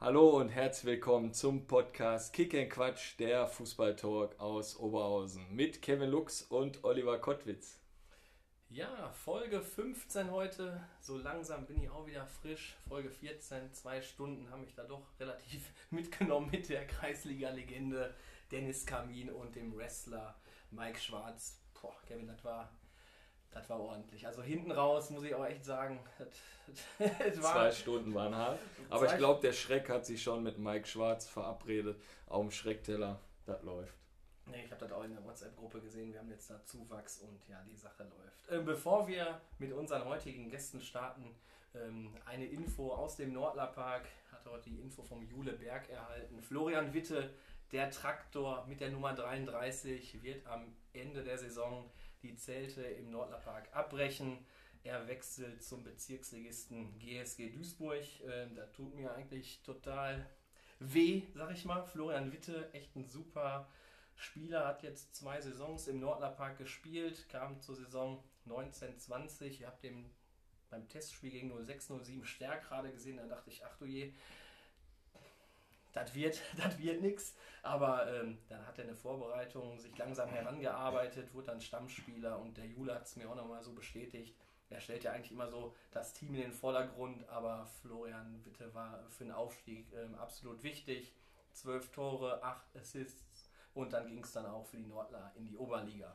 Hallo 0.00 0.36
und 0.36 0.50
herzlich 0.50 0.84
willkommen 0.84 1.34
zum 1.34 1.66
Podcast 1.66 2.32
Kick 2.32 2.54
and 2.54 2.70
Quatsch, 2.70 3.18
der 3.18 3.48
Fußballtalk 3.48 4.38
aus 4.38 4.78
Oberhausen 4.78 5.44
mit 5.52 5.82
Kevin 5.82 6.10
Lux 6.10 6.42
und 6.42 6.84
Oliver 6.84 7.18
Kottwitz. 7.18 7.80
Ja, 8.68 9.10
Folge 9.10 9.60
15 9.60 10.30
heute. 10.30 10.80
So 11.00 11.18
langsam 11.18 11.66
bin 11.66 11.82
ich 11.82 11.90
auch 11.90 12.06
wieder 12.06 12.24
frisch. 12.28 12.76
Folge 12.86 13.10
14, 13.10 13.74
zwei 13.74 14.00
Stunden 14.00 14.48
haben 14.52 14.60
mich 14.60 14.76
da 14.76 14.84
doch 14.84 15.02
relativ 15.18 15.68
mitgenommen 15.90 16.48
mit 16.52 16.68
der 16.68 16.86
Kreisliga-Legende 16.86 18.14
Dennis 18.52 18.86
Kamin 18.86 19.30
und 19.30 19.56
dem 19.56 19.76
Wrestler 19.76 20.36
Mike 20.70 21.00
Schwarz. 21.00 21.60
Boah, 21.82 22.00
Kevin, 22.06 22.28
das 22.28 22.44
war 22.44 22.70
das 23.50 23.68
war 23.70 23.80
ordentlich. 23.80 24.26
Also 24.26 24.42
hinten 24.42 24.70
raus 24.70 25.10
muss 25.10 25.24
ich 25.24 25.34
auch 25.34 25.46
echt 25.46 25.64
sagen, 25.64 26.00
das, 26.18 27.08
das 27.18 27.42
war 27.42 27.52
zwei 27.52 27.72
Stunden 27.72 28.14
waren 28.14 28.34
hart. 28.34 28.58
Aber 28.90 29.06
ich 29.06 29.16
glaube, 29.16 29.40
der 29.40 29.52
Schreck 29.52 29.88
hat 29.88 30.06
sich 30.06 30.22
schon 30.22 30.42
mit 30.42 30.58
Mike 30.58 30.86
Schwarz 30.86 31.28
verabredet. 31.28 32.00
Auf 32.26 32.42
dem 32.42 32.50
Schreckteller, 32.50 33.20
das 33.46 33.62
läuft. 33.62 33.94
Nee, 34.46 34.64
ich 34.64 34.70
habe 34.70 34.80
das 34.80 34.92
auch 34.92 35.04
in 35.04 35.12
der 35.12 35.24
WhatsApp-Gruppe 35.24 35.80
gesehen. 35.80 36.12
Wir 36.12 36.20
haben 36.20 36.30
jetzt 36.30 36.50
da 36.50 36.64
Zuwachs 36.64 37.18
und 37.18 37.46
ja, 37.48 37.62
die 37.68 37.76
Sache 37.76 38.04
läuft. 38.04 38.48
Äh, 38.50 38.62
bevor 38.62 39.06
wir 39.06 39.40
mit 39.58 39.72
unseren 39.72 40.04
heutigen 40.04 40.48
Gästen 40.48 40.80
starten, 40.80 41.34
ähm, 41.74 42.14
eine 42.24 42.46
Info 42.46 42.92
aus 42.92 43.16
dem 43.16 43.32
Nordlerpark. 43.32 44.06
Hat 44.32 44.46
heute 44.46 44.70
die 44.70 44.80
Info 44.80 45.02
vom 45.02 45.22
Jule 45.22 45.52
Berg 45.52 45.90
erhalten. 45.90 46.40
Florian 46.40 46.94
Witte, 46.94 47.34
der 47.72 47.90
Traktor 47.90 48.64
mit 48.66 48.80
der 48.80 48.90
Nummer 48.90 49.14
33, 49.14 50.22
wird 50.22 50.46
am 50.46 50.74
Ende 50.92 51.22
der 51.22 51.36
Saison 51.36 51.90
die 52.22 52.36
Zelte 52.36 52.82
im 52.82 53.10
Nordlerpark 53.10 53.74
abbrechen. 53.74 54.38
Er 54.84 55.06
wechselt 55.08 55.62
zum 55.62 55.82
Bezirksligisten 55.84 56.98
GSG 56.98 57.50
Duisburg. 57.50 58.04
Ähm, 58.26 58.54
da 58.54 58.66
tut 58.66 58.94
mir 58.94 59.12
eigentlich 59.14 59.62
total 59.62 60.26
weh, 60.78 61.22
sag 61.34 61.50
ich 61.52 61.64
mal. 61.64 61.82
Florian 61.82 62.32
Witte, 62.32 62.72
echt 62.72 62.94
ein 62.96 63.06
super 63.06 63.68
Spieler, 64.14 64.66
hat 64.66 64.82
jetzt 64.82 65.14
zwei 65.14 65.40
Saisons 65.40 65.88
im 65.88 66.00
Nordlerpark 66.00 66.58
gespielt, 66.58 67.28
kam 67.28 67.60
zur 67.60 67.76
Saison 67.76 68.22
1920. 68.46 69.60
Ihr 69.60 69.66
habt 69.68 69.84
den 69.84 70.10
beim 70.70 70.88
Testspiel 70.88 71.30
gegen 71.30 71.50
0607 71.50 72.24
Stärk 72.24 72.68
gerade 72.68 72.90
gesehen, 72.90 73.16
da 73.16 73.26
dachte 73.26 73.50
ich, 73.50 73.64
ach 73.64 73.76
du 73.78 73.86
je, 73.86 74.12
das 75.92 76.14
wird, 76.14 76.40
das 76.56 76.78
wird 76.78 77.00
nichts. 77.00 77.34
Aber 77.62 78.06
ähm, 78.12 78.38
dann 78.48 78.66
hat 78.66 78.78
er 78.78 78.84
eine 78.84 78.94
Vorbereitung 78.94 79.78
sich 79.78 79.96
langsam 79.98 80.30
herangearbeitet, 80.30 81.34
wurde 81.34 81.48
dann 81.48 81.60
Stammspieler 81.60 82.38
und 82.38 82.56
der 82.56 82.66
Jule 82.66 82.94
hat 82.94 83.06
es 83.06 83.16
mir 83.16 83.28
auch 83.28 83.36
nochmal 83.36 83.62
so 83.62 83.72
bestätigt. 83.72 84.36
Er 84.70 84.80
stellt 84.80 85.04
ja 85.04 85.12
eigentlich 85.12 85.32
immer 85.32 85.48
so 85.48 85.74
das 85.90 86.12
Team 86.12 86.34
in 86.34 86.42
den 86.42 86.52
Vordergrund, 86.52 87.26
aber 87.28 87.66
Florian 87.80 88.44
Witte 88.44 88.72
war 88.74 89.02
für 89.08 89.24
den 89.24 89.32
Aufstieg 89.32 89.86
ähm, 89.94 90.14
absolut 90.16 90.62
wichtig. 90.62 91.14
Zwölf 91.52 91.90
Tore, 91.90 92.42
acht 92.42 92.76
Assists 92.76 93.50
und 93.74 93.92
dann 93.92 94.06
ging 94.06 94.22
es 94.22 94.32
dann 94.32 94.46
auch 94.46 94.66
für 94.66 94.76
die 94.76 94.86
Nordler 94.86 95.32
in 95.36 95.46
die 95.46 95.56
Oberliga. 95.56 96.14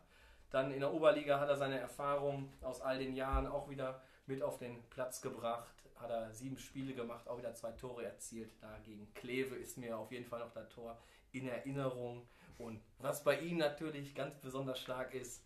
Dann 0.52 0.72
in 0.72 0.82
der 0.82 0.94
Oberliga 0.94 1.40
hat 1.40 1.50
er 1.50 1.58
seine 1.58 1.80
Erfahrung 1.80 2.54
aus 2.62 2.80
all 2.80 3.00
den 3.00 3.16
Jahren 3.16 3.48
auch 3.48 3.70
wieder 3.70 4.02
mit 4.28 4.44
auf 4.44 4.60
den 4.60 4.84
Platz 4.90 5.22
gebracht 5.22 5.83
hat 6.04 6.12
er 6.12 6.34
sieben 6.34 6.58
Spiele 6.58 6.94
gemacht, 6.94 7.28
auch 7.28 7.38
wieder 7.38 7.54
zwei 7.56 7.72
Tore 7.72 8.06
erzielt. 8.06 8.52
Dagegen 8.62 9.12
Kleve 9.14 9.56
ist 9.56 9.78
mir 9.78 9.98
auf 9.98 10.12
jeden 10.12 10.26
Fall 10.26 10.40
noch 10.40 10.54
das 10.54 10.70
Tor 10.70 11.00
in 11.32 11.48
Erinnerung. 11.48 12.28
Und 12.58 12.82
was 13.00 13.24
bei 13.24 13.40
ihm 13.40 13.58
natürlich 13.58 14.14
ganz 14.14 14.36
besonders 14.36 14.80
stark 14.80 15.16
ist, 15.16 15.42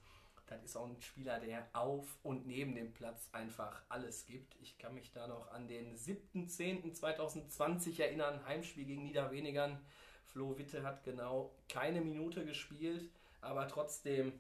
das 0.47 0.63
ist 0.63 0.75
auch 0.77 0.87
ein 0.87 1.01
Spieler, 1.01 1.39
der 1.39 1.67
auf 1.73 2.17
und 2.23 2.47
neben 2.47 2.73
dem 2.75 2.93
Platz 2.93 3.29
einfach 3.33 3.81
alles 3.89 4.25
gibt. 4.25 4.55
Ich 4.61 4.77
kann 4.77 4.93
mich 4.93 5.11
da 5.11 5.27
noch 5.27 5.51
an 5.51 5.67
den 5.67 5.93
7.10.2020 5.95 8.01
erinnern, 8.01 8.45
Heimspiel 8.45 8.85
gegen 8.85 9.03
Niederwenigern. 9.03 9.77
Flo 10.25 10.57
Witte 10.57 10.83
hat 10.83 11.03
genau 11.03 11.51
keine 11.69 12.01
Minute 12.01 12.45
gespielt, 12.45 13.09
aber 13.41 13.67
trotzdem 13.67 14.33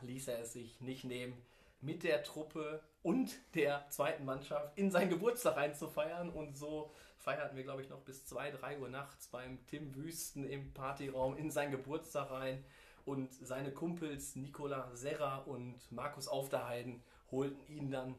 ließ 0.00 0.28
er 0.28 0.40
es 0.40 0.52
sich 0.52 0.80
nicht 0.80 1.04
nehmen, 1.04 1.34
mit 1.82 2.04
der 2.04 2.22
Truppe 2.22 2.80
und 3.02 3.32
der 3.54 3.84
zweiten 3.90 4.24
Mannschaft 4.24 4.78
in 4.78 4.90
seinen 4.90 5.10
Geburtstag 5.10 5.56
reinzufeiern. 5.56 6.30
Und 6.30 6.56
so 6.56 6.92
feierten 7.18 7.56
wir, 7.56 7.64
glaube 7.64 7.82
ich, 7.82 7.90
noch 7.90 8.00
bis 8.00 8.24
2, 8.24 8.52
3 8.52 8.78
Uhr 8.78 8.88
nachts 8.88 9.28
beim 9.28 9.64
Tim 9.66 9.94
Wüsten 9.94 10.48
im 10.48 10.72
Partyraum 10.72 11.36
in 11.36 11.50
seinen 11.50 11.72
Geburtstag 11.72 12.30
rein. 12.30 12.64
Und 13.04 13.32
seine 13.32 13.72
Kumpels 13.72 14.36
Nicola 14.36 14.88
Serra 14.94 15.38
und 15.38 15.74
Markus 15.90 16.28
Aufderheiden 16.28 17.02
holten 17.32 17.66
ihn 17.66 17.90
dann 17.90 18.14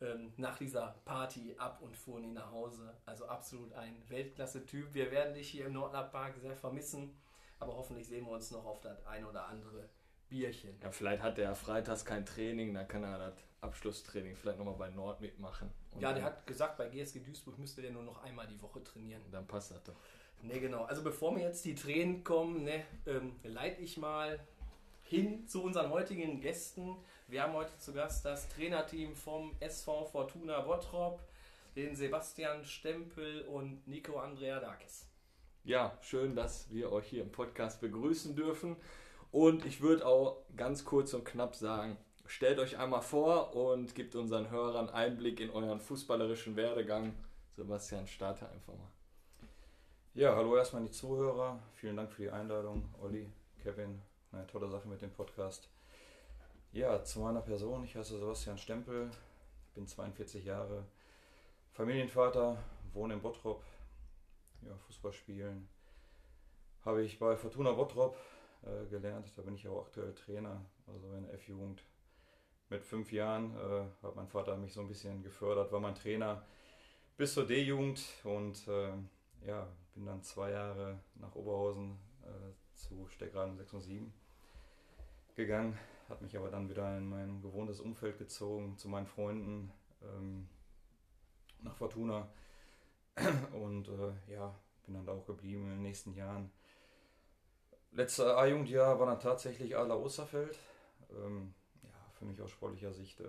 ähm, 0.00 0.32
nach 0.36 0.56
dieser 0.58 0.94
Party 1.04 1.56
ab 1.58 1.82
und 1.82 1.96
fuhren 1.96 2.22
ihn 2.22 2.34
nach 2.34 2.52
Hause. 2.52 2.94
Also 3.04 3.26
absolut 3.26 3.72
ein 3.72 4.00
Weltklasse-Typ. 4.08 4.94
Wir 4.94 5.10
werden 5.10 5.34
dich 5.34 5.50
hier 5.50 5.66
im 5.66 5.72
Nordlandpark 5.72 6.36
sehr 6.38 6.54
vermissen, 6.54 7.18
aber 7.58 7.76
hoffentlich 7.76 8.06
sehen 8.06 8.26
wir 8.26 8.32
uns 8.32 8.52
noch 8.52 8.64
auf 8.64 8.80
das 8.80 9.04
ein 9.06 9.24
oder 9.24 9.46
andere 9.46 9.88
Bierchen. 10.28 10.76
Ja, 10.82 10.90
vielleicht 10.90 11.22
hat 11.22 11.38
er 11.38 11.54
freitags 11.54 12.04
kein 12.04 12.24
Training, 12.24 12.74
dann 12.74 12.86
kann 12.86 13.02
er 13.02 13.18
das 13.18 13.34
Abschlusstraining 13.60 14.36
vielleicht 14.36 14.58
nochmal 14.58 14.74
bei 14.74 14.90
Nord 14.90 15.20
mitmachen. 15.20 15.70
ja, 15.98 16.12
der 16.12 16.22
hat 16.22 16.46
gesagt, 16.46 16.76
bei 16.76 16.88
GSG 16.88 17.20
Duisburg 17.20 17.58
müsste 17.58 17.82
der 17.82 17.90
nur 17.90 18.02
noch 18.02 18.22
einmal 18.22 18.46
die 18.46 18.60
Woche 18.62 18.82
trainieren. 18.84 19.22
Dann 19.30 19.46
passt 19.46 19.72
das 19.72 19.82
doch. 19.82 19.96
Ne, 20.42 20.60
genau. 20.60 20.84
Also 20.84 21.02
bevor 21.02 21.32
mir 21.32 21.42
jetzt 21.42 21.64
die 21.64 21.74
Tränen 21.74 22.22
kommen, 22.22 22.64
ne, 22.64 22.84
ähm, 23.06 23.32
leite 23.42 23.82
ich 23.82 23.96
mal 23.96 24.38
hin 25.02 25.46
zu 25.48 25.62
unseren 25.62 25.90
heutigen 25.90 26.40
Gästen. 26.40 26.96
Wir 27.26 27.42
haben 27.42 27.54
heute 27.54 27.76
zu 27.78 27.92
Gast 27.92 28.24
das 28.24 28.48
Trainerteam 28.50 29.16
vom 29.16 29.56
SV 29.58 30.04
Fortuna 30.04 30.60
Bottrop, 30.60 31.20
den 31.74 31.96
Sebastian 31.96 32.64
Stempel 32.64 33.42
und 33.42 33.86
Nico 33.88 34.18
Andrea 34.18 34.60
Dakis. 34.60 35.06
Ja, 35.64 35.98
schön, 36.00 36.36
dass 36.36 36.70
wir 36.72 36.92
euch 36.92 37.08
hier 37.08 37.22
im 37.22 37.32
Podcast 37.32 37.80
begrüßen 37.80 38.36
dürfen. 38.36 38.76
Und 39.30 39.64
ich 39.66 39.80
würde 39.80 40.06
auch 40.06 40.42
ganz 40.56 40.84
kurz 40.84 41.12
und 41.14 41.24
knapp 41.24 41.54
sagen, 41.54 41.96
stellt 42.26 42.58
euch 42.58 42.78
einmal 42.78 43.02
vor 43.02 43.54
und 43.54 43.94
gebt 43.94 44.14
unseren 44.14 44.50
Hörern 44.50 44.88
Einblick 44.88 45.40
in 45.40 45.50
euren 45.50 45.80
fußballerischen 45.80 46.56
Werdegang. 46.56 47.14
Sebastian, 47.56 48.06
starte 48.06 48.48
einfach 48.48 48.74
mal. 48.74 48.90
Ja, 50.14 50.34
hallo 50.34 50.56
erstmal 50.56 50.82
an 50.82 50.88
die 50.88 50.94
Zuhörer. 50.94 51.58
Vielen 51.74 51.96
Dank 51.96 52.10
für 52.10 52.22
die 52.22 52.30
Einladung, 52.30 52.92
Olli, 53.00 53.30
Kevin. 53.62 54.00
Eine 54.32 54.46
tolle 54.46 54.68
Sache 54.68 54.88
mit 54.88 55.02
dem 55.02 55.12
Podcast. 55.12 55.68
Ja, 56.72 57.02
zu 57.04 57.20
meiner 57.20 57.40
Person. 57.40 57.84
Ich 57.84 57.96
heiße 57.96 58.18
Sebastian 58.18 58.58
Stempel, 58.58 59.10
bin 59.74 59.86
42 59.86 60.44
Jahre, 60.44 60.84
Familienvater, 61.72 62.58
wohne 62.92 63.14
in 63.14 63.22
Bottrop. 63.22 63.62
Ja, 64.62 64.76
Fußball 64.86 65.12
spielen 65.12 65.68
habe 66.88 67.02
ich 67.02 67.18
bei 67.18 67.36
Fortuna 67.36 67.72
Bottrop 67.72 68.16
äh, 68.62 68.86
gelernt. 68.86 69.32
Da 69.36 69.42
bin 69.42 69.54
ich 69.54 69.66
auch 69.68 69.86
aktuell 69.86 70.14
Trainer, 70.14 70.64
also 70.86 71.12
in 71.14 71.24
der 71.24 71.34
F-Jugend. 71.34 71.84
Mit 72.70 72.84
fünf 72.84 73.12
Jahren 73.12 73.56
äh, 73.56 73.84
hat 74.02 74.16
mein 74.16 74.28
Vater 74.28 74.56
mich 74.56 74.72
so 74.72 74.80
ein 74.80 74.88
bisschen 74.88 75.22
gefördert, 75.22 75.72
war 75.72 75.80
mein 75.80 75.94
Trainer 75.94 76.44
bis 77.16 77.34
zur 77.34 77.46
D-Jugend 77.46 78.00
und 78.24 78.68
äh, 78.68 78.92
ja, 79.46 79.66
bin 79.94 80.06
dann 80.06 80.22
zwei 80.22 80.50
Jahre 80.50 81.00
nach 81.14 81.34
Oberhausen 81.34 81.98
äh, 82.22 82.52
zu 82.74 83.06
Steckraden 83.08 83.56
6 83.56 83.72
und 83.72 83.80
7 83.82 84.12
gegangen, 85.34 85.78
hat 86.08 86.20
mich 86.20 86.36
aber 86.36 86.50
dann 86.50 86.68
wieder 86.68 86.98
in 86.98 87.08
mein 87.08 87.40
gewohntes 87.40 87.80
Umfeld 87.80 88.18
gezogen, 88.18 88.76
zu 88.76 88.88
meinen 88.88 89.06
Freunden 89.06 89.72
ähm, 90.02 90.48
nach 91.62 91.74
Fortuna 91.74 92.28
und 93.52 93.88
äh, 93.88 94.32
ja, 94.32 94.54
bin 94.84 94.94
dann 94.94 95.06
da 95.06 95.12
auch 95.12 95.26
geblieben 95.26 95.64
in 95.64 95.70
den 95.70 95.82
nächsten 95.82 96.12
Jahren 96.14 96.50
Letzte 97.92 98.36
A-Jugendjahr 98.36 98.98
war 98.98 99.06
dann 99.06 99.20
tatsächlich 99.20 99.76
Adler 99.76 99.98
Osterfeld. 99.98 100.58
Ähm, 101.10 101.54
ja, 101.82 101.90
für 102.18 102.24
mich 102.24 102.40
aus 102.40 102.50
sportlicher 102.50 102.92
Sicht 102.92 103.20
äh, 103.20 103.24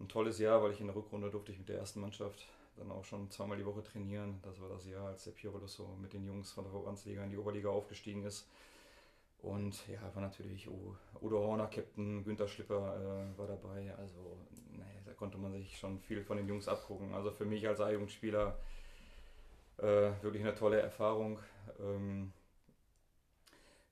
ein 0.00 0.08
tolles 0.08 0.38
Jahr, 0.38 0.62
weil 0.62 0.72
ich 0.72 0.80
in 0.80 0.86
der 0.86 0.96
Rückrunde 0.96 1.30
durfte 1.30 1.52
ich 1.52 1.58
mit 1.58 1.68
der 1.68 1.78
ersten 1.78 2.00
Mannschaft 2.00 2.46
dann 2.76 2.90
auch 2.92 3.04
schon 3.04 3.30
zweimal 3.30 3.56
die 3.56 3.66
Woche 3.66 3.82
trainieren. 3.82 4.40
Das 4.42 4.60
war 4.60 4.68
das 4.68 4.86
Jahr, 4.86 5.08
als 5.08 5.24
der 5.24 5.32
Pirolus 5.32 5.74
so 5.74 5.96
mit 6.00 6.12
den 6.12 6.24
Jungs 6.24 6.52
von 6.52 6.64
der 6.64 6.72
Verbandsliga 6.72 7.24
in 7.24 7.30
die 7.30 7.38
Oberliga 7.38 7.70
aufgestiegen 7.70 8.24
ist. 8.24 8.48
Und 9.40 9.86
ja, 9.88 10.00
war 10.14 10.22
natürlich 10.22 10.68
Udo 10.68 11.38
Horner, 11.38 11.68
Captain, 11.68 12.24
Günter 12.24 12.48
Schlipper 12.48 12.96
äh, 12.96 13.38
war 13.38 13.46
dabei. 13.46 13.94
Also, 13.96 14.36
naja, 14.72 15.00
da 15.04 15.12
konnte 15.12 15.38
man 15.38 15.52
sich 15.52 15.78
schon 15.78 16.00
viel 16.00 16.22
von 16.22 16.36
den 16.36 16.48
Jungs 16.48 16.68
abgucken. 16.68 17.14
Also 17.14 17.30
für 17.30 17.44
mich 17.44 17.66
als 17.66 17.80
A-Jugendspieler 17.80 18.58
äh, 19.78 20.10
wirklich 20.22 20.42
eine 20.42 20.54
tolle 20.54 20.80
Erfahrung. 20.80 21.38
Ähm, 21.80 22.32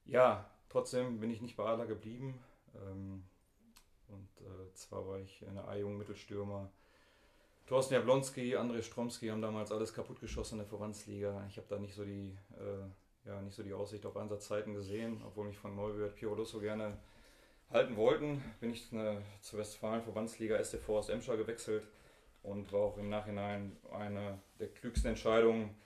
ja, 0.06 0.48
trotzdem 0.68 1.20
bin 1.20 1.30
ich 1.30 1.40
nicht 1.40 1.56
bei 1.56 1.64
Adler 1.64 1.86
geblieben. 1.86 2.38
Ähm, 2.74 3.24
und 4.08 4.46
äh, 4.46 4.72
zwar 4.74 5.06
war 5.06 5.18
ich 5.18 5.42
in 5.42 5.54
der 5.54 5.66
A-Jungen 5.68 5.98
Mittelstürmer. 5.98 6.70
Thorsten 7.66 7.94
Jablonski, 7.94 8.56
André 8.56 8.82
Stromski 8.82 9.28
haben 9.28 9.42
damals 9.42 9.72
alles 9.72 9.92
kaputtgeschossen 9.92 10.54
in 10.54 10.64
der 10.64 10.68
Verbandsliga. 10.68 11.44
Ich 11.48 11.56
habe 11.56 11.66
da 11.68 11.78
nicht 11.78 11.94
so 11.94 12.04
die, 12.04 12.36
äh, 12.56 13.28
ja, 13.28 13.40
nicht 13.42 13.56
so 13.56 13.64
die 13.64 13.74
Aussicht 13.74 14.06
auf 14.06 14.16
Einsatzzeiten 14.16 14.72
gesehen, 14.74 15.20
obwohl 15.26 15.46
mich 15.46 15.58
von 15.58 15.74
Neuwirt 15.74 16.14
Piero 16.14 16.44
so 16.44 16.60
gerne 16.60 16.96
halten 17.70 17.96
wollten. 17.96 18.42
Bin 18.60 18.70
ich 18.70 18.92
eine, 18.92 19.20
zur 19.40 19.58
Westfalen 19.58 20.02
Verbandsliga 20.02 20.62
STV 20.62 20.88
aus 20.90 21.08
Emscher 21.08 21.36
gewechselt 21.36 21.88
und 22.44 22.72
war 22.72 22.80
auch 22.80 22.98
im 22.98 23.08
Nachhinein 23.08 23.76
eine 23.90 24.38
der 24.60 24.68
klügsten 24.68 25.08
Entscheidungen, 25.08 25.76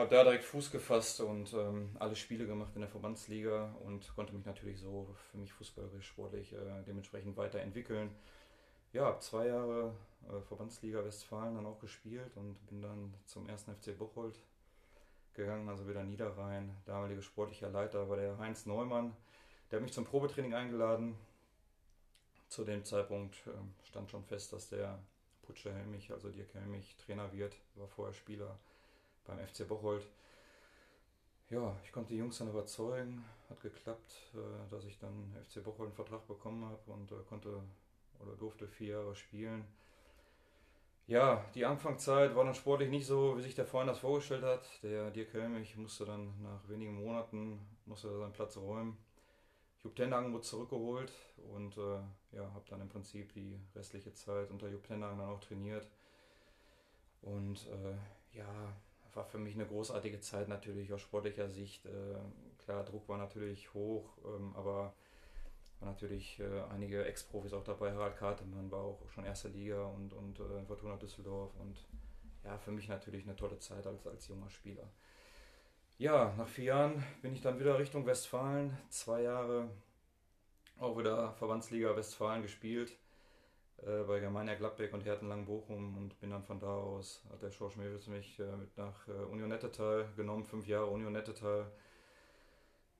habe 0.00 0.10
da 0.10 0.24
direkt 0.24 0.44
Fuß 0.44 0.70
gefasst 0.70 1.20
und 1.20 1.52
ähm, 1.52 1.94
alle 1.98 2.16
Spiele 2.16 2.46
gemacht 2.46 2.72
in 2.74 2.80
der 2.80 2.88
Verbandsliga 2.88 3.76
und 3.84 4.14
konnte 4.16 4.34
mich 4.34 4.46
natürlich 4.46 4.80
so 4.80 5.14
für 5.30 5.36
mich 5.36 5.52
fußballerisch, 5.52 6.06
sportlich 6.06 6.54
äh, 6.54 6.82
dementsprechend 6.86 7.36
weiterentwickeln. 7.36 8.10
Ja, 8.92 9.04
habe 9.04 9.20
zwei 9.20 9.48
Jahre 9.48 9.94
äh, 10.28 10.40
Verbandsliga 10.40 11.04
Westfalen 11.04 11.54
dann 11.54 11.66
auch 11.66 11.78
gespielt 11.80 12.34
und 12.36 12.54
bin 12.66 12.80
dann 12.80 13.14
zum 13.26 13.46
ersten 13.46 13.74
FC 13.74 13.96
Bocholt 13.96 14.40
gegangen, 15.34 15.68
also 15.68 15.86
wieder 15.86 16.02
Niederrhein. 16.02 16.74
Damaliger 16.86 17.22
sportlicher 17.22 17.68
Leiter 17.68 18.08
war 18.08 18.16
der 18.16 18.38
Heinz 18.38 18.64
Neumann. 18.64 19.14
Der 19.70 19.76
hat 19.76 19.82
mich 19.82 19.92
zum 19.92 20.06
Probetraining 20.06 20.54
eingeladen. 20.54 21.14
Zu 22.48 22.64
dem 22.64 22.84
Zeitpunkt 22.86 23.36
äh, 23.46 23.86
stand 23.86 24.10
schon 24.10 24.24
fest, 24.24 24.54
dass 24.54 24.70
der 24.70 24.98
Putscher 25.42 25.74
Helmich, 25.74 26.10
also 26.10 26.30
Dirk 26.30 26.54
Helmich, 26.54 26.96
Trainer 26.96 27.30
wird, 27.32 27.54
war 27.74 27.86
vorher 27.86 28.14
Spieler 28.14 28.58
beim 29.24 29.38
FC 29.38 29.66
Bocholt. 29.66 30.06
Ja, 31.50 31.76
ich 31.84 31.92
konnte 31.92 32.12
die 32.12 32.18
Jungs 32.18 32.38
dann 32.38 32.48
überzeugen, 32.48 33.24
hat 33.48 33.60
geklappt, 33.60 34.14
äh, 34.34 34.70
dass 34.70 34.84
ich 34.84 34.98
dann 34.98 35.34
FC 35.48 35.62
Bocholt 35.64 35.88
einen 35.88 35.96
Vertrag 35.96 36.26
bekommen 36.26 36.64
habe 36.64 36.92
und 36.92 37.10
äh, 37.10 37.16
konnte 37.28 37.62
oder 38.20 38.36
durfte 38.36 38.68
vier 38.68 38.98
Jahre 38.98 39.16
spielen. 39.16 39.64
Ja, 41.06 41.44
die 41.56 41.64
Anfangszeit 41.64 42.36
war 42.36 42.44
dann 42.44 42.54
sportlich 42.54 42.88
nicht 42.88 43.06
so, 43.06 43.36
wie 43.36 43.42
sich 43.42 43.56
der 43.56 43.66
Freund 43.66 43.88
das 43.88 43.98
vorgestellt 43.98 44.44
hat. 44.44 44.64
Der 44.84 45.10
Dirk 45.10 45.32
Helmich 45.32 45.76
musste 45.76 46.04
dann 46.04 46.40
nach 46.40 46.68
wenigen 46.68 46.94
Monaten 46.94 47.58
musste 47.84 48.16
seinen 48.16 48.32
Platz 48.32 48.56
räumen. 48.56 48.96
Jupp 49.82 49.96
Tenhagen 49.96 50.32
wurde 50.32 50.44
zurückgeholt 50.44 51.12
und 51.52 51.76
äh, 51.78 51.98
ja, 52.36 52.52
habe 52.54 52.64
dann 52.68 52.82
im 52.82 52.88
Prinzip 52.88 53.32
die 53.32 53.58
restliche 53.74 54.12
Zeit 54.12 54.50
unter 54.50 54.68
Jupp 54.68 54.84
Tenhagen 54.84 55.18
dann 55.18 55.30
auch 55.30 55.40
trainiert. 55.40 55.88
Und 57.22 57.66
äh, 57.66 58.38
ja, 58.38 58.72
war 59.16 59.24
für 59.24 59.38
mich 59.38 59.54
eine 59.54 59.66
großartige 59.66 60.20
Zeit 60.20 60.48
natürlich 60.48 60.92
aus 60.92 61.00
sportlicher 61.00 61.48
Sicht. 61.48 61.84
Äh, 61.86 62.18
klar, 62.64 62.84
Druck 62.84 63.08
war 63.08 63.18
natürlich 63.18 63.72
hoch, 63.74 64.16
ähm, 64.24 64.54
aber 64.56 64.94
waren 65.80 65.88
natürlich 65.90 66.38
äh, 66.40 66.62
einige 66.72 67.04
Ex-Profis 67.04 67.52
auch 67.52 67.64
dabei. 67.64 67.92
Harald 67.92 68.16
Kartemann 68.16 68.70
war 68.70 68.80
auch 68.80 69.08
schon 69.08 69.24
erste 69.24 69.48
Liga 69.48 69.82
und, 69.86 70.12
und 70.12 70.38
äh, 70.40 70.64
Fortuna 70.66 70.96
Düsseldorf 70.96 71.52
und 71.58 71.78
ja, 72.44 72.58
für 72.58 72.70
mich 72.70 72.88
natürlich 72.88 73.24
eine 73.24 73.36
tolle 73.36 73.58
Zeit 73.58 73.86
als, 73.86 74.06
als 74.06 74.28
junger 74.28 74.50
Spieler. 74.50 74.88
Ja, 75.98 76.34
nach 76.38 76.48
vier 76.48 76.64
Jahren 76.64 77.04
bin 77.20 77.34
ich 77.34 77.40
dann 77.42 77.58
wieder 77.58 77.78
Richtung 77.78 78.06
Westfalen. 78.06 78.76
Zwei 78.88 79.22
Jahre 79.22 79.68
auch 80.78 80.96
wieder 80.98 81.34
Verbandsliga 81.34 81.94
Westfalen 81.94 82.42
gespielt 82.42 82.96
äh, 83.86 84.02
bei 84.04 84.20
Germania 84.20 84.54
Gladbeck 84.54 84.92
und 84.92 85.04
Hertenlang 85.04 85.46
Bochum 85.46 85.96
und 85.96 86.20
bin 86.20 86.30
dann 86.30 86.42
von 86.42 86.60
da 86.60 86.66
aus, 86.66 87.22
hat 87.30 87.42
der 87.42 87.50
Schorsch 87.50 87.76
Mewitz 87.76 88.06
mich 88.08 88.38
äh, 88.38 88.56
mit 88.56 88.76
nach 88.76 89.08
äh, 89.08 89.12
Union 89.12 89.48
Nettetal 89.48 90.06
genommen, 90.16 90.44
fünf 90.44 90.66
Jahre 90.66 90.86
Union 90.86 91.12
Nettetal. 91.12 91.70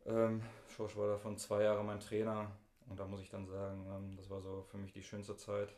Ähm, 0.06 0.42
Schorsch 0.68 0.96
war 0.96 1.08
davon 1.08 1.36
zwei 1.36 1.64
Jahre 1.64 1.84
mein 1.84 2.00
Trainer 2.00 2.50
und 2.88 2.98
da 2.98 3.06
muss 3.06 3.20
ich 3.20 3.30
dann 3.30 3.46
sagen, 3.46 3.86
ähm, 3.88 4.16
das 4.16 4.30
war 4.30 4.40
so 4.40 4.62
für 4.70 4.78
mich 4.78 4.92
die 4.92 5.02
schönste 5.02 5.36
Zeit. 5.36 5.74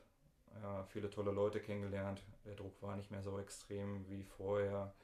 Ja, 0.62 0.84
viele 0.84 1.10
tolle 1.10 1.32
Leute 1.32 1.60
kennengelernt. 1.60 2.22
Der 2.44 2.54
Druck 2.54 2.80
war 2.82 2.96
nicht 2.96 3.10
mehr 3.10 3.22
so 3.22 3.38
extrem 3.38 4.08
wie 4.08 4.22
vorher. 4.22 4.94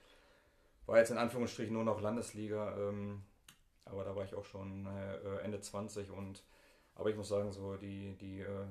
War 0.87 0.99
jetzt 0.99 1.11
in 1.11 1.19
Anführungsstrichen 1.19 1.73
nur 1.73 1.85
noch 1.85 2.01
Landesliga, 2.01 2.77
ähm, 2.77 3.23
aber 3.85 4.05
da 4.05 4.15
war 4.15 4.25
ich 4.25 4.35
auch 4.35 4.45
schon 4.45 4.87
äh, 4.87 5.39
Ende 5.43 5.61
20 5.61 6.11
und 6.11 6.45
aber 6.95 7.11
ich 7.11 7.17
muss 7.17 7.29
sagen, 7.29 7.53
so 7.53 7.77
die, 7.77 8.17
die 8.17 8.41
äh, 8.41 8.67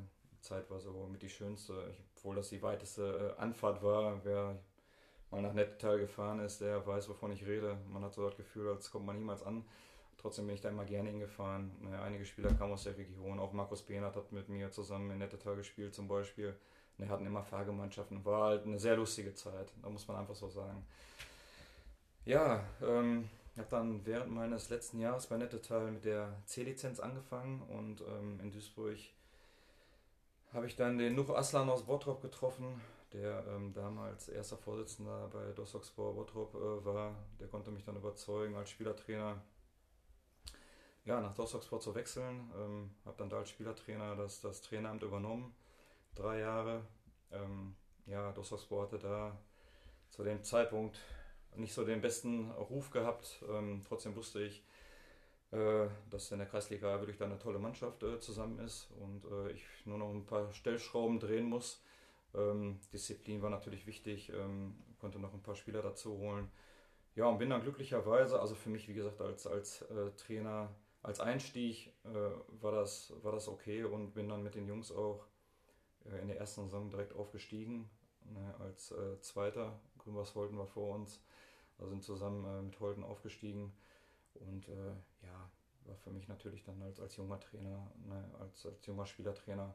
Zeit 0.47 0.69
war 0.69 0.79
so 0.79 1.07
mit 1.11 1.21
die 1.21 1.29
schönste, 1.29 1.93
obwohl 2.15 2.35
das 2.35 2.49
die 2.49 2.61
weiteste 2.61 3.35
äh, 3.37 3.41
Anfahrt 3.41 3.83
war. 3.83 4.23
Wer 4.23 4.57
mal 5.31 5.41
nach 5.41 5.53
Nettetal 5.53 5.99
gefahren 5.99 6.39
ist, 6.39 6.61
der 6.61 6.85
weiß, 6.85 7.09
wovon 7.09 7.31
ich 7.31 7.45
rede. 7.45 7.77
Man 7.89 8.03
hat 8.03 8.13
so 8.13 8.25
das 8.25 8.37
Gefühl, 8.37 8.69
als 8.69 8.91
kommt 8.91 9.05
man 9.05 9.17
niemals 9.17 9.43
an. 9.43 9.65
Trotzdem 10.17 10.47
bin 10.47 10.55
ich 10.55 10.61
da 10.61 10.69
immer 10.69 10.85
gerne 10.85 11.09
hingefahren. 11.09 11.71
Naja, 11.81 12.01
einige 12.01 12.25
Spieler 12.25 12.53
kamen 12.53 12.73
aus 12.73 12.85
der 12.85 12.97
Region. 12.97 13.39
Auch 13.39 13.53
Markus 13.53 13.83
Behnert 13.83 14.15
hat 14.15 14.31
mit 14.31 14.49
mir 14.49 14.71
zusammen 14.71 15.11
in 15.11 15.19
Nettetal 15.19 15.55
gespielt 15.55 15.93
zum 15.93 16.07
Beispiel. 16.07 16.55
Wir 16.97 17.09
hatten 17.09 17.25
immer 17.25 17.43
Fahrgemeinschaften. 17.43 18.25
War 18.25 18.47
halt 18.47 18.65
eine 18.65 18.79
sehr 18.79 18.95
lustige 18.95 19.35
Zeit. 19.35 19.71
Da 19.83 19.89
muss 19.89 20.07
man 20.07 20.17
einfach 20.17 20.35
so 20.35 20.49
sagen. 20.49 20.83
Ja, 22.25 22.63
ähm, 22.81 23.29
ich 23.53 23.59
habe 23.59 23.69
dann 23.69 24.05
während 24.05 24.31
meines 24.31 24.69
letzten 24.69 24.99
Jahres 24.99 25.27
bei 25.27 25.37
Nettetal 25.37 25.91
mit 25.91 26.05
der 26.05 26.33
C-Lizenz 26.45 26.99
angefangen 26.99 27.61
und 27.61 28.01
ähm, 28.01 28.39
in 28.41 28.51
Duisburg 28.51 28.97
habe 30.53 30.67
ich 30.67 30.75
dann 30.75 30.97
den 30.97 31.15
Nuch 31.15 31.29
Aslan 31.29 31.69
aus 31.69 31.85
Bottrop 31.85 32.21
getroffen, 32.21 32.81
der 33.13 33.45
ähm, 33.47 33.73
damals 33.73 34.29
erster 34.29 34.57
Vorsitzender 34.57 35.29
bei 35.31 35.51
Dosokspor 35.51 36.13
Bottrop 36.15 36.55
äh, 36.55 36.85
war. 36.85 37.15
Der 37.39 37.47
konnte 37.47 37.71
mich 37.71 37.83
dann 37.83 37.95
überzeugen 37.95 38.55
als 38.55 38.69
Spielertrainer, 38.69 39.41
ja, 41.05 41.21
nach 41.21 41.33
Dosokspor 41.33 41.79
zu 41.79 41.95
wechseln. 41.95 42.51
Ähm, 42.57 42.91
habe 43.05 43.17
dann 43.17 43.29
da 43.29 43.39
als 43.39 43.49
Spielertrainer 43.49 44.15
das, 44.15 44.41
das 44.41 44.61
Traineramt 44.61 45.03
übernommen, 45.03 45.55
drei 46.15 46.39
Jahre. 46.39 46.81
Ähm, 47.31 47.75
ja, 48.05 48.31
Dosokspor 48.31 48.83
hatte 48.83 48.99
da 48.99 49.37
zu 50.09 50.23
dem 50.23 50.43
Zeitpunkt 50.43 50.99
nicht 51.55 51.73
so 51.73 51.83
den 51.83 52.01
besten 52.01 52.51
Ruf 52.51 52.91
gehabt. 52.91 53.43
Ähm, 53.49 53.81
trotzdem 53.87 54.15
wusste 54.15 54.41
ich, 54.41 54.63
dass 55.49 56.31
in 56.31 56.39
der 56.39 56.47
Kreisliga 56.47 56.99
wirklich 56.99 57.17
da 57.17 57.25
eine 57.25 57.39
tolle 57.39 57.59
Mannschaft 57.59 58.03
äh, 58.03 58.19
zusammen 58.19 58.59
ist 58.59 58.89
und 58.99 59.23
äh, 59.31 59.51
ich 59.51 59.63
nur 59.85 59.97
noch 59.97 60.09
ein 60.09 60.25
paar 60.25 60.51
Stellschrauben 60.51 61.19
drehen 61.19 61.45
muss. 61.45 61.81
Ähm, 62.35 62.79
Disziplin 62.91 63.41
war 63.41 63.49
natürlich 63.49 63.87
wichtig, 63.87 64.29
ähm, 64.33 64.75
konnte 64.99 65.19
noch 65.19 65.33
ein 65.33 65.41
paar 65.41 65.55
Spieler 65.55 65.81
dazu 65.81 66.17
holen. 66.17 66.51
Ja, 67.15 67.25
und 67.25 67.39
bin 67.39 67.49
dann 67.49 67.61
glücklicherweise, 67.61 68.39
also 68.39 68.55
für 68.55 68.69
mich, 68.69 68.87
wie 68.89 68.93
gesagt, 68.93 69.21
als, 69.21 69.47
als 69.47 69.81
äh, 69.83 70.11
Trainer, 70.17 70.69
als 71.01 71.19
Einstieg 71.19 71.93
äh, 72.03 72.61
war, 72.61 72.73
das, 72.73 73.13
war 73.23 73.31
das 73.31 73.47
okay 73.47 73.85
und 73.85 74.13
bin 74.13 74.29
dann 74.29 74.43
mit 74.43 74.53
den 74.55 74.67
Jungs 74.67 74.91
auch 74.91 75.25
äh, 76.05 76.21
in 76.21 76.27
der 76.27 76.37
ersten 76.37 76.65
Saison 76.65 76.89
direkt 76.89 77.15
aufgestiegen. 77.15 77.89
Ne, 78.33 78.53
als 78.59 78.93
Zweiter, 79.21 79.79
Grünwas 79.99 80.35
Holten 80.35 80.57
war 80.57 80.67
vor 80.67 80.95
uns, 80.95 81.23
also 81.77 81.91
sind 81.91 82.03
zusammen 82.03 82.65
mit 82.65 82.77
Holten 82.81 83.05
aufgestiegen. 83.05 83.71
Und 84.41 84.67
äh, 84.67 85.25
ja, 85.25 85.49
war 85.85 85.95
für 85.95 86.11
mich 86.11 86.27
natürlich 86.27 86.63
dann 86.63 86.81
als, 86.81 86.99
als 86.99 87.15
junger 87.17 87.39
Trainer, 87.39 87.91
ne, 88.05 88.23
als, 88.39 88.65
als 88.65 88.85
junger 88.85 89.05
Spielertrainer, 89.05 89.73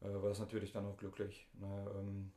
äh, 0.00 0.06
war 0.06 0.28
das 0.28 0.38
natürlich 0.38 0.72
dann 0.72 0.86
auch 0.86 0.96
glücklich. 0.96 1.48
Ne, 1.54 1.90
ähm, 1.98 2.32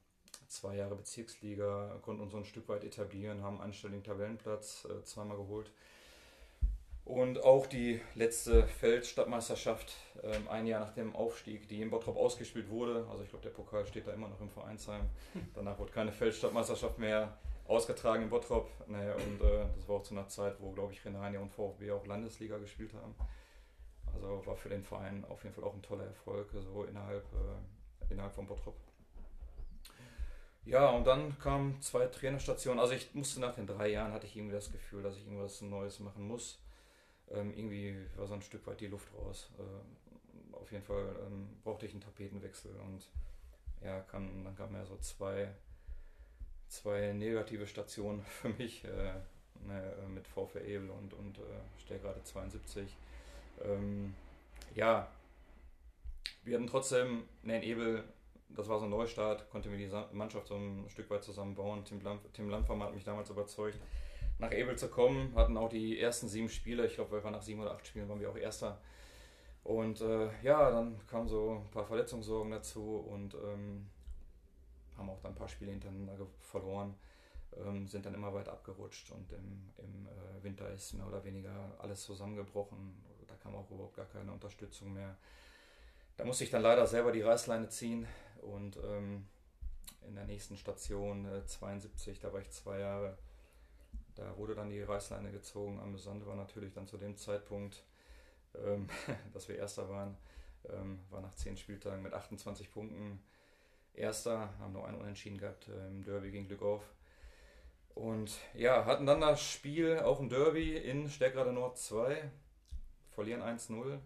zwei 0.48 0.76
Jahre 0.76 0.96
Bezirksliga, 0.96 2.00
konnten 2.02 2.24
uns 2.24 2.32
so 2.32 2.38
ein 2.38 2.46
Stück 2.46 2.68
weit 2.68 2.84
etablieren, 2.84 3.42
haben 3.42 3.58
einen 3.58 3.70
anständigen 3.70 4.04
Tabellenplatz 4.04 4.86
äh, 4.86 5.04
zweimal 5.04 5.38
geholt. 5.38 5.72
Und 7.04 7.44
auch 7.44 7.66
die 7.66 8.00
letzte 8.16 8.68
Feldstadtmeisterschaft, 8.68 9.96
ähm, 10.22 10.48
ein 10.50 10.68
Jahr 10.68 10.82
nach 10.82 10.94
dem 10.94 11.16
Aufstieg, 11.16 11.68
die 11.68 11.82
in 11.82 11.90
Bottrop 11.90 12.16
ausgespielt 12.16 12.70
wurde. 12.70 13.08
Also 13.10 13.24
ich 13.24 13.30
glaube, 13.30 13.44
der 13.44 13.50
Pokal 13.50 13.86
steht 13.88 14.08
da 14.08 14.14
immer 14.14 14.28
noch 14.28 14.40
im 14.40 14.50
Vereinsheim. 14.50 15.10
Danach 15.56 15.80
wurde 15.80 15.92
keine 15.92 16.12
Feldstadtmeisterschaft 16.12 17.00
mehr 17.00 17.38
ausgetragen 17.72 18.24
in 18.24 18.30
Bottrop. 18.30 18.70
Naja, 18.88 19.16
und 19.16 19.42
äh, 19.42 19.66
das 19.76 19.88
war 19.88 19.96
auch 19.98 20.04
zu 20.04 20.14
einer 20.14 20.28
Zeit, 20.28 20.58
wo, 20.60 20.72
glaube 20.72 20.94
ich, 20.94 21.04
Renania 21.04 21.40
und 21.40 21.50
VfB 21.50 21.92
auch 21.92 22.06
Landesliga 22.06 22.58
gespielt 22.58 22.94
haben. 22.94 23.16
Also 24.14 24.46
war 24.46 24.56
für 24.58 24.70
den 24.70 24.84
Verein 24.84 25.24
auf 25.26 25.44
jeden 25.44 25.56
Fall 25.56 25.64
auch 25.64 25.74
ein 25.74 25.82
toller 25.82 26.06
Erfolg, 26.06 26.50
so 26.52 26.84
innerhalb, 26.84 27.24
äh, 27.34 28.12
innerhalb 28.14 28.34
von 28.34 28.46
Bottrop. 28.46 28.76
Ja, 30.66 30.90
und 30.90 31.08
dann 31.08 31.40
kamen 31.40 31.82
zwei 31.82 32.06
Trainerstationen. 32.08 32.80
Also 32.80 32.94
ich 32.94 33.16
musste 33.16 33.40
nach 33.40 33.56
den 33.56 33.66
drei 33.66 33.88
Jahren, 33.88 34.12
hatte 34.12 34.28
ich 34.28 34.36
irgendwie 34.36 34.54
das 34.54 34.72
Gefühl, 34.72 35.02
dass 35.02 35.16
ich 35.16 35.26
irgendwas 35.26 35.62
Neues 35.62 36.00
machen 36.00 36.28
muss. 36.28 36.62
Ähm, 37.30 37.54
irgendwie 37.56 37.96
war 38.18 38.28
so 38.28 38.34
ein 38.34 38.42
Stück 38.42 38.68
weit 38.68 38.82
die 38.82 38.88
Luft 38.88 39.12
raus. 39.18 39.50
Äh, 39.58 40.56
auf 40.56 40.72
jeden 40.72 40.84
Fall 40.84 41.16
ähm, 41.26 41.58
brauchte 41.64 41.86
ich 41.86 41.94
einen 41.94 42.02
Tapetenwechsel 42.02 42.76
und 42.82 43.10
ja, 43.82 44.02
kam, 44.02 44.44
dann 44.44 44.56
kamen 44.56 44.76
ja 44.76 44.86
so 44.86 44.98
zwei 44.98 45.52
zwei 46.72 47.12
negative 47.14 47.68
Stationen 47.68 48.22
für 48.42 48.50
mich 48.50 48.84
äh, 48.86 49.14
ne, 49.68 49.94
mit 50.10 50.28
VfL 50.28 50.66
Ebel 50.66 50.90
und, 50.90 51.14
und 51.14 51.38
äh, 51.38 51.80
Stellgrade 51.80 52.24
72. 52.24 52.96
Ähm, 53.64 54.16
ja, 54.74 55.08
wir 56.44 56.56
hatten 56.56 56.68
trotzdem, 56.68 57.24
ne, 57.44 57.58
in 57.58 57.64
Ebel, 57.64 58.04
das 58.50 58.68
war 58.68 58.80
so 58.80 58.86
ein 58.86 58.92
Neustart, 58.92 59.50
konnte 59.50 59.70
mir 59.70 59.78
die 59.78 60.16
Mannschaft 60.16 60.48
so 60.48 60.56
ein 60.56 60.86
Stück 60.90 61.10
weit 61.10 61.24
zusammenbauen. 61.24 61.84
Tim, 61.86 62.02
Lamp 62.02 62.68
hat 62.68 62.94
mich 62.94 63.04
damals 63.04 63.30
überzeugt, 63.30 63.78
nach 64.40 64.52
Ebel 64.52 64.78
zu 64.78 64.90
kommen. 64.90 65.36
Hatten 65.36 65.58
auch 65.58 65.70
die 65.70 66.00
ersten 66.00 66.28
sieben 66.28 66.50
Spiele, 66.50 66.86
ich 66.86 66.96
glaube, 66.96 67.12
wir 67.12 67.24
waren 67.24 67.34
nach 67.34 67.42
sieben 67.42 67.62
oder 67.62 67.72
acht 67.72 67.86
Spielen, 67.86 68.10
waren 68.10 68.20
wir 68.20 68.30
auch 68.30 68.38
Erster. 68.38 68.80
Und 69.64 70.02
äh, 70.02 70.30
ja, 70.42 70.72
dann 70.72 71.00
kamen 71.08 71.28
so 71.28 71.62
ein 71.64 71.70
paar 71.70 71.86
Verletzungssorgen 71.86 72.52
dazu 72.52 72.96
und 72.98 73.36
ähm, 73.36 73.86
haben 75.02 75.10
auch 75.10 75.20
dann 75.22 75.32
ein 75.32 75.36
paar 75.36 75.50
Spiele 75.50 75.72
hintereinander 75.72 76.28
verloren, 76.40 76.96
ähm, 77.58 77.88
sind 77.88 78.06
dann 78.06 78.14
immer 78.14 78.34
weiter 78.34 78.52
abgerutscht 78.52 79.12
und 79.12 79.32
im, 79.34 79.70
im 79.78 80.08
äh, 80.08 80.44
Winter 80.44 80.70
ist 80.70 80.94
mehr 80.94 81.08
oder 81.08 81.24
weniger 81.24 81.76
alles 81.80 82.04
zusammengebrochen. 82.04 83.04
Da 83.28 83.36
kam 83.36 83.56
auch 83.56 83.70
überhaupt 83.72 83.96
gar 83.96 84.06
keine 84.06 84.32
Unterstützung 84.32 84.94
mehr. 84.94 85.18
Da 86.18 86.26
musste 86.26 86.44
ich 86.44 86.52
dann 86.52 86.62
leider 86.62 86.86
selber 86.86 87.12
die 87.12 87.22
Reißleine 87.22 87.70
ziehen 87.70 88.08
und 88.42 88.78
ähm, 88.78 89.26
in 90.08 90.16
der 90.16 90.26
nächsten 90.26 90.56
Station 90.56 91.26
äh, 91.26 91.46
72, 91.46 92.20
da 92.20 92.32
war 92.32 92.42
ich 92.42 92.52
zwei 92.52 92.80
Jahre, 92.80 93.18
da 94.16 94.38
wurde 94.38 94.54
dann 94.54 94.70
die 94.70 94.82
Reißleine 94.82 95.32
gezogen. 95.32 95.80
Amüsant 95.80 96.26
war 96.26 96.36
natürlich 96.36 96.74
dann 96.74 96.86
zu 96.86 96.98
dem 96.98 97.18
Zeitpunkt, 97.18 97.84
ähm, 98.56 98.88
dass 99.34 99.48
wir 99.48 99.58
Erster 99.58 99.90
waren, 99.90 100.16
ähm, 100.70 101.00
war 101.10 101.22
nach 101.22 101.34
zehn 101.34 101.58
Spieltagen 101.58 102.04
mit 102.04 102.14
28 102.14 102.72
Punkten 102.72 103.20
Erster, 103.94 104.50
haben 104.60 104.74
nur 104.74 104.88
einen 104.88 105.00
Unentschieden 105.00 105.38
gehabt 105.38 105.68
äh, 105.68 105.88
im 105.88 106.04
Derby 106.04 106.32
gegen 106.32 106.48
Glückauf. 106.48 106.82
Und 107.94 108.40
ja, 108.54 108.86
hatten 108.86 109.06
dann 109.06 109.22
das 109.22 109.42
Spiel 109.42 110.00
auch 110.00 110.20
im 110.20 110.30
Derby 110.30 110.78
in 110.78 111.10
Stärkrade 111.10 111.52
Nord 111.52 111.78
2, 111.78 112.32
verlieren 113.10 113.42
1-0. 113.42 114.00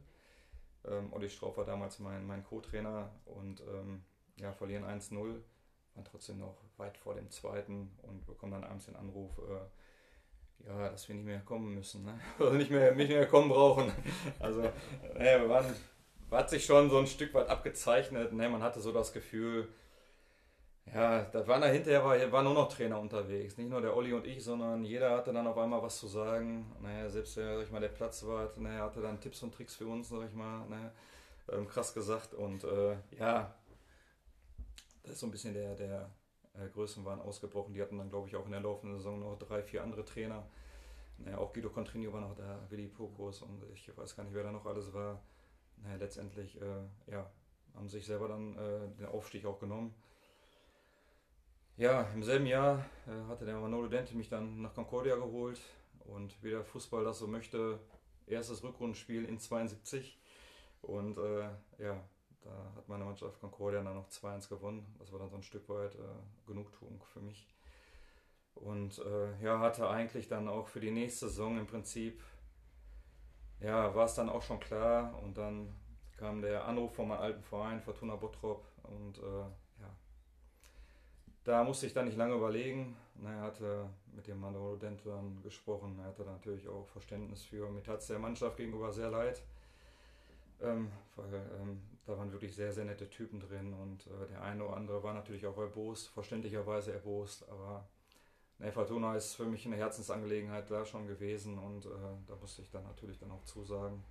Ähm, 0.86 1.14
Olli 1.14 1.30
Strauch 1.30 1.58
war 1.58 1.66
damals 1.66 2.00
mein, 2.00 2.26
mein 2.26 2.44
Co-Trainer 2.44 3.12
und 3.26 3.62
ähm, 3.62 4.04
ja, 4.38 4.52
verlieren 4.52 4.86
1-0, 4.86 5.16
waren 5.16 6.06
trotzdem 6.06 6.40
noch 6.40 6.58
weit 6.78 6.98
vor 6.98 7.16
dem 7.16 7.30
zweiten 7.30 7.92
und 8.04 8.26
bekommen 8.26 8.54
dann 8.54 8.64
abends 8.64 8.86
den 8.86 8.96
Anruf, 8.96 9.32
äh, 9.40 10.68
ja, 10.68 10.90
dass 10.90 11.08
wir 11.08 11.16
nicht 11.16 11.26
mehr 11.26 11.42
kommen 11.42 11.74
müssen, 11.76 12.06
ne? 12.06 12.20
oder 12.40 12.54
nicht 12.54 12.72
mehr, 12.72 12.94
nicht 12.96 13.10
mehr 13.10 13.28
kommen 13.28 13.50
brauchen. 13.50 13.92
Also, 14.40 14.62
naja, 15.14 15.42
wir 15.42 15.50
waren, 15.50 15.76
hat 16.32 16.50
sich 16.50 16.66
schon 16.66 16.90
so 16.90 16.98
ein 16.98 17.08
Stück 17.08 17.34
weit 17.34 17.50
abgezeichnet, 17.50 18.34
ne? 18.34 18.50
man 18.50 18.64
hatte 18.64 18.80
so 18.80 18.92
das 18.92 19.14
Gefühl, 19.14 19.68
ja, 20.94 21.24
da 21.24 21.48
waren 21.48 21.62
da 21.62 21.68
hinterher 21.68 22.04
war, 22.04 22.32
war 22.32 22.44
nur 22.44 22.54
noch 22.54 22.70
Trainer 22.72 23.00
unterwegs. 23.00 23.58
Nicht 23.58 23.70
nur 23.70 23.82
der 23.82 23.96
Olli 23.96 24.14
und 24.14 24.26
ich, 24.26 24.44
sondern 24.44 24.86
jeder 24.86 25.18
hatte 25.18 25.34
dann 25.34 25.48
auf 25.48 25.58
einmal 25.58 25.82
was 25.82 25.98
zu 25.98 26.08
sagen. 26.08 26.72
Naja, 26.82 27.10
selbst 27.10 27.38
der, 27.38 27.58
sag 27.58 27.66
ich 27.66 27.72
mal, 27.72 27.82
der 27.82 27.90
Platzwart, 27.90 28.58
naja, 28.58 28.84
hatte 28.84 29.02
dann 29.02 29.20
Tipps 29.20 29.42
und 29.42 29.54
Tricks 29.54 29.76
für 29.76 29.88
uns, 29.88 30.10
sag 30.10 30.28
ich 30.28 30.34
mal, 30.34 30.68
naja, 30.70 30.92
ähm, 31.52 31.68
krass 31.68 31.94
gesagt. 31.94 32.34
Und 32.36 32.64
äh, 32.66 32.98
ja, 33.18 33.56
da 35.04 35.12
ist 35.12 35.20
so 35.20 35.26
ein 35.26 35.32
bisschen 35.32 35.54
der, 35.54 35.76
der 35.76 36.10
äh, 36.54 36.70
Größenwahn 36.70 37.20
ausgebrochen. 37.20 37.74
Die 37.74 37.82
hatten 37.82 37.98
dann, 37.98 38.10
glaube 38.10 38.28
ich, 38.28 38.36
auch 38.36 38.46
in 38.46 38.52
der 38.52 38.62
laufenden 38.62 38.98
Saison 39.00 39.20
noch 39.20 39.40
drei, 39.40 39.64
vier 39.64 39.84
andere 39.84 40.06
Trainer. 40.06 40.46
Naja, 41.18 41.40
auch 41.40 41.52
Guido 41.52 41.70
Contrinio 41.70 42.14
war 42.14 42.22
noch 42.22 42.36
da, 42.36 42.60
Willi 42.70 42.88
Pokos 42.88 43.42
und 43.42 43.64
ich 43.74 43.90
weiß 43.98 44.16
gar 44.16 44.24
nicht, 44.24 44.34
wer 44.34 44.44
da 44.44 44.52
noch 44.52 44.66
alles 44.66 44.94
war. 44.94 45.20
Naja, 45.78 45.98
letztendlich, 45.98 46.60
äh, 46.62 47.12
ja, 47.12 47.30
haben 47.76 47.90
sich 47.90 48.06
selber 48.06 48.28
dann 48.28 48.58
äh, 48.58 48.88
den 48.98 49.06
Aufstieg 49.06 49.46
auch 49.46 49.60
genommen. 49.60 49.94
Ja, 51.78 52.04
im 52.14 52.24
selben 52.24 52.46
Jahr 52.46 52.86
äh, 53.06 53.28
hatte 53.28 53.46
der 53.46 53.58
Manolo 53.58 53.88
Dente 53.88 54.16
mich 54.16 54.30
dann 54.30 54.62
nach 54.62 54.74
Concordia 54.74 55.16
geholt 55.16 55.60
und 56.06 56.42
wie 56.42 56.52
der 56.52 56.64
Fußball 56.64 57.04
das 57.04 57.20
so 57.20 57.28
möchte, 57.28 57.80
erstes 58.28 58.64
Rückrundenspiel 58.64 59.26
in 59.26 59.40
72 59.40 60.18
und 60.82 61.18
äh, 61.18 61.50
ja, 61.80 62.02
da 62.42 62.74
hat 62.76 62.88
meine 62.88 63.04
Mannschaft 63.04 63.40
Concordia 63.42 63.84
dann 63.84 63.96
noch 63.96 64.08
2-1 64.08 64.50
gewonnen. 64.50 64.96
Das 65.00 65.12
war 65.12 65.20
dann 65.20 65.30
so 65.30 65.36
ein 65.36 65.44
Stück 65.44 65.68
weit 65.68 65.96
äh, 65.96 66.48
Genugtuung 66.48 67.04
für 67.12 67.20
mich. 67.20 67.48
Und 68.54 69.00
äh, 69.00 69.44
ja, 69.44 69.60
hatte 69.60 69.90
eigentlich 69.90 70.28
dann 70.28 70.48
auch 70.48 70.68
für 70.68 70.80
die 70.80 70.92
nächste 70.92 71.28
Saison 71.28 71.58
im 71.58 71.68
Prinzip, 71.68 72.24
ja, 73.60 73.94
war 73.96 74.06
es 74.06 74.16
dann 74.16 74.30
auch 74.30 74.42
schon 74.42 74.60
klar 74.60 75.18
und 75.24 75.38
dann 75.38 75.74
kam 76.18 76.42
der 76.42 76.66
Anruf 76.66 76.96
von 76.96 77.08
meinem 77.08 77.22
alten 77.22 77.44
Verein, 77.44 77.82
Fortuna 77.82 78.16
Bottrop 78.16 78.66
und 78.84 79.18
äh, 79.18 79.46
da 81.46 81.64
musste 81.64 81.86
ich 81.86 81.94
dann 81.94 82.06
nicht 82.06 82.18
lange 82.18 82.34
überlegen. 82.34 82.98
Er 83.24 83.42
hatte 83.42 83.88
mit 84.16 84.26
dem 84.26 84.40
Manolo 84.40 84.76
Dente 84.76 85.10
dann 85.10 85.42
gesprochen. 85.44 85.98
Er 86.00 86.08
hatte 86.08 86.24
natürlich 86.24 86.68
auch 86.68 86.88
Verständnis 86.88 87.44
für. 87.44 87.70
Mir 87.70 87.84
tat 87.84 88.00
es 88.00 88.08
der 88.08 88.18
Mannschaft 88.18 88.58
gegenüber 88.58 88.92
sehr 88.92 89.12
leid. 89.12 89.44
Ähm, 90.60 90.92
weil 91.16 91.34
ähm, 91.62 91.82
da 92.06 92.18
waren 92.18 92.32
wirklich 92.32 92.56
sehr, 92.56 92.74
sehr 92.74 92.86
nette 92.86 93.10
Typen 93.10 93.40
drin 93.40 93.74
und 93.74 94.08
äh, 94.08 94.28
der 94.32 94.42
eine 94.42 94.64
oder 94.64 94.78
andere 94.78 95.04
war 95.04 95.14
natürlich 95.14 95.46
auch 95.46 95.58
erbost, 95.58 96.08
verständlicherweise 96.10 96.94
erbost, 96.94 97.48
aber 97.50 97.86
ne, 98.60 98.72
Fortuna 98.72 99.16
ist 99.16 99.36
für 99.36 99.46
mich 99.46 99.66
eine 99.66 99.76
Herzensangelegenheit 99.76 100.70
da 100.70 100.86
schon 100.86 101.08
gewesen 101.08 101.58
und 101.58 101.86
äh, 101.86 101.90
da 102.28 102.36
musste 102.36 102.62
ich 102.62 102.70
dann 102.70 102.84
natürlich 102.84 103.18
dann 103.18 103.32
auch 103.32 103.44
zusagen. 103.46 104.04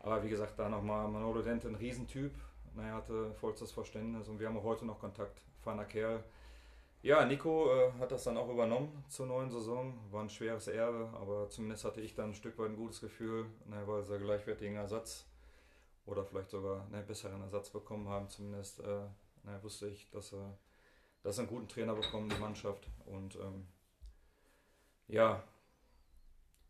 Aber 0.00 0.22
wie 0.22 0.28
gesagt, 0.28 0.58
da 0.58 0.68
nochmal 0.68 1.08
Manolo 1.08 1.42
Dente, 1.42 1.68
ein 1.68 1.74
Riesentyp, 1.74 2.34
er 2.76 2.94
hatte 2.94 3.32
vollstes 3.34 3.72
Verständnis 3.72 4.28
und 4.28 4.38
wir 4.38 4.48
haben 4.48 4.58
auch 4.58 4.64
heute 4.64 4.84
noch 4.84 5.00
Kontakt. 5.00 5.40
Feiner 5.62 5.84
Kerl, 5.84 6.22
ja, 7.06 7.24
Nico 7.24 7.70
äh, 7.72 7.92
hat 8.00 8.10
das 8.10 8.24
dann 8.24 8.36
auch 8.36 8.48
übernommen 8.48 9.04
zur 9.08 9.26
neuen 9.26 9.48
Saison. 9.48 9.94
War 10.10 10.22
ein 10.22 10.28
schweres 10.28 10.66
Erbe, 10.66 11.08
aber 11.14 11.48
zumindest 11.48 11.84
hatte 11.84 12.00
ich 12.00 12.14
dann 12.14 12.30
ein 12.30 12.34
Stück 12.34 12.58
weit 12.58 12.70
ein 12.70 12.76
gutes 12.76 13.00
Gefühl, 13.00 13.46
ne, 13.66 13.80
weil 13.86 14.02
sie 14.02 14.18
gleichwertigen 14.18 14.74
Ersatz 14.74 15.24
oder 16.04 16.24
vielleicht 16.24 16.50
sogar 16.50 16.84
einen 16.92 17.06
besseren 17.06 17.40
Ersatz 17.42 17.70
bekommen 17.70 18.08
haben. 18.08 18.28
Zumindest 18.28 18.80
äh, 18.80 19.04
ne, 19.44 19.58
wusste 19.62 19.86
ich, 19.88 20.10
dass 20.10 20.30
sie, 20.30 20.52
dass 21.22 21.36
sie 21.36 21.42
einen 21.42 21.50
guten 21.50 21.68
Trainer 21.68 21.94
bekommen, 21.94 22.28
die 22.28 22.38
Mannschaft. 22.38 22.88
Und 23.04 23.36
ähm, 23.36 23.66
ja, 25.08 25.42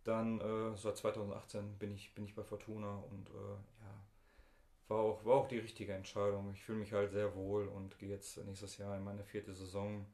dann 0.05 0.41
äh, 0.41 0.77
seit 0.77 0.97
2018 0.97 1.79
bin 1.79 1.93
ich, 1.93 2.15
bin 2.15 2.25
ich 2.25 2.35
bei 2.35 2.43
Fortuna 2.43 2.97
und 3.11 3.29
äh, 3.31 3.33
ja, 3.33 4.05
war 4.89 4.99
auch, 4.99 5.25
war 5.25 5.35
auch 5.35 5.49
die 5.49 5.59
richtige 5.59 5.93
Entscheidung. 5.93 6.53
Ich 6.53 6.63
fühle 6.63 6.79
mich 6.79 6.93
halt 6.93 7.11
sehr 7.13 7.35
wohl 7.35 7.69
und 7.69 7.99
gehe 7.99 8.11
jetzt 8.11 8.37
nächstes 8.45 8.79
Jahr 8.79 8.97
in 8.97 9.05
meine 9.05 9.25
vierte 9.25 9.53
Saison 9.55 10.07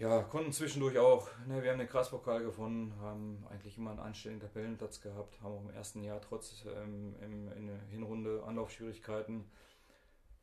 ja, 0.00 0.22
konnten 0.22 0.50
zwischendurch 0.50 0.98
auch. 0.98 1.28
Ne, 1.46 1.62
wir 1.62 1.70
haben 1.70 1.78
den 1.78 1.86
Kreispokal 1.86 2.42
gewonnen, 2.42 2.94
haben 3.02 3.46
eigentlich 3.50 3.76
immer 3.76 3.90
einen 3.90 4.00
einstelligen 4.00 4.40
Tabellenplatz 4.40 5.02
gehabt, 5.02 5.38
haben 5.42 5.52
auch 5.52 5.60
im 5.60 5.74
ersten 5.74 6.02
Jahr 6.02 6.22
trotz 6.22 6.64
ähm, 6.74 7.14
im, 7.20 7.52
in 7.52 7.66
der 7.66 7.78
Hinrunde 7.90 8.42
Anlaufschwierigkeiten, 8.46 9.44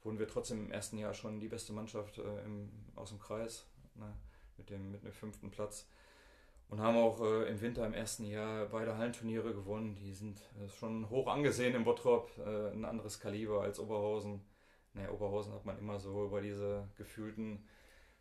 wurden 0.07 0.19
wir 0.19 0.27
trotzdem 0.27 0.65
im 0.65 0.71
ersten 0.71 0.97
Jahr 0.97 1.13
schon 1.13 1.41
die 1.41 1.49
beste 1.49 1.73
Mannschaft 1.73 2.17
äh, 2.17 2.45
im, 2.45 2.69
aus 2.95 3.09
dem 3.09 3.19
Kreis 3.19 3.67
ne, 3.95 4.15
mit, 4.57 4.69
dem, 4.69 4.89
mit 4.89 5.03
dem 5.03 5.11
fünften 5.11 5.51
Platz. 5.51 5.85
Und 6.69 6.79
haben 6.79 6.95
auch 6.95 7.19
äh, 7.21 7.49
im 7.49 7.59
Winter 7.59 7.85
im 7.85 7.93
ersten 7.93 8.23
Jahr 8.23 8.67
beide 8.67 8.97
Hallenturniere 8.97 9.53
gewonnen. 9.53 9.95
Die 9.95 10.13
sind 10.13 10.39
äh, 10.63 10.69
schon 10.69 11.09
hoch 11.09 11.27
angesehen 11.27 11.75
im 11.75 11.83
Bottrop, 11.83 12.31
äh, 12.37 12.71
ein 12.71 12.85
anderes 12.85 13.19
Kaliber 13.19 13.61
als 13.61 13.81
Oberhausen. 13.81 14.39
Ne, 14.93 15.11
Oberhausen 15.11 15.53
hat 15.53 15.65
man 15.65 15.77
immer 15.77 15.99
so 15.99 16.25
über 16.25 16.41
diese 16.41 16.87
gefühlten 16.95 17.67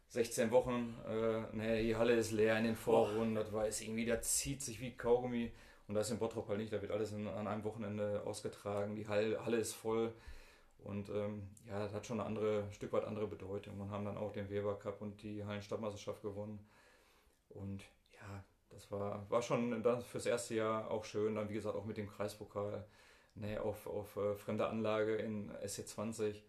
16 0.09 0.51
Wochen, 0.51 0.97
äh, 1.07 1.57
ne, 1.57 1.83
die 1.83 1.95
Halle 1.95 2.15
ist 2.15 2.33
leer 2.33 2.59
in 2.59 2.65
den 2.65 2.77
Vorrunden, 2.77 3.37
das 3.37 3.53
weiß 3.53 3.81
irgendwie, 3.83 4.07
das 4.07 4.37
zieht 4.37 4.61
sich 4.61 4.81
wie 4.81 4.97
Kaugummi. 4.97 5.53
Und 5.89 5.95
das 5.95 6.09
ist 6.09 6.15
in 6.15 6.19
Bottrop 6.19 6.49
halt 6.49 6.59
nicht, 6.59 6.73
da 6.73 6.83
wird 6.83 6.91
alles 6.91 7.13
in, 7.13 7.29
an 7.29 7.47
einem 7.47 7.63
Wochenende 7.63 8.23
ausgetragen, 8.25 8.97
die 8.97 9.07
Halle, 9.07 9.45
Halle 9.45 9.59
ist 9.59 9.75
voll. 9.75 10.13
Und 10.87 11.09
ähm, 11.11 11.49
ja, 11.67 11.79
das 11.79 11.93
hat 11.93 12.07
schon 12.07 12.21
eine 12.21 12.27
andere, 12.29 12.63
ein 12.63 12.73
Stück 12.73 12.93
weit 12.93 13.05
andere 13.05 13.27
Bedeutung. 13.27 13.81
Und 13.81 13.91
haben 13.91 14.05
dann 14.05 14.17
auch 14.17 14.33
den 14.33 14.49
Weber 14.49 14.79
Cup 14.79 15.03
und 15.03 15.23
die 15.23 15.45
Hallenstadtmeisterschaft 15.45 16.23
gewonnen. 16.23 16.67
Und 17.51 17.83
ja, 18.13 18.45
das 18.71 18.91
war, 18.91 19.29
war 19.31 19.43
schon 19.43 19.83
das 19.83 20.05
fürs 20.05 20.27
erste 20.27 20.55
Jahr 20.55 20.91
auch 20.91 21.05
schön. 21.05 21.35
Dann, 21.35 21.49
wie 21.49 21.55
gesagt, 21.55 21.77
auch 21.77 21.85
mit 21.85 21.97
dem 21.97 22.09
Kreispokal 22.09 22.87
ne, 23.35 23.61
auf, 23.61 23.87
auf 23.87 24.17
äh, 24.17 24.35
fremde 24.37 24.69
Anlage 24.69 25.17
in 25.17 25.51
SC20. 25.53 26.43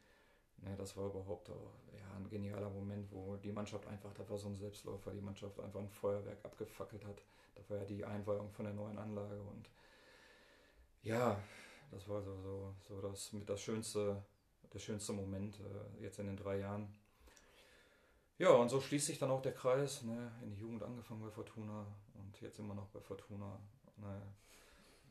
Ne, 0.58 0.76
das 0.78 0.96
war 0.98 1.08
überhaupt 1.08 1.50
auch 1.50 1.74
ein 2.18 2.30
genialer 2.30 2.70
Moment, 2.70 3.12
wo 3.12 3.38
die 3.38 3.52
Mannschaft 3.52 3.88
einfach, 3.88 4.14
das 4.14 4.30
war 4.30 4.38
so 4.38 4.48
ein 4.50 4.56
Selbstläufer, 4.56 5.12
die 5.12 5.22
Mannschaft 5.22 5.60
einfach 5.60 5.80
ein 5.80 5.90
Feuerwerk 5.90 6.44
abgefackelt 6.44 7.06
hat. 7.06 7.24
Das 7.56 7.70
war 7.70 7.78
ja 7.78 7.86
die 7.86 8.04
Einweihung 8.04 8.52
von 8.52 8.66
der 8.66 8.74
neuen 8.74 8.98
Anlage 8.98 9.42
und 9.42 9.70
ja, 11.04 11.40
das 11.92 12.08
war 12.08 12.22
so, 12.22 12.36
so, 12.42 12.76
so 12.88 13.02
das 13.02 13.34
mit 13.34 13.50
das 13.50 13.62
schönste, 13.62 14.24
der 14.74 14.80
schönste 14.80 15.14
Moment 15.14 15.60
äh, 15.60 16.04
jetzt 16.04 16.20
in 16.20 16.28
den 16.28 16.38
drei 16.38 16.60
Jahren. 16.60 16.94
Ja, 18.38 18.52
und 18.52 18.70
so 18.70 18.80
schließt 18.80 19.08
sich 19.08 19.18
dann 19.18 19.32
auch 19.32 19.42
der 19.42 19.54
Kreis, 19.54 20.04
ne, 20.04 20.32
in 20.44 20.52
die 20.52 20.60
Jugend 20.60 20.84
angefangen 20.84 21.22
bei 21.22 21.32
Fortuna 21.32 21.88
und 22.14 22.40
jetzt 22.42 22.60
immer 22.60 22.76
noch 22.76 22.88
bei 22.90 23.00
Fortuna. 23.00 23.60
Ne, 23.98 24.22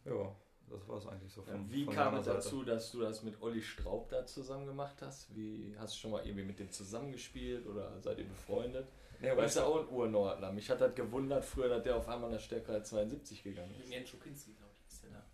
ja, 0.04 0.36
das 0.70 0.86
war 0.88 0.98
es 0.98 1.06
eigentlich 1.06 1.32
so. 1.32 1.42
Von, 1.42 1.70
wie 1.70 1.84
von 1.84 1.94
kam 1.94 2.14
es 2.16 2.26
dazu, 2.26 2.62
dass 2.62 2.90
du 2.92 3.00
das 3.00 3.22
mit 3.22 3.40
Olli 3.42 3.62
Straub 3.62 4.08
da 4.08 4.24
zusammen 4.26 4.66
gemacht 4.66 5.00
hast? 5.00 5.34
Wie 5.34 5.74
hast 5.78 5.94
du 5.94 5.98
schon 5.98 6.10
mal 6.12 6.24
irgendwie 6.24 6.44
mit 6.44 6.58
dem 6.58 6.70
zusammengespielt 6.70 7.66
oder 7.66 8.00
seid 8.00 8.18
ihr 8.18 8.28
befreundet? 8.28 8.88
Ja, 9.20 9.36
Weil 9.36 9.46
ist 9.46 9.56
ja 9.56 9.64
auch 9.64 9.80
ein 9.80 9.88
Urnordner. 9.88 10.52
Mich 10.52 10.68
hat 10.70 10.80
das 10.80 10.94
gewundert 10.94 11.44
früher, 11.44 11.68
dass 11.68 11.82
der 11.82 11.96
auf 11.96 12.08
einmal 12.08 12.30
nach 12.30 12.40
Stärke 12.40 12.82
72 12.82 13.42
gegangen 13.42 13.72
ist. 13.72 13.78
Mit 13.78 13.88
Jens 13.88 14.08
Schupinski, 14.10 14.52
glaube 14.52 14.72
ich, 14.78 14.92
ist 14.92 15.02
der 15.04 15.10
da. 15.10 15.24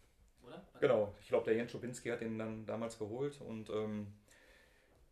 Oder? 0.52 0.80
Genau, 0.80 1.14
ich 1.20 1.28
glaube, 1.28 1.44
der 1.44 1.54
Jens 1.54 1.70
Schupinski 1.70 2.08
hat 2.08 2.22
ihn 2.22 2.38
dann 2.38 2.66
damals 2.66 2.98
geholt 2.98 3.40
und 3.40 3.70
ähm, 3.70 4.12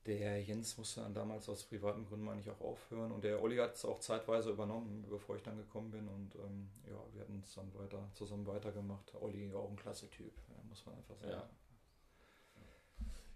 der 0.07 0.43
Jens 0.43 0.79
musste 0.79 1.03
dann 1.03 1.15
damals 1.15 1.49
aus 1.49 1.65
privaten 1.65 2.07
Gründen 2.07 2.25
meine 2.25 2.41
ich 2.41 2.51
auch 2.51 2.61
aufhören 2.61 3.13
und 3.13 3.23
der 3.23 3.43
Olli 3.43 3.57
hat 3.57 3.75
es 3.75 3.85
auch 3.85 4.01
zeitweise 4.01 4.51
übernommen, 4.51 5.05
bevor 5.09 5.37
ich 5.37 5.43
dann 5.43 5.57
gekommen 5.57 5.91
bin 5.91 6.09
und 6.09 6.35
ähm, 6.37 6.71
ja, 6.87 6.99
wir 7.13 7.21
hatten 7.23 7.43
es 7.45 7.55
dann 7.55 7.73
weiter 7.75 8.09
zusammen 8.15 8.47
weitergemacht. 8.47 9.15
Olli 9.21 9.53
auch 9.53 9.69
ein 9.69 9.77
klasse 9.77 10.09
Typ, 10.11 10.33
muss 10.69 10.85
man 10.87 10.97
einfach 10.97 11.17
sagen. 11.17 11.33
Ja. 11.33 11.49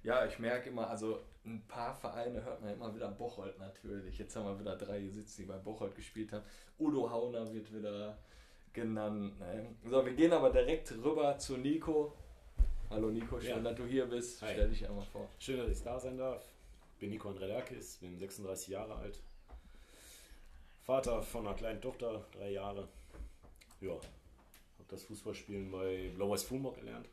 Ja, 0.04 0.26
ich 0.26 0.38
merke 0.38 0.68
immer, 0.68 0.88
also 0.88 1.23
ein 1.46 1.66
paar 1.66 1.94
Vereine 1.94 2.44
hört 2.44 2.61
man 2.61 2.75
immer 2.75 2.94
wieder 2.94 3.11
Bocholt 3.11 3.58
natürlich. 3.58 4.18
Jetzt 4.18 4.37
haben 4.37 4.44
wir 4.44 4.61
wieder 4.61 4.76
drei 4.76 5.08
sitzen, 5.08 5.42
die 5.42 5.49
bei 5.49 5.56
Bocholt 5.56 5.94
gespielt 5.94 6.30
haben. 6.30 6.44
Udo 6.78 7.11
Hauner 7.11 7.50
wird 7.54 7.73
wieder 7.75 8.18
genannt. 8.74 9.38
Ne? 9.40 9.74
So, 9.84 10.04
wir 10.04 10.12
gehen 10.12 10.32
aber 10.32 10.50
direkt 10.50 10.92
rüber 10.92 11.38
zu 11.38 11.56
Nico. 11.56 12.12
Hallo 12.90 13.10
Nico, 13.10 13.40
schön, 13.40 13.50
ja. 13.50 13.60
dass 13.60 13.76
du 13.76 13.84
hier 13.84 14.06
bist. 14.06 14.42
Hi. 14.42 14.52
Stell 14.52 14.68
dich 14.68 14.86
einmal 14.86 15.04
vor. 15.04 15.28
Schön, 15.38 15.56
dass 15.58 15.70
ich 15.70 15.82
da 15.82 15.98
sein 15.98 16.18
darf 16.18 16.44
bin 17.04 17.10
Nico 17.10 17.28
Andrelakis, 17.28 17.98
bin 17.98 18.18
36 18.18 18.68
Jahre 18.68 18.94
alt. 18.94 19.20
Vater 20.82 21.22
von 21.22 21.46
einer 21.46 21.54
kleinen 21.54 21.80
Tochter, 21.82 22.24
drei 22.32 22.52
Jahre. 22.52 22.88
Ja, 23.82 23.92
habe 23.92 24.88
das 24.88 25.04
Fußballspielen 25.04 25.70
bei 25.70 26.10
Blau-Weiß 26.14 26.44
Fulmburg 26.44 26.76
gelernt. 26.76 27.08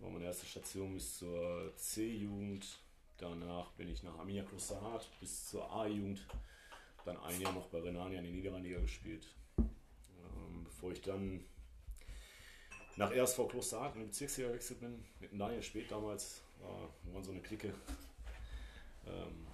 War 0.00 0.10
meine 0.10 0.26
erste 0.26 0.44
Station 0.44 0.92
bis 0.92 1.18
zur 1.18 1.72
C-Jugend. 1.76 2.78
Danach 3.16 3.70
bin 3.72 3.88
ich 3.88 4.02
nach 4.02 4.18
Arminia 4.18 4.44
Klosterhardt 4.44 5.08
bis 5.18 5.46
zur 5.46 5.70
A-Jugend. 5.72 6.26
Dann 7.06 7.16
ein 7.16 7.40
Jahr 7.40 7.52
noch 7.52 7.68
bei 7.68 7.80
Renania 7.80 8.18
in 8.18 8.24
der 8.24 8.32
Niederrheiniger 8.32 8.80
gespielt. 8.80 9.26
Bevor 10.78 10.92
ich 10.92 11.02
dann 11.02 11.44
nach 12.94 13.10
RSV 13.10 13.48
Klosterhardt 13.48 13.96
in 13.96 14.02
den 14.02 14.08
Bezirksliga 14.10 14.50
gewechselt 14.50 14.78
bin, 14.78 15.04
mit 15.18 15.32
Daniel 15.32 15.60
Spät 15.60 15.90
damals, 15.90 16.40
war, 16.60 16.88
waren 17.12 17.24
so 17.24 17.32
eine 17.32 17.40
Clique. 17.40 17.74
Ähm, 19.04 19.44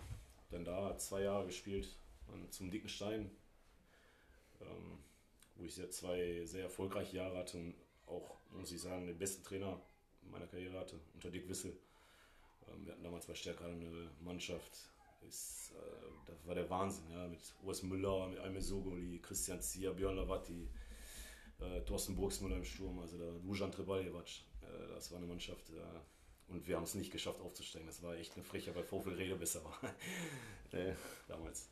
dann 0.51 0.67
da 0.67 0.99
zwei 0.99 1.23
Jahre 1.23 1.47
gespielt, 1.47 1.97
dann 2.27 2.51
zum 2.51 2.71
Dicken 2.71 2.91
Stein, 2.91 3.31
ähm, 4.61 4.99
wo 5.57 5.65
ich 5.65 5.75
sehr, 5.75 5.91
zwei 5.91 6.45
sehr 6.45 6.65
erfolgreiche 6.65 7.17
Jahre 7.17 7.39
hatte 7.39 7.57
und 7.57 7.75
auch, 8.07 8.37
muss 8.51 8.71
ich 8.71 8.83
sagen, 8.83 9.07
den 9.07 9.17
besten 9.17 9.45
Trainer 9.45 9.81
meiner 10.31 10.47
Karriere 10.47 10.79
hatte, 10.79 11.01
unter 11.15 11.31
Dick 11.31 11.49
Wissel. 11.49 11.75
Ähm, 12.69 12.85
wir 12.85 12.93
hatten 12.93 13.03
damals 13.03 13.25
bei 13.25 13.35
Stärker 13.35 13.65
eine 13.65 14.11
Mannschaft, 14.21 14.91
ist, 15.27 15.73
äh, 15.73 16.31
das 16.31 16.47
war 16.47 16.55
der 16.55 16.69
Wahnsinn, 16.69 17.11
ja, 17.11 17.27
mit 17.29 17.41
Urs 17.63 17.83
Müller, 17.83 18.29
mit 18.29 18.41
Aime 18.41 18.61
Sogoli, 18.61 19.21
Christian 19.21 19.63
Zier, 19.63 19.95
Björn 19.95 20.17
Lavatti, 20.17 20.69
äh, 21.61 21.81
Thorsten 21.83 22.17
Burgsmüller 22.17 22.57
im 22.57 22.65
Sturm, 22.65 22.99
also 22.99 23.19
der 23.19 23.33
Dujan 23.33 23.73
Trebaljevac. 23.73 24.29
Äh, 24.63 24.89
das 24.95 25.11
war 25.11 25.19
eine 25.19 25.27
Mannschaft, 25.27 25.71
äh, 25.71 26.01
und 26.49 26.67
wir 26.69 26.77
haben 26.77 26.85
es 26.85 26.95
nicht 26.95 27.11
geschafft 27.11 27.41
aufzusteigen. 27.41 27.87
Das 27.87 28.03
war 28.03 28.17
echt 28.17 28.35
eine 28.35 28.45
Frecher, 28.45 28.75
weil 28.75 28.85
Vorfeld 28.85 29.19
Rede 29.19 29.37
besser 29.37 29.65
war. 29.65 29.79
äh, 30.73 30.95
damals. 31.27 31.69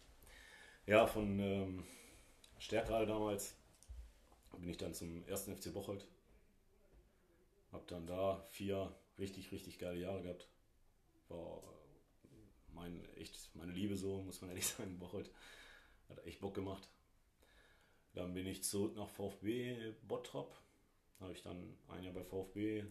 Ja, 0.86 1.06
von 1.06 1.38
ähm, 1.38 1.84
Stärkrade 2.58 3.06
damals 3.06 3.54
bin 4.58 4.68
ich 4.68 4.78
dann 4.78 4.94
zum 4.94 5.26
ersten 5.26 5.56
FC 5.56 5.72
Bocholt. 5.72 6.06
Hab 7.70 7.86
dann 7.88 8.06
da 8.06 8.44
vier 8.50 8.94
richtig, 9.18 9.52
richtig 9.52 9.78
geile 9.78 9.98
Jahre 9.98 10.22
gehabt. 10.22 10.48
War 11.28 11.62
äh, 12.24 12.74
mein, 12.74 13.04
echt 13.16 13.54
meine 13.54 13.72
Liebe 13.72 13.96
so, 13.96 14.22
muss 14.22 14.40
man 14.40 14.50
ehrlich 14.50 14.66
sagen, 14.68 14.98
Bocholt. 14.98 15.30
Hat 16.08 16.24
echt 16.26 16.40
Bock 16.40 16.54
gemacht. 16.54 16.88
Dann 18.14 18.34
bin 18.34 18.46
ich 18.46 18.62
zurück 18.62 18.94
nach 18.94 19.08
VfB 19.08 19.94
Bottrop. 20.02 20.54
Habe 21.20 21.32
ich 21.32 21.42
dann 21.42 21.76
ein 21.88 22.02
Jahr 22.02 22.12
bei 22.12 22.24
VfB 22.24 22.84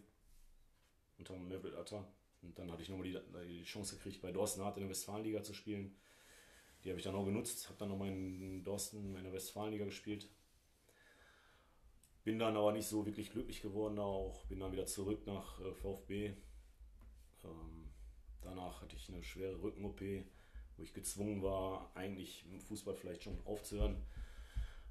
unter 1.18 1.38
Mevlut 1.38 1.76
Atta. 1.76 2.08
Und 2.42 2.58
dann 2.58 2.72
hatte 2.72 2.82
ich 2.82 2.90
nochmal 2.90 3.06
die, 3.06 3.20
die 3.48 3.64
Chance 3.64 3.96
gekriegt, 3.98 4.22
bei 4.22 4.32
Dorsten 4.32 4.64
Hart 4.64 4.78
in 4.78 4.84
der 4.84 4.90
Westfalenliga 4.90 5.44
zu 5.44 5.54
spielen. 5.54 5.96
Die 6.84 6.90
habe 6.90 6.98
ich 6.98 7.04
dann 7.04 7.14
auch 7.14 7.26
genutzt, 7.26 7.68
habe 7.68 7.78
dann 7.78 7.90
nochmal 7.90 8.10
in 8.10 8.64
Dorsten 8.64 9.16
in 9.16 9.24
der 9.24 9.34
Westfalenliga 9.34 9.86
gespielt. 9.86 10.28
Bin 12.24 12.40
dann 12.40 12.58
aber 12.58 12.72
nicht 12.72 12.88
so 12.88 13.06
wirklich 13.06 13.32
glücklich 13.32 13.62
geworden 13.62 14.00
auch. 14.00 14.46
Bin 14.46 14.60
dann 14.60 14.72
wieder 14.72 14.86
zurück 14.86 15.26
nach 15.28 15.60
äh, 15.60 15.74
VfB. 15.74 16.34
Ähm, 17.44 17.90
danach 18.42 18.82
hatte 18.82 18.96
ich 18.96 19.10
eine 19.10 19.24
schwere 19.24 19.62
Rücken-OP, 19.62 20.02
wo 20.78 20.84
ich 20.84 20.94
gezwungen 20.94 21.44
war, 21.44 21.92
eigentlich 21.96 22.46
im 22.52 22.60
Fußball 22.60 22.96
vielleicht 22.96 23.24
schon 23.24 23.40
aufzuhören. 23.46 24.04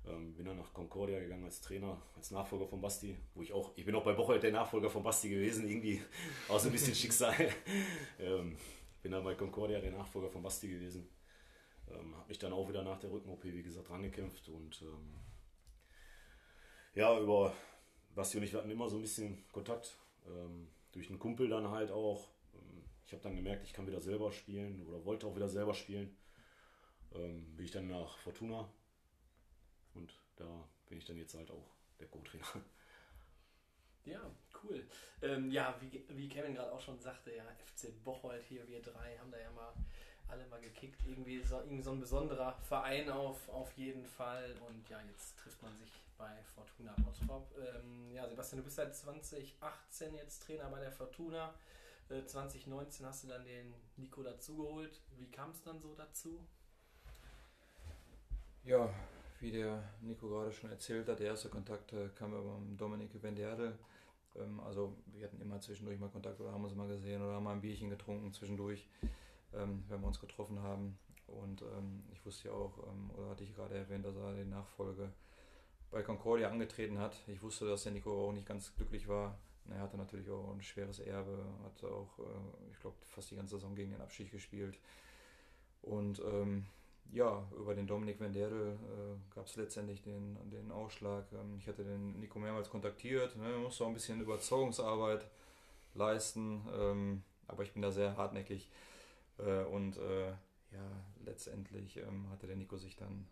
Ähm, 0.07 0.35
bin 0.35 0.47
dann 0.47 0.57
nach 0.57 0.73
Concordia 0.73 1.21
gegangen 1.21 1.45
als 1.45 1.61
Trainer, 1.61 2.01
als 2.17 2.31
Nachfolger 2.31 2.67
von 2.67 2.81
Basti, 2.81 3.17
wo 3.35 3.43
ich 3.43 3.53
auch, 3.53 3.73
ich 3.77 3.85
bin 3.85 3.95
auch 3.95 4.05
bei 4.05 4.15
Bocholt 4.15 4.43
der 4.43 4.53
Nachfolger 4.53 4.89
von 4.89 5.03
Basti 5.03 5.29
gewesen, 5.29 5.69
irgendwie 5.69 6.03
auch 6.49 6.59
so 6.59 6.69
ein 6.69 6.73
bisschen 6.73 6.95
Schicksal. 6.97 7.35
ähm, 8.19 8.57
bin 9.03 9.13
dann 9.13 9.25
bei 9.25 9.35
Concordia 9.35 9.81
der 9.81 9.93
Nachfolger 9.93 10.31
von 10.31 10.43
Basti 10.43 10.69
gewesen. 10.69 11.09
Ähm, 11.89 12.17
habe 12.17 12.29
mich 12.29 12.39
dann 12.39 12.53
auch 12.53 12.69
wieder 12.69 12.83
nach 12.83 12.99
der 12.99 13.11
Rücken-OP, 13.11 13.45
wie 13.45 13.63
gesagt, 13.63 13.91
rangekämpft 13.91 14.49
und 14.49 14.81
ähm, 14.83 15.15
ja, 16.95 17.19
über 17.21 17.53
Basti 18.15 18.39
und 18.39 18.45
ich 18.45 18.55
hatten 18.55 18.71
immer 18.71 18.89
so 18.89 18.97
ein 18.97 19.03
bisschen 19.03 19.45
Kontakt. 19.53 19.97
Ähm, 20.27 20.69
durch 20.93 21.09
einen 21.09 21.19
Kumpel 21.19 21.49
dann 21.49 21.71
halt 21.71 21.91
auch. 21.91 22.29
Ähm, 22.55 22.85
ich 23.07 23.13
habe 23.13 23.23
dann 23.23 23.37
gemerkt, 23.37 23.65
ich 23.65 23.73
kann 23.73 23.87
wieder 23.87 24.01
selber 24.01 24.33
spielen 24.33 24.87
oder 24.87 25.05
wollte 25.05 25.27
auch 25.27 25.37
wieder 25.37 25.49
selber 25.49 25.75
spielen. 25.75 26.17
Ähm, 27.15 27.57
bin 27.57 27.65
ich 27.65 27.71
dann 27.71 27.89
nach 27.89 28.19
Fortuna 28.19 28.69
und 30.01 30.15
da 30.37 30.69
bin 30.89 30.99
ich 30.99 31.05
dann 31.05 31.19
jetzt 31.19 31.35
halt 31.35 31.51
auch 31.51 31.71
der 31.99 32.09
Co-Trainer. 32.09 32.47
Ja, 34.07 34.19
cool. 34.65 34.83
Ähm, 35.21 35.51
ja, 35.51 35.77
wie, 35.79 36.03
wie 36.09 36.27
Kevin 36.27 36.55
gerade 36.55 36.73
auch 36.73 36.81
schon 36.81 36.99
sagte, 36.99 37.37
ja, 37.37 37.45
FC 37.67 38.03
Bocholt 38.03 38.43
hier, 38.45 38.67
wir 38.67 38.81
drei 38.81 39.19
haben 39.19 39.31
da 39.31 39.39
ja 39.39 39.51
mal 39.51 39.75
alle 40.27 40.47
mal 40.47 40.61
gekickt. 40.61 41.03
Irgendwie 41.07 41.43
so, 41.43 41.59
irgendwie 41.59 41.83
so 41.83 41.93
ein 41.93 42.01
besonderer 42.01 42.55
Verein 42.63 43.11
auf, 43.11 43.47
auf 43.51 43.71
jeden 43.73 44.07
Fall. 44.07 44.57
Und 44.67 44.89
ja, 44.89 45.01
jetzt 45.03 45.39
trifft 45.39 45.63
man 45.63 45.77
sich 45.77 45.91
bei 46.17 46.43
Fortuna 46.55 46.95
Bottrop. 47.05 47.55
Ähm, 47.59 48.11
ja, 48.13 48.27
Sebastian, 48.27 48.61
du 48.61 48.65
bist 48.65 48.77
seit 48.77 48.97
2018 48.97 50.15
jetzt 50.15 50.43
Trainer 50.45 50.71
bei 50.71 50.81
der 50.81 50.93
Fortuna. 50.93 51.55
Äh, 52.09 52.25
2019 52.25 53.05
hast 53.05 53.25
du 53.25 53.29
dann 53.29 53.45
den 53.45 53.75
Nico 53.97 54.23
dazugeholt. 54.23 55.01
Wie 55.19 55.31
kam 55.31 55.51
es 55.51 55.63
dann 55.63 55.79
so 55.79 55.95
dazu? 55.95 56.41
Ja, 58.65 58.89
wie 59.41 59.51
der 59.51 59.83
Nico 60.01 60.29
gerade 60.29 60.53
schon 60.53 60.71
erzählt 60.71 61.09
hat, 61.09 61.19
der 61.19 61.29
erste 61.29 61.49
Kontakt 61.49 61.93
äh, 61.93 62.09
kam 62.15 62.33
über 62.33 62.59
Dominik 62.77 63.11
Venderde. 63.23 63.79
Ähm, 64.37 64.61
also 64.61 64.97
wir 65.07 65.25
hatten 65.25 65.41
immer 65.41 65.61
zwischendurch 65.61 65.99
mal 65.99 66.11
Kontakt 66.11 66.41
oder 66.41 66.53
haben 66.53 66.65
uns 66.65 66.75
mal 66.75 66.89
gesehen 66.89 67.23
oder 67.23 67.35
haben 67.35 67.45
mal 67.45 67.53
ein 67.53 67.61
Bierchen 67.61 67.91
getrunken 67.91 68.33
zwischendurch, 68.33 68.87
ähm, 69.55 69.85
wenn 69.89 70.01
wir 70.01 70.07
uns 70.07 70.21
getroffen 70.21 70.63
haben. 70.63 70.99
Und 71.27 71.63
ähm, 71.63 72.03
ich 72.13 72.25
wusste 72.27 72.49
ja 72.49 72.55
auch, 72.55 72.77
oder 73.17 73.31
hatte 73.31 73.45
ich 73.45 73.55
gerade 73.55 73.77
erwähnt, 73.77 74.05
dass 74.05 74.17
er 74.17 74.35
die 74.35 74.45
Nachfolge 74.45 75.13
bei 75.91 76.03
Concordia 76.03 76.51
angetreten 76.51 76.99
hat. 76.99 77.17
Ich 77.27 77.43
wusste, 77.43 77.67
dass 77.67 77.85
der 77.85 77.93
Nico 77.93 78.29
auch 78.29 78.33
nicht 78.33 78.47
ganz 78.47 78.75
glücklich 78.75 79.09
war. 79.09 79.39
Er 79.69 79.81
hatte 79.81 79.97
natürlich 79.97 80.29
auch 80.31 80.53
ein 80.53 80.63
schweres 80.63 80.99
Erbe, 80.99 81.45
hat 81.65 81.85
auch, 81.85 82.19
äh, 82.19 82.71
ich 82.73 82.81
glaube, 82.81 82.97
fast 83.03 83.31
die 83.31 83.37
ganze 83.37 83.57
Saison 83.57 83.75
gegen 83.75 83.93
den 83.93 84.01
Abschied 84.01 84.31
gespielt. 84.31 84.79
Und 85.83 86.21
ähm, 86.21 86.67
ja, 87.13 87.49
über 87.57 87.75
den 87.75 87.87
Dominik 87.87 88.21
Venderdel 88.21 88.73
äh, 88.73 89.35
gab 89.35 89.47
es 89.47 89.57
letztendlich 89.57 90.03
den, 90.03 90.39
den 90.51 90.71
Ausschlag. 90.71 91.25
Ähm, 91.33 91.57
ich 91.59 91.67
hatte 91.67 91.85
den 91.85 92.19
Nico 92.21 92.39
mehrmals 92.39 92.71
kontaktiert, 92.71 93.37
ne, 93.37 93.49
musste 93.59 93.85
auch 93.85 93.89
ein 93.89 93.95
bisschen 93.95 94.21
Überzeugungsarbeit 94.21 95.27
leisten, 95.95 96.67
ähm, 96.73 97.23
aber 97.49 97.63
ich 97.65 97.73
bin 97.73 97.83
da 97.83 97.91
sehr 97.91 98.17
hartnäckig. 98.17 98.71
Äh, 99.39 99.65
und 99.65 99.97
äh, 99.99 100.29
ja, 100.29 100.87
letztendlich 101.25 101.97
ähm, 101.97 102.29
hatte 102.31 102.47
der 102.47 102.57
Nico 102.57 102.77
sich 102.77 102.97
dann 102.97 103.27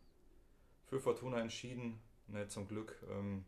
für 0.87 0.99
Fortuna 0.99 1.41
entschieden, 1.41 2.01
ne, 2.27 2.49
zum 2.49 2.67
Glück. 2.67 2.97
Ähm, 3.11 3.45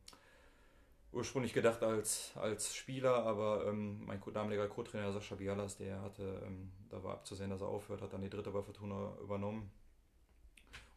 ursprünglich 1.12 1.52
gedacht 1.52 1.82
als, 1.82 2.30
als 2.36 2.72
Spieler, 2.76 3.24
aber 3.24 3.66
ähm, 3.66 4.04
mein 4.06 4.22
damaliger 4.32 4.68
Co-Trainer 4.68 5.12
Sascha 5.12 5.34
Bialas, 5.34 5.76
der 5.76 6.00
hatte, 6.02 6.40
ähm, 6.46 6.70
da 6.88 7.02
war 7.02 7.14
abzusehen, 7.14 7.50
dass 7.50 7.62
er 7.62 7.66
aufhört, 7.68 8.00
hat 8.00 8.12
dann 8.12 8.22
die 8.22 8.30
dritte 8.30 8.52
bei 8.52 8.62
Fortuna 8.62 9.12
übernommen 9.20 9.72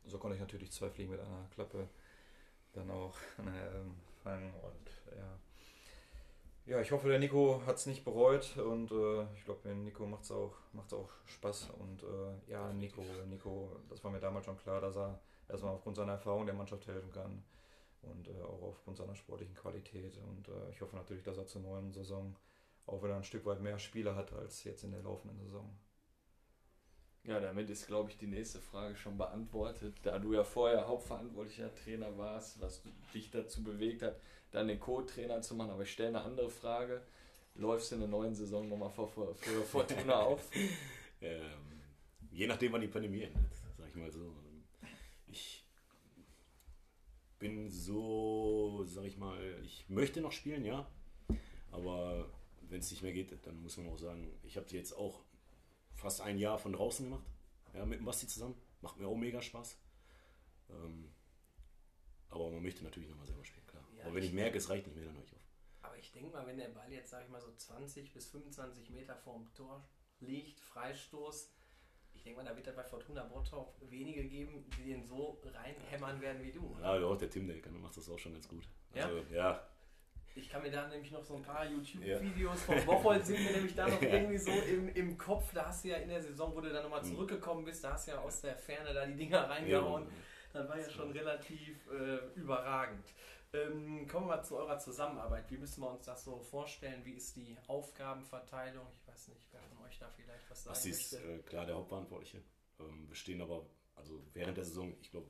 so 0.06 0.18
konnte 0.18 0.36
ich 0.36 0.42
natürlich 0.42 0.72
zwei 0.72 0.90
Fliegen 0.90 1.12
mit 1.12 1.20
einer 1.20 1.48
Klappe 1.54 1.88
dann 2.74 2.90
auch 2.92 3.16
äh, 3.40 4.24
fangen. 4.24 4.54
Und 4.54 5.18
ja. 5.18 5.40
Ja, 6.66 6.80
ich 6.80 6.92
hoffe, 6.92 7.10
der 7.10 7.20
Nico 7.20 7.62
hat 7.66 7.76
es 7.76 7.88
nicht 7.88 8.06
bereut 8.06 8.56
und 8.58 8.90
äh, 8.92 9.24
ich 9.36 9.44
glaube, 9.44 9.68
Nico 9.76 10.06
macht 10.06 10.24
es 10.24 10.32
auch, 10.32 10.56
macht's 10.72 10.94
auch 10.94 11.10
Spaß. 11.26 11.72
Und 11.78 12.04
äh, 12.04 12.52
ja, 12.52 12.72
Nico, 12.72 13.04
Nico, 13.28 13.82
das 13.90 14.02
war 14.04 14.12
mir 14.12 14.22
damals 14.22 14.46
schon 14.46 14.58
klar, 14.58 14.80
dass 14.80 14.96
er 14.96 15.20
erstmal 15.50 15.74
aufgrund 15.74 15.98
seiner 15.98 16.14
Erfahrung 16.14 16.46
der 16.46 16.56
Mannschaft 16.56 16.88
helfen 16.88 17.12
kann 17.12 17.44
und 18.02 18.30
äh, 18.30 18.42
auch 18.44 18.62
aufgrund 18.62 18.98
seiner 18.98 19.16
sportlichen 19.16 19.56
Qualität. 19.56 20.18
Und 20.18 20.48
äh, 20.48 20.70
ich 20.72 20.80
hoffe 20.80 20.96
natürlich, 20.96 21.24
dass 21.24 21.38
er 21.38 21.48
zur 21.48 21.62
neuen 21.62 21.92
Saison 21.92 22.34
auch 22.86 23.04
wieder 23.04 23.16
ein 23.16 23.24
Stück 23.24 23.46
weit 23.46 23.62
mehr 23.62 23.80
Spieler 23.80 24.16
hat 24.16 24.32
als 24.34 24.64
jetzt 24.64 24.84
in 24.84 24.92
der 24.92 25.02
laufenden 25.02 25.40
Saison. 25.40 25.70
Ja, 27.26 27.40
damit 27.40 27.70
ist, 27.70 27.88
glaube 27.88 28.10
ich, 28.10 28.18
die 28.18 28.28
nächste 28.28 28.60
Frage 28.60 28.98
schon 28.98 29.18
beantwortet. 29.18 29.96
Da 30.04 30.20
du 30.20 30.34
ja 30.34 30.44
vorher 30.44 30.88
hauptverantwortlicher 30.88 31.74
Trainer 31.74 32.18
warst, 32.18 32.60
was 32.60 32.82
dich 33.14 33.32
dazu 33.32 33.64
bewegt 33.64 34.02
hat, 34.02 34.20
dann 34.52 34.68
den 34.68 34.80
Co-Trainer 34.80 35.42
zu 35.42 35.56
machen. 35.56 35.72
Aber 35.72 35.84
ich 35.84 35.92
stelle 35.92 36.10
eine 36.10 36.22
andere 36.22 36.50
Frage. 36.50 37.02
Läufst 37.56 37.92
du 37.92 37.96
in 37.96 38.02
der 38.02 38.10
neuen 38.10 38.36
Saison 38.36 38.68
nochmal 38.68 38.90
für, 38.90 39.08
für, 39.08 39.34
für 39.36 39.62
Fortuna 39.62 40.16
auf? 40.20 40.50
ähm, 41.22 41.42
je 42.32 42.48
nachdem, 42.48 42.74
wann 42.74 42.82
die 42.82 42.88
Pandemie 42.88 43.22
endet, 43.22 43.54
sag 43.78 43.88
ich 43.88 43.96
mal 43.96 44.12
so. 44.12 44.34
Ich 45.28 45.64
bin 47.40 47.70
so, 47.70 48.84
sag 48.86 49.06
ich 49.06 49.18
mal, 49.18 49.38
ich 49.64 49.86
möchte 49.88 50.20
noch 50.20 50.32
spielen, 50.34 50.66
ja. 50.66 50.86
Aber 51.72 52.30
wenn 52.70 52.80
es 52.80 52.92
nicht 52.92 53.02
mehr 53.02 53.14
geht, 53.14 53.32
dann 53.46 53.62
muss 53.62 53.78
man 53.78 53.88
auch 53.88 53.98
sagen, 53.98 54.30
ich 54.44 54.58
habe 54.58 54.68
jetzt 54.72 54.94
auch 54.94 55.22
fast 56.04 56.22
ein 56.22 56.38
Jahr 56.38 56.58
von 56.60 56.74
draußen 56.74 57.06
gemacht. 57.10 57.26
Ja, 57.74 57.86
mit 57.86 58.00
dem 58.00 58.06
Basti 58.06 58.28
zusammen. 58.28 58.56
Macht 58.82 58.98
mir 58.98 59.08
auch 59.08 59.16
mega 59.16 59.42
Spaß. 59.42 59.78
Ähm, 60.70 61.12
aber 62.30 62.50
man 62.52 62.62
möchte 62.62 62.84
natürlich 62.84 63.10
nochmal 63.10 63.26
selber 63.26 63.44
spielen, 63.46 63.66
klar. 63.68 63.84
Ja, 63.98 64.06
aber 64.06 64.16
wenn 64.16 64.24
ich 64.24 64.34
merke, 64.34 64.58
es 64.58 64.70
reicht 64.70 64.86
nicht 64.88 64.96
mehr, 64.96 65.06
dann 65.06 65.16
höre 65.16 65.24
ich 65.24 65.34
auf. 65.34 65.40
Aber 65.82 65.98
ich 65.98 66.12
denke 66.12 66.32
mal, 66.32 66.46
wenn 66.46 66.58
der 66.58 66.70
Ball 66.70 66.92
jetzt, 66.92 67.10
sag 67.10 67.24
ich 67.24 67.30
mal, 67.30 67.42
so 67.42 67.54
20 67.56 68.14
bis 68.14 68.28
25 68.28 68.90
Meter 68.92 69.16
vorm 69.16 69.52
Tor 69.54 69.88
liegt, 70.20 70.60
Freistoß, 70.62 71.50
ich 72.14 72.18
Ich 72.18 72.24
denke 72.24 72.44
mal, 72.44 72.50
da 72.50 72.56
wird 72.56 72.68
es 72.68 72.76
bei 72.76 72.84
Fortuna 72.84 73.24
Bottrop 73.24 73.76
wenige 73.90 74.24
geben, 74.26 74.70
die 74.78 74.84
den 74.86 75.04
so 75.04 75.42
reinhämmern 75.44 76.22
werden 76.22 76.44
wie 76.44 76.52
du. 76.52 76.78
Ja, 76.80 76.98
ja, 77.00 77.06
auch 77.08 77.18
der 77.18 77.30
Tim, 77.30 77.48
der 77.48 77.60
kann- 77.62 77.80
macht 77.82 77.98
das 77.98 78.08
auch 78.08 78.20
schon 78.20 78.34
ganz 78.34 78.48
gut. 78.48 78.68
Ja? 78.94 79.06
Also, 79.08 79.20
ja, 79.34 79.68
Ich 80.36 80.50
kann 80.50 80.64
mir 80.64 80.72
da 80.72 80.88
nämlich 80.88 81.12
noch 81.12 81.24
so 81.24 81.36
ein 81.36 81.44
paar 81.44 81.66
YouTube-Videos 81.66 82.64
von 82.64 82.84
Bocholt 82.86 83.26
sind 83.26 83.44
mir 83.44 83.52
nämlich 83.52 83.76
da 83.76 83.88
noch 83.88 84.02
irgendwie 84.02 84.38
so 84.38 84.52
im, 84.52 84.90
im 84.90 85.18
Kopf. 85.18 85.54
Da 85.54 85.68
hast 85.68 85.84
du 85.84 85.90
ja 85.90 85.98
in 85.98 86.10
der 86.10 86.22
Saison, 86.24 86.56
wo 86.56 86.62
du 86.62 86.72
dann 86.72 86.84
nochmal 86.84 87.02
Mhm. 87.04 87.08
zurückgekommen 87.16 87.66
bist, 87.66 87.84
da 87.84 87.94
hast 87.94 88.08
du 88.08 88.12
ja 88.14 88.20
aus 88.20 88.42
der 88.42 88.58
Ferne 88.58 88.94
da 88.94 89.06
die 89.06 89.16
Dinger 89.16 89.48
reingehauen. 89.50 90.08
Das 90.52 90.68
war 90.70 90.80
ja 90.80 90.90
schon 90.90 91.12
relativ 91.12 91.88
äh, 91.92 92.18
überragend. 92.36 93.06
Ähm, 93.54 94.08
kommen 94.08 94.26
wir 94.28 94.38
mal 94.38 94.44
zu 94.44 94.58
eurer 94.58 94.80
Zusammenarbeit. 94.80 95.50
Wie 95.52 95.58
müssen 95.58 95.82
wir 95.82 95.92
uns 95.92 96.06
das 96.06 96.24
so 96.24 96.40
vorstellen? 96.40 97.06
Wie 97.06 97.14
ist 97.14 97.36
die 97.36 97.56
Aufgabenverteilung? 97.68 98.88
Ich 99.00 99.08
weiß 99.08 99.28
nicht, 99.28 99.48
wer 99.52 99.62
von 99.62 99.86
euch 99.86 100.00
da 100.00 100.10
vielleicht 100.16 100.50
was 100.50 100.64
sagen 100.64 100.74
Basti 100.74 100.90
ist 100.90 101.14
möchte. 101.14 101.28
äh, 101.34 101.40
klar 101.44 101.66
der 101.68 101.76
Hauptverantwortliche. 101.76 102.42
Ähm, 102.80 103.08
wir 103.08 103.16
stehen 103.16 103.42
aber, 103.42 103.66
also 103.96 104.24
während 104.34 104.58
der 104.58 104.66
Saison, 104.66 104.96
ich 105.02 105.12
glaube, 105.12 105.30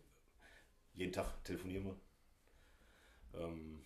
jeden 0.93 1.11
Tag 1.11 1.43
telefonieren 1.43 1.85
wir. 1.85 3.39
Ähm, 3.41 3.83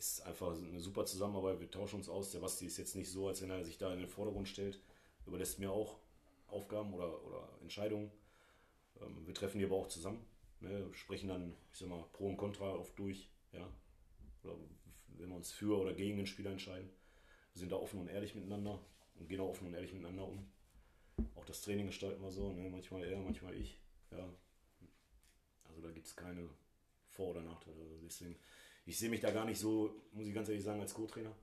ist 0.00 0.22
einfach 0.22 0.56
eine 0.56 0.80
super 0.80 1.04
Zusammenarbeit, 1.04 1.60
wir 1.60 1.70
tauschen 1.70 1.96
uns 1.96 2.08
aus. 2.08 2.32
Der 2.32 2.40
Basti 2.40 2.64
ist 2.64 2.78
jetzt 2.78 2.96
nicht 2.96 3.10
so, 3.10 3.28
als 3.28 3.42
wenn 3.42 3.50
er 3.50 3.64
sich 3.64 3.76
da 3.76 3.92
in 3.92 4.00
den 4.00 4.08
Vordergrund 4.08 4.48
stellt. 4.48 4.80
Überlässt 5.26 5.58
mir 5.58 5.70
auch 5.70 5.98
Aufgaben 6.48 6.94
oder, 6.94 7.22
oder 7.26 7.48
Entscheidungen. 7.60 8.10
Ähm, 9.00 9.26
wir 9.26 9.34
treffen 9.34 9.58
die 9.58 9.64
aber 9.64 9.76
auch 9.76 9.88
zusammen. 9.88 10.24
Ne, 10.60 10.88
sprechen 10.92 11.28
dann, 11.28 11.54
ich 11.72 11.78
sag 11.78 11.88
mal, 11.88 12.02
Pro 12.12 12.28
und 12.28 12.38
Contra 12.38 12.74
oft 12.74 12.98
durch. 12.98 13.28
Ja? 13.52 13.68
Oder 14.42 14.56
wenn 15.18 15.28
wir 15.28 15.36
uns 15.36 15.52
für 15.52 15.78
oder 15.78 15.92
gegen 15.92 16.16
den 16.16 16.26
Spieler 16.26 16.50
entscheiden. 16.50 16.90
Wir 17.52 17.60
sind 17.60 17.72
da 17.72 17.76
offen 17.76 18.00
und 18.00 18.08
ehrlich 18.08 18.34
miteinander 18.34 18.80
und 19.16 19.28
gehen 19.28 19.40
auch 19.40 19.50
offen 19.50 19.66
und 19.66 19.74
ehrlich 19.74 19.92
miteinander 19.92 20.26
um. 20.26 20.50
Auch 21.34 21.44
das 21.44 21.60
Training 21.60 21.86
gestalten 21.86 22.22
wir 22.22 22.30
so, 22.30 22.52
ne? 22.52 22.70
manchmal 22.70 23.04
er, 23.04 23.18
manchmal 23.18 23.54
ich. 23.54 23.78
Ja. 24.10 24.28
Also 25.68 25.82
da 25.82 25.90
gibt 25.90 26.06
es 26.06 26.16
keine 26.16 26.48
Vor- 27.08 27.30
oder 27.30 27.42
Nachteile. 27.42 27.82
Also 27.82 27.98
deswegen, 28.02 28.36
ich 28.84 28.98
sehe 28.98 29.10
mich 29.10 29.20
da 29.20 29.30
gar 29.30 29.44
nicht 29.44 29.58
so, 29.58 30.02
muss 30.12 30.26
ich 30.26 30.34
ganz 30.34 30.48
ehrlich 30.48 30.64
sagen, 30.64 30.80
als 30.80 30.94
Co-Trainer, 30.94 31.34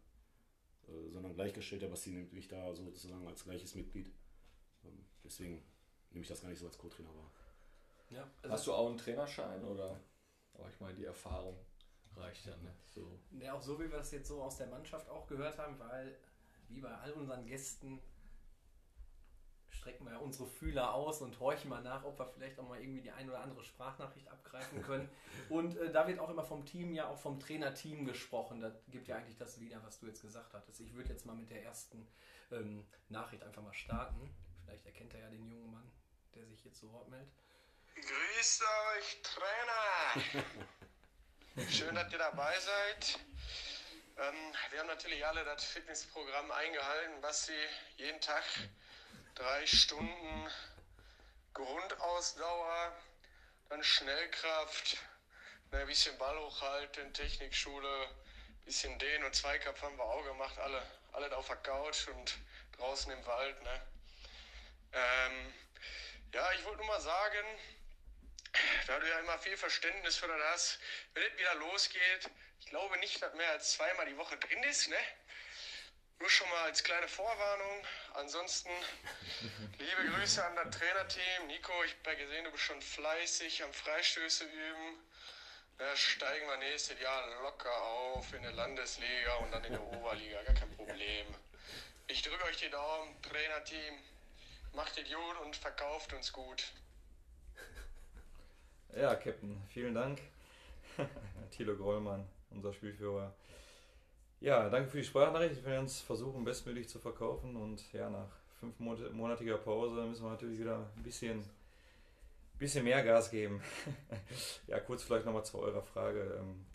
äh, 0.88 1.10
sondern 1.10 1.34
gleichgestellt. 1.34 1.82
Der 1.82 1.88
Basti 1.88 2.12
nimmt 2.12 2.34
mich 2.34 2.48
da 2.48 2.74
sozusagen 2.74 3.28
als 3.28 3.44
gleiches 3.44 3.76
Mitglied. 3.76 4.12
Ähm, 4.84 5.06
deswegen 5.24 5.64
nehme 6.10 6.24
ich 6.24 6.28
das 6.28 6.42
gar 6.42 6.50
nicht 6.50 6.60
so 6.60 6.68
als 6.68 6.78
Co-Trainer 6.78 7.14
wahr. 7.16 7.32
Ja, 8.10 8.30
also 8.42 8.54
Hast 8.54 8.68
du 8.68 8.74
auch 8.74 8.88
einen 8.88 8.98
Trainerschein 8.98 9.64
oder? 9.64 10.00
Aber 10.54 10.70
ich 10.70 10.80
meine, 10.80 10.96
die 10.96 11.06
Erfahrung 11.06 11.58
reicht 12.16 12.46
ja, 12.46 12.56
ne? 12.58 12.74
So. 12.90 13.20
Ja, 13.40 13.54
auch 13.54 13.62
so 13.62 13.78
wie 13.80 13.92
wir 13.92 13.98
das 13.98 14.12
jetzt 14.12 14.28
so 14.28 14.42
aus 14.42 14.58
der 14.58 14.68
Mannschaft 14.68 15.10
auch 15.10 15.28
gehört 15.28 15.58
haben, 15.58 15.78
weil 15.80 16.18
wie 16.70 16.82
bei 16.82 16.94
all 16.94 17.14
unseren 17.14 17.46
Gästen 17.46 18.02
strecken 19.78 20.06
wir 20.06 20.14
ja 20.14 20.20
unsere 20.20 20.48
Fühler 20.48 20.94
aus 20.94 21.22
und 21.22 21.40
horchen 21.40 21.70
mal 21.70 21.82
nach, 21.82 22.04
ob 22.04 22.20
wir 22.20 22.28
vielleicht 22.28 22.60
auch 22.60 22.68
mal 22.68 22.80
irgendwie 22.80 23.02
die 23.02 23.12
ein 23.12 23.30
oder 23.30 23.40
andere 23.40 23.64
Sprachnachricht 23.64 24.28
abgreifen 24.28 24.82
können. 24.82 25.10
Und 25.50 25.78
äh, 25.78 25.92
da 25.92 26.08
wird 26.08 26.20
auch 26.20 26.30
immer 26.30 26.44
vom 26.44 26.66
Team, 26.66 26.94
ja 26.94 27.08
auch 27.08 27.18
vom 27.18 27.40
Trainerteam 27.40 28.06
gesprochen. 28.06 28.60
Das 28.60 28.74
gibt 28.90 29.08
ja 29.08 29.16
eigentlich 29.16 29.38
das 29.38 29.60
wieder, 29.60 29.82
was 29.84 30.00
du 30.00 30.08
jetzt 30.08 30.22
gesagt 30.22 30.54
hattest. 30.54 30.82
Ich 30.82 30.94
würde 30.94 31.10
jetzt 31.10 31.26
mal 31.26 31.36
mit 31.36 31.50
der 31.50 31.64
ersten 31.64 32.08
ähm, 32.52 32.86
Nachricht 33.10 33.44
einfach 33.44 33.62
mal 33.62 33.74
starten. 33.74 34.34
Vielleicht 34.66 34.86
erkennt 34.86 35.14
er 35.14 35.22
ja 35.22 35.30
den 35.30 35.50
jungen 35.50 35.72
Mann, 35.72 35.90
der 36.36 36.46
sich 36.48 36.64
jetzt 36.66 36.80
zu 36.80 36.92
Wort 36.92 37.10
meldet. 37.10 37.30
Grüßt 37.96 38.62
euch, 38.62 39.22
Trainer! 39.24 40.44
Schön, 41.72 41.96
dass 41.96 42.12
ihr 42.12 42.20
dabei 42.20 42.54
seid. 42.60 43.20
Ähm, 44.18 44.36
wir 44.72 44.80
haben 44.80 44.88
natürlich 44.88 45.26
alle 45.26 45.44
das 45.46 45.64
Fitnessprogramm 45.64 46.52
eingehalten, 46.52 47.16
was 47.22 47.46
sie 47.46 47.54
jeden 47.98 48.20
Tag 48.20 48.44
drei 49.38 49.68
Stunden 49.68 50.52
Grundausdauer, 51.54 52.92
dann 53.70 53.84
Schnellkraft, 53.84 54.98
ne, 55.72 55.82
ein 55.82 55.88
bisschen 55.88 56.18
Ball 56.18 56.38
hochhalten, 56.40 57.14
Technikschule, 57.14 58.10
bisschen 58.66 58.98
Dehn- 58.98 59.24
und 59.24 59.36
Zweikampf 59.36 59.82
haben 59.84 59.96
wir 59.96 60.06
auch 60.06 60.24
gemacht, 60.24 60.58
alle, 60.58 60.82
alle 61.14 61.38
auf 61.38 61.48
der 61.48 61.58
Couch 61.58 62.08
und 62.08 62.36
draußen 62.78 63.12
im 63.12 63.26
Wald. 63.28 63.62
Ne? 63.62 63.82
Ähm, 64.94 65.54
ja, 66.34 66.52
ich 66.54 66.66
wollte 66.66 66.78
nur 66.78 66.88
mal 66.88 67.02
sagen, 67.02 67.46
da 68.88 69.00
du 69.00 69.08
ja 69.08 69.20
immer 69.20 69.38
viel 69.38 69.56
Verständnis 69.56 70.18
für 70.18 70.28
das 70.28 70.42
hast, 70.52 70.80
wenn 71.14 71.24
es 71.24 71.38
wieder 71.38 71.56
losgeht, 71.56 72.30
ich 72.60 72.66
glaube 72.66 72.98
nicht, 72.98 73.22
dass 73.22 73.36
mehr 73.36 73.52
als 73.52 73.74
zweimal 73.74 74.08
die 74.08 74.18
Woche 74.18 74.38
drin 74.38 74.64
ist, 74.64 74.90
ne? 74.90 74.98
Nur 76.20 76.30
schon 76.30 76.50
mal 76.50 76.64
als 76.64 76.84
kleine 76.84 77.08
Vorwarnung. 77.08 77.84
Ansonsten 78.14 78.70
liebe 79.78 80.12
Grüße 80.12 80.44
an 80.44 80.56
das 80.56 80.76
Trainerteam. 80.78 81.48
Nico, 81.48 81.72
ich 81.84 81.96
habe 82.00 82.18
ja 82.18 82.26
gesehen, 82.26 82.46
du 82.46 82.52
bist 82.52 82.64
schon 82.64 82.82
fleißig 82.82 83.64
am 83.64 83.72
Freistöße 83.72 84.46
üben. 84.46 84.98
Da 85.78 85.96
steigen 85.96 86.48
wir 86.48 86.58
nächstes 86.58 87.00
Jahr 87.00 87.42
locker 87.44 87.72
auf 87.84 88.34
in 88.34 88.42
der 88.42 88.54
Landesliga 88.54 89.36
und 89.36 89.52
dann 89.52 89.64
in 89.64 89.74
der 89.74 89.84
Oberliga. 89.84 90.42
Gar 90.42 90.56
kein 90.56 90.76
Problem. 90.76 91.28
Ich 92.08 92.24
drücke 92.24 92.44
euch 92.46 92.58
die 92.58 92.70
Daumen, 92.70 93.22
Trainerteam. 93.22 94.00
Macht 94.74 94.98
es 94.98 95.08
gut 95.12 95.38
und 95.46 95.56
verkauft 95.56 96.14
uns 96.14 96.34
gut. 96.34 96.72
Ja, 98.96 99.14
Captain, 99.16 99.62
vielen 99.72 99.94
Dank. 99.94 100.20
Thilo 101.52 101.76
Grollmann, 101.76 102.28
unser 102.50 102.74
Spielführer. 102.74 103.34
Ja, 104.40 104.70
danke 104.70 104.90
für 104.92 104.98
die 104.98 105.04
Sprachnachricht. 105.04 105.56
Wir 105.56 105.72
werden 105.72 105.82
uns 105.82 106.00
versuchen, 106.00 106.44
bestmöglich 106.44 106.88
zu 106.88 107.00
verkaufen. 107.00 107.56
Und 107.56 107.92
ja, 107.92 108.08
nach 108.08 108.30
fünfmonatiger 108.60 109.58
Pause 109.58 110.06
müssen 110.06 110.24
wir 110.24 110.30
natürlich 110.30 110.60
wieder 110.60 110.88
ein 110.96 111.04
bisschen, 111.04 111.44
bisschen 112.60 112.84
mehr 112.84 113.04
Gas 113.04 113.32
geben. 113.32 113.62
ja, 114.68 114.80
kurz 114.80 115.02
vielleicht 115.02 115.26
nochmal 115.26 115.44
zu 115.44 115.58
eurer 115.58 115.82
Frage, 115.82 116.38
ähm, 116.40 116.66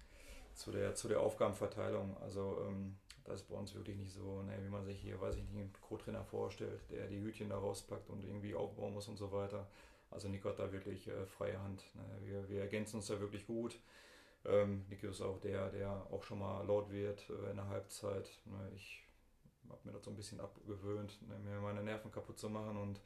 zu, 0.55 0.73
der, 0.73 0.97
zu 0.97 1.07
der 1.07 1.21
Aufgabenverteilung. 1.21 2.17
Also, 2.21 2.67
ähm, 2.67 2.97
das 3.25 3.43
ist 3.43 3.49
bei 3.49 3.55
uns 3.55 3.73
wirklich 3.77 3.97
nicht 3.97 4.13
so, 4.13 4.43
ne, 4.43 4.59
wie 4.61 4.69
man 4.69 4.85
sich 4.85 4.99
hier, 4.99 5.21
weiß 5.21 5.37
ich 5.37 5.45
nicht, 5.45 5.55
einen 5.55 5.73
Co-Trainer 5.83 6.25
vorstellt, 6.25 6.81
der 6.91 7.07
die 7.07 7.21
Hütchen 7.21 7.49
da 7.49 7.59
rauspackt 7.59 8.11
und 8.11 8.25
irgendwie 8.25 8.57
aufbauen 8.57 8.93
muss 8.93 9.07
und 9.07 9.17
so 9.17 9.31
weiter. 9.31 9.69
Also 10.11 10.29
Nico 10.29 10.49
hat 10.49 10.59
da 10.59 10.73
wirklich 10.73 11.07
äh, 11.07 11.27
freie 11.27 11.63
Hand. 11.63 11.85
Ne? 11.95 12.03
Wir, 12.25 12.49
wir 12.49 12.61
ergänzen 12.63 12.97
uns 12.97 13.07
da 13.07 13.21
wirklich 13.21 13.47
gut. 13.47 13.79
Ähm, 14.45 14.85
Nico 14.89 15.09
ist 15.09 15.21
auch 15.21 15.39
der, 15.41 15.71
der 15.71 15.91
auch 16.11 16.23
schon 16.23 16.41
mal 16.41 16.67
laut 16.67 16.91
wird 16.91 17.29
äh, 17.31 17.51
in 17.51 17.57
der 17.57 17.69
Halbzeit. 17.69 18.29
Ne? 18.47 18.73
Ich 18.75 19.05
habe 19.69 19.81
mir 19.85 19.93
das 19.93 20.05
so 20.05 20.11
ein 20.11 20.17
bisschen 20.17 20.41
abgewöhnt, 20.41 21.19
ne? 21.29 21.39
mir 21.39 21.61
meine 21.61 21.83
Nerven 21.83 22.11
kaputt 22.11 22.39
zu 22.39 22.49
machen 22.51 22.77
und 22.77 23.01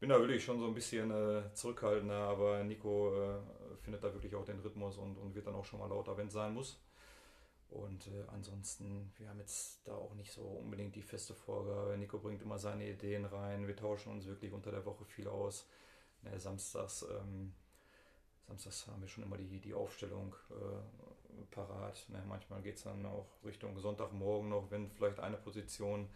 bin 0.00 0.10
da 0.10 0.18
wirklich 0.18 0.44
schon 0.44 0.58
so 0.58 0.66
ein 0.66 0.74
bisschen 0.74 1.10
äh, 1.10 1.52
zurückhaltender, 1.54 2.18
aber 2.18 2.62
Nico 2.64 3.14
äh, 3.14 3.38
findet 3.82 4.04
da 4.04 4.12
wirklich 4.12 4.34
auch 4.34 4.44
den 4.44 4.58
Rhythmus 4.60 4.98
und, 4.98 5.16
und 5.16 5.34
wird 5.34 5.46
dann 5.46 5.54
auch 5.54 5.64
schon 5.64 5.80
mal 5.80 5.88
lauter, 5.88 6.16
wenn 6.16 6.26
es 6.26 6.34
sein 6.34 6.52
muss. 6.52 6.78
Und 7.70 8.06
äh, 8.06 8.24
ansonsten, 8.28 9.12
wir 9.16 9.28
haben 9.28 9.40
jetzt 9.40 9.86
da 9.88 9.94
auch 9.94 10.14
nicht 10.14 10.32
so 10.32 10.42
unbedingt 10.42 10.94
die 10.94 11.02
feste 11.02 11.34
Vorgabe. 11.34 11.96
Nico 11.98 12.18
bringt 12.18 12.42
immer 12.42 12.58
seine 12.58 12.88
Ideen 12.88 13.24
rein. 13.24 13.66
Wir 13.66 13.74
tauschen 13.74 14.12
uns 14.12 14.26
wirklich 14.26 14.52
unter 14.52 14.70
der 14.70 14.84
Woche 14.84 15.04
viel 15.04 15.26
aus. 15.26 15.66
Ne, 16.22 16.38
samstags, 16.38 17.04
ähm, 17.10 17.52
samstags 18.46 18.86
haben 18.86 19.00
wir 19.00 19.08
schon 19.08 19.24
immer 19.24 19.36
die, 19.36 19.60
die 19.60 19.74
Aufstellung 19.74 20.34
äh, 20.50 21.44
parat. 21.50 22.06
Ne, 22.08 22.22
manchmal 22.28 22.62
geht 22.62 22.76
es 22.76 22.84
dann 22.84 23.04
auch 23.06 23.26
Richtung 23.44 23.78
Sonntagmorgen 23.78 24.48
noch, 24.50 24.70
wenn 24.70 24.90
vielleicht 24.90 25.20
eine 25.20 25.36
Position 25.36 26.08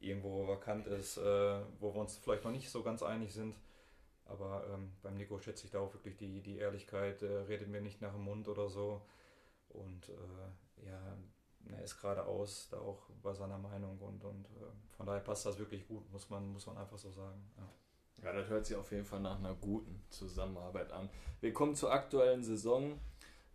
irgendwo 0.00 0.46
vakant 0.46 0.86
ist, 0.86 1.18
äh, 1.18 1.60
wo 1.78 1.94
wir 1.94 2.00
uns 2.00 2.16
vielleicht 2.16 2.44
noch 2.44 2.50
nicht 2.50 2.70
so 2.70 2.82
ganz 2.82 3.02
einig 3.02 3.32
sind. 3.32 3.56
Aber 4.26 4.64
ähm, 4.72 4.92
beim 5.02 5.16
Nico 5.16 5.38
schätze 5.40 5.66
ich 5.66 5.72
da 5.72 5.80
auch 5.80 5.92
wirklich 5.92 6.16
die, 6.16 6.40
die 6.40 6.58
Ehrlichkeit, 6.58 7.22
äh, 7.22 7.26
redet 7.26 7.68
mir 7.68 7.80
nicht 7.80 8.00
nach 8.00 8.12
dem 8.12 8.22
Mund 8.22 8.48
oder 8.48 8.68
so. 8.68 9.02
Und 9.68 10.08
äh, 10.08 10.86
ja, 10.86 11.16
er 11.68 11.82
ist 11.82 12.00
geradeaus 12.00 12.68
da 12.70 12.78
auch 12.78 13.02
bei 13.22 13.34
seiner 13.34 13.58
Meinung 13.58 13.98
und, 13.98 14.24
und 14.24 14.46
äh, 14.46 14.96
von 14.96 15.06
daher 15.06 15.20
passt 15.20 15.46
das 15.46 15.58
wirklich 15.58 15.86
gut, 15.86 16.10
muss 16.12 16.30
man, 16.30 16.52
muss 16.52 16.66
man 16.66 16.78
einfach 16.78 16.98
so 16.98 17.10
sagen. 17.10 17.50
Ja. 17.56 17.68
Ja, 18.22 18.32
das 18.32 18.48
hört 18.48 18.66
sich 18.66 18.76
auf 18.76 18.90
jeden 18.92 19.04
Fall 19.04 19.20
nach 19.20 19.38
einer 19.38 19.54
guten 19.54 20.02
Zusammenarbeit 20.10 20.92
an. 20.92 21.08
Wir 21.40 21.52
kommen 21.52 21.74
zur 21.74 21.92
aktuellen 21.92 22.44
Saison. 22.44 23.00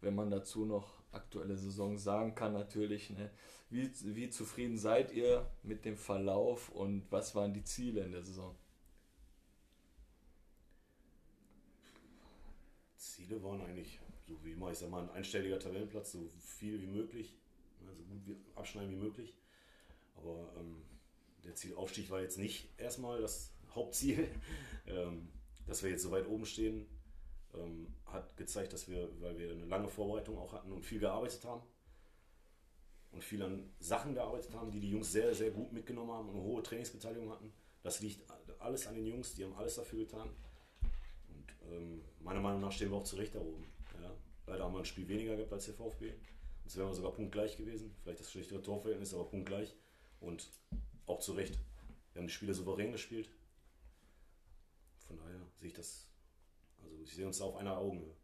Wenn 0.01 0.15
man 0.15 0.29
dazu 0.29 0.65
noch 0.65 0.95
aktuelle 1.11 1.55
Saison 1.55 1.97
sagen 1.97 2.35
kann, 2.35 2.53
natürlich. 2.53 3.09
Ne? 3.09 3.31
Wie, 3.69 3.89
wie 4.15 4.29
zufrieden 4.29 4.77
seid 4.77 5.11
ihr 5.11 5.49
mit 5.63 5.85
dem 5.85 5.97
Verlauf 5.97 6.69
und 6.69 7.05
was 7.11 7.33
waren 7.35 7.53
die 7.53 7.63
Ziele 7.63 8.01
in 8.01 8.11
der 8.11 8.23
Saison? 8.23 8.55
Ziele 12.97 13.41
waren 13.43 13.61
eigentlich, 13.61 13.99
so 14.27 14.37
wie 14.43 14.51
immer, 14.51 14.71
ich 14.71 14.77
sag 14.77 14.89
mal, 14.89 15.03
ein 15.03 15.09
einstelliger 15.11 15.59
Tabellenplatz, 15.59 16.11
so 16.11 16.27
viel 16.39 16.81
wie 16.81 16.87
möglich, 16.87 17.33
ne, 17.81 17.91
so 17.95 18.03
gut 18.03 18.27
wie 18.27 18.37
abschneiden 18.55 18.91
wie 18.91 19.03
möglich. 19.03 19.33
Aber 20.15 20.51
ähm, 20.57 20.83
der 21.43 21.55
Zielaufstieg 21.55 22.09
war 22.09 22.21
jetzt 22.21 22.37
nicht 22.37 22.69
erstmal 22.77 23.21
das 23.21 23.51
Hauptziel. 23.75 24.27
ähm, 24.87 25.29
dass 25.67 25.83
wir 25.83 25.89
jetzt 25.89 26.03
so 26.03 26.11
weit 26.11 26.27
oben 26.27 26.45
stehen, 26.45 26.85
ähm, 27.53 27.93
hat 28.05 28.37
gezeigt, 28.37 28.73
dass 28.73 28.87
wir, 28.87 29.09
weil 29.21 29.37
wir 29.37 29.51
eine 29.51 29.65
lange 29.65 29.89
Vorbereitung 29.89 30.37
auch 30.37 30.53
hatten 30.53 30.71
und 30.71 30.85
viel 30.85 30.99
gearbeitet 30.99 31.43
haben 31.45 31.63
und 33.11 33.23
viel 33.23 33.41
an 33.41 33.73
Sachen 33.79 34.13
gearbeitet 34.13 34.53
haben, 34.53 34.71
die 34.71 34.79
die 34.79 34.89
Jungs 34.89 35.11
sehr, 35.11 35.33
sehr 35.33 35.51
gut 35.51 35.71
mitgenommen 35.71 36.11
haben 36.11 36.29
und 36.29 36.35
eine 36.35 36.43
hohe 36.43 36.63
Trainingsbeteiligung 36.63 37.31
hatten. 37.31 37.51
Das 37.81 38.01
liegt 38.01 38.23
alles 38.59 38.87
an 38.87 38.95
den 38.95 39.05
Jungs, 39.05 39.35
die 39.35 39.43
haben 39.43 39.55
alles 39.55 39.75
dafür 39.75 39.99
getan. 39.99 40.29
Und 41.29 41.71
ähm, 41.71 42.01
meiner 42.19 42.41
Meinung 42.41 42.61
nach 42.61 42.71
stehen 42.71 42.89
wir 42.91 42.97
auch 42.97 43.03
zu 43.03 43.15
Recht 43.15 43.35
da 43.35 43.39
oben. 43.39 43.65
Ja. 44.01 44.11
Leider 44.47 44.65
haben 44.65 44.73
wir 44.73 44.79
ein 44.79 44.85
Spiel 44.85 45.07
weniger 45.07 45.35
gehabt 45.35 45.53
als 45.53 45.65
der 45.65 45.75
VfB. 45.75 46.13
Jetzt 46.63 46.77
wären 46.77 46.87
wir 46.87 46.95
sogar 46.95 47.11
punktgleich 47.11 47.57
gewesen. 47.57 47.95
Vielleicht 48.01 48.19
das 48.19 48.31
schlechtere 48.31 48.61
Torverhältnis, 48.61 49.13
aber 49.13 49.25
punktgleich. 49.25 49.75
Und 50.19 50.49
auch 51.05 51.19
zu 51.19 51.33
Recht. 51.33 51.59
Wir 52.13 52.21
haben 52.21 52.27
die 52.27 52.33
Spiele 52.33 52.53
souverän 52.53 52.91
gespielt. 52.91 53.29
Von 55.07 55.17
daher 55.17 55.39
sehe 55.53 55.69
ich 55.69 55.73
das, 55.73 56.09
also 56.81 57.01
ich 57.01 57.13
sehe 57.13 57.25
uns 57.25 57.37
da 57.37 57.45
auf 57.45 57.55
einer 57.55 57.77
Augenhöhe. 57.77 58.15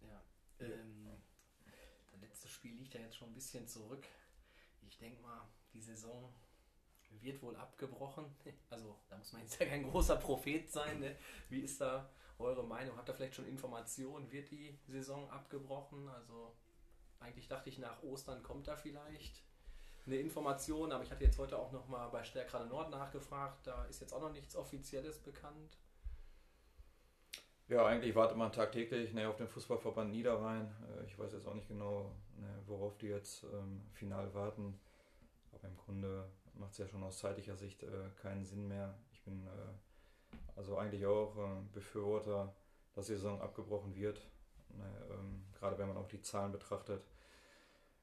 Ja, 0.00 0.24
ähm, 0.60 1.08
das 2.10 2.20
letzte 2.20 2.48
Spiel 2.48 2.74
liegt 2.74 2.94
ja 2.94 3.00
jetzt 3.00 3.16
schon 3.16 3.30
ein 3.30 3.34
bisschen 3.34 3.66
zurück. 3.68 4.06
Ich 4.88 4.98
denke 4.98 5.20
mal, 5.22 5.48
die 5.72 5.80
Saison 5.80 6.32
wird 7.20 7.42
wohl 7.42 7.56
abgebrochen. 7.56 8.34
Also 8.70 8.98
da 9.10 9.18
muss 9.18 9.32
man 9.32 9.42
jetzt 9.42 9.60
ja 9.60 9.66
kein 9.66 9.82
großer 9.82 10.16
Prophet 10.16 10.70
sein. 10.70 11.00
Ne? 11.00 11.16
Wie 11.50 11.60
ist 11.60 11.80
da 11.80 12.10
eure 12.38 12.64
Meinung? 12.64 12.96
Habt 12.96 13.08
ihr 13.10 13.14
vielleicht 13.14 13.34
schon 13.34 13.46
Informationen? 13.46 14.32
Wird 14.32 14.50
die 14.50 14.78
Saison 14.86 15.30
abgebrochen? 15.30 16.08
Also 16.08 16.56
eigentlich 17.20 17.48
dachte 17.48 17.68
ich, 17.68 17.78
nach 17.78 18.02
Ostern 18.02 18.42
kommt 18.42 18.66
da 18.66 18.76
vielleicht 18.76 19.44
eine 20.06 20.16
Information, 20.16 20.92
aber 20.92 21.04
ich 21.04 21.10
hatte 21.10 21.24
jetzt 21.24 21.38
heute 21.38 21.58
auch 21.58 21.72
noch 21.72 21.88
mal 21.88 22.08
bei 22.08 22.24
Stärkrade 22.24 22.66
Nord 22.66 22.90
nachgefragt. 22.90 23.66
Da 23.66 23.84
ist 23.84 24.00
jetzt 24.00 24.12
auch 24.12 24.20
noch 24.20 24.32
nichts 24.32 24.56
Offizielles 24.56 25.18
bekannt. 25.18 25.76
Ja, 27.68 27.86
eigentlich 27.86 28.14
wartet 28.14 28.36
man 28.36 28.52
tagtäglich 28.52 29.12
ne, 29.14 29.28
auf 29.28 29.36
den 29.36 29.48
Fußballverband 29.48 30.10
Niederrhein. 30.10 30.74
Äh, 30.88 31.04
ich 31.06 31.18
weiß 31.18 31.32
jetzt 31.32 31.46
auch 31.46 31.54
nicht 31.54 31.68
genau, 31.68 32.12
ne, 32.36 32.48
worauf 32.66 32.98
die 32.98 33.06
jetzt 33.06 33.44
ähm, 33.44 33.80
final 33.92 34.34
warten. 34.34 34.78
Aber 35.52 35.68
im 35.68 35.76
Grunde 35.76 36.28
macht 36.54 36.72
es 36.72 36.78
ja 36.78 36.88
schon 36.88 37.02
aus 37.02 37.18
zeitlicher 37.18 37.56
Sicht 37.56 37.82
äh, 37.82 38.10
keinen 38.20 38.44
Sinn 38.44 38.68
mehr. 38.68 38.94
Ich 39.12 39.22
bin 39.22 39.46
äh, 39.46 40.36
also 40.56 40.76
eigentlich 40.76 41.06
auch 41.06 41.36
äh, 41.36 41.62
Befürworter, 41.72 42.54
dass 42.94 43.06
die 43.06 43.14
Saison 43.14 43.40
abgebrochen 43.40 43.94
wird. 43.94 44.20
Ne, 44.76 44.84
ähm, 45.10 45.44
gerade 45.54 45.78
wenn 45.78 45.88
man 45.88 45.96
auch 45.96 46.08
die 46.08 46.20
Zahlen 46.20 46.52
betrachtet. 46.52 47.02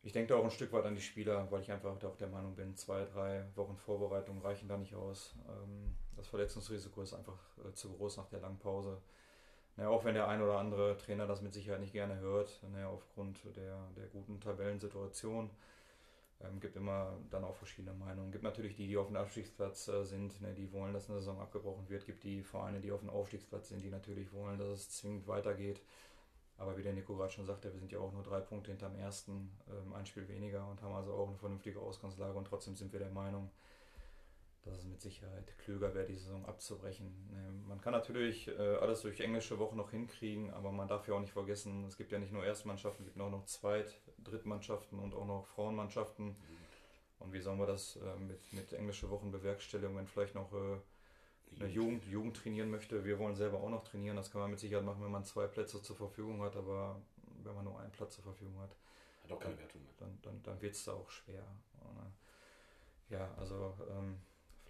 Ich 0.01 0.13
denke 0.13 0.33
da 0.33 0.39
auch 0.39 0.43
ein 0.43 0.51
Stück 0.51 0.71
weit 0.71 0.85
an 0.85 0.95
die 0.95 1.01
Spieler, 1.01 1.51
weil 1.51 1.61
ich 1.61 1.71
einfach 1.71 2.01
auch 2.03 2.15
der 2.15 2.29
Meinung 2.29 2.55
bin, 2.55 2.75
zwei, 2.75 3.03
drei 3.05 3.45
Wochen 3.55 3.75
Vorbereitung 3.75 4.41
reichen 4.41 4.69
da 4.69 4.77
nicht 4.77 4.95
aus. 4.95 5.35
Ähm, 5.47 5.95
das 6.15 6.27
Verletzungsrisiko 6.27 7.01
ist 7.01 7.13
einfach 7.13 7.39
äh, 7.67 7.73
zu 7.73 7.91
groß 7.91 8.17
nach 8.17 8.27
der 8.29 8.39
langen 8.39 8.59
Pause. 8.59 9.01
Naja, 9.75 9.89
auch 9.89 10.03
wenn 10.05 10.13
der 10.13 10.27
ein 10.27 10.41
oder 10.41 10.57
andere 10.57 10.97
Trainer 10.97 11.27
das 11.27 11.41
mit 11.41 11.53
Sicherheit 11.53 11.81
nicht 11.81 11.93
gerne 11.93 12.19
hört, 12.19 12.61
naja, 12.71 12.87
aufgrund 12.89 13.43
der, 13.55 13.77
der 13.95 14.07
guten 14.07 14.39
Tabellensituation. 14.39 15.49
Ähm, 16.41 16.59
gibt 16.61 16.77
immer 16.77 17.17
dann 17.29 17.43
auch 17.43 17.55
verschiedene 17.55 17.93
Meinungen. 17.93 18.31
Gibt 18.31 18.45
natürlich 18.45 18.75
die, 18.75 18.87
die 18.87 18.97
auf 18.97 19.07
dem 19.07 19.17
Abstiegsplatz 19.17 19.89
äh, 19.89 20.05
sind, 20.05 20.39
ne, 20.41 20.53
die 20.53 20.71
wollen, 20.71 20.93
dass 20.93 21.09
eine 21.09 21.19
Saison 21.19 21.39
abgebrochen 21.41 21.89
wird. 21.89 22.05
Gibt 22.05 22.23
die 22.23 22.43
Vereine, 22.43 22.79
die 22.79 22.91
auf 22.93 23.01
dem 23.01 23.09
Aufstiegsplatz 23.09 23.69
sind, 23.69 23.83
die 23.83 23.89
natürlich 23.89 24.31
wollen, 24.31 24.57
dass 24.57 24.69
es 24.69 24.89
zwingend 24.91 25.27
weitergeht. 25.27 25.81
Aber 26.59 26.77
wie 26.77 26.83
der 26.83 26.93
Nico 26.93 27.15
gerade 27.15 27.31
schon 27.31 27.45
sagte, 27.45 27.71
wir 27.71 27.79
sind 27.79 27.91
ja 27.91 27.99
auch 27.99 28.11
nur 28.11 28.21
drei 28.21 28.41
Punkte 28.41 28.71
hinterm 28.71 28.95
ersten, 28.95 29.49
ähm, 29.69 29.93
ein 29.93 30.05
Spiel 30.05 30.27
weniger 30.27 30.67
und 30.67 30.81
haben 30.81 30.93
also 30.93 31.13
auch 31.13 31.29
eine 31.29 31.37
vernünftige 31.37 31.79
Ausgangslage 31.79 32.37
und 32.37 32.45
trotzdem 32.45 32.75
sind 32.75 32.91
wir 32.91 32.99
der 32.99 33.11
Meinung, 33.11 33.49
dass 34.63 34.79
es 34.79 34.85
mit 34.85 34.99
Sicherheit 34.99 35.57
klüger 35.59 35.95
wäre, 35.95 36.05
die 36.05 36.17
Saison 36.17 36.45
abzubrechen. 36.45 37.07
Ne, 37.31 37.53
man 37.67 37.79
kann 37.79 37.93
natürlich 37.93 38.49
äh, 38.49 38.75
alles 38.75 39.01
durch 39.01 39.21
englische 39.21 39.57
Wochen 39.57 39.77
noch 39.77 39.91
hinkriegen, 39.91 40.51
aber 40.51 40.73
man 40.73 40.89
darf 40.89 41.07
ja 41.07 41.13
auch 41.13 41.21
nicht 41.21 41.31
vergessen, 41.31 41.85
es 41.85 41.95
gibt 41.95 42.11
ja 42.11 42.19
nicht 42.19 42.33
nur 42.33 42.43
Erstmannschaften, 42.43 43.05
es 43.05 43.13
gibt 43.13 43.25
auch 43.25 43.31
noch 43.31 43.45
Zweit-, 43.45 43.97
Drittmannschaften 44.25 44.99
und 44.99 45.13
auch 45.13 45.25
noch 45.25 45.45
Frauenmannschaften. 45.47 46.35
Und 47.19 47.33
wie 47.33 47.39
sollen 47.39 47.59
wir 47.59 47.67
das 47.67 47.95
äh, 47.95 48.15
mit, 48.17 48.51
mit 48.51 48.73
englische 48.73 49.09
Wochen 49.09 49.31
bewerkstelligen, 49.31 49.95
wenn 49.95 50.07
vielleicht 50.07 50.35
noch 50.35 50.51
äh, 50.53 50.77
Jugend, 51.67 52.05
Jugend 52.05 52.37
trainieren 52.37 52.69
möchte? 52.69 53.03
Wir 53.03 53.19
wollen 53.19 53.35
selber 53.35 53.59
auch 53.59 53.69
noch 53.69 53.83
trainieren, 53.83 54.15
das 54.15 54.31
kann 54.31 54.41
man 54.41 54.51
mit 54.51 54.59
Sicherheit 54.59 54.85
machen, 54.85 55.03
wenn 55.03 55.11
man 55.11 55.25
zwei 55.25 55.47
Plätze 55.47 55.81
zur 55.81 55.95
Verfügung 55.95 56.41
hat, 56.41 56.55
aber 56.55 57.01
wenn 57.43 57.55
man 57.55 57.65
nur 57.65 57.79
einen 57.79 57.91
Platz 57.91 58.15
zur 58.15 58.23
Verfügung 58.23 58.59
hat, 58.59 58.75
Hat 59.23 59.31
auch 59.31 59.39
keine 59.39 59.57
Wertung 59.57 59.81
mehr. 59.83 59.93
dann, 59.97 60.17
dann, 60.21 60.43
dann 60.43 60.61
wird 60.61 60.75
es 60.75 60.83
da 60.85 60.93
auch 60.93 61.09
schwer. 61.09 61.43
Ja, 63.09 63.33
also 63.37 63.75
ähm, 63.89 64.19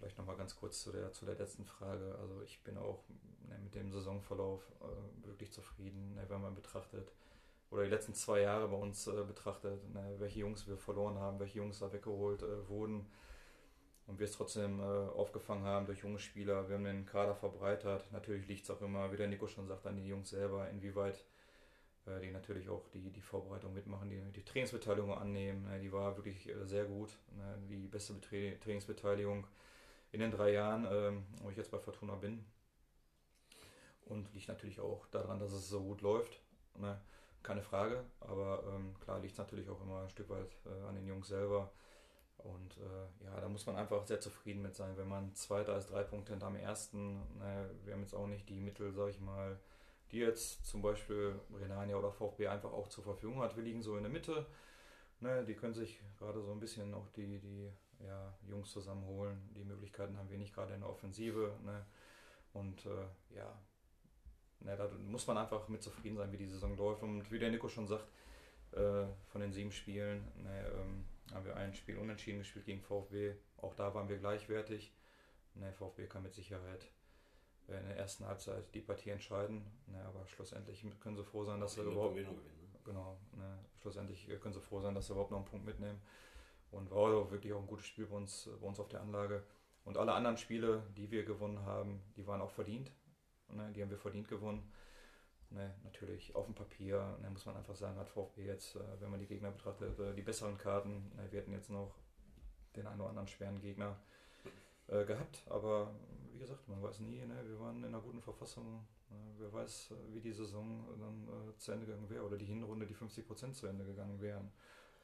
Vielleicht 0.00 0.16
nochmal 0.16 0.36
ganz 0.36 0.56
kurz 0.56 0.80
zu 0.82 0.92
der, 0.92 1.12
zu 1.12 1.26
der 1.26 1.34
letzten 1.34 1.66
Frage. 1.66 2.16
Also 2.18 2.40
ich 2.40 2.64
bin 2.64 2.78
auch 2.78 3.04
ne, 3.46 3.58
mit 3.62 3.74
dem 3.74 3.92
Saisonverlauf 3.92 4.62
äh, 4.80 5.26
wirklich 5.26 5.52
zufrieden, 5.52 6.14
ne, 6.14 6.24
wenn 6.28 6.40
man 6.40 6.54
betrachtet, 6.54 7.12
oder 7.70 7.84
die 7.84 7.90
letzten 7.90 8.14
zwei 8.14 8.40
Jahre 8.40 8.68
bei 8.68 8.76
uns 8.78 9.06
äh, 9.06 9.24
betrachtet, 9.24 9.92
ne, 9.92 10.14
welche 10.16 10.38
Jungs 10.38 10.66
wir 10.66 10.78
verloren 10.78 11.18
haben, 11.18 11.38
welche 11.38 11.58
Jungs 11.58 11.80
da 11.80 11.92
weggeholt 11.92 12.42
äh, 12.42 12.66
wurden 12.66 13.04
und 14.10 14.18
wir 14.18 14.24
es 14.24 14.32
trotzdem 14.32 14.80
äh, 14.80 14.82
aufgefangen 14.82 15.64
haben 15.64 15.86
durch 15.86 16.00
junge 16.00 16.18
Spieler. 16.18 16.68
Wir 16.68 16.74
haben 16.74 16.84
den 16.84 17.06
Kader 17.06 17.36
verbreitert. 17.36 18.10
Natürlich 18.10 18.48
liegt 18.48 18.64
es 18.64 18.70
auch 18.70 18.80
immer, 18.80 19.12
wie 19.12 19.16
der 19.16 19.28
Nico 19.28 19.46
schon 19.46 19.68
sagt, 19.68 19.86
an 19.86 19.96
den 19.96 20.04
Jungs 20.04 20.30
selber, 20.30 20.68
inwieweit 20.68 21.24
äh, 22.06 22.18
die 22.20 22.32
natürlich 22.32 22.68
auch 22.68 22.88
die, 22.88 23.10
die 23.10 23.20
Vorbereitung 23.20 23.72
mitmachen, 23.72 24.10
die, 24.10 24.20
die 24.32 24.44
Trainingsbeteiligung 24.44 25.16
annehmen. 25.16 25.62
Ne, 25.62 25.78
die 25.78 25.92
war 25.92 26.16
wirklich 26.16 26.48
äh, 26.48 26.66
sehr 26.66 26.86
gut, 26.86 27.16
ne, 27.36 27.56
die 27.68 27.86
beste 27.86 28.14
Betre 28.14 28.58
Trainingsbeteiligung 28.58 29.46
in 30.10 30.18
den 30.18 30.32
drei 30.32 30.52
Jahren, 30.54 30.88
ähm, 30.90 31.24
wo 31.42 31.50
ich 31.50 31.56
jetzt 31.56 31.70
bei 31.70 31.78
Fortuna 31.78 32.16
bin. 32.16 32.44
Und 34.06 34.34
liegt 34.34 34.48
natürlich 34.48 34.80
auch 34.80 35.06
daran, 35.06 35.38
dass 35.38 35.52
es 35.52 35.68
so 35.68 35.84
gut 35.84 36.00
läuft. 36.00 36.40
Ne? 36.76 37.00
Keine 37.44 37.62
Frage, 37.62 38.02
aber 38.18 38.64
ähm, 38.74 38.96
klar 38.98 39.20
liegt 39.20 39.34
es 39.34 39.38
natürlich 39.38 39.68
auch 39.68 39.80
immer 39.82 40.02
ein 40.02 40.10
Stück 40.10 40.28
weit 40.30 40.50
äh, 40.66 40.88
an 40.88 40.96
den 40.96 41.06
Jungs 41.06 41.28
selber. 41.28 41.70
Und 42.44 42.76
äh, 42.78 43.24
ja, 43.24 43.40
da 43.40 43.48
muss 43.48 43.66
man 43.66 43.76
einfach 43.76 44.06
sehr 44.06 44.20
zufrieden 44.20 44.62
mit 44.62 44.74
sein, 44.74 44.96
wenn 44.96 45.08
man 45.08 45.34
Zweiter 45.34 45.76
ist, 45.76 45.90
drei 45.90 46.02
Punkte 46.02 46.32
hinterm 46.32 46.56
Ersten. 46.56 47.18
Ne? 47.38 47.70
Wir 47.84 47.94
haben 47.94 48.02
jetzt 48.02 48.14
auch 48.14 48.26
nicht 48.26 48.48
die 48.48 48.60
Mittel, 48.60 48.92
sag 48.92 49.10
ich 49.10 49.20
mal, 49.20 49.58
die 50.10 50.18
jetzt 50.18 50.64
zum 50.66 50.82
Beispiel 50.82 51.38
Renania 51.60 51.96
oder 51.96 52.10
VfB 52.10 52.48
einfach 52.48 52.72
auch 52.72 52.88
zur 52.88 53.04
Verfügung 53.04 53.40
hat. 53.40 53.56
Wir 53.56 53.62
liegen 53.62 53.82
so 53.82 53.96
in 53.96 54.02
der 54.02 54.12
Mitte. 54.12 54.46
Ne? 55.20 55.44
Die 55.44 55.54
können 55.54 55.74
sich 55.74 56.00
gerade 56.18 56.42
so 56.42 56.50
ein 56.50 56.60
bisschen 56.60 56.94
auch 56.94 57.08
die, 57.10 57.38
die 57.38 57.70
ja, 58.04 58.34
Jungs 58.48 58.70
zusammenholen. 58.70 59.38
Die 59.54 59.64
Möglichkeiten 59.64 60.16
haben 60.16 60.30
wir 60.30 60.38
nicht 60.38 60.54
gerade 60.54 60.74
in 60.74 60.80
der 60.80 60.88
Offensive. 60.88 61.54
Ne? 61.64 61.84
Und 62.52 62.86
äh, 62.86 63.36
ja, 63.36 63.58
ne, 64.60 64.76
da 64.76 64.88
muss 65.06 65.26
man 65.26 65.38
einfach 65.38 65.68
mit 65.68 65.82
zufrieden 65.82 66.16
sein, 66.16 66.32
wie 66.32 66.38
die 66.38 66.48
Saison 66.48 66.76
läuft. 66.76 67.02
Und 67.02 67.30
wie 67.30 67.38
der 67.38 67.50
Nico 67.50 67.68
schon 67.68 67.86
sagt, 67.86 68.06
äh, 68.72 69.04
von 69.26 69.40
den 69.40 69.52
sieben 69.52 69.72
Spielen 69.72 70.24
ne, 70.42 70.66
ähm, 70.74 71.04
haben 71.32 71.44
wir 71.44 71.56
ein 71.56 71.74
Spiel 71.74 71.98
unentschieden 71.98 72.38
gespielt 72.38 72.66
gegen 72.66 72.80
VfB. 72.80 73.34
Auch 73.58 73.74
da 73.74 73.94
waren 73.94 74.08
wir 74.08 74.18
gleichwertig. 74.18 74.92
Ne, 75.54 75.72
VfB 75.72 76.06
kann 76.06 76.22
mit 76.22 76.34
Sicherheit 76.34 76.90
in 77.68 77.86
der 77.86 77.96
ersten 77.96 78.26
Halbzeit 78.26 78.74
die 78.74 78.80
Partie 78.80 79.10
entscheiden. 79.10 79.64
Ne, 79.86 80.02
aber 80.04 80.26
schlussendlich 80.26 80.84
können 81.00 81.16
sie 81.16 81.24
froh 81.24 81.44
sein, 81.44 81.60
dass 81.60 81.74
sie 81.74 81.82
überhaupt. 81.82 82.14
Gewinnen, 82.14 82.34
ne? 82.34 82.78
Genau, 82.84 83.18
ne, 83.36 83.58
schlussendlich 83.80 84.28
können 84.40 84.54
sie 84.54 84.60
froh 84.60 84.80
sein, 84.80 84.94
dass 84.94 85.06
sie 85.06 85.12
überhaupt 85.12 85.30
noch 85.30 85.38
einen 85.38 85.46
Punkt 85.46 85.66
mitnehmen. 85.66 86.00
Und 86.70 86.90
war 86.90 86.98
auch 86.98 87.30
wirklich 87.30 87.52
auch 87.52 87.60
ein 87.60 87.66
gutes 87.66 87.86
Spiel 87.86 88.06
bei 88.06 88.16
uns, 88.16 88.48
bei 88.60 88.66
uns 88.66 88.78
auf 88.78 88.88
der 88.88 89.00
Anlage. 89.00 89.42
Und 89.84 89.96
alle 89.96 90.12
anderen 90.12 90.36
Spiele, 90.36 90.84
die 90.96 91.10
wir 91.10 91.24
gewonnen 91.24 91.64
haben, 91.64 92.00
die 92.16 92.26
waren 92.26 92.40
auch 92.40 92.50
verdient. 92.50 92.92
Ne, 93.48 93.72
die 93.72 93.82
haben 93.82 93.90
wir 93.90 93.98
verdient 93.98 94.28
gewonnen. 94.28 94.70
Ne, 95.52 95.74
natürlich 95.82 96.34
auf 96.36 96.46
dem 96.46 96.54
Papier, 96.54 97.18
ne, 97.22 97.30
muss 97.30 97.44
man 97.44 97.56
einfach 97.56 97.74
sagen, 97.74 97.98
hat 97.98 98.08
VfB 98.08 98.46
jetzt, 98.46 98.76
äh, 98.76 99.00
wenn 99.00 99.10
man 99.10 99.18
die 99.18 99.26
Gegner 99.26 99.50
betrachtet, 99.50 99.98
äh, 99.98 100.14
die 100.14 100.22
besseren 100.22 100.56
Karten. 100.56 101.10
Ne, 101.16 101.26
wir 101.30 101.40
hätten 101.40 101.52
jetzt 101.52 101.70
noch 101.70 101.92
den 102.76 102.86
einen 102.86 103.00
oder 103.00 103.10
anderen 103.10 103.26
schweren 103.26 103.60
Gegner 103.60 103.96
äh, 104.86 105.04
gehabt. 105.04 105.42
Aber 105.48 105.92
wie 106.32 106.38
gesagt, 106.38 106.68
man 106.68 106.80
weiß 106.80 107.00
nie, 107.00 107.24
ne, 107.24 107.34
wir 107.48 107.58
waren 107.58 107.78
in 107.78 107.86
einer 107.86 108.00
guten 108.00 108.22
Verfassung. 108.22 108.86
Ne, 109.10 109.16
wer 109.38 109.52
weiß, 109.52 109.90
äh, 109.90 110.14
wie 110.14 110.20
die 110.20 110.32
Saison 110.32 110.86
dann 111.00 111.28
äh, 111.28 111.56
zu 111.56 111.72
Ende 111.72 111.86
gegangen 111.86 112.08
wäre 112.08 112.24
oder 112.24 112.36
die 112.36 112.46
Hinrunde 112.46 112.86
die 112.86 112.94
50% 112.94 113.52
zu 113.52 113.66
Ende 113.66 113.84
gegangen 113.84 114.20
wären. 114.20 114.52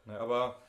Ne, 0.04 0.16
aber 0.20 0.62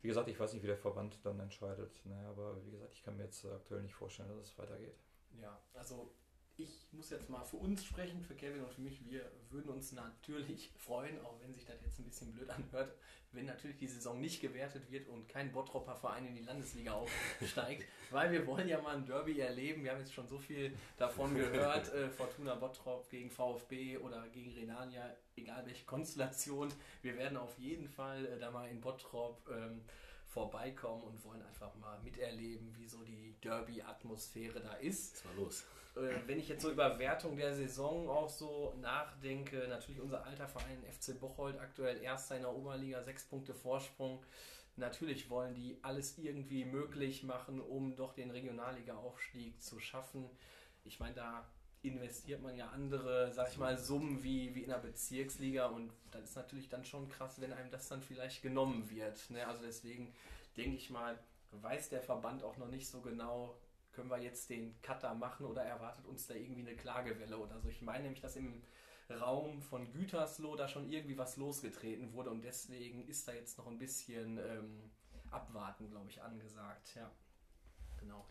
wie 0.00 0.08
gesagt, 0.08 0.28
ich 0.28 0.38
weiß 0.38 0.52
nicht, 0.52 0.62
wie 0.62 0.68
der 0.68 0.78
Verband 0.78 1.18
dann 1.24 1.40
entscheidet. 1.40 2.00
Ne, 2.06 2.24
aber 2.28 2.64
wie 2.64 2.70
gesagt, 2.70 2.94
ich 2.94 3.02
kann 3.02 3.16
mir 3.16 3.24
jetzt 3.24 3.44
aktuell 3.44 3.82
nicht 3.82 3.94
vorstellen, 3.94 4.28
dass 4.28 4.50
es 4.50 4.58
weitergeht. 4.58 4.94
Ja, 5.42 5.58
also 5.74 6.12
ich 6.58 6.88
muss 6.92 7.10
jetzt 7.10 7.30
mal 7.30 7.44
für 7.44 7.56
uns 7.56 7.84
sprechen, 7.84 8.20
für 8.20 8.34
Kevin 8.34 8.64
und 8.64 8.72
für 8.72 8.80
mich. 8.80 9.00
Wir 9.08 9.30
würden 9.50 9.70
uns 9.70 9.92
natürlich 9.92 10.72
freuen, 10.76 11.20
auch 11.24 11.40
wenn 11.40 11.54
sich 11.54 11.64
das 11.64 11.76
jetzt 11.82 11.98
ein 12.00 12.04
bisschen 12.04 12.32
blöd 12.32 12.50
anhört, 12.50 12.92
wenn 13.32 13.46
natürlich 13.46 13.76
die 13.76 13.86
Saison 13.86 14.20
nicht 14.20 14.40
gewertet 14.40 14.90
wird 14.90 15.06
und 15.08 15.28
kein 15.28 15.52
Bottropper 15.52 15.94
Verein 15.94 16.26
in 16.26 16.34
die 16.34 16.42
Landesliga 16.42 16.94
aufsteigt, 16.94 17.84
weil 18.10 18.32
wir 18.32 18.46
wollen 18.46 18.68
ja 18.68 18.80
mal 18.80 18.96
ein 18.96 19.06
Derby 19.06 19.38
erleben. 19.38 19.84
Wir 19.84 19.92
haben 19.92 20.00
jetzt 20.00 20.14
schon 20.14 20.26
so 20.26 20.38
viel 20.38 20.72
davon 20.96 21.34
gehört, 21.34 21.92
äh, 21.92 22.08
Fortuna 22.08 22.56
Bottrop 22.56 23.08
gegen 23.08 23.30
VfB 23.30 23.98
oder 23.98 24.26
gegen 24.28 24.52
Renania, 24.52 25.14
egal 25.36 25.64
welche 25.64 25.84
Konstellation. 25.84 26.72
Wir 27.02 27.16
werden 27.16 27.36
auf 27.36 27.56
jeden 27.58 27.88
Fall 27.88 28.26
äh, 28.26 28.38
da 28.40 28.50
mal 28.50 28.68
in 28.68 28.80
Bottrop 28.80 29.48
ähm, 29.48 29.82
vorbeikommen 30.28 31.02
und 31.02 31.24
wollen 31.24 31.42
einfach 31.42 31.74
mal 31.76 31.98
miterleben, 32.02 32.74
wie 32.76 32.86
so 32.86 33.02
die 33.02 33.34
Derby-Atmosphäre 33.42 34.60
da 34.60 34.74
ist 34.74 35.14
Jetzt 35.14 35.24
mal 35.24 35.36
los. 35.36 35.64
äh, 35.96 36.14
wenn 36.26 36.38
ich 36.38 36.48
jetzt 36.48 36.62
so 36.62 36.70
über 36.70 36.98
Wertung 36.98 37.36
der 37.36 37.54
Saison 37.54 38.08
auch 38.08 38.28
so 38.28 38.74
nachdenke, 38.80 39.66
natürlich 39.68 40.00
unser 40.00 40.24
alter 40.24 40.46
Verein 40.48 40.82
FC 40.84 41.18
Bocholt 41.18 41.58
aktuell 41.58 42.00
erster 42.02 42.36
in 42.36 42.42
der 42.42 42.54
Oberliga, 42.54 43.02
sechs 43.02 43.24
Punkte 43.24 43.54
Vorsprung. 43.54 44.22
Natürlich 44.76 45.28
wollen 45.28 45.54
die 45.54 45.76
alles 45.82 46.18
irgendwie 46.18 46.64
möglich 46.64 47.24
machen, 47.24 47.60
um 47.60 47.96
doch 47.96 48.12
den 48.12 48.30
Regionalliga-Aufstieg 48.30 49.60
zu 49.60 49.80
schaffen. 49.80 50.30
Ich 50.84 51.00
meine, 51.00 51.14
da 51.14 51.48
investiert 51.82 52.42
man 52.42 52.56
ja 52.56 52.68
andere, 52.68 53.32
sag 53.32 53.50
ich 53.50 53.58
mal, 53.58 53.78
Summen 53.78 54.22
wie, 54.22 54.54
wie 54.54 54.62
in 54.62 54.70
der 54.70 54.78
Bezirksliga 54.78 55.66
und 55.66 55.92
das 56.10 56.24
ist 56.24 56.36
natürlich 56.36 56.68
dann 56.68 56.84
schon 56.84 57.08
krass, 57.08 57.40
wenn 57.40 57.52
einem 57.52 57.70
das 57.70 57.88
dann 57.88 58.02
vielleicht 58.02 58.42
genommen 58.42 58.90
wird. 58.90 59.30
Ne? 59.30 59.46
Also 59.46 59.62
deswegen 59.62 60.12
denke 60.56 60.76
ich 60.76 60.90
mal, 60.90 61.18
weiß 61.52 61.88
der 61.90 62.02
Verband 62.02 62.42
auch 62.42 62.56
noch 62.56 62.68
nicht 62.68 62.88
so 62.88 63.00
genau, 63.00 63.56
können 63.92 64.10
wir 64.10 64.18
jetzt 64.18 64.50
den 64.50 64.80
Cutter 64.82 65.14
machen 65.14 65.46
oder 65.46 65.62
erwartet 65.62 66.06
uns 66.06 66.26
da 66.26 66.34
irgendwie 66.34 66.60
eine 66.60 66.76
Klagewelle 66.76 67.38
oder 67.38 67.60
so. 67.60 67.68
Ich 67.68 67.82
meine 67.82 68.04
nämlich, 68.04 68.20
dass 68.20 68.36
im 68.36 68.62
Raum 69.10 69.62
von 69.62 69.90
Gütersloh 69.92 70.56
da 70.56 70.68
schon 70.68 70.90
irgendwie 70.90 71.16
was 71.16 71.36
losgetreten 71.36 72.12
wurde 72.12 72.30
und 72.30 72.42
deswegen 72.42 73.08
ist 73.08 73.26
da 73.26 73.32
jetzt 73.32 73.56
noch 73.56 73.66
ein 73.66 73.78
bisschen 73.78 74.38
ähm, 74.38 74.90
Abwarten, 75.30 75.88
glaube 75.90 76.10
ich, 76.10 76.22
angesagt. 76.22 76.94
Ja, 76.94 77.10
genau. 77.98 78.26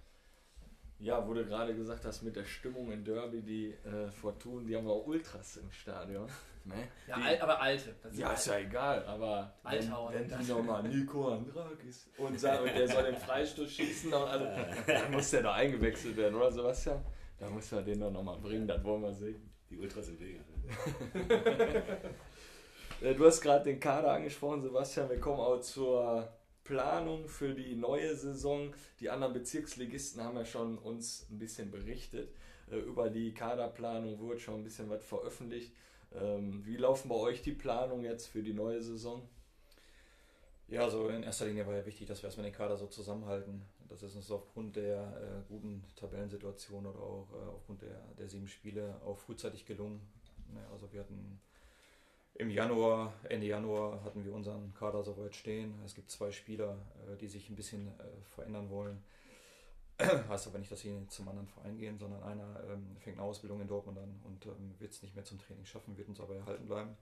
Ja, 1.00 1.22
du 1.22 1.34
gerade 1.46 1.76
gesagt 1.76 2.04
hast 2.06 2.24
mit 2.24 2.36
der 2.36 2.46
Stimmung 2.46 2.92
in 2.92 3.04
Derby, 3.04 3.42
die 3.42 3.68
äh, 3.88 4.10
Fortun, 4.12 4.66
die 4.66 4.76
haben 4.76 4.88
auch 4.88 5.06
Ultras 5.06 5.58
im 5.58 5.72
Stadion. 5.72 6.28
Ne? 6.68 6.76
Ja, 7.08 7.16
al 7.16 7.40
aber 7.40 7.62
alte. 7.62 7.96
ja, 8.12 8.34
ist 8.34 8.48
ja 8.48 8.58
egal, 8.58 9.02
aber 9.06 9.54
wenn, 9.64 9.90
wenn 10.12 10.28
die 10.28 10.52
nochmal 10.52 10.84
Nico 10.84 11.30
Andrakis 11.30 12.10
und, 12.18 12.38
sagen, 12.38 12.66
der 12.66 12.86
soll 12.90 13.04
den 13.04 13.16
Freistoß 13.16 13.72
schießen, 13.72 14.14
also, 14.14 14.46
dann 14.86 15.10
muss 15.10 15.32
der 15.32 15.44
doch 15.44 15.54
eingewechselt 15.54 16.18
werden, 16.18 16.36
oder 16.36 16.52
Sebastian? 16.52 17.02
Da 17.40 17.50
muss 17.50 17.72
er 17.72 17.84
den 17.84 18.02
doch 18.02 18.12
nochmal 18.12 18.38
bringen, 18.40 18.68
das 18.68 18.84
wollen 18.84 19.02
wir 19.02 19.14
sehen. 19.14 19.50
Die 19.70 19.78
Ultras 19.78 20.10
im 20.10 20.20
Wege. 20.20 20.42
Äh, 23.00 23.14
du 23.14 23.26
hast 23.28 23.42
gerade 23.42 23.64
den 23.64 23.80
Kader 23.80 24.12
angesprochen, 24.14 24.60
Sebastian. 24.62 25.08
Wir 25.08 25.20
kommen 25.20 25.40
auch 25.40 25.60
zur 25.62 26.28
Planung 26.68 27.30
für 27.30 27.54
die 27.54 27.76
neue 27.76 28.16
Saison. 28.16 28.74
Die 29.00 29.10
anderen 29.10 29.34
Bezirksligisten 29.34 30.22
haben 30.22 30.36
ja 30.36 30.46
schon 30.46 30.78
uns 30.78 31.26
ein 31.32 31.40
bisschen 31.40 31.72
berichtet. 31.72 32.30
Äh, 32.70 32.80
über 32.80 33.10
die 33.10 33.34
Kaderplanung 33.34 34.20
wurde 34.20 34.40
schon 34.40 34.56
ein 34.56 34.64
bisschen 34.64 34.90
was 34.90 35.04
veröffentlicht. 35.04 35.74
Ähm, 36.14 36.66
wie 36.66 36.76
laufen 36.76 37.08
bei 37.08 37.16
euch 37.16 37.42
die 37.42 37.54
Planungen 37.54 38.04
jetzt 38.04 38.28
für 38.28 38.44
die 38.44 38.54
neue 38.54 38.82
Saison? 38.82 39.28
Ja, 40.68 40.82
also 40.82 41.08
in 41.08 41.24
erster 41.24 41.46
Linie 41.46 41.66
war 41.66 41.76
ja 41.76 41.86
wichtig, 41.86 42.08
dass 42.08 42.22
wir 42.22 42.28
erstmal 42.28 42.46
den 42.46 42.56
Kader 42.56 42.76
so 42.76 42.88
zusammenhalten. 42.88 43.62
Das 43.88 44.04
ist 44.04 44.18
uns 44.18 44.30
aufgrund 44.30 44.76
der 44.76 45.02
äh, 45.02 45.48
guten 45.48 45.86
Tabellensituation 45.96 46.86
oder 46.86 47.00
auch 47.00 47.28
äh, 47.32 47.48
aufgrund 47.48 47.82
der, 47.82 48.02
der 48.20 48.28
sieben 48.28 48.50
Spiele 48.50 49.00
auch 49.06 49.18
frühzeitig 49.18 49.66
gelungen. 49.66 50.02
Ja, 50.50 50.62
ne, 50.62 50.68
also 50.74 50.92
wir 50.92 51.00
hatten 51.00 51.40
im 52.40 52.50
Januar, 52.50 53.14
Ende 53.30 53.48
Januar 53.48 54.04
hatten 54.04 54.24
wir 54.24 54.34
unseren 54.34 54.74
Kader 54.74 55.04
soweit 55.04 55.36
stehen. 55.36 55.74
Es 55.86 55.96
gibt 55.96 56.12
zwei 56.12 56.32
Spieler, 56.32 56.78
äh, 57.12 57.18
die 57.18 57.28
sich 57.28 57.50
ein 57.50 57.56
bisschen 57.56 57.88
äh, 57.88 58.04
verändern 58.36 58.70
wollen. 58.70 59.04
heißt 60.30 60.48
aber 60.48 60.60
nicht, 60.60 60.72
dass 60.72 60.82
sie 60.82 60.96
zum 61.08 61.28
anderen 61.28 61.48
Verein 61.48 61.78
gehen, 61.78 61.98
sondern 61.98 62.22
einer 62.22 62.64
ähm, 62.70 62.96
fängt 63.00 63.18
eine 63.18 63.26
Ausbildung 63.26 63.62
in 63.62 63.68
Dortmund 63.68 63.98
an 63.98 64.20
und 64.26 64.46
ähm, 64.46 64.76
wird 64.78 64.92
es 64.92 65.02
nicht 65.02 65.16
mehr 65.16 65.26
zum 65.26 65.40
Training 65.40 65.66
schaffen, 65.66 65.98
wird 65.98 66.08
uns 66.08 66.20
aber 66.20 66.36
erhalten 66.36 66.68
bleiben. 66.68 66.96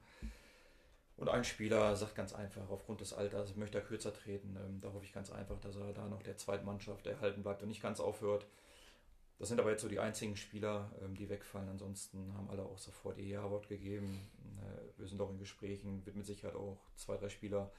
Und 1.17 1.30
ein 1.30 1.43
Spieler 1.43 1.95
sagt 1.95 2.15
ganz 2.15 2.34
einfach, 2.34 2.69
aufgrund 2.69 3.02
des 3.02 3.13
Alters 3.13 3.56
möchte 3.56 3.78
er 3.78 3.84
kürzer 3.84 4.13
treten. 4.13 4.58
Ähm, 4.58 4.80
da 4.82 4.91
hoffe 4.93 5.06
ich 5.06 5.13
ganz 5.13 5.32
einfach, 5.32 5.60
dass 5.60 5.76
er 5.76 5.93
da 5.93 6.08
noch 6.08 6.24
der 6.24 6.38
Zweitmannschaft 6.38 7.08
erhalten 7.08 7.43
bleibt 7.43 7.62
und 7.62 7.69
nicht 7.69 7.82
ganz 7.82 8.00
aufhört. 8.00 8.45
Das 9.38 9.50
sind 9.50 9.60
aber 9.60 9.71
jetzt 9.71 9.82
so 9.82 9.89
die 9.89 10.00
einzigen 10.00 10.38
Spieler, 10.38 10.91
ähm, 11.04 11.15
die 11.15 11.30
wegfallen. 11.30 11.69
Ansonsten 11.69 12.34
haben 12.36 12.50
alle 12.50 12.63
auch 12.63 12.78
sofort 12.78 13.17
ihr 13.17 13.26
Ja-Wort 13.26 13.67
gegeben. 13.67 14.30
Äh, 14.62 15.00
wir 15.00 15.08
sind 15.08 15.21
auch 15.21 15.30
in 15.30 15.38
Gesprächen, 15.38 16.06
wird 16.06 16.15
mit 16.15 16.26
Sicherheit 16.26 16.56
auch 16.56 16.80
zwei, 16.95 17.17
drei 17.17 17.30
Spieler 17.30 17.71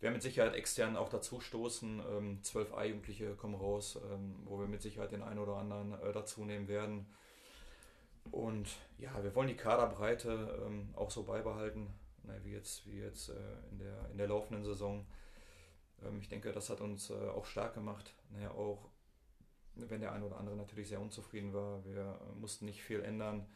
werden 0.00 0.14
mit 0.14 0.22
Sicherheit 0.22 0.54
extern 0.54 0.96
auch 0.96 1.08
dazu 1.08 1.40
stoßen. 1.40 2.00
Ähm, 2.10 2.42
zwölf 2.42 2.72
A-Jugendliche 2.72 3.34
kommen 3.34 3.54
raus, 3.54 3.98
ähm, 4.10 4.34
wo 4.44 4.58
wir 4.58 4.66
mit 4.66 4.82
Sicherheit 4.82 5.12
den 5.12 5.22
einen 5.22 5.38
oder 5.38 5.56
anderen 5.56 5.92
äh, 6.00 6.12
dazu 6.12 6.44
nehmen 6.44 6.68
werden. 6.68 7.06
Und 8.30 8.68
ja, 8.98 9.22
wir 9.22 9.34
wollen 9.34 9.48
die 9.48 9.56
Kaderbreite 9.56 10.70
auch 10.94 11.10
so 11.10 11.24
beibehalten, 11.24 11.88
ne, 12.22 12.38
wie 12.44 12.52
jetzt, 12.52 12.86
wie 12.86 12.98
jetzt 12.98 13.30
äh, 13.30 13.32
in, 13.70 13.78
der, 13.78 14.10
in 14.10 14.18
der 14.18 14.28
laufenden 14.28 14.64
Saison. 14.64 15.06
ich 16.20 16.28
denke, 16.28 16.52
das 16.52 16.70
hat 16.70 16.80
uns 16.80 17.10
auch 17.10 17.46
stark 17.46 17.74
gemacht. 17.74 18.14
Ne, 18.30 18.50
auch 18.50 18.89
wenn 19.88 20.00
der 20.00 20.12
eine 20.12 20.24
oder 20.24 20.38
andere 20.38 20.56
natürlich 20.56 20.88
sehr 20.88 21.00
unzufrieden 21.00 21.52
war. 21.54 21.84
Wir 21.84 22.20
mussten 22.38 22.66
nicht 22.66 22.82
viel 22.82 23.00
ändern 23.00 23.46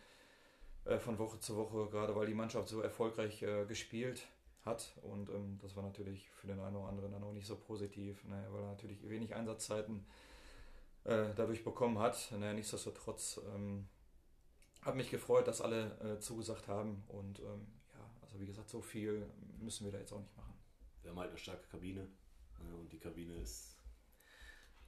von 0.98 1.18
Woche 1.18 1.40
zu 1.40 1.56
Woche, 1.56 1.88
gerade 1.90 2.14
weil 2.14 2.26
die 2.26 2.34
Mannschaft 2.34 2.68
so 2.68 2.80
erfolgreich 2.80 3.44
gespielt 3.66 4.26
hat. 4.64 4.92
Und 5.02 5.28
ähm, 5.30 5.58
das 5.60 5.76
war 5.76 5.82
natürlich 5.82 6.28
für 6.30 6.46
den 6.46 6.60
einen 6.60 6.76
oder 6.76 6.88
anderen 6.88 7.12
dann 7.12 7.22
auch 7.22 7.32
nicht 7.32 7.46
so 7.46 7.56
positiv, 7.56 8.24
ne, 8.24 8.46
weil 8.50 8.62
er 8.62 8.68
natürlich 8.68 9.08
wenig 9.08 9.34
Einsatzzeiten 9.34 10.06
äh, 11.04 11.28
dadurch 11.36 11.64
bekommen 11.64 11.98
hat. 11.98 12.32
Ne, 12.32 12.54
nichtsdestotrotz 12.54 13.40
ähm, 13.54 13.88
hat 14.82 14.96
mich 14.96 15.10
gefreut, 15.10 15.46
dass 15.48 15.60
alle 15.60 15.98
äh, 16.00 16.20
zugesagt 16.20 16.68
haben. 16.68 17.04
Und 17.08 17.40
ähm, 17.40 17.66
ja, 17.94 18.10
also 18.22 18.40
wie 18.40 18.46
gesagt, 18.46 18.68
so 18.68 18.80
viel 18.80 19.26
müssen 19.60 19.84
wir 19.84 19.92
da 19.92 19.98
jetzt 19.98 20.12
auch 20.12 20.20
nicht 20.20 20.36
machen. 20.36 20.54
Wir 21.02 21.10
haben 21.10 21.18
halt 21.18 21.30
eine 21.30 21.38
starke 21.38 21.66
Kabine. 21.68 22.00
Ne, 22.00 22.74
und 22.80 22.92
die 22.92 22.98
Kabine 22.98 23.34
ist. 23.36 23.73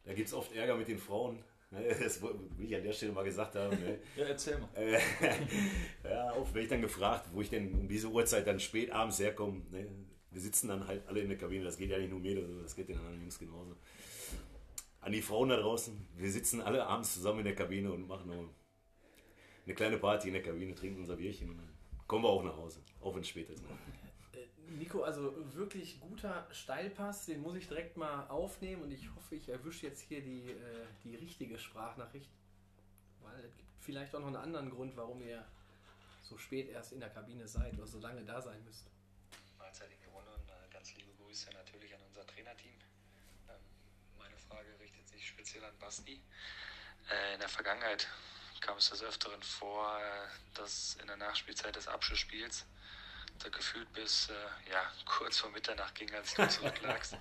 Da 0.07 0.15
gibt 0.15 0.29
es 0.29 0.35
oft 0.35 0.55
Ärger 0.55 0.77
mit 0.77 0.89
den 0.89 0.99
Frauen. 0.99 1.43
Ne, 1.71 1.85
das 2.01 2.23
will 2.23 2.31
ich 2.61 2.75
an 2.75 2.83
der 2.83 2.93
Stelle 2.93 3.13
mal 3.13 3.25
gesagt 3.25 3.57
haben. 3.57 3.77
Ne? 3.77 3.99
ja, 4.17 4.25
erzähl 4.25 4.59
mal. 4.59 4.69
Äh, 4.75 4.93
ja, 6.05 6.33
oft 6.35 6.55
werde 6.55 6.65
ich 6.65 6.71
dann 6.71 6.81
gefragt, 6.81 7.29
wo 7.33 7.41
ich 7.43 7.51
denn 7.51 7.75
um 7.75 7.89
diese 7.89 8.09
Uhrzeit 8.09 8.47
dann 8.47 8.61
spät 8.61 8.93
abends 8.93 9.19
herkomme. 9.19 9.63
Ne? 9.71 9.87
Wir 10.31 10.41
sitzen 10.41 10.69
dann 10.69 10.87
halt 10.87 11.07
alle 11.09 11.21
in 11.21 11.29
der 11.29 11.39
Kabine, 11.39 11.65
das 11.65 11.77
geht 11.77 11.91
ja 11.91 11.99
nicht 11.99 12.11
nur 12.11 12.21
mir, 12.21 12.41
das 12.63 12.77
geht 12.77 12.89
den 12.89 12.99
anderen 12.99 13.21
Jungs 13.21 13.39
genauso. 13.39 13.77
An 15.01 15.13
die 15.13 15.23
Frauen 15.23 15.49
da 15.49 15.57
draußen, 15.57 16.07
wir 16.17 16.31
sitzen 16.31 16.61
alle 16.61 16.87
abends 16.87 17.15
zusammen 17.15 17.41
in 17.41 17.47
der 17.47 17.55
Kabine 17.55 17.93
und 17.93 18.07
machen 18.07 18.31
eine 19.65 19.75
kleine 19.75 19.99
Party 19.99 20.29
in 20.29 20.35
der 20.35 20.43
Kabine, 20.43 20.75
trinken 20.75 21.01
unser 21.01 21.17
Bierchen 21.17 21.51
und 21.51 21.59
dann 21.59 21.71
kommen 22.07 22.25
wir 22.25 22.29
auch 22.29 22.45
nach 22.45 22.57
Hause, 22.57 22.81
auch 23.01 23.15
wenn 23.15 23.23
es 23.23 23.29
spät 23.29 23.49
ist. 23.51 23.65
Nico, 24.77 25.03
also 25.03 25.35
wirklich 25.55 26.01
guter 26.01 26.47
Steilpass, 26.53 27.27
den 27.27 27.41
muss 27.43 27.57
ich 27.57 27.69
direkt 27.69 27.97
mal 27.97 28.27
aufnehmen 28.29 28.83
und 28.83 28.91
ich 28.91 29.09
hoffe, 29.15 29.37
ich 29.37 29.49
erwische 29.49 29.87
jetzt 29.87 30.03
hier 30.03 30.21
die, 30.21 30.51
äh, 30.51 30.87
die 31.05 31.17
richtige 31.17 31.59
Sprachnachricht, 31.59 32.31
weil 33.23 33.45
es 33.45 33.57
gibt 33.57 33.69
vielleicht 33.81 34.15
auch 34.15 34.21
noch 34.21 34.29
einen 34.29 34.37
anderen 34.37 34.71
Grund, 34.71 34.97
warum 34.97 35.23
ihr 35.23 35.45
so 36.23 36.37
spät 36.39 36.69
erst 36.69 36.93
in 36.93 37.01
der 37.01 37.11
Kabine 37.11 37.47
seid 37.47 37.75
oder 37.75 37.87
so 37.87 38.01
lange 38.01 38.23
da 38.25 38.41
sein 38.41 38.63
müsst. 38.65 38.87
Mahlzeit 39.59 39.91
in 39.91 40.01
die 40.01 40.07
Runde 40.07 40.31
und 40.33 40.49
äh, 40.49 40.73
ganz 40.73 40.95
liebe 40.95 41.13
Grüße 41.23 41.51
natürlich 41.51 41.95
an 41.95 42.01
unser 42.09 42.27
Trainerteam. 42.27 42.75
Ähm, 43.49 43.55
meine 44.19 44.37
Frage 44.37 44.69
richtet 44.81 45.09
sich 45.09 45.27
speziell 45.27 45.65
an 45.65 45.77
Basti. 45.79 46.21
Äh, 47.11 47.35
in 47.35 47.41
der 47.41 47.49
Vergangenheit 47.49 48.09
kam 48.61 48.79
es 48.79 48.91
des 48.91 49.03
Öfteren 49.03 49.43
vor, 49.43 49.99
äh, 49.99 50.29
dass 50.55 50.97
in 51.01 51.07
der 51.07 51.17
Nachspielzeit 51.17 51.77
des 51.77 51.89
Abschlussspiels 51.89 52.67
da 53.39 53.49
gefühlt 53.49 53.93
bis 53.93 54.29
äh, 54.29 54.71
ja, 54.71 54.93
kurz 55.05 55.39
vor 55.39 55.51
Mitternacht 55.51 55.95
ging, 55.95 56.13
als 56.15 56.35
du 56.35 56.49
zurücklagst, 56.49 57.15
äh, 57.15 57.19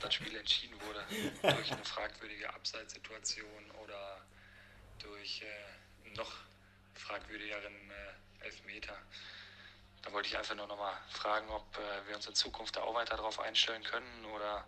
das 0.00 0.14
Spiel 0.14 0.36
entschieden 0.36 0.80
wurde 0.82 1.04
durch 1.42 1.72
eine 1.72 1.84
fragwürdige 1.84 2.52
Abseitssituation 2.52 3.70
oder 3.82 4.20
durch 4.98 5.42
äh, 5.42 6.16
noch 6.16 6.32
fragwürdigeren 6.94 7.90
äh, 7.90 8.44
Elfmeter. 8.44 8.96
Da 10.02 10.12
wollte 10.12 10.28
ich 10.28 10.38
einfach 10.38 10.54
nur 10.54 10.66
noch 10.66 10.78
mal 10.78 10.96
fragen, 11.10 11.48
ob 11.50 11.76
äh, 11.76 12.08
wir 12.08 12.16
uns 12.16 12.26
in 12.26 12.34
Zukunft 12.34 12.76
da 12.76 12.82
auch 12.82 12.94
weiter 12.94 13.16
darauf 13.16 13.38
einstellen 13.40 13.82
können 13.84 14.24
oder, 14.26 14.66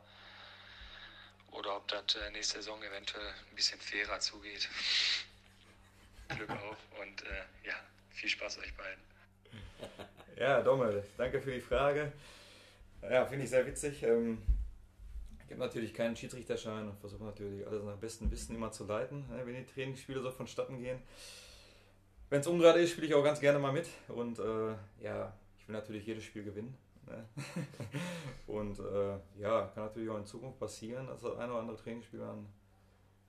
oder 1.52 1.76
ob 1.76 1.88
das 1.88 2.14
äh, 2.16 2.30
nächste 2.30 2.58
Saison 2.58 2.82
eventuell 2.82 3.34
ein 3.50 3.56
bisschen 3.56 3.80
fairer 3.80 4.20
zugeht. 4.20 4.68
Glück 6.28 6.50
auf 6.50 6.78
und 6.98 7.22
ja, 7.62 7.74
viel 8.10 8.30
Spaß 8.30 8.56
euch 8.58 8.74
beiden. 8.74 9.11
Ja, 10.36 10.60
Dommel, 10.60 11.04
danke 11.16 11.40
für 11.40 11.52
die 11.52 11.60
Frage. 11.60 12.12
Ja, 13.02 13.24
finde 13.26 13.44
ich 13.44 13.50
sehr 13.50 13.66
witzig. 13.66 14.02
Ähm, 14.02 14.38
ich 15.44 15.50
habe 15.50 15.60
natürlich 15.60 15.94
keinen 15.94 16.16
Schiedsrichterschein 16.16 16.88
und 16.88 16.98
versuche 16.98 17.24
natürlich 17.24 17.66
alles 17.66 17.84
nach 17.84 17.96
bestem 17.96 18.30
Wissen 18.30 18.54
immer 18.54 18.72
zu 18.72 18.84
leiten, 18.84 19.20
ne, 19.28 19.42
wenn 19.44 19.54
die 19.54 19.66
Trainingsspiele 19.66 20.20
so 20.20 20.30
vonstatten 20.30 20.78
gehen. 20.78 20.98
Wenn 22.30 22.40
es 22.40 22.46
ungerade 22.46 22.80
ist, 22.80 22.92
spiele 22.92 23.06
ich 23.06 23.14
auch 23.14 23.22
ganz 23.22 23.40
gerne 23.40 23.58
mal 23.58 23.72
mit. 23.72 23.88
Und 24.08 24.38
äh, 24.38 24.74
ja, 25.00 25.32
ich 25.58 25.68
will 25.68 25.74
natürlich 25.74 26.06
jedes 26.06 26.24
Spiel 26.24 26.44
gewinnen. 26.44 26.76
Ne? 27.06 27.24
und 28.46 28.78
äh, 28.78 29.40
ja, 29.40 29.70
kann 29.74 29.84
natürlich 29.84 30.08
auch 30.08 30.18
in 30.18 30.26
Zukunft 30.26 30.58
passieren, 30.58 31.06
dass 31.06 31.20
das 31.20 31.36
ein 31.36 31.50
oder 31.50 31.60
andere 31.60 31.76
Trainingsspiel 31.76 32.20
dann 32.20 32.46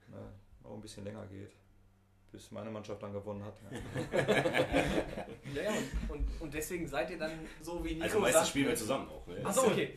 ne, 0.08 0.32
auch 0.62 0.74
ein 0.74 0.80
bisschen 0.80 1.04
länger 1.04 1.26
geht 1.26 1.52
bis 2.34 2.50
meine 2.50 2.68
Mannschaft 2.68 3.00
dann 3.00 3.12
gewonnen 3.12 3.44
hat. 3.44 3.54
Ja, 5.54 5.62
ja, 5.62 5.70
und, 5.70 6.10
und, 6.10 6.40
und, 6.40 6.54
deswegen 6.54 6.88
seid 6.88 7.08
ihr 7.10 7.18
dann 7.18 7.30
so 7.60 7.84
wie 7.84 7.94
Nico 7.94 8.04
Also 8.04 8.18
meistens 8.18 8.48
spielen 8.48 8.68
wir 8.68 8.74
zusammen 8.74 9.08
auch. 9.08 9.24
Ne? 9.28 9.40
Achso, 9.44 9.66
okay. 9.68 9.96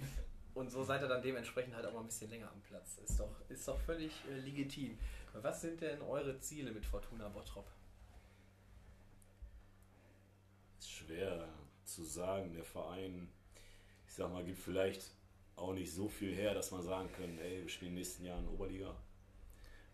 Und 0.53 0.69
so 0.69 0.83
seid 0.83 1.01
ihr 1.01 1.07
dann 1.07 1.21
dementsprechend 1.21 1.75
halt 1.75 1.85
auch 1.87 1.93
mal 1.93 2.01
ein 2.01 2.05
bisschen 2.05 2.29
länger 2.29 2.51
am 2.51 2.61
Platz. 2.61 2.99
Ist 3.03 3.19
doch, 3.19 3.41
ist 3.49 3.67
doch 3.67 3.79
völlig 3.79 4.11
äh, 4.29 4.37
legitim. 4.39 4.99
Was 5.33 5.61
sind 5.61 5.81
denn 5.81 5.99
eure 6.03 6.39
Ziele 6.39 6.71
mit 6.71 6.85
Fortuna 6.85 7.27
Bottrop? 7.29 7.67
Ist 10.77 10.91
schwer 10.91 11.47
zu 11.85 12.03
sagen. 12.03 12.53
Der 12.53 12.63
Verein, 12.63 13.29
ich 14.05 14.13
sag 14.13 14.31
mal, 14.31 14.43
gibt 14.43 14.59
vielleicht 14.59 15.09
auch 15.55 15.73
nicht 15.73 15.91
so 15.91 16.07
viel 16.07 16.35
her, 16.35 16.53
dass 16.53 16.69
man 16.69 16.83
sagen 16.83 17.09
kann, 17.17 17.39
ey, 17.39 17.63
wir 17.63 17.69
spielen 17.69 17.89
in 17.89 17.95
den 17.95 18.01
nächsten 18.01 18.25
Jahren 18.25 18.47
Oberliga. 18.47 18.95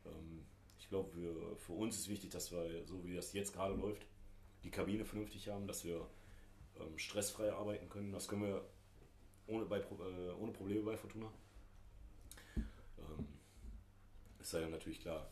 Ähm, 0.05 0.45
glaube, 0.93 1.57
für, 1.57 1.73
uns 1.73 1.97
ist 1.97 2.07
wichtig, 2.07 2.29
dass 2.29 2.51
wir, 2.51 2.85
so 2.85 3.03
wie 3.03 3.15
das 3.15 3.33
jetzt 3.33 3.53
gerade 3.53 3.73
läuft, 3.73 4.05
die 4.63 4.69
Kabine 4.69 5.05
vernünftig 5.05 5.49
haben, 5.49 5.67
dass 5.67 5.83
wir 5.83 6.07
ähm, 6.79 6.97
stressfrei 6.97 7.51
arbeiten 7.51 7.89
können. 7.89 8.11
Das 8.11 8.27
können 8.27 8.43
wir 8.43 8.63
ohne, 9.47 9.65
bei, 9.65 9.79
äh, 9.79 10.31
ohne 10.39 10.51
Probleme 10.51 10.83
bei 10.83 10.95
Fortuna. 10.95 11.31
Ähm, 12.55 13.27
es 14.39 14.51
sei 14.51 14.61
ja 14.61 14.69
natürlich 14.69 15.01
klar, 15.01 15.29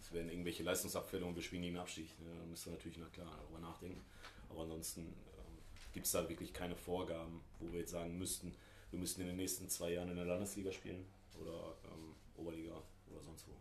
es 0.00 0.12
werden 0.12 0.28
irgendwelche 0.28 0.64
Leistungsabfälle 0.64 1.24
und 1.24 1.36
wir 1.36 1.42
spielen 1.42 1.62
gegen 1.62 1.74
den 1.74 1.80
Abstieg. 1.80 2.08
Ne? 2.20 2.34
Da 2.36 2.44
müssen 2.44 2.66
wir 2.66 2.72
natürlich 2.72 2.98
na 2.98 3.06
klar 3.06 3.38
darüber 3.40 3.60
nachdenken. 3.60 4.04
Aber 4.50 4.62
ansonsten 4.62 5.00
ähm, 5.02 5.58
gibt 5.92 6.06
es 6.06 6.12
da 6.12 6.28
wirklich 6.28 6.52
keine 6.52 6.76
Vorgaben, 6.76 7.40
wo 7.60 7.72
wir 7.72 7.80
jetzt 7.80 7.92
sagen 7.92 8.18
müssten, 8.18 8.54
wir 8.90 8.98
müssen 8.98 9.22
in 9.22 9.28
den 9.28 9.36
nächsten 9.36 9.68
zwei 9.68 9.92
Jahren 9.92 10.10
in 10.10 10.16
der 10.16 10.26
Landesliga 10.26 10.72
spielen 10.72 11.06
oder 11.40 11.76
ähm, 11.84 12.14
Oberliga 12.36 12.82
oder 13.10 13.22
sonst 13.22 13.46
wo. 13.46 13.52
Ja. 13.52 13.58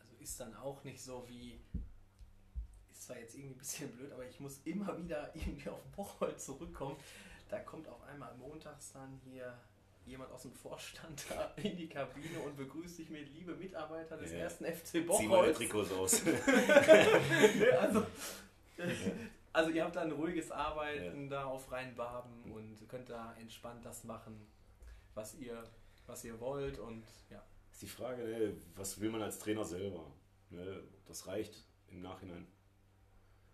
Also 0.00 0.13
ist 0.24 0.40
dann 0.40 0.56
auch 0.56 0.82
nicht 0.84 1.00
so 1.02 1.24
wie, 1.28 1.60
ist 2.90 3.02
zwar 3.04 3.18
jetzt 3.18 3.34
irgendwie 3.34 3.54
ein 3.54 3.58
bisschen 3.58 3.90
blöd, 3.92 4.10
aber 4.12 4.26
ich 4.26 4.40
muss 4.40 4.58
immer 4.64 4.96
wieder 4.98 5.30
irgendwie 5.36 5.68
auf 5.68 5.82
Bocholt 5.94 6.40
zurückkommen. 6.40 6.96
Da 7.48 7.60
kommt 7.60 7.86
auf 7.88 8.02
einmal 8.04 8.34
montags 8.36 8.92
dann 8.92 9.20
hier 9.24 9.56
jemand 10.06 10.32
aus 10.32 10.42
dem 10.42 10.52
Vorstand 10.52 11.24
da 11.28 11.52
in 11.62 11.76
die 11.76 11.88
Kabine 11.88 12.38
und 12.40 12.56
begrüßt 12.56 12.98
dich 12.98 13.10
mit 13.10 13.28
liebe 13.34 13.54
Mitarbeiter 13.54 14.16
des 14.16 14.32
Ja. 14.32 14.38
ersten 14.38 14.64
FC 14.64 14.86
Zieh 14.86 15.00
Bocholt. 15.02 15.56
Trikots 15.56 15.92
aus. 15.92 16.22
Nee, 17.58 17.70
also, 17.70 18.06
also 19.52 19.70
ihr 19.70 19.84
habt 19.84 19.96
da 19.96 20.00
ein 20.02 20.12
ruhiges 20.12 20.50
Arbeiten 20.50 21.28
da 21.28 21.44
auf 21.44 21.70
Rheinbaben 21.70 22.50
und 22.52 22.88
könnt 22.88 23.08
da 23.10 23.34
entspannt 23.34 23.84
das 23.84 24.04
machen, 24.04 24.46
was 25.14 25.34
ihr, 25.34 25.62
was 26.06 26.24
ihr 26.24 26.38
wollt 26.40 26.78
und 26.78 27.04
ja. 27.30 27.42
Ist 27.74 27.82
die 27.82 27.88
Frage, 27.88 28.22
ne, 28.22 28.56
was 28.76 29.00
will 29.00 29.10
man 29.10 29.22
als 29.22 29.38
Trainer 29.38 29.64
selber? 29.64 30.10
Ne, 30.50 30.82
das 31.06 31.26
reicht 31.26 31.64
im 31.88 32.00
Nachhinein. 32.00 32.46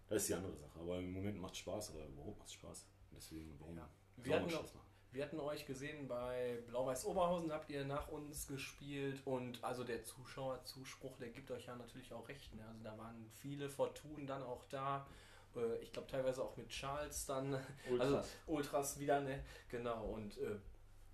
Das 0.08 0.22
ist 0.22 0.28
die 0.28 0.34
andere 0.34 0.54
Sache. 0.56 0.78
Aber 0.78 0.98
im 0.98 1.12
Moment 1.12 1.40
macht 1.40 1.52
es 1.54 1.58
Spaß 1.60 1.94
oder 1.94 2.06
überhaupt 2.06 2.38
macht 2.38 2.48
es 2.48 2.54
Spaß. 2.54 2.86
Deswegen, 3.12 3.56
warum 3.58 3.76
Ja. 3.76 3.88
Wir 4.16 4.36
hatten, 4.36 4.52
machen? 4.52 4.66
wir 5.12 5.24
hatten 5.24 5.40
euch 5.40 5.64
gesehen 5.66 6.06
bei 6.06 6.62
Blau-Weiß 6.66 7.06
Oberhausen, 7.06 7.50
habt 7.52 7.70
ihr 7.70 7.84
nach 7.86 8.08
uns 8.08 8.46
gespielt 8.46 9.22
und 9.24 9.62
also 9.64 9.84
der 9.84 10.04
Zuschauerzuspruch, 10.04 11.16
der 11.16 11.30
gibt 11.30 11.50
euch 11.50 11.64
ja 11.66 11.76
natürlich 11.76 12.12
auch 12.12 12.28
recht. 12.28 12.54
Ne? 12.54 12.66
Also 12.68 12.82
da 12.84 12.98
waren 12.98 13.30
viele 13.40 13.70
Fortunen 13.70 14.26
dann 14.26 14.42
auch 14.42 14.64
da. 14.68 15.06
Äh, 15.56 15.78
Ich 15.78 15.92
glaube 15.92 16.08
teilweise 16.08 16.42
auch 16.44 16.56
mit 16.58 16.68
Charles 16.68 17.24
dann. 17.24 17.58
Also 17.98 18.20
Ultras 18.46 18.98
wieder, 18.98 19.20
ne? 19.20 19.42
Genau. 19.70 20.04
Und 20.10 20.36
äh, 20.38 20.56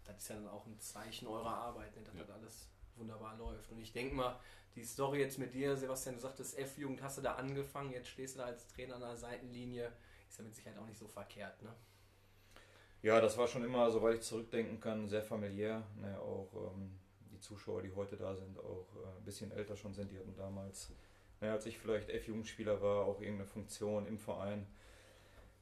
das 0.04 0.16
ist 0.22 0.28
ja 0.28 0.34
dann 0.36 0.48
auch 0.48 0.66
ein 0.66 0.78
Zeichen 0.80 1.28
eurer 1.28 1.54
Arbeit, 1.54 1.94
ne? 1.96 2.02
dass 2.02 2.14
Ja. 2.14 2.20
das 2.22 2.30
alles 2.30 2.68
wunderbar 2.98 3.36
läuft. 3.36 3.70
Und 3.70 3.80
ich 3.80 3.92
denke 3.92 4.14
mal, 4.14 4.38
die 4.74 4.84
Story 4.84 5.20
jetzt 5.20 5.38
mit 5.38 5.54
dir, 5.54 5.76
Sebastian, 5.76 6.16
du 6.16 6.20
sagtest, 6.20 6.58
F-Jugend 6.58 7.02
hast 7.02 7.18
du 7.18 7.22
da 7.22 7.34
angefangen, 7.34 7.92
jetzt 7.92 8.08
stehst 8.08 8.36
du 8.36 8.40
da 8.40 8.46
als 8.46 8.68
Trainer 8.68 8.96
an 8.96 9.00
der 9.00 9.16
Seitenlinie. 9.16 9.92
Ist 10.28 10.38
ja 10.38 10.44
mit 10.44 10.54
Sicherheit 10.54 10.78
auch 10.78 10.86
nicht 10.86 10.98
so 10.98 11.08
verkehrt, 11.08 11.62
ne? 11.62 11.74
Ja, 13.02 13.20
das 13.20 13.38
war 13.38 13.46
schon 13.46 13.64
immer, 13.64 13.90
soweit 13.90 14.16
ich 14.16 14.22
zurückdenken 14.22 14.80
kann, 14.80 15.08
sehr 15.08 15.22
familiär. 15.22 15.86
Ne, 15.96 16.18
auch 16.18 16.72
ähm, 16.74 16.98
die 17.30 17.38
Zuschauer, 17.38 17.82
die 17.82 17.94
heute 17.94 18.16
da 18.16 18.34
sind, 18.34 18.58
auch 18.58 18.88
äh, 18.96 19.18
ein 19.18 19.24
bisschen 19.24 19.52
älter 19.52 19.76
schon 19.76 19.94
sind, 19.94 20.10
die 20.10 20.18
hatten 20.18 20.34
damals, 20.34 20.92
ne, 21.40 21.52
als 21.52 21.66
ich 21.66 21.78
vielleicht 21.78 22.10
F-Jugendspieler 22.10 22.82
war, 22.82 23.04
auch 23.04 23.20
irgendeine 23.20 23.48
Funktion 23.48 24.06
im 24.06 24.18
Verein. 24.18 24.66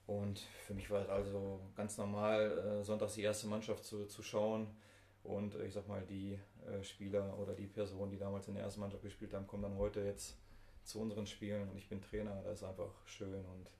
Und 0.07 0.39
für 0.66 0.74
mich 0.74 0.91
war 0.91 1.03
es 1.03 1.09
also 1.09 1.61
ganz 1.76 1.99
normal, 1.99 2.80
äh, 2.80 2.85
sonntags 2.85 3.14
die 3.14 3.22
erste 3.22 3.47
Mannschaft 3.47 3.85
zu, 3.85 4.07
zu 4.07 4.22
schauen. 4.22 4.74
Und 5.22 5.55
äh, 5.55 5.66
ich 5.66 5.74
sag 5.74 5.89
mal, 5.89 6.05
die 6.07 6.39
Spieler 6.82 7.38
oder 7.38 7.54
die 7.54 7.66
Personen, 7.66 8.10
die 8.10 8.18
damals 8.18 8.48
in 8.48 8.54
der 8.54 8.64
ersten 8.64 8.80
Mannschaft 8.80 9.02
gespielt 9.02 9.34
haben, 9.34 9.46
kommen 9.46 9.62
dann 9.62 9.76
heute 9.76 10.00
jetzt 10.00 10.36
zu 10.84 11.00
unseren 11.00 11.26
Spielen 11.26 11.68
und 11.68 11.76
ich 11.76 11.88
bin 11.88 12.00
Trainer. 12.00 12.42
Das 12.44 12.60
ist 12.60 12.64
einfach 12.64 12.90
schön 13.06 13.44
und 13.46 13.70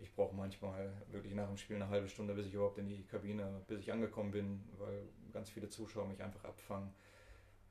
ich 0.00 0.14
brauche 0.14 0.34
manchmal 0.34 0.92
wirklich 1.10 1.34
nach 1.34 1.48
dem 1.48 1.56
Spiel 1.56 1.76
eine 1.76 1.88
halbe 1.88 2.08
Stunde, 2.08 2.34
bis 2.34 2.46
ich 2.46 2.54
überhaupt 2.54 2.78
in 2.78 2.86
die 2.86 3.04
Kabine, 3.04 3.62
bis 3.66 3.80
ich 3.80 3.92
angekommen 3.92 4.30
bin, 4.30 4.62
weil 4.78 5.08
ganz 5.32 5.50
viele 5.50 5.68
Zuschauer 5.68 6.06
mich 6.06 6.22
einfach 6.22 6.44
abfangen. 6.44 6.92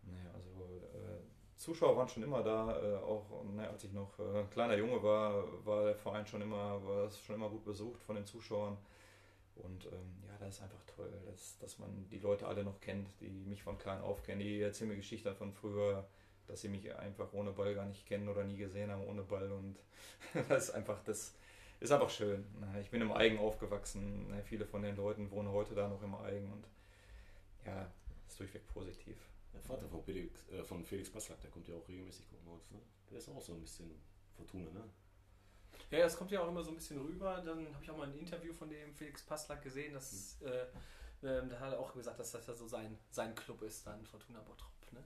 Naja, 0.03 0.31
also 0.33 0.49
äh, 0.93 1.19
Zuschauer 1.55 1.95
waren 1.97 2.09
schon 2.09 2.23
immer 2.23 2.43
da, 2.43 2.79
äh, 2.81 2.95
auch 2.97 3.43
naja, 3.55 3.69
als 3.69 3.83
ich 3.83 3.93
noch 3.93 4.19
äh, 4.19 4.39
ein 4.39 4.49
kleiner 4.49 4.75
Junge 4.75 5.01
war, 5.01 5.43
war 5.65 5.85
der 5.85 5.95
Verein 5.95 6.25
schon 6.25 6.41
immer, 6.41 6.83
war 6.85 7.05
es 7.05 7.19
schon 7.19 7.35
immer 7.35 7.49
gut 7.49 7.63
besucht 7.63 8.03
von 8.03 8.15
den 8.15 8.25
Zuschauern. 8.25 8.77
Und 9.55 9.85
ähm, 9.85 10.23
ja, 10.27 10.37
das 10.39 10.55
ist 10.55 10.63
einfach 10.63 10.83
toll, 10.95 11.11
dass, 11.25 11.57
dass 11.59 11.79
man 11.79 12.07
die 12.09 12.19
Leute 12.19 12.47
alle 12.47 12.63
noch 12.63 12.79
kennt, 12.81 13.09
die 13.21 13.45
mich 13.45 13.63
von 13.63 13.77
klein 13.77 14.01
auf 14.01 14.23
kennen. 14.23 14.39
Die 14.39 14.61
erzählen 14.61 14.89
mir 14.89 14.97
Geschichten 14.97 15.33
von 15.35 15.53
früher, 15.53 16.07
dass 16.47 16.61
sie 16.61 16.69
mich 16.69 16.93
einfach 16.95 17.31
ohne 17.33 17.51
Ball 17.51 17.73
gar 17.73 17.85
nicht 17.85 18.05
kennen 18.05 18.27
oder 18.29 18.43
nie 18.43 18.57
gesehen 18.57 18.91
haben 18.91 19.05
ohne 19.05 19.23
Ball. 19.23 19.51
Und 19.51 19.77
das 20.49 20.65
ist 20.65 20.71
einfach, 20.71 21.03
das 21.03 21.33
ist 21.79 21.91
einfach 21.91 22.09
schön. 22.09 22.45
Ich 22.81 22.89
bin 22.89 23.01
im 23.01 23.11
Eigen 23.11 23.39
aufgewachsen. 23.39 24.33
Viele 24.45 24.65
von 24.65 24.81
den 24.81 24.95
Leuten 24.95 25.31
wohnen 25.31 25.49
heute 25.49 25.73
da 25.73 25.87
noch 25.87 26.03
im 26.03 26.15
Eigen 26.15 26.51
und 26.51 26.67
ja, 27.65 27.91
ist 28.27 28.39
durchweg 28.39 28.67
positiv. 28.67 29.17
Der 29.53 29.61
Vater 29.61 29.87
von 29.87 30.03
Felix, 30.03 30.47
äh, 30.49 30.63
von 30.63 30.83
Felix 30.83 31.09
Passlack, 31.09 31.39
der 31.41 31.49
kommt 31.49 31.67
ja 31.67 31.75
auch 31.75 31.87
regelmäßig 31.87 32.27
gucken 32.29 32.47
uns. 32.51 32.69
Ne? 32.71 32.79
Der 33.09 33.17
ist 33.19 33.29
auch 33.29 33.41
so 33.41 33.53
ein 33.53 33.61
bisschen 33.61 33.89
Fortuna, 34.35 34.69
ne? 34.71 34.83
Ja, 35.91 35.99
das 35.99 36.17
kommt 36.17 36.31
ja 36.31 36.41
auch 36.41 36.47
immer 36.47 36.63
so 36.63 36.71
ein 36.71 36.75
bisschen 36.75 36.99
rüber. 37.01 37.41
Dann 37.45 37.73
habe 37.73 37.83
ich 37.83 37.89
auch 37.91 37.97
mal 37.97 38.07
ein 38.07 38.17
Interview 38.17 38.53
von 38.53 38.69
dem 38.69 38.93
Felix 38.95 39.23
Passlack 39.23 39.61
gesehen, 39.61 39.93
dass, 39.93 40.37
Hm. 40.41 40.47
äh, 40.47 40.65
ähm, 41.39 41.49
da 41.49 41.59
hat 41.59 41.73
er 41.73 41.79
auch 41.79 41.93
gesagt, 41.93 42.19
dass 42.19 42.31
das 42.31 42.45
ja 42.47 42.53
so 42.53 42.67
sein, 42.67 42.97
sein 43.11 43.33
Club 43.35 43.61
ist, 43.61 43.85
dann 43.87 44.05
Fortuna 44.05 44.39
Bottrop. 44.41 44.71
Ne? 44.91 45.03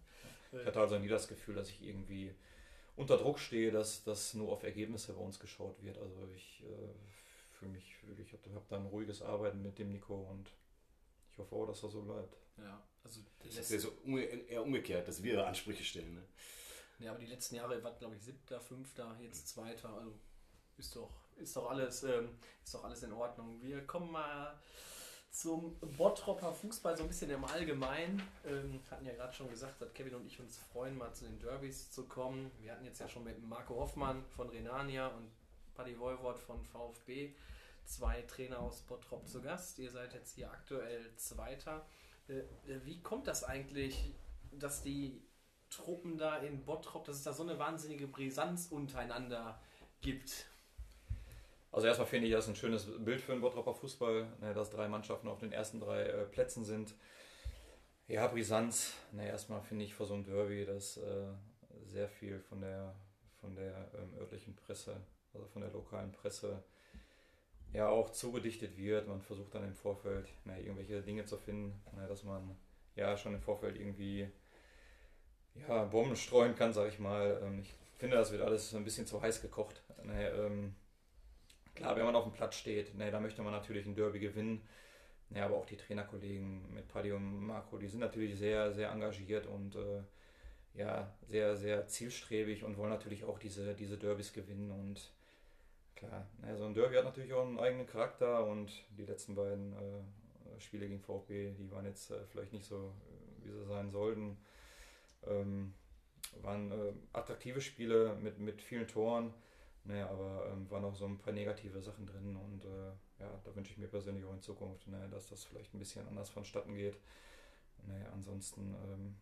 Ich 0.62 0.66
hatte 0.66 0.80
also 0.80 0.98
nie 0.98 1.08
das 1.08 1.28
Gefühl, 1.28 1.56
dass 1.56 1.70
ich 1.70 1.82
irgendwie 1.84 2.34
unter 2.96 3.18
Druck 3.18 3.40
stehe, 3.40 3.72
dass 3.72 4.04
das 4.04 4.34
nur 4.34 4.52
auf 4.52 4.64
Ergebnisse 4.64 5.14
bei 5.14 5.22
uns 5.22 5.40
geschaut 5.40 5.82
wird. 5.84 5.98
Also 5.98 6.28
ich 6.36 6.64
äh, 6.64 6.90
fühle 7.58 7.72
mich 7.72 7.96
wirklich, 8.08 8.34
ich 8.34 8.54
habe 8.54 8.66
da 8.68 8.78
ein 8.78 8.86
ruhiges 8.88 9.22
Arbeiten 9.22 9.62
mit 9.62 9.78
dem 9.80 9.92
Nico 9.92 10.16
und 10.16 10.50
ich 11.32 11.38
hoffe 11.38 11.56
auch, 11.56 11.68
dass 11.68 11.82
das 11.82 11.92
so 11.92 12.02
bleibt. 12.02 12.36
Ja, 12.58 12.82
also 13.04 13.22
Das 13.44 13.56
ist 13.58 13.72
ja 13.72 13.80
so 13.80 13.92
umge 14.04 14.24
eher 14.24 14.64
umgekehrt, 14.64 15.08
dass 15.08 15.24
wir 15.24 15.46
Ansprüche 15.46 15.84
stellen. 15.84 16.16
Ne? 16.16 16.24
ja, 17.00 17.12
aber 17.12 17.20
die 17.20 17.28
letzten 17.28 17.56
Jahre 17.56 17.82
war, 17.82 17.94
glaube 17.94 18.16
ich, 18.16 18.22
siebter, 18.22 18.60
fünfter, 18.60 19.16
jetzt 19.22 19.48
zweiter. 19.48 19.90
Also 19.94 20.14
ist 20.80 20.96
doch, 20.96 21.12
ist 21.38 21.56
doch 21.56 21.70
alles, 21.70 22.04
ähm, 22.04 22.38
ist 22.64 22.74
doch 22.74 22.84
alles 22.84 23.04
in 23.04 23.14
Ordnung. 23.14 23.62
Wir 23.62 23.86
kommen 23.86 24.12
mal 24.12 24.58
zum 25.32 25.78
Bottropper 25.98 26.54
Fußball 26.54 26.98
so 26.98 27.04
ein 27.04 27.10
bisschen 27.10 27.30
im 27.30 27.46
Allgemeinen. 27.46 28.22
Ähm, 28.46 28.80
hatten 28.90 29.06
ja 29.06 29.14
gerade 29.14 29.34
schon 29.34 29.50
gesagt, 29.50 29.82
dass 29.82 29.94
Kevin 29.94 30.16
und 30.16 30.26
ich 30.26 30.40
uns 30.40 30.58
freuen, 30.58 30.98
mal 30.98 31.14
zu 31.14 31.26
den 31.26 31.40
Derbys 31.40 31.92
zu 31.92 32.08
kommen. 32.08 32.52
Wir 32.60 32.72
hatten 32.72 32.86
jetzt 32.86 33.00
ja 33.00 33.08
schon 33.08 33.24
mit 33.24 33.42
Marco 33.44 33.76
Hoffmann 33.76 34.24
von 34.36 34.50
Renania 34.50 35.08
und 35.08 35.30
Paddy 35.76 36.00
Voivod 36.00 36.40
von 36.40 36.64
VfB 36.66 37.34
zwei 37.86 38.22
Trainer 38.24 38.60
aus 38.60 38.82
Bottrop 38.82 39.28
zu 39.28 39.42
Gast. 39.42 39.80
Ihr 39.80 39.92
seid 39.92 40.14
jetzt 40.14 40.36
hier 40.36 40.52
aktuell 40.52 41.16
Zweiter. 41.16 41.86
Äh, 42.28 42.40
äh, 42.40 42.86
wie 42.86 43.02
kommt 43.02 43.28
das 43.28 43.44
eigentlich, 43.44 44.14
dass 44.52 44.82
die 44.82 45.22
Truppen 45.70 46.18
da 46.18 46.38
in 46.38 46.66
Bottrop, 46.66 47.06
dass 47.06 47.18
es 47.18 47.24
da 47.24 47.34
so 47.34 47.44
eine 47.44 47.60
wahnsinnige 47.60 48.08
Brisanz 48.08 48.68
untereinander 48.70 49.60
gibt? 50.02 50.49
Also 51.72 51.88
erstmal 51.88 52.08
finde 52.08 52.28
ich 52.28 52.34
das 52.34 52.48
ein 52.48 52.56
schönes 52.56 52.88
Bild 53.04 53.22
für 53.22 53.34
den 53.34 53.42
Bottroper 53.42 53.74
Fußball, 53.74 54.28
ne, 54.42 54.54
dass 54.54 54.72
drei 54.72 54.88
Mannschaften 54.88 55.28
auf 55.28 55.40
den 55.40 55.52
ersten 55.52 55.80
drei 55.80 56.04
äh, 56.04 56.26
Plätzen 56.26 56.66
sind. 56.66 56.96
Ja, 58.08 58.26
Brisanz, 58.28 58.94
ne, 59.12 59.28
erstmal 59.28 59.62
finde 59.62 59.86
ich 59.86 59.94
vor 59.94 60.08
so 60.08 60.16
einem 60.16 60.24
Derby, 60.26 60.66
dass 60.66 60.98
äh, 60.98 61.28
sehr 61.86 62.10
viel 62.10 62.40
von 62.40 62.62
der, 62.62 62.96
von 63.40 63.56
der 63.56 63.92
ähm, 63.94 64.16
örtlichen 64.20 64.56
Presse, 64.56 65.00
also 65.34 65.46
von 65.46 65.62
der 65.62 65.72
lokalen 65.72 66.12
Presse, 66.12 66.64
ja 67.72 67.88
auch 67.88 68.12
zugedichtet 68.12 68.76
wird. 68.76 69.08
Man 69.08 69.22
versucht 69.22 69.54
dann 69.54 69.64
im 69.64 69.76
Vorfeld 69.76 70.28
ne, 70.46 70.60
irgendwelche 70.60 71.04
Dinge 71.04 71.26
zu 71.26 71.38
finden, 71.38 71.80
ne, 71.96 72.08
dass 72.08 72.24
man 72.24 72.58
ja 72.96 73.16
schon 73.16 73.36
im 73.36 73.42
Vorfeld 73.42 73.76
irgendwie 73.76 74.28
ja, 75.68 75.84
Bomben 75.84 76.16
streuen 76.16 76.56
kann, 76.56 76.74
sage 76.74 76.90
ich 76.90 76.98
mal. 76.98 77.40
Ähm, 77.44 77.60
ich 77.60 77.76
finde, 78.00 78.18
das 78.18 78.32
wird 78.32 78.42
alles 78.42 78.74
ein 78.74 78.84
bisschen 78.84 79.06
zu 79.06 79.22
heiß 79.22 79.42
gekocht. 79.44 79.84
Ne, 80.04 80.30
ähm, 80.30 80.76
Klar, 81.76 81.96
wenn 81.96 82.06
man 82.06 82.16
auf 82.16 82.24
dem 82.24 82.34
Platz 82.34 82.56
steht, 82.56 82.96
ne, 82.96 83.12
da 83.12 83.20
möchte 83.20 83.42
man 83.42 83.54
natürlich 83.54 83.86
ein 83.86 83.96
Derby 83.96 84.20
gewinnen. 84.20 84.62
Ne, 85.30 85.44
aber 85.44 85.58
auch 85.58 85.66
die 85.66 85.78
Trainerkollegen 85.78 86.74
mit 86.74 86.88
Paddy 86.88 87.12
und 87.12 87.46
Marco, 87.46 87.78
die 87.78 87.88
sind 87.88 88.00
natürlich 88.00 88.38
sehr, 88.38 88.72
sehr 88.72 88.92
engagiert 88.92 89.46
und 89.46 89.76
äh, 89.76 90.02
ja, 90.74 91.12
sehr, 91.28 91.56
sehr 91.56 91.88
zielstrebig 91.88 92.64
und 92.64 92.78
wollen 92.78 92.90
natürlich 92.90 93.24
auch 93.24 93.38
diese, 93.38 93.76
diese 93.76 93.98
Derbys 93.98 94.34
gewinnen. 94.34 94.72
Und 94.72 95.12
klar, 95.96 96.28
ne, 96.42 96.58
so 96.58 96.66
ein 96.66 96.74
Derby 96.74 96.96
hat 96.96 97.06
natürlich 97.06 97.34
auch 97.34 97.46
einen 97.46 97.60
eigenen 97.60 97.86
Charakter 97.86 98.46
und 98.46 98.72
die 98.98 99.06
letzten 99.06 99.36
beiden 99.36 99.74
äh, 99.74 100.60
Spiele 100.60 100.88
gegen 100.88 101.02
VfB, 101.02 101.52
die 101.52 101.72
waren 101.72 101.86
jetzt 101.86 102.12
äh, 102.12 102.26
vielleicht 102.32 102.54
nicht 102.54 102.66
so, 102.66 102.76
äh, 102.76 103.46
wie 103.46 103.52
sie 103.52 103.66
sein 103.66 103.92
sollten. 103.92 104.38
Ähm, 105.28 105.74
waren 106.42 106.72
äh, 106.72 106.94
attraktive 107.14 107.62
Spiele 107.62 108.16
mit, 108.22 108.40
mit 108.40 108.62
vielen 108.62 108.88
Toren. 108.88 109.34
Ne, 109.86 110.08
aber 110.08 110.52
ähm, 110.52 110.70
waren 110.70 110.86
auch 110.86 110.96
so 110.96 111.06
ein 111.06 111.18
paar 111.18 111.34
negative 111.34 111.82
Sachen 111.82 112.06
drin 112.06 112.36
und 112.36 112.66
äh, 112.66 112.92
ja, 113.20 113.40
da 113.44 113.56
wünsche 113.56 113.72
ich 113.72 113.78
mir 113.78 113.88
persönlich 113.88 114.24
auch 114.26 114.34
in 114.34 114.42
Zukunft, 114.42 114.88
ne, 114.88 115.08
dass 115.10 115.30
das 115.30 115.46
vielleicht 115.46 115.74
ein 115.74 115.80
bisschen 115.80 116.08
anders 116.08 116.30
vonstatten 116.30 116.76
geht. 116.76 116.98
Ne, 117.88 118.06
ansonsten, 118.14 118.76
ähm, 118.84 119.16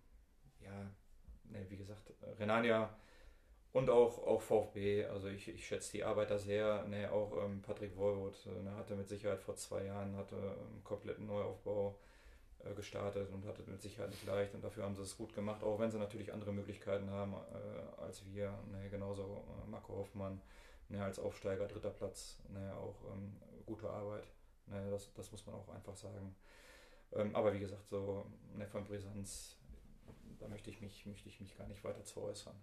ja, 0.59 0.91
ne, 1.45 1.65
wie 1.69 1.77
gesagt, 1.77 2.11
Renania 2.39 2.89
und 3.71 3.89
auch, 3.89 4.17
auch 4.25 4.41
VfB, 4.41 5.05
also 5.05 5.27
ich, 5.27 5.47
ich 5.47 5.67
schätze 5.67 5.91
die 5.91 6.03
Arbeit 6.03 6.31
da 6.31 6.39
sehr. 6.39 6.83
Ne, 6.87 7.11
auch 7.11 7.43
ähm, 7.43 7.61
Patrick 7.61 7.95
Wohlwood 7.95 8.35
ne, 8.63 8.75
hatte 8.75 8.95
mit 8.95 9.07
Sicherheit 9.07 9.39
vor 9.39 9.55
zwei 9.55 9.83
Jahren 9.85 10.15
hatte 10.17 10.35
einen 10.35 10.83
kompletten 10.83 11.27
Neuaufbau 11.27 11.99
äh, 12.69 12.73
gestartet 12.75 13.31
und 13.31 13.45
hatte 13.45 13.63
mit 13.69 13.81
Sicherheit 13.81 14.09
nicht 14.09 14.25
leicht 14.25 14.53
und 14.53 14.63
dafür 14.63 14.83
haben 14.83 14.95
sie 14.95 15.01
es 15.01 15.17
gut 15.17 15.33
gemacht, 15.33 15.63
auch 15.63 15.79
wenn 15.79 15.91
sie 15.91 15.97
natürlich 15.97 16.33
andere 16.33 16.51
Möglichkeiten 16.53 17.09
haben 17.09 17.33
äh, 17.33 18.01
als 18.01 18.25
wir. 18.25 18.57
Ne, 18.71 18.89
genauso 18.89 19.43
äh, 19.65 19.69
Marco 19.69 19.95
Hoffmann 19.95 20.41
ne, 20.89 21.03
als 21.03 21.19
Aufsteiger, 21.19 21.67
dritter 21.67 21.91
Platz, 21.91 22.37
ne, 22.49 22.73
auch 22.75 22.95
ähm, 23.13 23.35
gute 23.65 23.89
Arbeit. 23.89 24.27
Ne, 24.67 24.89
das, 24.89 25.11
das 25.13 25.31
muss 25.31 25.45
man 25.45 25.55
auch 25.55 25.69
einfach 25.69 25.95
sagen. 25.95 26.35
Ähm, 27.13 27.35
aber 27.35 27.53
wie 27.53 27.59
gesagt, 27.59 27.87
so 27.89 28.25
ne, 28.55 28.67
von 28.67 28.85
Brisanz, 28.85 29.57
da 30.39 30.47
möchte 30.47 30.69
ich, 30.69 30.81
mich, 30.81 31.05
möchte 31.05 31.29
ich 31.29 31.39
mich 31.39 31.57
gar 31.57 31.67
nicht 31.67 31.83
weiter 31.83 32.03
zu 32.03 32.21
äußern. 32.21 32.55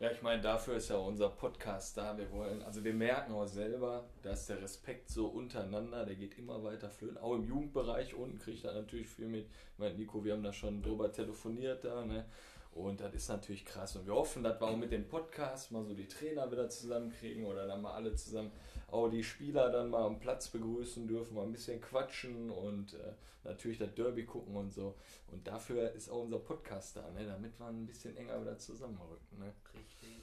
Ja, 0.00 0.10
ich 0.10 0.22
meine, 0.22 0.42
dafür 0.42 0.74
ist 0.74 0.90
ja 0.90 0.96
unser 0.96 1.28
Podcast 1.28 1.96
da. 1.96 2.18
Wir 2.18 2.28
wollen, 2.32 2.62
also 2.62 2.82
wir 2.82 2.92
merken 2.92 3.32
auch 3.32 3.46
selber, 3.46 4.04
dass 4.22 4.48
der 4.48 4.60
Respekt 4.60 5.08
so 5.08 5.26
untereinander, 5.28 6.04
der 6.04 6.16
geht 6.16 6.36
immer 6.36 6.64
weiter 6.64 6.90
flöten. 6.90 7.16
Auch 7.16 7.34
im 7.36 7.44
Jugendbereich 7.44 8.12
unten 8.12 8.40
kriegt 8.40 8.64
er 8.64 8.74
natürlich 8.74 9.08
viel 9.08 9.28
mit. 9.28 9.46
Ich 9.46 9.78
meine, 9.78 9.94
Nico, 9.94 10.24
wir 10.24 10.32
haben 10.32 10.42
da 10.42 10.52
schon 10.52 10.82
drüber 10.82 11.12
telefoniert 11.12 11.84
da, 11.84 12.04
ne? 12.04 12.24
Und 12.72 13.00
das 13.00 13.14
ist 13.14 13.28
natürlich 13.28 13.64
krass. 13.64 13.94
Und 13.94 14.06
wir 14.06 14.14
hoffen, 14.14 14.42
dass 14.42 14.60
wir 14.60 14.66
auch 14.66 14.76
mit 14.76 14.90
dem 14.90 15.06
Podcast 15.06 15.70
mal 15.70 15.84
so 15.84 15.94
die 15.94 16.08
Trainer 16.08 16.50
wieder 16.50 16.68
zusammenkriegen 16.68 17.46
oder 17.46 17.68
dann 17.68 17.80
mal 17.80 17.92
alle 17.92 18.16
zusammen 18.16 18.50
auch 18.94 19.08
die 19.08 19.24
Spieler 19.24 19.70
dann 19.70 19.90
mal 19.90 20.04
am 20.04 20.20
Platz 20.20 20.48
begrüßen 20.48 21.06
dürfen, 21.08 21.34
mal 21.34 21.42
ein 21.42 21.52
bisschen 21.52 21.80
quatschen 21.80 22.50
und 22.50 22.94
äh, 22.94 23.12
natürlich 23.42 23.78
das 23.78 23.92
Derby 23.94 24.24
gucken 24.24 24.54
und 24.56 24.72
so. 24.72 24.96
Und 25.32 25.46
dafür 25.46 25.90
ist 25.92 26.08
auch 26.08 26.22
unser 26.22 26.38
Podcast 26.38 26.96
da, 26.96 27.10
ne? 27.10 27.26
damit 27.26 27.58
wir 27.58 27.66
ein 27.66 27.86
bisschen 27.86 28.16
enger 28.16 28.40
wieder 28.40 28.56
zusammenrücken. 28.56 29.38
Ne? 29.38 29.52
Richtig. 29.74 30.16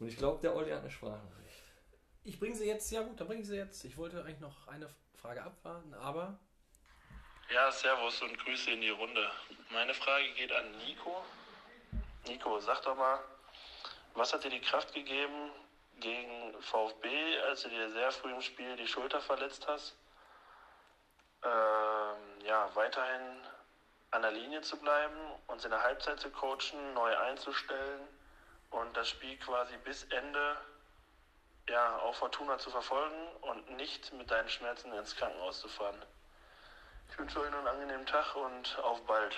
Und 0.00 0.08
ich 0.08 0.16
glaube, 0.16 0.40
der 0.40 0.56
Olli 0.56 0.70
hat 0.70 0.80
eine 0.80 0.90
Sprachnachricht. 0.90 1.62
Ich 2.24 2.40
bringe 2.40 2.56
sie 2.56 2.66
jetzt, 2.66 2.90
ja 2.90 3.02
gut, 3.02 3.20
dann 3.20 3.26
bringe 3.26 3.42
ich 3.42 3.48
sie 3.48 3.56
jetzt. 3.56 3.84
Ich 3.84 3.96
wollte 3.96 4.22
eigentlich 4.24 4.40
noch 4.40 4.68
eine 4.68 4.88
Frage 5.14 5.42
abwarten, 5.42 5.92
aber. 5.94 6.38
Ja, 7.52 7.70
Servus 7.70 8.22
und 8.22 8.38
Grüße 8.38 8.70
in 8.70 8.80
die 8.80 8.90
Runde. 8.90 9.30
Meine 9.72 9.94
Frage 9.94 10.24
geht 10.34 10.52
an 10.52 10.64
Nico. 10.86 11.22
Nico, 12.26 12.58
sag 12.60 12.82
doch 12.82 12.96
mal, 12.96 13.18
was 14.14 14.32
hat 14.32 14.44
dir 14.44 14.50
die 14.50 14.60
Kraft 14.60 14.94
gegeben 14.94 15.50
gegen 16.00 16.54
VfB, 16.62 17.38
als 17.48 17.62
du 17.62 17.68
dir 17.68 17.90
sehr 17.90 18.10
früh 18.12 18.32
im 18.32 18.42
Spiel 18.42 18.76
die 18.76 18.86
Schulter 18.86 19.20
verletzt 19.20 19.66
hast? 19.68 19.96
Ähm, 21.42 22.44
ja, 22.44 22.70
weiterhin 22.74 23.46
an 24.10 24.22
der 24.22 24.32
Linie 24.32 24.62
zu 24.62 24.76
bleiben, 24.78 25.16
uns 25.46 25.64
in 25.64 25.70
der 25.70 25.82
Halbzeit 25.82 26.18
zu 26.18 26.30
coachen, 26.30 26.94
neu 26.94 27.16
einzustellen 27.16 28.08
und 28.70 28.96
das 28.96 29.08
Spiel 29.08 29.36
quasi 29.38 29.76
bis 29.78 30.04
Ende 30.04 30.56
ja, 31.68 31.98
auf 31.98 32.16
Fortuna 32.16 32.58
zu 32.58 32.70
verfolgen 32.70 33.28
und 33.42 33.70
nicht 33.76 34.12
mit 34.14 34.30
deinen 34.30 34.48
Schmerzen 34.48 34.92
ins 34.92 35.14
Krankenhaus 35.14 35.60
zu 35.60 35.68
fahren. 35.68 36.02
Ich 37.10 37.18
wünsche 37.18 37.40
euch 37.40 37.50
noch 37.50 37.58
einen 37.58 37.68
angenehmen 37.68 38.06
Tag 38.06 38.34
und 38.36 38.78
auf 38.78 39.04
bald. 39.06 39.36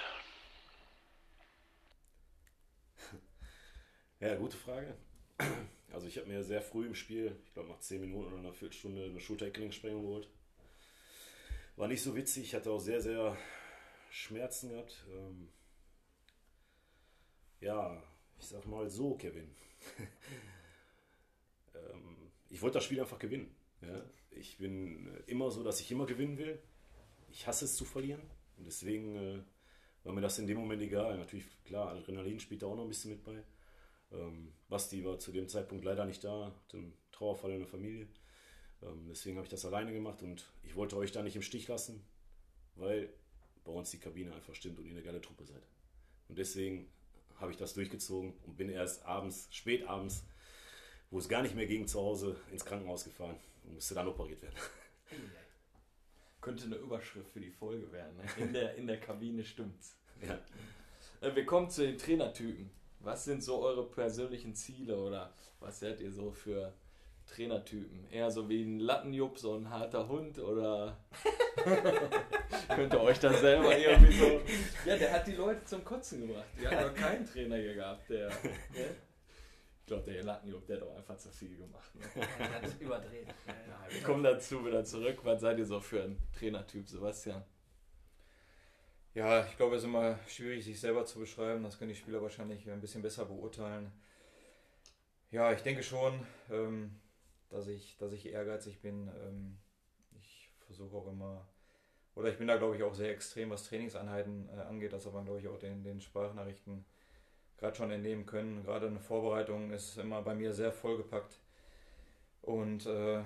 Ja, 4.20 4.34
gute 4.34 4.56
Frage. 4.56 4.96
Also 5.92 6.06
ich 6.06 6.18
habe 6.18 6.28
mir 6.28 6.44
sehr 6.44 6.62
früh 6.62 6.86
im 6.86 6.94
Spiel, 6.94 7.36
ich 7.44 7.52
glaube 7.52 7.68
nach 7.68 7.80
10 7.80 8.00
Minuten 8.00 8.28
oder 8.28 8.38
einer 8.38 8.52
Viertelstunde, 8.52 9.04
eine 9.04 9.20
Schultergelenkssprengung 9.20 10.02
geholt. 10.02 10.28
War 11.76 11.88
nicht 11.88 12.02
so 12.02 12.14
witzig, 12.14 12.44
ich 12.44 12.54
hatte 12.54 12.70
auch 12.70 12.78
sehr, 12.78 13.00
sehr 13.00 13.36
Schmerzen 14.10 14.70
gehabt. 14.70 15.04
Ähm 15.12 15.48
ja, 17.60 18.02
ich 18.38 18.46
sag 18.46 18.66
mal 18.66 18.88
so, 18.88 19.14
Kevin. 19.16 19.50
ähm, 21.74 22.30
ich 22.48 22.62
wollte 22.62 22.74
das 22.74 22.84
Spiel 22.84 23.00
einfach 23.00 23.18
gewinnen. 23.18 23.54
Ja? 23.82 24.02
Ich 24.30 24.58
bin 24.58 25.08
immer 25.26 25.50
so, 25.50 25.62
dass 25.62 25.80
ich 25.80 25.90
immer 25.90 26.06
gewinnen 26.06 26.38
will. 26.38 26.58
Ich 27.30 27.46
hasse 27.46 27.64
es 27.64 27.76
zu 27.76 27.84
verlieren. 27.84 28.22
Und 28.56 28.66
deswegen 28.66 29.16
äh, 29.16 29.42
war 30.04 30.12
mir 30.12 30.20
das 30.20 30.38
in 30.38 30.46
dem 30.46 30.58
Moment 30.58 30.82
egal. 30.82 31.18
Natürlich, 31.18 31.46
klar, 31.64 31.88
Adrenalin 31.90 32.40
spielt 32.40 32.62
da 32.62 32.66
auch 32.66 32.76
noch 32.76 32.84
ein 32.84 32.88
bisschen 32.88 33.12
mit 33.12 33.24
bei. 33.24 33.42
Ähm, 34.12 34.52
Basti 34.68 35.04
war 35.04 35.18
zu 35.18 35.32
dem 35.32 35.48
Zeitpunkt 35.48 35.84
leider 35.84 36.04
nicht 36.04 36.24
da, 36.24 36.52
einen 36.72 36.92
Trauerfall 37.12 37.52
in 37.52 37.60
der 37.60 37.68
Familie. 37.68 38.08
Ähm, 38.82 39.06
deswegen 39.08 39.36
habe 39.36 39.46
ich 39.46 39.50
das 39.50 39.64
alleine 39.64 39.92
gemacht 39.92 40.22
und 40.22 40.50
ich 40.62 40.74
wollte 40.76 40.96
euch 40.96 41.12
da 41.12 41.22
nicht 41.22 41.36
im 41.36 41.42
Stich 41.42 41.68
lassen, 41.68 42.04
weil 42.76 43.12
bei 43.64 43.72
uns 43.72 43.90
die 43.90 43.98
Kabine 43.98 44.34
einfach 44.34 44.54
stimmt 44.54 44.78
und 44.78 44.86
ihr 44.86 44.92
eine 44.92 45.02
geile 45.02 45.20
Truppe 45.20 45.44
seid. 45.44 45.62
Und 46.28 46.38
deswegen 46.38 46.90
habe 47.38 47.50
ich 47.50 47.56
das 47.56 47.74
durchgezogen 47.74 48.34
und 48.46 48.56
bin 48.56 48.68
erst 48.68 49.04
abends, 49.04 49.48
spät 49.50 49.86
abends, 49.86 50.24
wo 51.10 51.18
es 51.18 51.28
gar 51.28 51.42
nicht 51.42 51.54
mehr 51.54 51.66
ging, 51.66 51.86
zu 51.86 52.00
Hause 52.00 52.36
ins 52.52 52.64
Krankenhaus 52.64 53.04
gefahren 53.04 53.36
und 53.64 53.74
musste 53.74 53.94
dann 53.94 54.08
operiert 54.08 54.42
werden. 54.42 54.56
Könnte 56.40 56.64
eine 56.64 56.76
Überschrift 56.76 57.30
für 57.30 57.40
die 57.40 57.50
Folge 57.50 57.90
werden. 57.92 58.16
Ne? 58.16 58.24
In, 58.38 58.52
der, 58.54 58.74
in 58.76 58.86
der 58.86 59.00
Kabine 59.00 59.44
stimmt's. 59.44 59.96
Ja. 60.22 60.40
Äh, 61.20 61.34
Wir 61.34 61.44
kommen 61.44 61.68
zu 61.68 61.82
den 61.82 61.98
Trainertypen. 61.98 62.70
Was 63.00 63.24
sind 63.24 63.42
so 63.42 63.62
eure 63.62 63.88
persönlichen 63.88 64.54
Ziele 64.54 64.96
oder 64.96 65.32
was 65.58 65.80
seid 65.80 66.00
ihr 66.00 66.12
so 66.12 66.30
für 66.30 66.72
Trainertypen? 67.26 68.10
Eher 68.10 68.30
so 68.30 68.48
wie 68.48 68.62
ein 68.62 68.78
Lattenjupp, 68.78 69.38
so 69.38 69.54
ein 69.56 69.70
harter 69.70 70.06
Hund 70.08 70.38
oder 70.38 70.98
könnt 72.68 72.92
ihr 72.92 73.00
euch 73.00 73.18
da 73.18 73.32
selber 73.32 73.76
irgendwie 73.76 74.12
so. 74.12 74.40
Ja, 74.84 74.96
der 74.96 75.12
hat 75.12 75.26
die 75.26 75.32
Leute 75.32 75.64
zum 75.64 75.82
Kotzen 75.82 76.26
gebracht. 76.26 76.46
Wir 76.56 76.70
haben 76.70 76.88
noch 76.88 76.94
keinen 76.94 77.26
Trainer 77.26 77.56
hier 77.56 77.74
gehabt, 77.74 78.10
der. 78.10 78.28
Ne? 78.28 78.96
Ich 79.80 79.86
glaube, 79.86 80.12
der 80.12 80.22
Lattenjupp, 80.22 80.66
der 80.66 80.76
hat 80.76 80.86
auch 80.86 80.96
einfach 80.96 81.16
zu 81.16 81.30
viel 81.30 81.56
gemacht. 81.56 81.94
Ne? 81.94 82.04
Er 82.38 82.62
hat 82.62 82.80
überdreht. 82.80 83.26
Ja, 83.46 83.52
ja. 83.52 83.92
Wir 83.94 84.02
kommen 84.02 84.22
dazu 84.22 84.64
wieder 84.64 84.84
zurück. 84.84 85.18
Was 85.24 85.40
seid 85.40 85.58
ihr 85.58 85.66
so 85.66 85.80
für 85.80 86.04
ein 86.04 86.18
Trainertyp, 86.38 86.86
Sebastian? 86.86 87.42
Ja, 89.14 89.44
ich 89.44 89.56
glaube, 89.56 89.76
es 89.76 89.82
ist 89.82 89.88
immer 89.88 90.18
schwierig, 90.28 90.64
sich 90.64 90.80
selber 90.80 91.04
zu 91.04 91.18
beschreiben. 91.18 91.62
Das 91.64 91.78
können 91.78 91.90
die 91.90 91.96
Spieler 91.96 92.22
wahrscheinlich 92.22 92.68
ein 92.70 92.80
bisschen 92.80 93.02
besser 93.02 93.24
beurteilen. 93.24 93.90
Ja, 95.30 95.52
ich 95.52 95.62
denke 95.62 95.82
schon, 95.82 96.26
ähm, 96.50 97.00
dass, 97.48 97.66
ich, 97.68 97.96
dass 97.98 98.12
ich 98.12 98.26
ehrgeizig 98.26 98.80
bin. 98.80 99.08
Ähm, 99.08 99.58
ich 100.18 100.50
versuche 100.66 100.96
auch 100.96 101.08
immer, 101.08 101.48
oder 102.14 102.30
ich 102.30 102.38
bin 102.38 102.48
da, 102.48 102.56
glaube 102.56 102.76
ich, 102.76 102.82
auch 102.82 102.94
sehr 102.94 103.10
extrem, 103.10 103.50
was 103.50 103.64
Trainingseinheiten 103.64 104.48
äh, 104.50 104.60
angeht. 104.62 104.92
Das 104.92 105.06
hat 105.06 105.14
man, 105.14 105.24
glaube 105.24 105.40
ich, 105.40 105.48
auch 105.48 105.58
den, 105.58 105.82
den 105.84 106.00
Sprachnachrichten 106.00 106.84
gerade 107.58 107.76
schon 107.76 107.90
entnehmen 107.90 108.26
können. 108.26 108.62
Gerade 108.64 108.86
eine 108.88 109.00
Vorbereitung 109.00 109.72
ist 109.72 109.98
immer 109.98 110.22
bei 110.22 110.34
mir 110.34 110.52
sehr 110.52 110.72
vollgepackt. 110.72 111.40
Und 112.42 112.86
äh, 112.86 113.22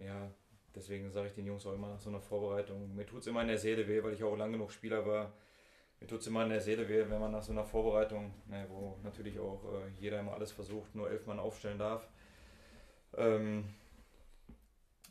ja, 0.00 0.30
deswegen 0.78 1.10
sage 1.10 1.28
ich 1.28 1.34
den 1.34 1.46
Jungs 1.46 1.66
auch 1.66 1.74
immer 1.74 1.88
nach 1.88 2.00
so 2.00 2.08
einer 2.08 2.20
Vorbereitung, 2.20 2.94
mir 2.94 3.06
tut 3.06 3.20
es 3.20 3.26
immer 3.26 3.42
in 3.42 3.48
der 3.48 3.58
Seele 3.58 3.86
weh, 3.86 4.02
weil 4.02 4.14
ich 4.14 4.24
auch 4.24 4.36
lang 4.36 4.52
genug 4.52 4.72
Spieler 4.72 5.04
war. 5.06 5.32
Mir 6.00 6.06
tut 6.06 6.20
es 6.20 6.26
immer 6.28 6.44
in 6.44 6.50
der 6.50 6.60
Seele 6.60 6.88
weh, 6.88 7.04
wenn 7.08 7.20
man 7.20 7.32
nach 7.32 7.42
so 7.42 7.52
einer 7.52 7.64
Vorbereitung, 7.64 8.32
ne, 8.46 8.66
wo 8.70 8.96
natürlich 9.02 9.38
auch 9.40 9.64
äh, 9.64 9.88
jeder 9.98 10.20
immer 10.20 10.32
alles 10.34 10.52
versucht, 10.52 10.94
nur 10.94 11.10
elf 11.10 11.26
Mann 11.26 11.40
aufstellen 11.40 11.78
darf. 11.78 12.08
Ähm, 13.16 13.74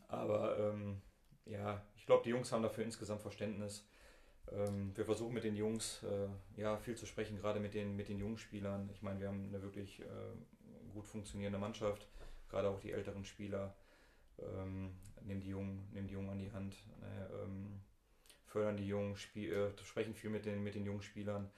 aber 0.07 0.57
ähm, 0.57 1.01
ja, 1.45 1.81
ich 1.97 2.05
glaube, 2.05 2.23
die 2.23 2.29
Jungs 2.29 2.51
haben 2.51 2.63
dafür 2.63 2.85
insgesamt 2.85 3.21
Verständnis. 3.21 3.85
Ähm, 4.49 4.95
wir 4.95 5.03
versuchen 5.03 5.33
mit 5.33 5.43
den 5.43 5.57
Jungs 5.57 6.03
äh, 6.03 6.61
ja, 6.61 6.77
viel 6.77 6.95
zu 6.95 7.05
sprechen, 7.05 7.37
gerade 7.37 7.59
mit 7.59 7.73
den, 7.73 7.97
mit 7.97 8.07
den 8.07 8.19
jungen 8.19 8.37
Spielern. 8.37 8.89
Ich 8.93 9.01
meine, 9.01 9.19
wir 9.19 9.27
haben 9.27 9.49
eine 9.49 9.61
wirklich 9.61 9.99
äh, 9.99 10.93
gut 10.93 11.05
funktionierende 11.05 11.59
Mannschaft, 11.59 12.07
gerade 12.47 12.69
auch 12.69 12.79
die 12.79 12.93
älteren 12.93 13.25
Spieler 13.25 13.75
ähm, 14.39 14.91
nehmen, 15.21 15.41
die 15.41 15.49
Jungen, 15.49 15.87
nehmen 15.91 16.07
die 16.07 16.13
Jungen 16.13 16.29
an 16.29 16.39
die 16.39 16.51
Hand, 16.51 16.75
äh, 17.01 17.43
ähm, 17.43 17.81
fördern 18.45 18.77
die 18.77 18.87
Jungen, 18.87 19.15
Spiel, 19.15 19.53
äh, 19.53 19.83
sprechen 19.83 20.13
viel 20.13 20.29
mit 20.29 20.45
den, 20.45 20.63
mit 20.63 20.75
den 20.75 20.85
jungen 20.85 21.01
Spielern. 21.01 21.49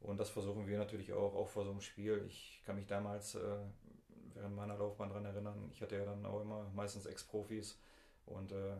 Und 0.00 0.18
das 0.18 0.30
versuchen 0.30 0.66
wir 0.66 0.78
natürlich 0.78 1.12
auch, 1.12 1.34
auch 1.34 1.48
vor 1.48 1.64
so 1.64 1.70
einem 1.70 1.80
Spiel. 1.80 2.24
Ich 2.28 2.62
kann 2.64 2.76
mich 2.76 2.86
damals 2.86 3.34
äh, 3.34 3.58
während 4.34 4.54
meiner 4.54 4.76
Laufbahn 4.76 5.08
daran 5.08 5.24
erinnern, 5.24 5.70
ich 5.72 5.80
hatte 5.80 5.96
ja 5.96 6.04
dann 6.04 6.24
auch 6.26 6.42
immer 6.42 6.70
meistens 6.74 7.06
Ex-Profis 7.06 7.80
und 8.26 8.52
äh, 8.52 8.76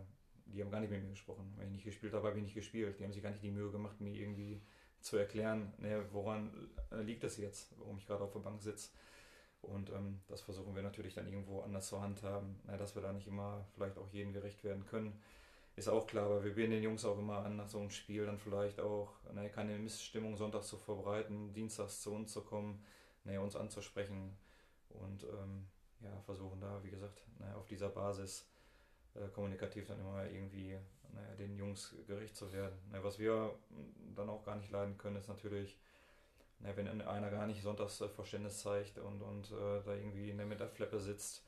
die 0.46 0.62
haben 0.62 0.70
gar 0.70 0.80
nicht 0.80 0.90
mit 0.90 1.02
mir 1.02 1.10
gesprochen. 1.10 1.52
Wenn 1.56 1.68
ich 1.68 1.74
nicht 1.74 1.84
gespielt 1.84 2.12
habe, 2.12 2.28
habe 2.28 2.38
ich 2.38 2.44
nicht 2.44 2.54
gespielt. 2.54 2.98
Die 2.98 3.04
haben 3.04 3.12
sich 3.12 3.22
gar 3.22 3.30
nicht 3.30 3.42
die 3.42 3.50
Mühe 3.50 3.70
gemacht, 3.70 4.00
mir 4.00 4.14
irgendwie 4.14 4.60
zu 5.00 5.16
erklären, 5.16 5.72
ne, 5.78 6.04
woran 6.12 6.70
äh, 6.90 7.00
liegt 7.02 7.22
das 7.24 7.36
jetzt, 7.36 7.74
warum 7.78 7.98
ich 7.98 8.06
gerade 8.06 8.22
auf 8.24 8.32
der 8.32 8.40
Bank 8.40 8.62
sitze. 8.62 8.90
Und 9.66 9.90
ähm, 9.90 10.20
das 10.28 10.40
versuchen 10.40 10.74
wir 10.74 10.82
natürlich 10.82 11.14
dann 11.14 11.26
irgendwo 11.26 11.60
anders 11.60 11.88
zur 11.88 12.00
Hand 12.00 12.22
haben, 12.22 12.60
na, 12.66 12.76
dass 12.76 12.94
wir 12.94 13.02
da 13.02 13.12
nicht 13.12 13.26
immer 13.26 13.66
vielleicht 13.74 13.98
auch 13.98 14.08
jedem 14.12 14.32
gerecht 14.32 14.62
werden 14.64 14.86
können. 14.86 15.20
Ist 15.76 15.88
auch 15.88 16.06
klar, 16.06 16.26
aber 16.26 16.44
wir 16.44 16.54
bieten 16.54 16.70
den 16.70 16.82
Jungs 16.82 17.04
auch 17.04 17.18
immer 17.18 17.44
an, 17.44 17.56
nach 17.56 17.68
so 17.68 17.78
einem 17.78 17.90
Spiel 17.90 18.24
dann 18.24 18.38
vielleicht 18.38 18.80
auch 18.80 19.12
ne, 19.34 19.50
keine 19.50 19.78
Missstimmung 19.78 20.36
sonntags 20.36 20.68
zu 20.68 20.78
verbreiten, 20.78 21.52
dienstags 21.52 22.00
zu 22.00 22.14
uns 22.14 22.32
zu 22.32 22.42
kommen, 22.42 22.82
ne, 23.24 23.40
uns 23.40 23.56
anzusprechen. 23.56 24.36
Und 24.88 25.24
ähm, 25.24 25.66
ja, 26.00 26.18
versuchen 26.24 26.60
da, 26.60 26.82
wie 26.82 26.90
gesagt, 26.90 27.22
naja, 27.38 27.56
auf 27.56 27.66
dieser 27.66 27.90
Basis 27.90 28.48
äh, 29.14 29.28
kommunikativ 29.28 29.86
dann 29.86 30.00
immer 30.00 30.24
irgendwie 30.26 30.78
naja, 31.12 31.34
den 31.38 31.56
Jungs 31.56 31.94
gerecht 32.06 32.36
zu 32.36 32.52
werden. 32.52 32.78
Naja, 32.90 33.04
was 33.04 33.18
wir 33.18 33.54
dann 34.14 34.30
auch 34.30 34.44
gar 34.44 34.56
nicht 34.56 34.70
leiden 34.70 34.96
können, 34.96 35.16
ist 35.16 35.28
natürlich, 35.28 35.78
naja, 36.60 36.76
wenn 36.76 37.02
einer 37.02 37.30
gar 37.30 37.46
nicht 37.46 37.62
Sonntagsverständnis 37.62 38.60
zeigt 38.60 38.98
und, 38.98 39.22
und 39.22 39.50
äh, 39.50 39.82
da 39.84 39.94
irgendwie 39.94 40.30
in 40.30 40.38
der 40.38 40.46
Mittagfleppe 40.46 40.98
sitzt. 40.98 41.42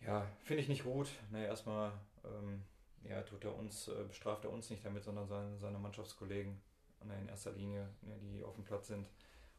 Ja, 0.00 0.26
finde 0.44 0.62
ich 0.62 0.68
nicht 0.68 0.84
gut. 0.84 1.08
Naja, 1.30 1.46
erstmal 1.46 1.92
ähm, 2.24 2.62
ja, 3.04 3.22
tut 3.22 3.44
er 3.44 3.56
uns, 3.56 3.88
äh, 3.88 4.04
bestraft 4.06 4.44
er 4.44 4.52
uns 4.52 4.70
nicht 4.70 4.84
damit, 4.84 5.04
sondern 5.04 5.26
seine, 5.26 5.58
seine 5.58 5.78
Mannschaftskollegen 5.78 6.60
in 7.20 7.28
erster 7.28 7.52
Linie, 7.52 7.88
die 8.02 8.42
auf 8.42 8.54
dem 8.54 8.64
Platz 8.64 8.88
sind. 8.88 9.08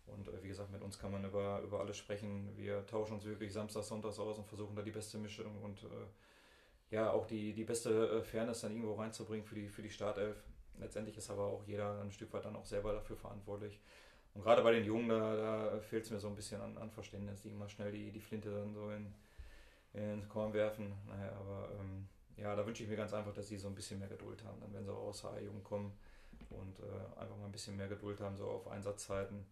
Und 0.08 0.28
äh, 0.28 0.44
wie 0.44 0.48
gesagt, 0.48 0.72
mit 0.72 0.82
uns 0.82 0.98
kann 1.00 1.12
man 1.12 1.24
über, 1.26 1.62
über 1.62 1.80
alles 1.80 1.98
sprechen. 1.98 2.50
Wir 2.56 2.86
tauschen 2.86 3.14
uns 3.14 3.26
wirklich 3.26 3.54
samstags, 3.54 3.88
sonntags 3.88 4.20
aus 4.20 4.38
und 4.38 4.48
versuchen 4.48 4.76
da 4.76 4.82
die 4.82 4.92
beste 4.92 5.18
Mischung 5.18 5.62
und 5.64 5.84
äh, 5.84 6.96
ja, 6.96 7.12
auch 7.12 7.26
die, 7.26 7.54
die 7.54 7.66
beste 7.66 8.10
äh, 8.10 8.24
Fairness 8.24 8.62
dann 8.62 8.72
irgendwo 8.72 8.96
reinzubringen 8.96 9.46
für 9.46 9.56
die, 9.56 9.68
für 9.68 9.82
die 9.82 9.90
Startelf. 9.90 10.38
Letztendlich 10.80 11.18
ist 11.18 11.30
aber 11.30 11.46
auch 11.46 11.64
jeder 11.66 12.02
ein 12.02 12.12
Stück 12.12 12.32
weit 12.34 12.46
dann 12.46 12.56
auch 12.56 12.66
selber 12.66 12.94
dafür 12.94 13.16
verantwortlich. 13.16 13.80
Und 14.34 14.44
gerade 14.44 14.62
bei 14.62 14.72
den 14.72 14.86
Jungen, 14.86 15.10
da, 15.10 15.36
da 15.72 15.80
fehlt 15.80 16.06
es 16.06 16.12
mir 16.12 16.20
so 16.20 16.28
ein 16.28 16.36
bisschen 16.36 16.62
an, 16.62 16.78
an 16.78 16.92
Verständnis, 16.92 17.42
die 17.42 17.50
immer 17.50 17.68
schnell 17.70 17.92
die, 17.92 18.12
die 18.12 18.20
Flinte 18.20 18.52
dann 18.52 18.74
so 18.74 18.92
in, 18.92 19.14
ins 19.94 20.30
Korn 20.30 20.54
werfen. 20.54 20.94
Naja, 21.08 21.32
aber 21.40 21.70
ähm, 21.80 22.08
ja, 22.36 22.56
da 22.56 22.66
wünsche 22.66 22.84
ich 22.84 22.90
mir 22.90 22.96
ganz 22.96 23.14
einfach, 23.14 23.34
dass 23.34 23.48
sie 23.48 23.58
so 23.58 23.68
ein 23.68 23.76
bisschen 23.76 24.00
mehr 24.00 24.08
Geduld 24.08 24.44
haben, 24.44 24.60
dann 24.62 24.74
wenn 24.74 24.86
sie 24.86 24.94
aus 24.94 25.26
A-Jugend 25.26 25.64
kommen 25.64 25.98
und 26.52 26.80
äh, 26.80 27.20
einfach 27.20 27.36
mal 27.38 27.46
ein 27.46 27.52
bisschen 27.52 27.76
mehr 27.76 27.88
Geduld 27.88 28.22
haben, 28.22 28.38
so 28.38 28.46
auf 28.46 28.68
Einsatzzeiten. 28.68 29.46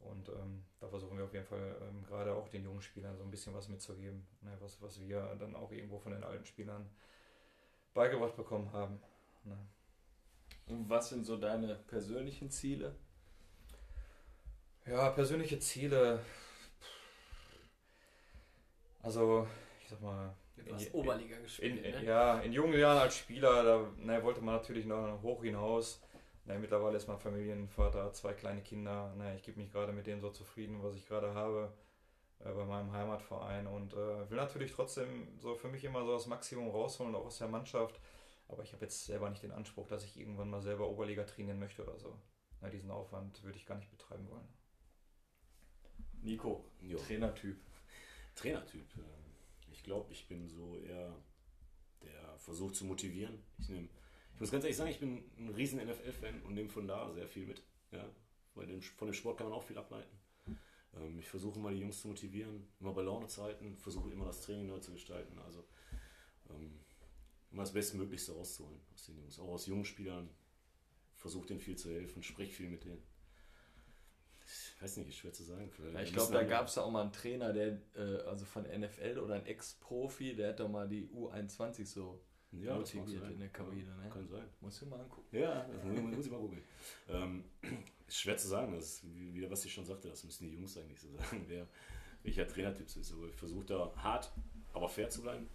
Und 0.00 0.28
ähm, 0.28 0.64
da 0.80 0.88
versuchen 0.88 1.16
wir 1.18 1.24
auf 1.24 1.32
jeden 1.32 1.46
Fall 1.46 1.76
ähm, 1.82 2.02
gerade 2.04 2.34
auch 2.34 2.48
den 2.48 2.64
jungen 2.64 2.80
Spielern 2.80 3.16
so 3.16 3.24
ein 3.24 3.30
bisschen 3.30 3.54
was 3.54 3.68
mitzugeben, 3.68 4.26
ne, 4.42 4.56
was, 4.60 4.80
was 4.80 5.00
wir 5.00 5.34
dann 5.38 5.54
auch 5.54 5.72
irgendwo 5.72 5.98
von 5.98 6.12
den 6.12 6.24
alten 6.24 6.44
Spielern 6.44 6.88
beigebracht 7.92 8.36
bekommen 8.36 8.72
haben. 8.72 9.00
Ne. 9.44 9.58
Und 10.68 10.88
was 10.88 11.08
sind 11.10 11.24
so 11.24 11.36
deine 11.36 11.76
persönlichen 11.86 12.50
Ziele? 12.50 12.94
Ja, 14.84 15.10
persönliche 15.10 15.58
Ziele. 15.58 16.20
Also, 19.02 19.46
ich 19.82 19.88
sag 19.88 20.00
mal. 20.00 20.34
Etwas 20.56 20.92
Oberliga 20.94 21.38
gespielt. 21.38 21.84
In, 21.84 21.92
ne? 21.92 22.04
Ja, 22.04 22.40
in 22.40 22.52
jungen 22.52 22.78
Jahren 22.78 22.98
als 22.98 23.16
Spieler, 23.16 23.62
da 23.62 23.90
ne, 23.98 24.22
wollte 24.22 24.40
man 24.40 24.56
natürlich 24.56 24.86
noch 24.86 25.22
hoch 25.22 25.42
hinaus. 25.42 26.00
Ne, 26.44 26.58
mittlerweile 26.58 26.96
ist 26.96 27.06
man 27.06 27.18
Familienvater, 27.18 28.12
zwei 28.12 28.32
kleine 28.32 28.62
Kinder. 28.62 29.12
Ne, 29.16 29.36
ich 29.36 29.42
gebe 29.42 29.60
mich 29.60 29.70
gerade 29.70 29.92
mit 29.92 30.06
dem 30.06 30.20
so 30.20 30.30
zufrieden, 30.30 30.82
was 30.82 30.96
ich 30.96 31.06
gerade 31.06 31.34
habe 31.34 31.72
äh, 32.40 32.50
bei 32.50 32.64
meinem 32.64 32.92
Heimatverein 32.92 33.66
und 33.66 33.92
äh, 33.92 34.30
will 34.30 34.36
natürlich 34.36 34.72
trotzdem 34.72 35.28
so 35.38 35.54
für 35.54 35.68
mich 35.68 35.84
immer 35.84 36.04
so 36.04 36.14
das 36.14 36.26
Maximum 36.26 36.70
rausholen, 36.70 37.14
auch 37.14 37.26
aus 37.26 37.38
der 37.38 37.48
Mannschaft. 37.48 38.00
Aber 38.48 38.62
ich 38.62 38.72
habe 38.72 38.84
jetzt 38.84 39.04
selber 39.04 39.28
nicht 39.30 39.42
den 39.42 39.50
Anspruch, 39.52 39.88
dass 39.88 40.04
ich 40.04 40.18
irgendwann 40.18 40.50
mal 40.50 40.62
selber 40.62 40.88
Oberliga 40.88 41.24
trainieren 41.24 41.58
möchte 41.58 41.82
oder 41.82 41.98
so. 41.98 42.20
Ne, 42.60 42.70
diesen 42.70 42.90
Aufwand 42.90 43.42
würde 43.42 43.58
ich 43.58 43.66
gar 43.66 43.76
nicht 43.76 43.90
betreiben 43.90 44.28
wollen. 44.30 44.48
Nico, 46.22 46.64
Jo. 46.80 46.98
Trainertyp. 46.98 47.58
Trainertyp. 48.34 48.86
ähm, 48.96 49.34
Ich 49.72 49.82
glaube, 49.82 50.12
ich 50.12 50.28
bin 50.28 50.48
so 50.48 50.78
eher 50.78 51.14
der 52.02 52.38
versucht 52.38 52.76
zu 52.76 52.84
motivieren. 52.84 53.42
Ich, 53.58 53.68
nehm, 53.68 53.88
ich 54.34 54.40
muss 54.40 54.50
ganz 54.50 54.64
ehrlich 54.64 54.76
sagen, 54.76 54.90
ich 54.90 55.00
bin 55.00 55.24
ein 55.38 55.48
riesen 55.48 55.80
NFL-Fan 55.84 56.42
und 56.42 56.54
nehme 56.54 56.68
von 56.68 56.86
da 56.86 57.10
sehr 57.12 57.26
viel 57.26 57.46
mit. 57.46 57.62
Ja, 57.90 58.04
weil 58.54 58.66
dem, 58.66 58.82
von 58.82 59.08
dem 59.08 59.14
Sport 59.14 59.38
kann 59.38 59.48
man 59.48 59.56
auch 59.56 59.62
viel 59.64 59.78
ableiten. 59.78 60.18
Ähm, 60.94 61.18
ich 61.18 61.28
versuche 61.28 61.58
mal 61.58 61.74
die 61.74 61.80
Jungs 61.80 62.00
zu 62.00 62.08
motivieren, 62.08 62.68
immer 62.80 62.92
bei 62.92 63.02
Laune 63.02 63.26
zu 63.28 63.42
halten, 63.42 63.76
versuche 63.76 64.10
immer 64.12 64.26
das 64.26 64.42
Training 64.42 64.66
neu 64.66 64.78
zu 64.78 64.92
gestalten. 64.92 65.38
Also 65.38 65.66
ähm, 66.50 66.80
immer 67.50 67.62
das 67.62 67.72
Bestmöglichste 67.72 68.32
rauszuholen 68.32 68.80
aus 68.94 69.06
den 69.06 69.16
Jungs. 69.18 69.38
Auch 69.38 69.48
aus 69.48 69.66
jungen 69.66 69.84
Spielern. 69.84 70.28
Versuche 71.14 71.46
denen 71.46 71.60
viel 71.60 71.76
zu 71.76 71.90
helfen, 71.90 72.22
sprich 72.22 72.54
viel 72.54 72.68
mit 72.68 72.84
denen. 72.84 73.02
Ich 74.76 74.82
weiß 74.82 74.98
nicht, 74.98 75.08
ist 75.08 75.16
schwer 75.16 75.32
zu 75.32 75.42
sagen. 75.42 75.70
Ja, 75.92 76.00
ich 76.00 76.12
glaube, 76.12 76.32
da 76.32 76.44
gab 76.44 76.68
es 76.68 76.76
ja 76.76 76.82
auch 76.82 76.90
mal 76.90 77.02
einen 77.02 77.12
Trainer, 77.12 77.52
der, 77.52 77.80
äh, 77.94 78.20
also 78.26 78.44
von 78.44 78.64
NFL 78.64 79.18
oder 79.18 79.34
ein 79.34 79.46
Ex-Profi, 79.46 80.36
der 80.36 80.50
hat 80.50 80.60
doch 80.60 80.68
mal 80.68 80.86
die 80.86 81.08
U21 81.08 81.86
so 81.86 82.22
ja, 82.52 82.76
motiviert 82.76 83.30
in 83.30 83.38
der 83.38 83.48
Kabine. 83.48 83.96
Ne? 83.96 84.10
Kann 84.10 84.28
sein. 84.28 84.48
Musst 84.60 84.82
du 84.82 84.86
mal 84.86 85.00
angucken. 85.00 85.36
Ja, 85.36 85.66
das 85.66 85.84
muss, 85.84 86.16
muss 86.16 86.26
ich 86.26 86.32
mal 86.32 86.40
googeln. 86.40 86.62
Ähm, 87.08 87.44
ist 88.06 88.20
schwer 88.20 88.36
zu 88.36 88.48
sagen, 88.48 88.72
das 88.72 88.84
ist 88.84 89.14
wie, 89.14 89.34
wieder, 89.34 89.50
was 89.50 89.64
ich 89.64 89.72
schon 89.72 89.84
sagte, 89.84 90.08
das 90.08 90.22
müssen 90.24 90.44
die 90.44 90.54
Jungs 90.54 90.76
eigentlich 90.76 91.00
so 91.00 91.10
sagen, 91.16 91.44
wer, 91.48 91.66
welcher 92.22 92.46
Trainertyp 92.46 92.86
es 92.86 92.96
ist. 92.96 93.12
Aber 93.12 93.26
ich 93.26 93.36
versuche 93.36 93.64
da 93.64 93.92
hart, 93.96 94.32
aber 94.72 94.88
fair 94.88 95.10
zu 95.10 95.22
bleiben, 95.22 95.48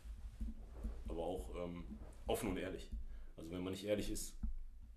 aber 1.11 1.23
auch 1.23 1.55
ähm, 1.55 1.99
offen 2.27 2.49
und 2.49 2.57
ehrlich. 2.57 2.89
Also 3.37 3.51
wenn 3.51 3.63
man 3.63 3.71
nicht 3.71 3.85
ehrlich 3.85 4.09
ist, 4.09 4.37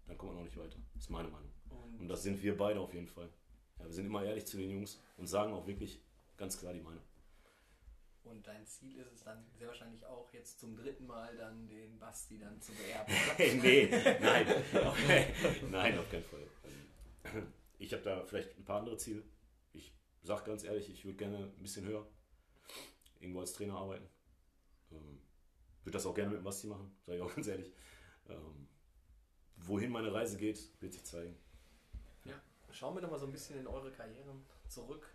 dann 0.07 0.17
kommt 0.19 0.33
man 0.33 0.41
auch 0.41 0.45
nicht 0.45 0.57
weiter. 0.57 0.79
Das 0.95 1.05
ist 1.05 1.11
meine 1.11 1.29
Meinung. 1.29 1.51
Und 1.71 2.01
Und 2.01 2.09
das 2.09 2.23
sind 2.23 2.43
wir 2.43 2.57
beide 2.57 2.81
auf 2.81 2.95
jeden 2.95 3.09
Fall. 3.09 3.29
Ja, 3.79 3.85
wir 3.87 3.93
sind 3.93 4.07
immer 4.07 4.25
ehrlich 4.25 4.47
zu 4.47 4.57
den 4.57 4.71
Jungs 4.71 5.01
und 5.17 5.27
sagen 5.27 5.53
auch 5.53 5.67
wirklich 5.67 6.03
ganz 6.37 6.59
klar 6.59 6.73
die 6.73 6.81
Meinung. 6.81 7.03
Und 8.23 8.47
dein 8.47 8.65
Ziel 8.65 8.99
ist 9.01 9.13
es 9.13 9.23
dann 9.23 9.45
sehr 9.53 9.69
wahrscheinlich 9.69 10.05
auch 10.07 10.33
jetzt 10.33 10.59
zum 10.59 10.75
dritten 10.77 11.07
Mal 11.07 11.37
dann 11.37 11.69
den 11.69 11.99
Basti 11.99 12.39
dann 12.39 12.59
zu 12.61 12.73
beerben. 12.73 13.15
nee, 13.63 13.89
nein. 14.21 14.47
nein, 15.71 15.99
auf 15.99 16.11
keinen 16.11 16.25
Fall. 16.25 16.47
Ähm, 17.25 17.53
Ich 17.79 17.93
habe 17.93 18.03
da 18.03 18.25
vielleicht 18.25 18.57
ein 18.57 18.65
paar 18.65 18.79
andere 18.81 18.97
Ziele. 18.97 19.23
Ich 19.73 19.95
sage 20.23 20.45
ganz 20.45 20.65
ehrlich, 20.65 20.89
ich 20.89 21.05
würde 21.05 21.19
gerne 21.19 21.37
ein 21.39 21.63
bisschen 21.63 21.85
höher 21.85 22.07
irgendwo 23.21 23.41
als 23.41 23.53
Trainer 23.53 23.75
arbeiten. 23.77 24.09
Ähm, 24.93 25.21
würde 25.85 25.93
das 25.93 26.07
auch 26.07 26.15
gerne 26.15 26.31
mit 26.31 26.41
dem 26.41 26.45
Basti 26.45 26.67
machen, 26.67 26.95
sage 27.05 27.19
ich 27.19 27.23
auch 27.23 27.35
ganz 27.35 27.47
ehrlich. 27.47 27.73
Ähm, 28.29 28.69
wohin 29.57 29.91
meine 29.91 30.13
Reise 30.13 30.37
geht, 30.37 30.71
wird 30.81 30.93
sich 30.93 31.05
zeigen. 31.05 31.37
Schauen 32.75 32.97
wir 32.97 33.03
doch 33.03 33.11
mal 33.11 33.21
so 33.21 33.27
ein 33.27 33.33
bisschen 33.33 33.61
in 33.61 33.69
eure 33.69 33.93
Karrieren 33.93 34.45
zurück. 34.69 35.15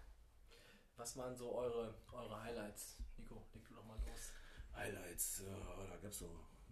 Was 0.96 1.18
waren 1.18 1.36
so 1.36 1.54
eure, 1.54 1.94
eure 2.14 2.42
Highlights? 2.42 2.96
Nico, 3.18 3.44
leg 3.54 3.68
du 3.68 3.76
doch 3.76 3.84
mal 3.84 3.98
los. 4.08 4.32
Highlights, 4.74 5.42
äh, 5.42 5.88
da 5.90 5.98
gab 5.98 6.10
es 6.10 6.20
so 6.20 6.30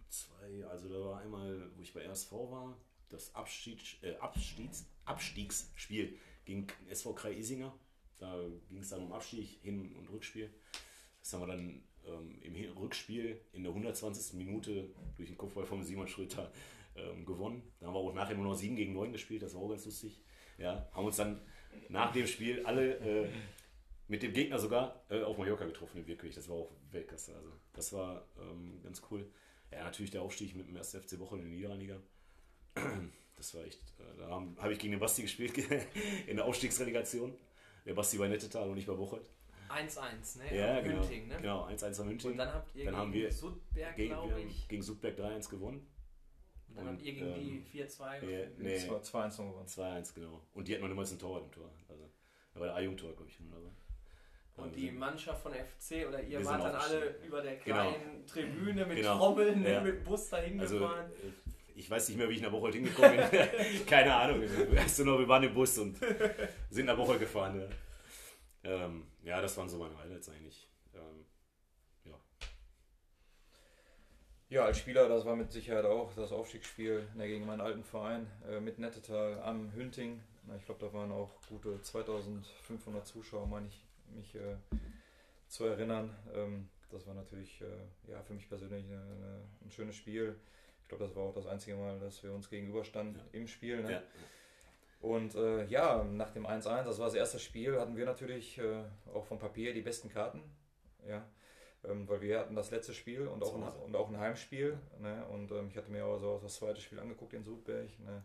zwei. 0.08 0.64
Also 0.66 0.88
da 0.88 1.10
war 1.10 1.20
einmal, 1.20 1.70
wo 1.76 1.82
ich 1.82 1.92
bei 1.92 2.06
RSV 2.06 2.32
war, 2.32 2.74
das 3.10 3.34
Abstiegs, 3.34 4.02
äh, 4.02 4.16
Abstiegs, 4.16 4.86
Abstiegsspiel 5.04 6.18
gegen 6.46 6.66
SV 6.88 7.12
Krei 7.12 7.34
Isinger. 7.34 7.78
Da 8.16 8.42
ging 8.70 8.80
es 8.80 8.88
dann 8.88 9.02
um 9.02 9.12
Abstieg, 9.12 9.60
Hin- 9.60 9.94
und 9.94 10.08
Rückspiel. 10.08 10.50
Das 11.20 11.34
haben 11.34 11.42
wir 11.42 11.48
dann 11.48 11.84
ähm, 12.08 12.38
im 12.42 12.78
Rückspiel 12.78 13.40
in 13.52 13.62
der 13.62 13.72
120. 13.72 14.34
Minute 14.34 14.90
durch 15.16 15.28
den 15.28 15.38
Kopfball 15.38 15.64
von 15.64 15.82
Simon 15.82 16.08
Schröter 16.08 16.50
ähm, 16.96 17.24
gewonnen. 17.24 17.62
Da 17.80 17.86
haben 17.86 17.94
wir 17.94 18.00
auch 18.00 18.14
nachher 18.14 18.34
nur 18.34 18.46
noch 18.46 18.54
7 18.54 18.76
gegen 18.76 18.92
9 18.94 19.12
gespielt, 19.12 19.42
das 19.42 19.54
war 19.54 19.62
auch 19.62 19.68
ganz 19.68 19.84
lustig. 19.84 20.18
Ja, 20.58 20.88
haben 20.92 21.06
uns 21.06 21.16
dann 21.16 21.40
nach 21.88 22.12
dem 22.12 22.26
Spiel 22.26 22.64
alle 22.66 22.96
äh, 22.96 23.28
mit 24.08 24.22
dem 24.22 24.32
Gegner 24.32 24.58
sogar 24.58 25.04
äh, 25.10 25.22
auf 25.22 25.38
Mallorca 25.38 25.64
getroffen, 25.66 26.06
Wirklich. 26.06 26.34
Das 26.34 26.48
war 26.48 26.56
auch 26.56 26.70
Weltklasse. 26.90 27.34
Also, 27.34 27.52
das 27.74 27.92
war 27.92 28.24
ähm, 28.40 28.80
ganz 28.82 29.02
cool. 29.10 29.30
Ja, 29.70 29.84
natürlich 29.84 30.10
der 30.10 30.22
Aufstieg 30.22 30.56
mit 30.56 30.66
dem 30.66 30.76
1. 30.76 30.96
FC 30.96 31.18
Bochum 31.18 31.40
in 31.40 31.50
die 31.50 31.56
Niederliga. 31.56 31.96
Das 33.36 33.54
war 33.54 33.64
echt. 33.64 33.80
Äh, 33.98 34.18
da 34.18 34.30
habe 34.30 34.46
hab 34.56 34.70
ich 34.70 34.78
gegen 34.78 34.92
den 34.92 35.00
Basti 35.00 35.22
gespielt 35.22 35.52
in 36.26 36.36
der 36.36 36.44
Aufstiegsrelegation. 36.44 37.34
Der 37.86 37.94
Basti 37.94 38.18
bei 38.18 38.28
Nettetal 38.28 38.68
und 38.68 38.78
ich 38.78 38.86
bei 38.86 38.94
Bocholt. 38.94 39.30
1-1, 39.68 40.38
ne? 40.38 40.56
Ja, 40.58 40.80
genau. 40.80 41.02
Ne? 41.02 41.36
Genau, 41.40 41.66
1-1 41.66 42.00
am 42.00 42.08
Hünting. 42.08 42.32
Und 42.32 42.38
dann 42.38 42.52
habt 42.52 42.74
ihr 42.74 42.84
Dann 42.84 42.92
gegen 42.94 42.96
haben 43.02 43.12
wir 43.12 43.32
Sudberg, 43.32 43.96
gegen, 43.96 44.14
glaube 44.14 44.40
ich. 44.40 44.68
gegen 44.68 44.82
Sudberg 44.82 45.18
3-1 45.18 45.48
gewonnen. 45.50 45.86
Und 46.68 46.76
dann 46.76 46.86
und, 46.88 46.92
habt 46.94 47.02
ihr 47.02 47.12
gegen 47.14 47.26
ähm, 47.26 47.64
die 47.72 47.78
4-2. 47.82 48.20
Nee, 48.24 48.42
und- 48.44 48.58
nee, 48.58 48.74
Das 48.74 49.12
war 49.12 49.26
2-1 49.28 49.36
gewonnen. 49.38 49.66
2-1, 49.66 50.14
genau. 50.14 50.42
Und 50.54 50.68
die 50.68 50.72
hatten 50.72 50.82
noch 50.82 50.88
niemals 50.88 51.12
ein 51.12 51.18
Torwart 51.18 51.44
im 51.44 51.50
Tor. 51.52 51.70
Also, 51.88 52.02
da 52.54 52.60
war 52.60 52.66
der 52.68 52.76
A-Jugendtor, 52.76 53.12
glaube 53.14 53.28
ich. 53.30 53.38
Oder 53.40 53.60
so. 53.60 53.70
Und 54.62 54.66
Ähm, 54.68 54.72
die 54.74 54.90
Mannschaft 54.90 55.40
von 55.42 55.52
FC 55.52 56.06
oder 56.08 56.20
ihr 56.22 56.44
wart 56.44 56.64
dann 56.64 56.74
alle 56.74 57.16
über 57.24 57.40
der 57.42 57.56
Genau. 57.56 57.90
kleinen 57.92 58.26
Tribüne 58.26 58.86
mit 58.86 58.96
Genau. 58.96 59.16
Trommeln, 59.18 59.62
Ja. 59.64 59.80
mit 59.80 59.94
dem 59.96 60.04
Bus 60.04 60.28
dahin 60.30 60.58
Also, 60.60 60.78
gefahren. 60.80 61.10
äh, 61.12 61.50
ich 61.78 61.88
weiß 61.88 62.08
nicht 62.08 62.18
mehr, 62.18 62.28
wie 62.28 62.34
ich 62.34 62.42
nach 62.42 62.50
Bocholt 62.50 62.74
hingekommen 62.74 63.16
bin. 63.30 63.40
Keine 63.86 64.12
Ahnung. 64.14 64.42
Weißt 64.42 64.98
du 64.98 65.04
noch, 65.04 65.18
wir 65.20 65.28
waren 65.28 65.44
im 65.44 65.54
Bus 65.54 65.78
und 65.78 65.96
sind 66.70 66.86
nach 66.86 66.96
Bocholt 66.96 67.20
gefahren. 67.20 67.60
Ja. 67.60 67.66
Ähm, 68.68 69.06
ja, 69.22 69.40
das 69.40 69.56
waren 69.56 69.68
so 69.68 69.78
meine 69.78 69.98
Highlights 69.98 70.28
eigentlich. 70.28 70.68
Ähm, 70.94 71.24
ja. 72.04 72.14
Ja, 74.50 74.64
als 74.66 74.78
Spieler, 74.78 75.08
das 75.08 75.24
war 75.24 75.36
mit 75.36 75.50
Sicherheit 75.52 75.86
auch 75.86 76.12
das 76.14 76.32
Aufstiegsspiel 76.32 77.08
ne, 77.14 77.26
gegen 77.28 77.46
meinen 77.46 77.62
alten 77.62 77.82
Verein 77.82 78.26
äh, 78.46 78.60
mit 78.60 78.78
Nettetal 78.78 79.40
am 79.40 79.72
Hünting. 79.72 80.20
Ich 80.58 80.64
glaube, 80.66 80.84
da 80.86 80.92
waren 80.92 81.12
auch 81.12 81.30
gute 81.48 81.80
2500 81.80 83.06
Zuschauer, 83.06 83.46
meine 83.46 83.68
ich, 83.68 83.84
mich 84.14 84.34
äh, 84.34 84.56
zu 85.48 85.64
erinnern. 85.64 86.14
Ähm, 86.34 86.68
das 86.90 87.06
war 87.06 87.14
natürlich 87.14 87.60
äh, 87.62 88.10
ja, 88.10 88.22
für 88.22 88.34
mich 88.34 88.48
persönlich 88.48 88.84
eine, 88.86 89.00
eine, 89.00 89.42
ein 89.64 89.70
schönes 89.70 89.96
Spiel. 89.96 90.36
Ich 90.82 90.88
glaube, 90.88 91.04
das 91.04 91.14
war 91.16 91.24
auch 91.24 91.34
das 91.34 91.46
einzige 91.46 91.76
Mal, 91.76 91.98
dass 92.00 92.22
wir 92.22 92.32
uns 92.32 92.48
gegenüberstanden 92.50 93.16
Ja. 93.16 93.24
im 93.32 93.46
Spiel. 93.46 93.82
Ne? 93.82 93.92
Ja. 93.92 94.02
Und 95.00 95.34
äh, 95.34 95.64
ja, 95.66 96.02
nach 96.04 96.30
dem 96.30 96.46
1-1, 96.46 96.84
das 96.84 96.98
war 96.98 97.06
das 97.06 97.14
erste 97.14 97.38
Spiel, 97.38 97.78
hatten 97.78 97.96
wir 97.96 98.04
natürlich 98.04 98.58
äh, 98.58 98.82
auch 99.14 99.24
vom 99.24 99.38
Papier 99.38 99.72
die 99.72 99.82
besten 99.82 100.08
Karten. 100.08 100.42
ja. 101.08 101.24
Ähm, 101.84 102.08
weil 102.08 102.20
wir 102.20 102.40
hatten 102.40 102.56
das 102.56 102.72
letzte 102.72 102.92
Spiel 102.92 103.28
und 103.28 103.40
auch, 103.40 103.54
ein, 103.54 103.62
und 103.62 103.94
auch 103.94 104.08
ein 104.08 104.18
Heimspiel. 104.18 104.76
Ne? 105.00 105.24
Und 105.26 105.52
ähm, 105.52 105.68
ich 105.70 105.76
hatte 105.76 105.92
mir 105.92 106.04
auch 106.04 106.18
so 106.18 106.40
das 106.42 106.56
zweite 106.56 106.80
Spiel 106.80 106.98
angeguckt 106.98 107.32
in 107.34 107.44
Sudberg. 107.44 107.88
Ne? 108.00 108.20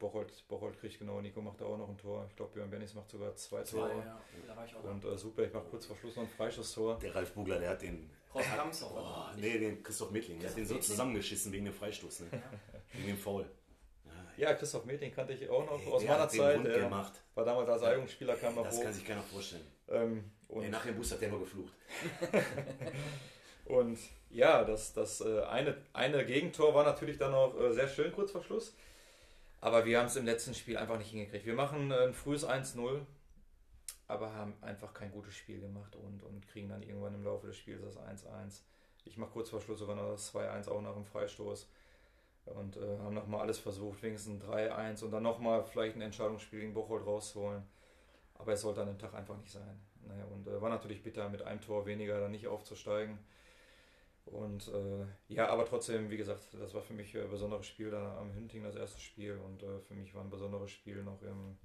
Bocholt, 0.00 0.44
Bocholt 0.48 0.76
kriegt 0.80 0.98
genau, 0.98 1.20
Nico 1.20 1.40
macht 1.40 1.60
da 1.60 1.66
auch 1.66 1.78
noch 1.78 1.88
ein 1.88 1.96
Tor. 1.96 2.26
Ich 2.28 2.34
glaube, 2.34 2.54
Björn 2.54 2.68
Bennis 2.68 2.94
macht 2.94 3.08
sogar 3.08 3.34
zwei, 3.36 3.62
zwei 3.62 3.78
Tore. 3.78 3.98
Ja. 4.04 4.20
Da 4.48 4.56
war 4.56 4.64
ich 4.66 4.74
auch 4.74 4.82
und 4.82 5.04
äh, 5.04 5.16
Sudberg 5.16 5.54
macht 5.54 5.70
kurz 5.70 5.86
vor 5.86 5.96
Schluss 5.96 6.16
noch 6.16 6.24
ein 6.24 6.28
Freischusstor. 6.28 6.98
Der 6.98 7.14
Ralf 7.14 7.32
Bugler, 7.32 7.60
der 7.60 7.70
hat 7.70 7.82
den. 7.82 8.10
Raus 8.34 8.82
oh, 8.82 9.38
nee, 9.38 9.56
den 9.56 9.82
Christoph 9.82 10.10
Mittling. 10.10 10.40
Der 10.40 10.50
hat 10.50 10.56
den 10.56 10.66
so 10.66 10.76
zusammengeschissen 10.78 11.52
wegen 11.52 11.64
dem 11.66 11.74
Freistoß. 11.74 12.20
Ne? 12.20 12.42
wegen 12.92 13.06
dem 13.06 13.18
Foul. 13.18 13.48
Ja, 14.36 14.54
Christoph 14.54 14.84
Meting 14.84 15.12
kannte 15.14 15.32
ich 15.32 15.48
auch 15.48 15.64
noch 15.64 15.86
aus 15.92 16.04
meiner 16.04 16.28
Zeit. 16.28 16.64
Der 16.64 16.80
gemacht. 16.80 17.12
war 17.34 17.44
damals 17.44 17.68
als 17.68 17.82
Eignungsspieler, 17.82 18.36
kam 18.36 18.54
noch 18.54 18.64
Das 18.64 18.76
hoch. 18.76 18.82
kann 18.82 18.92
sich 18.92 19.04
keiner 19.04 19.22
vorstellen. 19.22 19.66
Ähm, 19.88 20.30
und 20.48 20.64
Ey, 20.64 20.70
nach 20.70 20.84
dem 20.84 20.96
Bus 20.96 21.12
hat 21.12 21.20
der 21.20 21.30
nur 21.30 21.40
geflucht. 21.40 21.72
und 23.64 23.98
ja, 24.30 24.64
das, 24.64 24.92
das 24.92 25.20
äh, 25.20 25.42
eine, 25.44 25.76
eine 25.92 26.24
Gegentor 26.24 26.74
war 26.74 26.84
natürlich 26.84 27.18
dann 27.18 27.34
auch 27.34 27.58
äh, 27.58 27.72
sehr 27.72 27.88
schön 27.88 28.12
kurz 28.12 28.30
vor 28.30 28.42
Schluss. 28.42 28.74
Aber 29.60 29.84
wir 29.84 29.98
haben 29.98 30.06
es 30.06 30.16
im 30.16 30.26
letzten 30.26 30.54
Spiel 30.54 30.76
einfach 30.76 30.98
nicht 30.98 31.10
hingekriegt. 31.10 31.46
Wir 31.46 31.54
machen 31.54 31.90
ein 31.90 32.12
frühes 32.12 32.46
1-0, 32.46 33.00
aber 34.06 34.32
haben 34.34 34.54
einfach 34.60 34.92
kein 34.92 35.10
gutes 35.10 35.34
Spiel 35.34 35.60
gemacht 35.60 35.96
und, 35.96 36.22
und 36.22 36.46
kriegen 36.48 36.68
dann 36.68 36.82
irgendwann 36.82 37.14
im 37.14 37.24
Laufe 37.24 37.46
des 37.46 37.56
Spiels 37.56 37.82
das 37.82 37.96
1-1. 37.98 38.60
Ich 39.04 39.16
mache 39.16 39.30
kurz 39.30 39.50
vor 39.50 39.60
Schluss 39.60 39.78
sogar 39.78 39.96
noch 39.96 40.10
das 40.10 40.34
2-1 40.34 40.68
auch 40.68 40.82
nach 40.82 40.94
dem 40.94 41.04
Freistoß. 41.04 41.68
Und 42.46 42.76
äh, 42.76 42.98
haben 42.98 43.14
nochmal 43.14 43.40
alles 43.40 43.58
versucht, 43.58 44.02
wenigstens 44.02 44.42
ein 44.42 44.48
3-1 44.48 45.04
und 45.04 45.10
dann 45.10 45.22
nochmal 45.22 45.64
vielleicht 45.64 45.96
ein 45.96 46.02
Entscheidungsspiel 46.02 46.60
gegen 46.60 46.74
Bocholt 46.74 47.04
rauszuholen. 47.04 47.64
Aber 48.34 48.52
es 48.52 48.60
sollte 48.60 48.82
an 48.82 48.88
dem 48.88 48.98
Tag 48.98 49.14
einfach 49.14 49.36
nicht 49.36 49.50
sein. 49.50 49.80
Naja, 50.06 50.24
und 50.26 50.46
äh, 50.46 50.60
war 50.60 50.70
natürlich 50.70 51.02
bitter, 51.02 51.28
mit 51.28 51.42
einem 51.42 51.60
Tor 51.60 51.86
weniger 51.86 52.20
dann 52.20 52.30
nicht 52.30 52.46
aufzusteigen. 52.46 53.18
Und 54.26 54.68
äh, 54.68 55.06
ja, 55.32 55.48
aber 55.48 55.64
trotzdem, 55.64 56.10
wie 56.10 56.16
gesagt, 56.16 56.48
das 56.60 56.74
war 56.74 56.82
für 56.82 56.94
mich 56.94 57.16
ein 57.16 57.30
besonderes 57.30 57.66
Spiel 57.66 57.90
da 57.90 58.18
am 58.18 58.32
Hünting, 58.34 58.62
das 58.62 58.76
erste 58.76 59.00
Spiel. 59.00 59.38
Und 59.44 59.62
äh, 59.62 59.80
für 59.80 59.94
mich 59.94 60.14
war 60.14 60.22
ein 60.22 60.30
besonderes 60.30 60.70
Spiel 60.70 61.02
noch 61.02 61.22
im, 61.22 61.56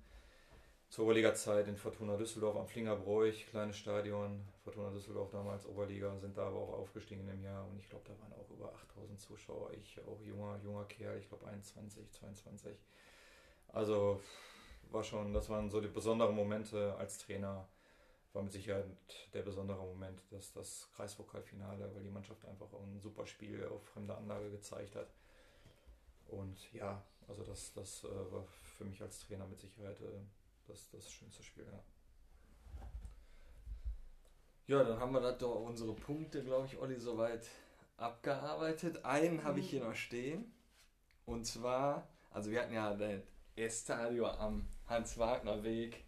zur 0.91 1.05
Oberliga-Zeit 1.05 1.69
in 1.69 1.77
Fortuna 1.77 2.17
Düsseldorf 2.17 2.57
am 2.57 2.67
Flingerbräuch, 2.67 3.47
kleines 3.47 3.77
Stadion. 3.77 4.41
Fortuna 4.61 4.89
Düsseldorf 4.89 5.29
damals 5.31 5.65
Oberliga, 5.65 6.19
sind 6.19 6.37
da 6.37 6.47
aber 6.47 6.57
auch 6.57 6.79
aufgestiegen 6.79 7.25
im 7.29 7.41
Jahr. 7.41 7.65
Und 7.65 7.79
ich 7.79 7.89
glaube, 7.89 8.03
da 8.09 8.19
waren 8.19 8.33
auch 8.33 8.49
über 8.49 8.73
8000 8.73 9.17
Zuschauer. 9.17 9.71
Ich 9.71 9.97
auch 10.05 10.19
junger, 10.21 10.59
junger 10.61 10.83
Kerl, 10.83 11.17
ich 11.17 11.29
glaube 11.29 11.47
21, 11.47 12.11
22. 12.11 12.77
Also 13.69 14.19
war 14.91 15.01
schon, 15.01 15.33
das 15.33 15.49
waren 15.49 15.71
so 15.71 15.79
die 15.79 15.87
besonderen 15.87 16.35
Momente 16.35 16.93
als 16.97 17.19
Trainer 17.19 17.69
war 18.33 18.43
mit 18.43 18.51
Sicherheit 18.51 18.85
der 19.33 19.43
besondere 19.43 19.81
Moment, 19.81 20.21
dass 20.29 20.51
das 20.51 20.89
Kreispokalfinale, 20.95 21.89
weil 21.95 22.03
die 22.03 22.09
Mannschaft 22.09 22.45
einfach 22.45 22.67
ein 22.73 22.99
super 22.99 23.25
Spiel 23.25 23.65
auf 23.65 23.81
fremder 23.87 24.17
Anlage 24.17 24.51
gezeigt 24.51 24.97
hat. 24.97 25.07
Und 26.27 26.71
ja, 26.73 27.01
also 27.29 27.43
das, 27.43 27.71
das 27.73 28.03
äh, 28.03 28.31
war 28.31 28.45
für 28.77 28.83
mich 28.83 29.01
als 29.01 29.19
Trainer 29.19 29.47
mit 29.47 29.59
Sicherheit 29.61 29.99
das, 30.67 30.89
das 30.89 31.09
schönste 31.11 31.43
Spiel, 31.43 31.65
ja. 31.65 31.83
Ja, 34.67 34.83
dann 34.83 34.99
haben 34.99 35.13
wir 35.13 35.21
da 35.21 35.33
doch 35.33 35.61
unsere 35.61 35.93
Punkte, 35.93 36.43
glaube 36.43 36.67
ich, 36.67 36.77
Olli, 36.77 36.97
soweit 36.97 37.45
abgearbeitet. 37.97 39.03
Einen 39.03 39.43
habe 39.43 39.59
ich 39.59 39.69
hier 39.69 39.83
noch 39.83 39.95
stehen. 39.95 40.53
Und 41.25 41.45
zwar, 41.45 42.07
also 42.29 42.51
wir 42.51 42.61
hatten 42.61 42.73
ja 42.73 42.95
das 42.95 43.21
Estadio 43.55 44.27
am 44.27 44.65
Hans-Wagner-Weg 44.87 46.05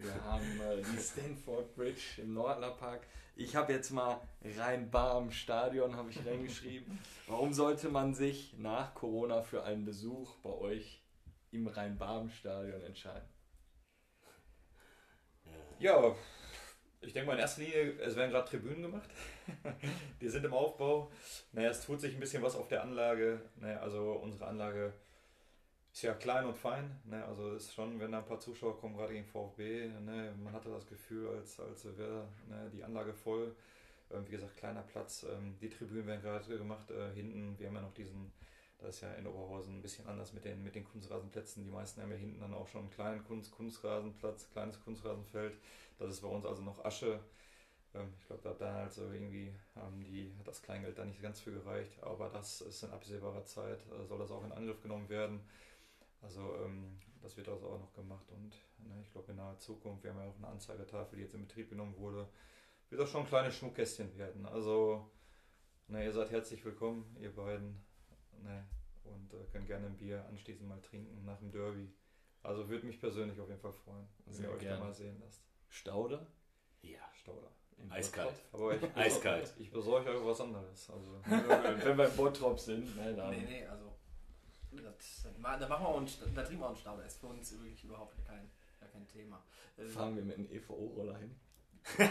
wir 0.00 0.14
haben 0.24 0.60
äh, 0.60 0.82
die 0.82 0.98
Stanford 0.98 1.74
Bridge 1.74 2.22
im 2.22 2.32
Nordler 2.34 2.70
Park. 2.70 3.06
Ich 3.36 3.54
habe 3.54 3.72
jetzt 3.72 3.90
mal 3.90 4.20
Rhein-Barm 4.42 5.30
Stadion 5.30 5.94
habe 5.96 6.10
ich 6.10 6.18
reingeschrieben. 6.26 6.98
Warum 7.26 7.52
sollte 7.52 7.88
man 7.90 8.14
sich 8.14 8.54
nach 8.58 8.94
Corona 8.94 9.42
für 9.42 9.62
einen 9.62 9.84
Besuch 9.84 10.36
bei 10.36 10.50
euch 10.50 11.02
im 11.52 11.66
Rhein-Barm 11.66 12.30
Stadion 12.30 12.80
entscheiden? 12.82 13.28
Ja, 15.80 16.14
ich 17.00 17.14
denke 17.14 17.28
mal 17.28 17.32
in 17.32 17.38
erster 17.38 17.62
Linie, 17.62 17.98
es 18.00 18.14
werden 18.14 18.30
gerade 18.30 18.46
Tribünen 18.46 18.82
gemacht. 18.82 19.08
die 20.20 20.28
sind 20.28 20.44
im 20.44 20.52
Aufbau. 20.52 21.10
Naja, 21.52 21.70
es 21.70 21.86
tut 21.86 22.02
sich 22.02 22.12
ein 22.12 22.20
bisschen 22.20 22.42
was 22.42 22.54
auf 22.54 22.68
der 22.68 22.82
Anlage. 22.82 23.40
Naja, 23.56 23.78
also 23.80 24.12
unsere 24.12 24.46
Anlage 24.46 24.92
ist 25.90 26.02
ja 26.02 26.12
klein 26.12 26.44
und 26.44 26.58
fein, 26.58 27.00
ne? 27.04 27.24
also 27.24 27.54
ist 27.54 27.72
schon, 27.72 27.98
wenn 27.98 28.12
da 28.12 28.18
ein 28.18 28.26
paar 28.26 28.38
Zuschauer 28.38 28.78
kommen, 28.78 28.94
gerade 28.94 29.14
gegen 29.14 29.24
VfB, 29.24 29.88
ne? 30.04 30.34
man 30.44 30.52
hatte 30.52 30.68
das 30.68 30.86
Gefühl, 30.86 31.30
als, 31.30 31.58
als 31.58 31.86
wäre 31.96 32.28
ne, 32.46 32.70
die 32.74 32.84
Anlage 32.84 33.14
voll. 33.14 33.56
Ähm, 34.12 34.26
wie 34.26 34.32
gesagt, 34.32 34.58
kleiner 34.58 34.82
Platz. 34.82 35.24
Ähm, 35.24 35.56
die 35.62 35.70
Tribünen 35.70 36.06
werden 36.06 36.20
gerade 36.20 36.58
gemacht. 36.58 36.90
Äh, 36.90 37.14
hinten, 37.14 37.58
wir 37.58 37.68
haben 37.68 37.76
ja 37.76 37.80
noch 37.80 37.94
diesen, 37.94 38.30
das 38.80 38.96
ist 38.96 39.00
ja 39.02 39.12
in 39.12 39.26
Oberhausen 39.26 39.76
ein 39.76 39.82
bisschen 39.82 40.06
anders 40.06 40.32
mit 40.32 40.44
den, 40.44 40.62
mit 40.62 40.74
den 40.74 40.84
Kunstrasenplätzen. 40.84 41.64
Die 41.64 41.70
meisten 41.70 42.00
haben 42.00 42.10
ja 42.10 42.16
hinten 42.16 42.40
dann 42.40 42.54
auch 42.54 42.68
schon 42.68 42.82
einen 42.82 42.90
kleinen 42.90 43.24
Kunst, 43.24 43.52
Kunstrasenplatz, 43.52 44.50
kleines 44.50 44.80
Kunstrasenfeld. 44.82 45.58
Das 45.98 46.10
ist 46.10 46.20
bei 46.22 46.28
uns 46.28 46.46
also 46.46 46.62
noch 46.62 46.84
Asche. 46.84 47.20
Ähm, 47.94 48.14
ich 48.18 48.26
glaube, 48.26 48.42
da 48.42 48.50
hat 48.50 48.60
damals 48.60 48.98
also 48.98 49.12
irgendwie 49.12 49.52
haben 49.74 50.02
die, 50.02 50.32
hat 50.38 50.48
das 50.48 50.62
Kleingeld 50.62 50.98
da 50.98 51.04
nicht 51.04 51.20
ganz 51.20 51.40
für 51.40 51.52
gereicht. 51.52 52.02
Aber 52.02 52.30
das 52.30 52.62
ist 52.62 52.82
in 52.82 52.90
absehbarer 52.90 53.44
Zeit, 53.44 53.80
äh, 53.86 54.06
soll 54.06 54.18
das 54.18 54.30
auch 54.30 54.44
in 54.44 54.52
Angriff 54.52 54.80
genommen 54.82 55.08
werden. 55.08 55.40
Also 56.22 56.40
ähm, 56.64 56.98
das 57.22 57.36
wird 57.36 57.48
also 57.48 57.66
auch 57.66 57.80
noch 57.80 57.92
gemacht 57.92 58.30
und 58.30 58.50
ne, 58.86 59.00
ich 59.02 59.10
glaube 59.12 59.30
in 59.30 59.36
naher 59.36 59.58
Zukunft, 59.58 60.04
wir 60.04 60.10
haben 60.10 60.20
ja 60.20 60.28
auch 60.28 60.36
eine 60.36 60.48
Anzeigetafel, 60.48 61.16
die 61.16 61.24
jetzt 61.24 61.34
in 61.34 61.46
Betrieb 61.46 61.70
genommen 61.70 61.96
wurde, 61.96 62.28
wird 62.88 63.00
das 63.00 63.10
schon 63.10 63.26
kleine 63.26 63.52
Schmuckkästchen 63.52 64.16
werden. 64.16 64.46
Also 64.46 65.10
ne, 65.88 66.04
ihr 66.04 66.12
seid 66.12 66.30
herzlich 66.30 66.64
willkommen, 66.64 67.16
ihr 67.20 67.34
beiden. 67.34 67.89
Ne, 68.42 68.66
und 69.04 69.34
äh, 69.34 69.44
könnt 69.52 69.66
gerne 69.66 69.86
ein 69.86 69.96
Bier 69.96 70.24
anschließend 70.28 70.68
mal 70.68 70.80
trinken 70.80 71.24
nach 71.24 71.38
dem 71.38 71.50
Derby. 71.50 71.92
Also 72.42 72.68
würde 72.68 72.86
mich 72.86 72.98
persönlich 72.98 73.38
auf 73.38 73.48
jeden 73.48 73.60
Fall 73.60 73.72
freuen, 73.72 74.08
wenn 74.26 74.42
ihr 74.42 74.50
euch 74.50 74.64
da 74.64 74.78
mal 74.78 74.94
sehen 74.94 75.20
lasst. 75.20 75.44
Stauder? 75.68 76.26
Ja, 76.82 77.00
Stauder. 77.12 77.52
Eiskalt. 77.88 78.34
Aber 78.52 78.74
ich, 78.74 78.96
Eiskalt. 78.96 79.54
Ich 79.58 79.70
besorge 79.70 80.10
euch 80.10 80.24
was 80.24 80.40
anderes. 80.40 80.90
Also. 80.90 81.20
wenn 81.24 81.98
wir 81.98 82.08
im 82.08 82.16
Bottrop 82.16 82.58
sind, 82.58 82.94
ne, 82.96 83.14
dann. 83.14 83.30
Nee, 83.30 83.46
nee, 83.48 83.66
also 83.66 83.90
das, 84.72 85.26
da 85.42 85.68
machen 85.68 85.84
wir 85.84 85.94
uns, 85.94 86.18
da 86.34 86.42
trinken 86.42 86.62
wir 86.62 86.68
uns 86.68 86.80
Stau. 86.80 86.96
Das 86.96 87.12
ist 87.14 87.20
für 87.20 87.26
uns 87.26 87.52
wirklich 87.52 87.84
überhaupt 87.84 88.14
kein, 88.24 88.50
kein 88.92 89.06
Thema. 89.08 89.42
Fahren 89.88 90.16
wir 90.16 90.22
mit 90.22 90.36
einem 90.36 90.50
EVO-Roller 90.50 91.18
hin? 91.18 91.34
Das, 91.98 92.08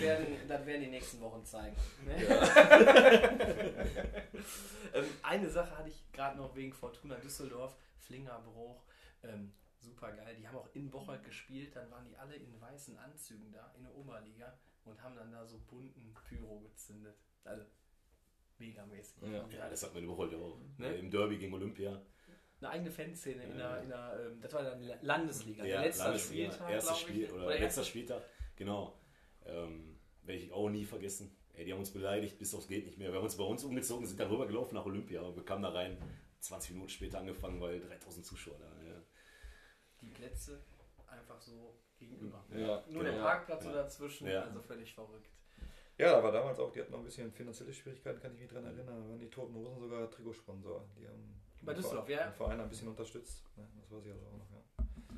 werden, 0.00 0.26
das 0.48 0.66
werden 0.66 0.80
die 0.82 0.90
nächsten 0.90 1.20
Wochen 1.20 1.44
zeigen. 1.44 1.76
Ne? 2.04 2.24
Ja. 2.24 2.42
ähm, 4.94 5.04
eine 5.22 5.50
Sache 5.50 5.76
hatte 5.76 5.88
ich 5.88 6.12
gerade 6.12 6.36
noch 6.36 6.54
wegen 6.56 6.72
Fortuna 6.72 7.16
Düsseldorf, 7.16 7.76
Flingerbruch. 7.96 8.84
Ähm, 9.22 9.52
super 9.78 10.12
geil. 10.12 10.36
Die 10.36 10.46
haben 10.46 10.56
auch 10.56 10.68
in 10.74 10.90
Bocholt 10.90 11.24
gespielt. 11.24 11.74
Dann 11.76 11.90
waren 11.90 12.04
die 12.04 12.16
alle 12.16 12.34
in 12.34 12.60
weißen 12.60 12.98
Anzügen 12.98 13.52
da 13.52 13.72
in 13.76 13.84
der 13.84 13.94
Oberliga 13.94 14.58
und 14.84 15.02
haben 15.02 15.16
dann 15.16 15.32
da 15.32 15.46
so 15.46 15.58
bunten 15.58 16.14
Pyro 16.28 16.60
gezündet. 16.60 17.16
Also 17.44 17.64
megamäßig. 18.58 19.22
Ja. 19.22 19.48
ja, 19.48 19.68
das 19.68 19.82
hat 19.82 19.94
man 19.94 20.04
überholt 20.04 20.32
ja 20.32 20.38
auch. 20.38 20.58
Ne? 20.78 20.94
Im 20.94 21.10
Derby 21.10 21.38
gegen 21.38 21.54
Olympia. 21.54 22.00
Eine 22.64 22.72
eigene 22.72 22.90
Fanszene 22.90 23.42
in 23.44 23.56
der, 23.58 23.82
in 23.82 23.88
der 23.88 24.20
ähm, 24.26 24.40
das 24.40 24.52
war 24.54 24.62
dann 24.62 24.82
Landesliga. 25.02 25.64
Ja, 25.64 25.82
letzter 25.82 26.04
Landesliga, 26.04 26.52
Spieltag, 26.52 26.70
erster 26.70 26.94
Spiel 26.94 27.30
oder, 27.30 27.46
oder 27.46 27.58
letzter 27.58 27.84
Spieltag, 27.84 28.22
genau. 28.56 28.98
Ähm, 29.44 30.00
Werde 30.22 30.40
ich 30.40 30.52
auch 30.52 30.70
nie 30.70 30.84
vergessen. 30.84 31.36
Ey, 31.52 31.66
die 31.66 31.72
haben 31.72 31.80
uns 31.80 31.92
beleidigt 31.92 32.38
bis 32.38 32.54
aufs 32.54 32.66
geht 32.66 32.86
nicht 32.86 32.98
mehr. 32.98 33.10
Wir 33.10 33.18
haben 33.18 33.24
uns 33.24 33.36
bei 33.36 33.44
uns 33.44 33.62
umgezogen, 33.64 34.06
sind 34.06 34.18
dann 34.18 34.30
rübergelaufen 34.30 34.74
nach 34.74 34.86
Olympia 34.86 35.20
und 35.20 35.36
wir 35.36 35.44
kamen 35.44 35.62
da 35.62 35.68
rein. 35.68 35.98
20 36.40 36.72
Minuten 36.72 36.90
später 36.90 37.18
angefangen, 37.18 37.60
weil 37.60 37.80
3000 37.80 38.24
Zuschauer 38.24 38.58
da. 38.58 38.86
Ja. 38.86 39.00
Die 40.00 40.08
Plätze 40.08 40.62
einfach 41.06 41.40
so 41.40 41.78
gegenüber. 41.98 42.44
Ja, 42.50 42.84
Nur 42.88 43.02
genau. 43.02 43.14
der 43.16 43.22
Parkplatz 43.22 43.64
ja. 43.64 43.72
dazwischen, 43.72 44.28
also 44.28 44.60
völlig 44.60 44.94
verrückt. 44.94 45.30
Ja, 45.96 46.18
aber 46.18 46.32
damals 46.32 46.58
auch, 46.58 46.72
die 46.72 46.80
hatten 46.80 46.90
noch 46.90 46.98
ein 46.98 47.04
bisschen 47.04 47.32
finanzielle 47.32 47.72
Schwierigkeiten, 47.72 48.20
kann 48.20 48.34
ich 48.34 48.40
mich 48.40 48.48
daran 48.48 48.64
erinnern. 48.64 48.86
Da 48.86 49.08
waren 49.08 49.18
die 49.18 49.30
Toten 49.30 49.54
Hosen 49.54 49.78
sogar 49.78 50.10
Trikotsponsor. 50.10 50.88
Die 50.98 51.06
haben 51.06 51.40
bei 51.64 51.74
Düsseldorf, 51.74 52.08
ja. 52.08 52.24
den 52.24 52.32
Verein 52.34 52.60
ein 52.60 52.68
bisschen 52.68 52.88
unterstützt. 52.88 53.42
Ne? 53.56 53.66
Das 53.80 53.90
weiß 53.90 54.04
ich 54.06 54.12
also 54.12 54.26
auch 54.26 54.38
noch, 54.38 54.50
ja. 54.50 55.16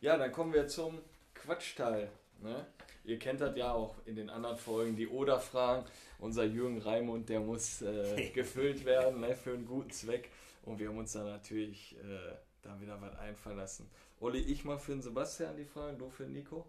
Ja, 0.00 0.16
dann 0.16 0.32
kommen 0.32 0.52
wir 0.52 0.66
zum 0.68 1.00
Quatschteil. 1.34 2.10
Ne? 2.40 2.66
Ihr 3.04 3.18
kennt 3.18 3.40
das 3.40 3.56
ja 3.56 3.72
auch 3.72 3.96
in 4.04 4.16
den 4.16 4.30
anderen 4.30 4.56
Folgen, 4.56 4.96
die 4.96 5.08
Oder-Fragen. 5.08 5.84
Unser 6.18 6.44
Jürgen 6.44 6.80
Raimund, 6.80 7.28
der 7.28 7.40
muss 7.40 7.82
äh, 7.82 8.30
gefüllt 8.34 8.84
werden 8.84 9.20
ne, 9.20 9.34
für 9.34 9.54
einen 9.54 9.66
guten 9.66 9.90
Zweck. 9.90 10.30
Und 10.62 10.78
wir 10.78 10.88
haben 10.88 10.98
uns 10.98 11.12
da 11.12 11.24
natürlich 11.24 11.96
äh, 11.98 12.34
da 12.62 12.80
wieder 12.80 13.00
was 13.00 13.16
einfallen 13.16 13.56
lassen. 13.56 13.90
Olli, 14.20 14.40
ich 14.40 14.64
mal 14.64 14.78
für 14.78 14.92
den 14.92 15.02
Sebastian 15.02 15.56
die 15.56 15.64
Fragen, 15.64 15.98
du 15.98 16.10
für 16.10 16.24
den 16.24 16.32
Nico? 16.32 16.66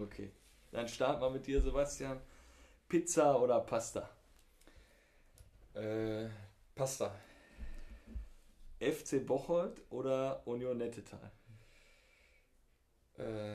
Okay. 0.00 0.30
Dann 0.70 0.88
starten 0.88 1.22
wir 1.22 1.30
mit 1.30 1.46
dir, 1.46 1.60
Sebastian. 1.60 2.20
Pizza 2.88 3.40
oder 3.40 3.60
Pasta? 3.60 4.08
Äh, 5.74 6.28
Pasta. 6.74 7.14
FC 8.92 9.24
Bocholt 9.24 9.82
oder 9.90 10.46
Union 10.46 10.76
Nettetal? 10.76 11.30
Äh, 13.18 13.54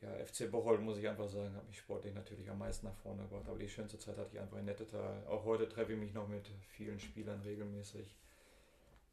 ja, 0.00 0.24
FC 0.24 0.50
Bocholt, 0.50 0.80
muss 0.80 0.98
ich 0.98 1.08
einfach 1.08 1.28
sagen, 1.28 1.54
hat 1.54 1.66
mich 1.66 1.78
sportlich 1.78 2.14
natürlich 2.14 2.48
am 2.50 2.58
meisten 2.58 2.86
nach 2.86 2.96
vorne 2.96 3.22
gebracht. 3.22 3.48
Aber 3.48 3.58
die 3.58 3.68
schönste 3.68 3.98
Zeit 3.98 4.16
hatte 4.18 4.30
ich 4.34 4.40
einfach 4.40 4.58
in 4.58 4.66
Nettetal. 4.66 5.26
Auch 5.26 5.44
heute 5.44 5.68
treffe 5.68 5.94
ich 5.94 5.98
mich 5.98 6.12
noch 6.12 6.28
mit 6.28 6.48
vielen 6.68 7.00
Spielern 7.00 7.40
regelmäßig. 7.40 8.14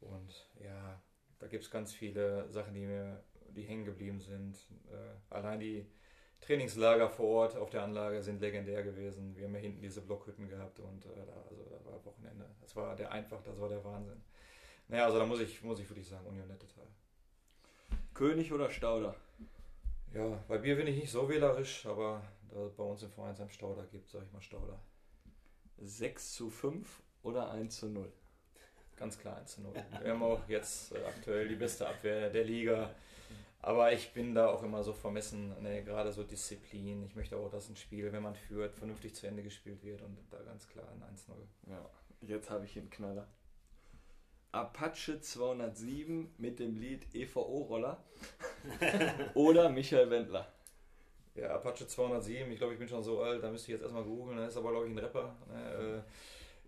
Und 0.00 0.50
ja, 0.62 1.00
da 1.38 1.46
gibt 1.46 1.64
es 1.64 1.70
ganz 1.70 1.92
viele 1.92 2.50
Sachen, 2.50 2.74
die 2.74 2.86
mir, 2.86 3.22
die 3.50 3.62
hängen 3.62 3.84
geblieben 3.84 4.20
sind. 4.20 4.56
Äh, 4.90 5.34
allein 5.34 5.60
die 5.60 5.86
Trainingslager 6.40 7.08
vor 7.08 7.28
Ort 7.28 7.56
auf 7.56 7.70
der 7.70 7.84
Anlage 7.84 8.20
sind 8.20 8.40
legendär 8.40 8.82
gewesen. 8.82 9.36
Wir 9.36 9.44
haben 9.44 9.54
ja 9.54 9.60
hinten 9.60 9.80
diese 9.80 10.02
Blockhütten 10.02 10.48
gehabt 10.48 10.80
und 10.80 11.06
äh, 11.06 11.26
da, 11.26 11.42
also, 11.48 11.64
da 11.64 11.84
war 11.84 12.04
Wochenende. 12.04 12.50
Das 12.60 12.74
war 12.76 12.96
der 12.96 13.12
einfach, 13.12 13.42
das 13.42 13.60
war 13.60 13.68
der 13.68 13.82
Wahnsinn. 13.84 14.20
Naja, 14.92 15.06
also 15.06 15.18
da 15.18 15.24
muss 15.24 15.40
ich, 15.40 15.62
muss 15.62 15.80
ich 15.80 15.88
wirklich 15.88 16.06
sagen, 16.06 16.26
Union 16.26 16.46
Nettetal. 16.46 16.86
König 18.12 18.52
oder 18.52 18.68
Stauder? 18.68 19.14
Ja, 20.12 20.38
bei 20.46 20.58
Bier 20.58 20.76
bin 20.76 20.86
ich 20.86 20.96
nicht 20.96 21.10
so 21.10 21.26
wählerisch, 21.30 21.86
aber 21.86 22.22
da 22.50 22.66
es 22.66 22.74
bei 22.74 22.82
uns 22.82 23.02
im 23.02 23.10
Vereinsheim 23.10 23.48
Stauder 23.48 23.86
gibt, 23.86 24.10
sage 24.10 24.26
ich 24.26 24.32
mal 24.34 24.42
Stauder. 24.42 24.78
6 25.78 26.34
zu 26.34 26.50
5 26.50 27.02
oder 27.22 27.50
1 27.52 27.74
zu 27.74 27.88
0? 27.88 28.12
Ganz 28.96 29.18
klar 29.18 29.38
1 29.38 29.52
zu 29.52 29.62
0. 29.62 29.72
Wir 30.02 30.12
haben 30.12 30.22
auch 30.22 30.46
jetzt 30.46 30.92
äh, 30.92 31.02
aktuell 31.06 31.48
die 31.48 31.56
beste 31.56 31.88
Abwehr 31.88 32.28
der 32.28 32.44
Liga. 32.44 32.94
Aber 33.62 33.94
ich 33.94 34.12
bin 34.12 34.34
da 34.34 34.48
auch 34.48 34.62
immer 34.62 34.84
so 34.84 34.92
vermessen, 34.92 35.54
ne, 35.62 35.82
gerade 35.84 36.12
so 36.12 36.22
Disziplin. 36.22 37.02
Ich 37.06 37.16
möchte 37.16 37.38
auch, 37.38 37.50
dass 37.50 37.70
ein 37.70 37.76
Spiel, 37.76 38.12
wenn 38.12 38.22
man 38.22 38.34
führt, 38.34 38.74
vernünftig 38.74 39.14
zu 39.14 39.26
Ende 39.26 39.42
gespielt 39.42 39.82
wird 39.84 40.02
und 40.02 40.18
da 40.30 40.42
ganz 40.42 40.68
klar 40.68 40.86
ein 40.90 41.02
1-0. 41.16 41.70
Ja, 41.70 41.88
jetzt 42.20 42.50
habe 42.50 42.66
ich 42.66 42.76
einen 42.78 42.90
Knaller. 42.90 43.26
Apache 44.52 45.20
207 45.20 46.34
mit 46.38 46.58
dem 46.58 46.76
Lied 46.76 47.06
EVO-Roller 47.14 48.02
oder 49.34 49.70
Michael 49.70 50.10
Wendler. 50.10 50.46
Ja, 51.34 51.54
Apache 51.54 51.86
207, 51.86 52.52
ich 52.52 52.58
glaube, 52.58 52.74
ich 52.74 52.78
bin 52.78 52.88
schon 52.88 53.02
so 53.02 53.22
alt, 53.22 53.42
da 53.42 53.50
müsste 53.50 53.72
ich 53.72 53.78
jetzt 53.78 53.82
erstmal 53.82 54.04
googeln, 54.04 54.36
da 54.36 54.46
ist 54.46 54.56
aber, 54.58 54.70
glaube 54.70 54.86
ich, 54.86 54.92
ein 54.92 54.98
Rapper. 54.98 55.34
Ne? 55.48 56.04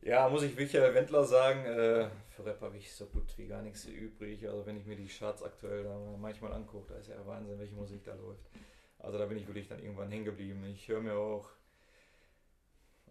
Äh, 0.03 0.09
ja, 0.09 0.29
muss 0.29 0.43
ich 0.43 0.57
Michael 0.57 0.95
Wendler 0.95 1.25
sagen, 1.25 1.65
äh, 1.67 2.09
für 2.31 2.45
Rap 2.45 2.61
habe 2.63 2.77
ich 2.77 2.93
so 2.93 3.07
gut 3.07 3.37
wie 3.37 3.47
gar 3.47 3.63
nichts 3.63 3.85
übrig. 3.87 4.47
Also 4.47 4.67
wenn 4.67 4.77
ich 4.77 4.87
mir 4.87 4.97
die 4.97 5.07
Charts 5.07 5.43
aktuell 5.43 5.87
manchmal 6.19 6.53
angucke, 6.53 6.93
da 6.93 6.99
ist 6.99 7.09
ja 7.09 7.27
Wahnsinn, 7.27 7.59
welche 7.59 7.75
Musik 7.75 8.05
da 8.05 8.15
läuft. 8.15 8.45
Also 8.99 9.19
da 9.19 9.27
bin 9.27 9.39
ich 9.39 9.47
wirklich 9.47 9.69
dann 9.69 9.83
irgendwann 9.83 10.11
hängen 10.11 10.25
geblieben. 10.25 10.65
Ich 10.67 10.89
höre 10.89 11.01
mir 11.01 11.15
auch, 11.15 11.49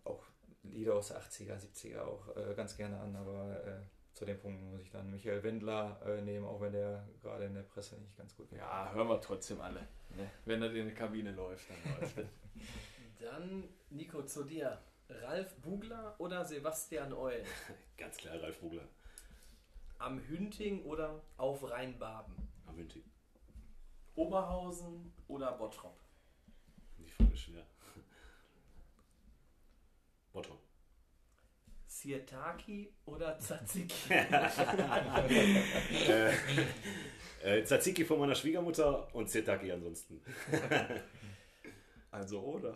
auch 0.04 0.24
Lieder 0.64 0.96
aus 0.96 1.10
der 1.10 1.22
80er, 1.22 1.58
70er 1.60 2.02
auch 2.02 2.36
äh, 2.36 2.54
ganz 2.56 2.78
gerne 2.78 3.00
an, 3.00 3.16
aber 3.16 3.60
äh, 3.66 3.80
zu 4.14 4.26
dem 4.26 4.40
Punkt 4.40 4.62
muss 4.62 4.82
ich 4.82 4.92
dann 4.92 5.10
Michael 5.10 5.42
Wendler 5.44 6.00
äh, 6.06 6.22
nehmen, 6.22 6.46
auch 6.46 6.62
wenn 6.62 6.74
der 6.74 7.08
gerade 7.22 7.46
in 7.46 7.56
der 7.56 7.64
Presse 7.64 8.00
nicht 8.00 8.16
ganz 8.16 8.36
gut 8.36 8.52
wird. 8.52 8.62
Ja, 8.62 8.92
hören 8.94 9.08
wir 9.08 9.20
trotzdem 9.20 9.60
alle. 9.60 9.82
Ne? 10.16 10.30
Wenn 10.46 10.62
er 10.62 10.74
in 10.74 10.88
die 10.88 10.94
Kabine 10.94 11.32
läuft, 11.32 11.68
dann 11.70 12.00
läuft 12.00 12.18
Dann, 13.20 13.64
Nico, 13.90 14.24
zu 14.24 14.44
dir. 14.44 14.80
Ralf 15.10 15.56
Bugler 15.58 16.16
oder 16.20 16.46
Sebastian 16.46 17.14
Eul? 17.14 17.44
Ganz 17.98 18.18
klar, 18.18 18.42
Ralf 18.42 18.60
Bugler. 18.60 18.88
Am 19.98 20.20
Hünting 20.28 20.84
oder 20.86 21.22
auf 21.38 21.70
Rheinbaben? 21.70 22.36
Am 22.66 22.76
Hünting. 22.76 23.04
Oberhausen 24.16 25.14
oder 25.28 25.52
Bottrop? 25.54 25.98
Die 26.98 27.08
Frage 27.10 27.36
schwer. 27.36 27.66
Bottrop. 30.34 30.63
Sirtaki 32.04 32.94
oder 33.06 33.40
Tzatziki? 33.40 34.14
äh, 36.10 36.34
äh, 37.42 37.64
Tzatziki 37.64 38.04
von 38.04 38.20
meiner 38.20 38.36
Schwiegermutter 38.36 39.08
und 39.16 39.30
Sirtaki 39.30 39.72
ansonsten. 39.72 40.22
also 42.12 42.42
oder? 42.42 42.76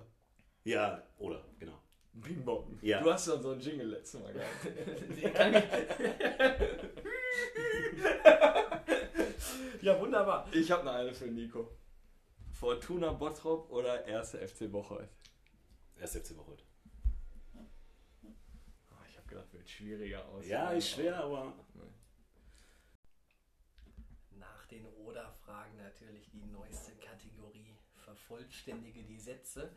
Ja, 0.64 1.04
oder, 1.18 1.44
genau. 1.60 1.78
Bing 2.14 2.46
Bong. 2.46 2.80
Ja. 2.82 3.02
Du 3.02 3.12
hast 3.12 3.28
dann 3.28 3.42
so 3.42 3.52
einen 3.52 3.60
Jingle 3.60 3.90
letztes 3.90 4.22
Mal 4.22 4.32
gehabt. 4.32 4.50
ja, 9.82 10.00
wunderbar. 10.00 10.48
Ich 10.54 10.72
habe 10.72 10.86
noch 10.86 10.94
eine 10.94 11.14
für 11.14 11.28
Nico. 11.28 11.70
Fortuna 12.54 13.12
Bottrop 13.12 13.70
oder 13.72 14.06
1. 14.06 14.32
FC 14.32 14.72
Bocholt? 14.72 15.10
1. 16.00 16.16
FC 16.16 16.34
Bocholt. 16.34 16.64
Gedacht, 19.38 19.54
wird 19.54 19.70
schwieriger 19.70 20.26
aus. 20.30 20.48
Ja, 20.48 20.72
ist 20.72 20.90
schwer, 20.90 21.16
aber. 21.18 21.54
Nach 24.32 24.66
den 24.66 24.86
Oder-Fragen 24.88 25.78
natürlich 25.78 26.30
die 26.32 26.44
neueste 26.46 26.94
Kategorie. 26.96 27.76
Vervollständige 27.96 29.04
die 29.04 29.20
Sätze. 29.20 29.72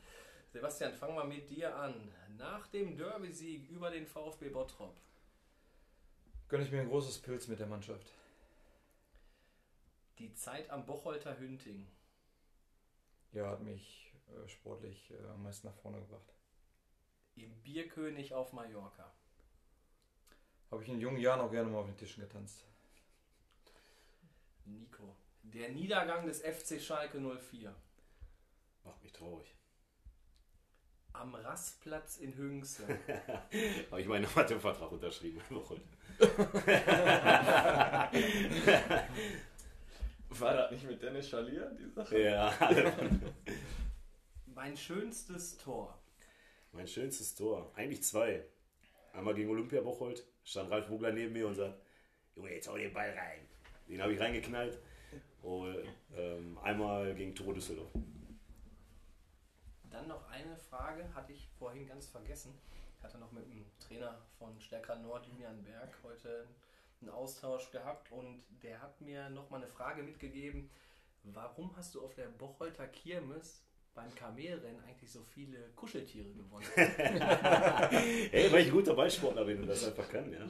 Sebastian, 0.49 0.95
fangen 0.95 1.17
wir 1.17 1.25
mit 1.25 1.51
dir 1.51 1.77
an. 1.77 2.11
Nach 2.39 2.67
dem 2.69 2.97
Derby-Sieg 2.97 3.69
über 3.69 3.91
den 3.91 4.07
VfB 4.07 4.49
Bottrop. 4.49 4.97
Gönne 6.49 6.65
ich 6.65 6.73
mir 6.73 6.81
ein 6.81 6.89
großes 6.89 7.21
Pilz 7.21 7.47
mit 7.47 7.61
der 7.61 7.67
Mannschaft. 7.67 8.15
Die 10.19 10.33
Zeit 10.35 10.71
am 10.71 10.87
Bocholter 10.87 11.39
Hünting. 11.39 11.87
Ja, 13.33 13.51
hat 13.51 13.63
mich 13.63 14.13
äh, 14.29 14.49
sportlich 14.49 15.11
äh, 15.11 15.29
am 15.29 15.43
meisten 15.43 15.67
nach 15.67 15.77
vorne 15.77 16.01
gebracht. 16.01 16.35
Im 17.37 17.63
Bierkönig 17.63 18.35
auf 18.35 18.53
Mallorca. 18.53 19.13
Habe 20.71 20.83
ich 20.85 20.89
in 20.89 21.01
jungen 21.01 21.19
Jahren 21.19 21.41
auch 21.41 21.51
gerne 21.51 21.69
mal 21.69 21.79
auf 21.79 21.87
den 21.87 21.97
Tischen 21.97 22.23
getanzt. 22.23 22.65
Nico. 24.65 25.17
Der 25.43 25.71
Niedergang 25.71 26.27
des 26.27 26.41
FC 26.43 26.81
Schalke 26.81 27.19
04. 27.19 27.75
Macht 28.85 29.03
mich 29.03 29.13
traurig. 29.13 29.57
Am 31.13 31.35
Rastplatz 31.35 32.19
in 32.19 32.37
Hüngse. 32.37 32.85
Habe 33.91 34.01
ich 34.01 34.07
meinen 34.07 34.29
Mathevertrag 34.35 34.93
unterschrieben. 34.93 35.43
War 40.29 40.55
das 40.55 40.71
nicht 40.71 40.85
mit 40.85 41.03
Dennis 41.03 41.29
Schalier, 41.29 41.77
die 41.77 41.91
Sache? 41.91 42.17
Ja. 42.17 42.55
mein 44.47 44.77
schönstes 44.77 45.59
Tor. 45.59 45.99
Mein 46.71 46.87
schönstes 46.87 47.35
Tor. 47.35 47.73
Eigentlich 47.75 48.05
zwei. 48.05 48.45
Einmal 49.13 49.35
gegen 49.35 49.51
Olympia 49.51 49.81
Bocholt. 49.81 50.25
Stand 50.45 50.71
Ralf 50.71 50.87
Vogler 50.87 51.13
neben 51.13 51.33
mir 51.33 51.47
und 51.47 51.55
sagt, 51.55 51.79
Junge, 52.35 52.53
jetzt 52.55 52.69
hau 52.69 52.77
den 52.77 52.93
Ball 52.93 53.11
rein. 53.11 53.41
Den 53.89 54.03
habe 54.03 54.13
ich 54.13 54.21
reingeknallt. 54.21 54.79
Und 55.43 55.77
ähm, 56.15 56.59
einmal 56.63 57.15
gegen 57.15 57.35
Toro 57.35 57.53
Düsseldorf. 57.53 57.91
Dann 59.91 60.07
noch 60.07 60.29
eine 60.31 60.57
Frage, 60.57 61.05
hatte 61.15 61.33
ich 61.33 61.49
vorhin 61.59 61.87
ganz 61.87 62.07
vergessen. 62.07 62.55
Ich 62.97 63.05
hatte 63.05 63.19
noch 63.19 63.33
mit 63.33 63.45
dem 63.47 63.65
Trainer 63.81 64.19
von 64.39 64.61
Stärker 64.61 64.97
Nord, 64.97 65.27
Julian 65.27 65.63
Berg, 65.65 65.97
heute 66.03 66.47
einen 67.01 67.11
Austausch 67.11 67.71
gehabt 67.71 68.13
und 68.13 68.43
der 68.63 68.81
hat 68.81 69.01
mir 69.01 69.31
noch 69.31 69.49
mal 69.51 69.57
eine 69.57 69.67
Frage 69.67 70.03
mitgegeben. 70.03 70.71
Warum 71.25 71.75
hast 71.77 71.95
du 71.95 72.05
auf 72.05 72.15
der 72.15 72.27
Bocholter 72.27 72.87
Kirmes 72.89 73.63
beim 73.95 74.15
Kamelrennen 74.15 74.83
eigentlich 74.85 75.11
so 75.11 75.23
viele 75.23 75.71
Kuscheltiere 75.77 76.31
gewonnen? 76.33 76.67
Ey, 78.33 78.51
weil 78.53 78.61
ich 78.61 78.67
ein 78.69 78.73
guter 78.73 78.95
Ballsportler 78.95 79.45
bin 79.45 79.61
und 79.63 79.69
das 79.69 79.87
einfach 79.87 80.09
kann, 80.09 80.33
ja. 80.33 80.41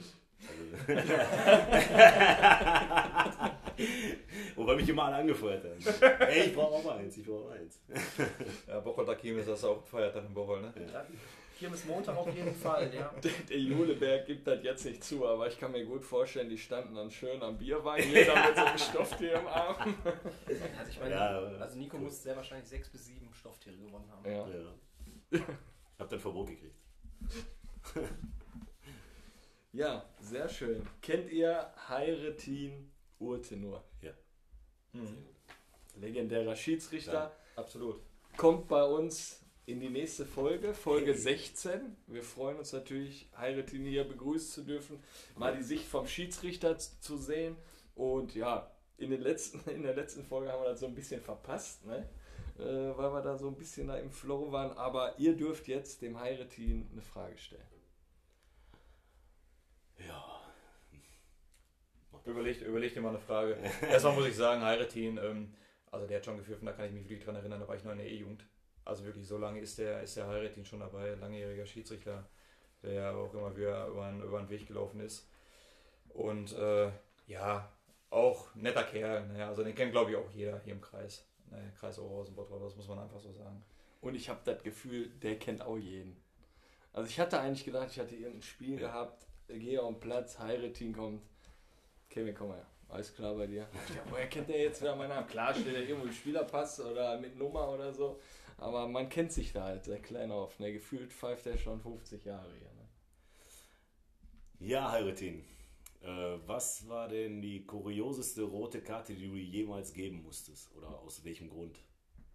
Wobei 4.57 4.77
mich 4.77 4.89
immer 4.89 5.05
alle 5.05 5.17
angefeuert 5.17 5.63
haben. 5.65 5.79
Ey, 6.29 6.47
ich 6.47 6.55
brauche 6.55 6.77
auch 6.77 6.85
mal 6.85 6.97
eins, 6.99 7.17
ich 7.19 7.27
brauche 7.27 7.49
auch 7.49 7.51
eins. 7.51 7.79
ja, 8.67 8.81
Bocholter 8.81 9.17
Kirmes, 9.17 9.45
das 9.47 9.59
ist 9.59 9.65
auch 9.65 9.87
Feiertag 9.87 10.25
in 10.25 10.33
Bochol, 10.33 10.63
ne? 10.63 10.73
Ja. 10.93 11.07
Kirmes 11.61 11.85
Montag 11.85 12.17
auf 12.17 12.35
jeden 12.35 12.55
Fall, 12.55 12.93
ja. 12.95 13.13
Der, 13.23 13.31
der 13.51 13.59
Juleberg 13.59 14.25
gibt 14.25 14.47
das 14.47 14.65
jetzt 14.65 14.83
nicht 14.87 15.05
zu, 15.05 15.27
aber 15.27 15.47
ich 15.47 15.61
kann 15.61 15.73
mir 15.73 15.85
gut 15.85 16.03
vorstellen, 16.03 16.49
die 16.49 16.57
standen 16.57 16.95
dann 16.95 17.11
schön 17.11 17.43
am 17.43 17.59
Bierwein, 17.59 18.03
jeder 18.03 18.35
mit 18.47 18.57
so 18.57 18.65
einem 18.65 18.79
Stofftier 18.79 19.35
im 19.35 19.47
Arm. 19.47 19.95
Also 20.79 20.91
ich 20.91 20.99
meine, 20.99 21.15
ja, 21.15 21.39
also 21.61 21.79
Nico 21.79 21.99
cool. 21.99 22.05
muss 22.05 22.23
sehr 22.23 22.35
wahrscheinlich 22.35 22.67
sechs 22.67 22.89
bis 22.89 23.05
sieben 23.05 23.29
Stofftiere 23.35 23.77
gewonnen 23.77 24.11
haben. 24.11 24.25
Ja. 24.25 24.49
ja. 24.49 25.41
Hab 25.99 26.09
dann 26.09 26.19
Verbot 26.19 26.49
gekriegt. 26.49 26.77
Ja, 29.73 30.09
sehr 30.19 30.49
schön. 30.49 30.87
Kennt 31.03 31.31
ihr 31.31 31.71
Heiretin 31.89 32.91
Urtenur? 33.19 33.85
Ja. 34.01 34.13
Mhm. 34.95 35.27
Legendärer 35.97 36.57
Schiedsrichter. 36.57 37.13
Ja, 37.13 37.33
absolut. 37.57 38.01
Kommt 38.39 38.67
bei 38.67 38.83
uns 38.83 39.40
in 39.67 39.81
die 39.81 39.91
nächste 39.91 40.27
Folge, 40.27 40.75
Folge 40.75 41.15
16. 41.15 41.97
Wir 42.07 42.23
freuen 42.23 42.59
uns 42.59 42.73
natürlich, 42.73 43.29
Heiretin 43.37 43.85
hier 43.85 44.05
begrüßen 44.05 44.51
zu 44.51 44.63
dürfen, 44.65 44.99
mal 45.37 45.57
die 45.57 45.63
Sicht 45.63 45.85
vom 45.85 46.07
Schiedsrichter 46.07 46.79
zu 46.79 47.17
sehen. 47.17 47.57
Und 47.95 48.35
ja, 48.35 48.71
in, 48.97 49.11
den 49.11 49.21
letzten, 49.21 49.69
in 49.71 49.83
der 49.83 49.95
letzten 49.95 50.25
Folge 50.25 50.53
haben 50.53 50.63
wir 50.63 50.71
das 50.71 50.81
so 50.81 50.87
ein 50.87 50.95
bisschen 50.95 51.21
verpasst, 51.21 51.85
ne? 51.87 52.09
äh, 52.59 52.97
weil 52.97 53.13
wir 53.13 53.23
da 53.23 53.37
so 53.37 53.49
ein 53.49 53.57
bisschen 53.57 53.89
da 53.89 53.97
im 53.97 54.11
Flow 54.11 54.51
waren. 54.53 54.77
Aber 54.77 55.19
ihr 55.19 55.37
dürft 55.37 55.69
jetzt 55.69 56.03
dem 56.03 56.19
Heiretin 56.19 56.89
eine 56.93 57.03
Frage 57.03 57.39
stellen. 57.39 57.63
Ja. 59.99 60.41
Überlegt, 62.25 62.63
überlegt 62.63 62.97
dir 62.97 63.01
mal 63.01 63.11
eine 63.11 63.19
Frage. 63.19 63.57
Erstmal 63.83 64.15
muss 64.15 64.27
ich 64.27 64.37
sagen, 64.37 64.63
Heiretin, 64.63 65.19
ähm, 65.19 65.55
Also 65.91 66.07
der 66.07 66.19
hat 66.19 66.25
schon 66.25 66.37
gepfiffen, 66.37 66.67
da 66.67 66.73
kann 66.73 66.87
ich 66.87 66.93
mich 66.93 67.05
wirklich 67.05 67.25
dran 67.25 67.37
erinnern, 67.37 67.61
da 67.61 67.69
war 67.69 67.77
ich 67.77 67.85
noch 67.85 67.93
in 67.93 67.99
der 67.99 68.11
E-Jugend. 68.11 68.45
Also 68.91 69.05
wirklich 69.05 69.29
so 69.29 69.39
lange 69.39 69.61
ist 69.61 69.79
der, 69.79 70.03
ist 70.03 70.17
der 70.17 70.27
Heiratin 70.27 70.65
schon 70.65 70.81
dabei, 70.81 71.15
langjähriger 71.15 71.65
Schiedsrichter, 71.65 72.29
der 72.83 72.93
ja 72.93 73.15
auch 73.15 73.33
immer 73.33 73.57
wieder 73.57 73.87
über, 73.87 74.05
einen, 74.05 74.21
über 74.21 74.41
den 74.41 74.51
Weg 74.51 74.67
gelaufen 74.67 74.99
ist. 74.99 75.29
Und 76.09 76.53
äh, 76.55 76.91
ja, 77.29 77.71
auch 78.11 78.53
netter 78.57 78.83
Kerl. 78.83 79.29
Ne? 79.29 79.47
Also 79.47 79.63
den 79.63 79.77
kennt 79.77 79.93
glaube 79.93 80.11
ich 80.11 80.17
auch 80.17 80.29
jeder 80.33 80.59
hier 80.65 80.73
im 80.73 80.81
Kreis. 80.81 81.25
Ne? 81.53 81.73
Kreis 81.79 82.01
Oberhausen, 82.01 82.35
Bottrop, 82.35 82.65
das 82.65 82.75
muss 82.75 82.89
man 82.89 82.99
einfach 82.99 83.21
so 83.21 83.31
sagen. 83.31 83.63
Und 84.01 84.17
ich 84.17 84.29
habe 84.29 84.41
das 84.45 84.61
Gefühl, 84.65 85.09
der 85.23 85.39
kennt 85.39 85.63
auch 85.63 85.79
jeden. 85.79 86.21
Also 86.93 87.09
ich 87.09 87.21
hatte 87.21 87.39
eigentlich 87.39 87.65
gedacht, 87.65 87.93
ich 87.93 88.01
hatte 88.01 88.17
irgendein 88.17 88.43
Spiel 88.43 88.77
gehabt, 88.77 89.25
gehe 89.47 89.81
auf 89.81 89.93
den 89.93 90.01
Platz, 90.01 90.41
Heiratin 90.41 90.93
kommt. 90.93 91.23
Kevin, 92.09 92.35
komm 92.35 92.49
mal, 92.49 92.67
alles 92.89 93.15
klar 93.15 93.37
bei 93.37 93.47
dir. 93.47 93.69
Ja, 93.95 94.03
woher 94.11 94.27
kennt 94.27 94.49
der 94.49 94.63
jetzt 94.63 94.81
wieder 94.81 94.97
meinen 94.97 95.11
Namen? 95.11 95.29
Klar 95.29 95.55
steht 95.55 95.77
er 95.77 95.83
irgendwo 95.83 96.09
im 96.09 96.13
Spielerpass 96.13 96.81
oder 96.81 97.21
mit 97.21 97.37
Nummer 97.37 97.69
oder 97.69 97.93
so. 97.93 98.19
Aber 98.61 98.87
man 98.87 99.09
kennt 99.09 99.33
sich 99.33 99.55
da 99.55 99.65
halt, 99.65 99.87
der 99.87 100.03
Kleine 100.03 100.35
auf. 100.35 100.59
Ne? 100.59 100.71
Gefühlt 100.73 101.15
pfeift 101.15 101.47
er 101.47 101.57
schon 101.57 101.81
50 101.81 102.27
Jahre 102.27 102.53
hier. 102.53 102.71
Ne? 102.73 102.89
Ja, 104.59 104.93
Heiratin. 104.93 105.43
Äh, 106.03 106.39
was 106.47 106.87
war 106.87 107.09
denn 107.09 107.41
die 107.41 107.65
kurioseste 107.65 108.43
rote 108.43 108.83
Karte, 108.83 109.15
die 109.15 109.29
du 109.29 109.35
jemals 109.35 109.95
geben 109.95 110.23
musstest? 110.23 110.71
Oder 110.77 110.89
aus 111.01 111.25
welchem 111.25 111.49
Grund? 111.49 111.83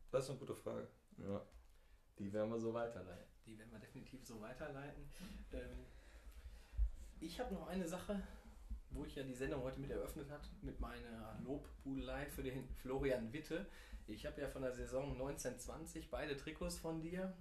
Das 0.09 0.23
ist 0.23 0.31
eine 0.31 0.39
gute 0.39 0.55
Frage. 0.55 0.87
Ja. 1.19 1.45
Die 2.17 2.33
werden 2.33 2.49
wir 2.49 2.59
so 2.59 2.73
weiterleiten. 2.73 3.27
Die 3.45 3.59
werden 3.59 3.71
wir 3.71 3.79
definitiv 3.79 4.25
so 4.25 4.41
weiterleiten. 4.41 5.07
Ähm, 5.53 5.85
ich 7.19 7.39
habe 7.39 7.53
noch 7.53 7.67
eine 7.67 7.87
Sache, 7.87 8.19
wo 8.95 9.05
ich 9.05 9.15
ja 9.15 9.23
die 9.23 9.33
Sendung 9.33 9.61
heute 9.63 9.79
mit 9.79 9.91
eröffnet 9.91 10.29
hat, 10.29 10.49
mit 10.61 10.79
meiner 10.79 11.39
Lobbudelei 11.43 12.25
für 12.27 12.43
den 12.43 12.67
Florian 12.81 13.31
Witte. 13.33 13.67
Ich 14.07 14.25
habe 14.25 14.41
ja 14.41 14.47
von 14.47 14.61
der 14.61 14.73
Saison 14.73 15.11
1920 15.11 16.09
beide 16.09 16.37
Trikots 16.37 16.77
von 16.77 17.01
dir. 17.01 17.33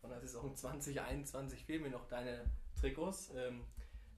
Von 0.00 0.10
der 0.10 0.20
Saison 0.20 0.54
2021 0.54 1.64
fehlen 1.64 1.82
mir 1.82 1.90
noch 1.90 2.06
deine 2.08 2.44
Trikots. 2.78 3.32
Ähm, 3.36 3.64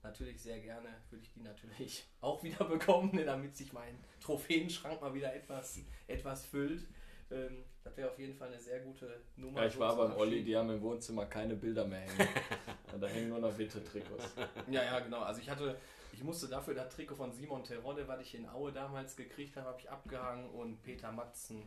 natürlich 0.03 0.41
sehr 0.41 0.61
gerne 0.61 0.89
würde 1.11 1.25
ich 1.25 1.33
die 1.33 1.41
natürlich 1.41 2.05
auch 2.21 2.43
wieder 2.43 2.65
bekommen, 2.65 3.15
ne, 3.15 3.25
damit 3.25 3.57
sich 3.57 3.73
mein 3.73 3.99
Trophäenschrank 4.21 5.01
mal 5.01 5.15
wieder 5.15 5.35
etwas, 5.35 5.81
etwas 6.07 6.45
füllt. 6.45 6.87
Ähm, 7.31 7.65
das 7.83 7.97
wäre 7.97 8.11
auf 8.11 8.19
jeden 8.19 8.35
Fall 8.35 8.49
eine 8.49 8.61
sehr 8.61 8.81
gute 8.81 9.23
Nummer. 9.37 9.61
Ja, 9.61 9.67
ich 9.67 9.79
war 9.79 9.97
beim 9.97 10.13
Olli, 10.17 10.45
die 10.45 10.57
haben 10.57 10.71
im 10.71 10.81
Wohnzimmer 10.83 11.27
keine 11.27 11.57
Bilder 11.57 11.87
mehr 11.87 12.01
hängen. 12.01 12.29
Und 12.93 13.01
da 13.01 13.07
hängen 13.07 13.31
nur 13.31 13.39
noch 13.39 13.57
Witte-Trikots. 13.57 14.25
Ja, 14.71 14.83
ja, 14.83 15.01
genau. 15.01 15.21
Also 15.23 15.41
ich 15.41 15.49
hatte, 15.49 15.77
ich 16.13 16.23
musste 16.23 16.49
dafür 16.49 16.75
das 16.75 16.95
Trikot 16.95 17.17
von 17.17 17.33
Simon 17.33 17.65
Terodde, 17.65 18.07
was 18.07 18.21
ich 18.21 18.35
in 18.35 18.49
Aue 18.49 18.73
damals 18.73 19.17
gekriegt 19.17 19.57
habe, 19.57 19.69
habe 19.69 19.81
ich 19.81 19.91
abgehangen 19.91 20.51
und 20.51 20.83
Peter 20.83 21.11
Matzen, 21.11 21.63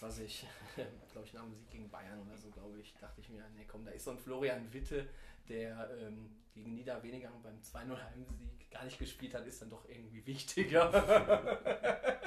was 0.00 0.18
ich, 0.20 0.46
glaube 1.12 1.26
ich, 1.26 1.32
nach 1.32 1.42
dem 1.42 1.54
Sieg 1.54 1.70
gegen 1.70 1.90
Bayern 1.90 2.20
oder 2.20 2.36
so, 2.36 2.48
glaube 2.50 2.78
ich, 2.80 2.94
dachte 3.00 3.20
ich 3.20 3.28
mir, 3.28 3.44
nee, 3.56 3.66
komm, 3.66 3.84
da 3.84 3.90
ist 3.90 4.04
so 4.04 4.12
ein 4.12 4.18
Florian 4.18 4.72
Witte, 4.72 5.08
der 5.48 5.90
ähm, 6.00 6.30
gegen 6.54 6.74
Niederweniger 6.74 7.30
beim 7.42 7.58
2-0 7.60 7.96
Heimsieg 7.96 8.70
gar 8.70 8.84
nicht 8.84 8.98
gespielt 8.98 9.34
hat, 9.34 9.46
ist 9.46 9.62
dann 9.62 9.70
doch 9.70 9.88
irgendwie 9.88 10.24
wichtiger. 10.26 10.90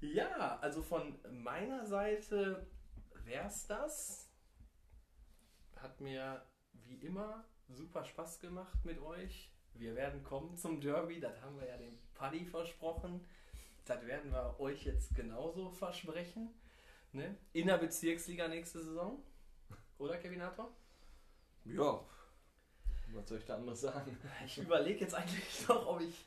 ja, 0.00 0.58
also 0.60 0.82
von 0.82 1.18
meiner 1.30 1.84
Seite 1.86 2.66
wär's 3.24 3.66
das. 3.66 4.30
Hat 5.76 6.00
mir 6.00 6.42
wie 6.86 6.96
immer 7.06 7.44
super 7.68 8.04
Spaß 8.04 8.40
gemacht 8.40 8.84
mit 8.84 9.00
euch. 9.00 9.50
Wir 9.74 9.94
werden 9.94 10.22
kommen 10.22 10.56
zum 10.56 10.80
Derby, 10.80 11.20
das 11.20 11.40
haben 11.40 11.58
wir 11.58 11.66
ja 11.66 11.76
dem 11.76 11.98
Paddy 12.14 12.44
versprochen. 12.44 13.24
Das 13.84 14.06
werden 14.06 14.30
wir 14.30 14.58
euch 14.60 14.84
jetzt 14.84 15.14
genauso 15.14 15.70
versprechen. 15.70 16.54
Ne? 17.12 17.36
In 17.52 17.66
der 17.66 17.78
Bezirksliga 17.78 18.48
nächste 18.48 18.82
Saison. 18.82 19.22
Oder, 19.98 20.16
Kevinator? 20.18 20.74
Ja, 21.64 22.00
was 23.14 23.28
soll 23.28 23.38
ich 23.38 23.44
da 23.44 23.56
anderes 23.56 23.80
sagen? 23.80 24.16
Ich 24.44 24.58
überlege 24.58 25.00
jetzt 25.00 25.14
eigentlich 25.14 25.68
noch, 25.68 25.86
ob 25.86 26.00
ich, 26.00 26.24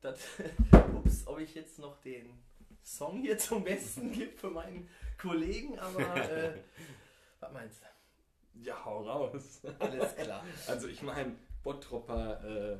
das, 0.00 0.20
ups, 0.94 1.26
ob 1.26 1.38
ich 1.38 1.54
jetzt 1.54 1.78
noch 1.78 2.00
den 2.00 2.38
Song 2.82 3.20
hier 3.20 3.38
zum 3.38 3.64
Besten 3.64 4.12
gebe 4.12 4.32
für 4.32 4.50
meinen 4.50 4.88
Kollegen, 5.18 5.78
aber 5.78 6.16
äh, 6.30 6.60
was 7.40 7.52
meinst 7.52 7.82
du? 7.82 7.91
Ja, 8.54 8.84
hau 8.84 9.02
raus. 9.02 9.62
Alles 9.78 10.16
klar. 10.16 10.44
Also 10.66 10.88
ich 10.88 11.02
meine, 11.02 11.36
Bottropper, 11.62 12.44
äh, 12.44 12.78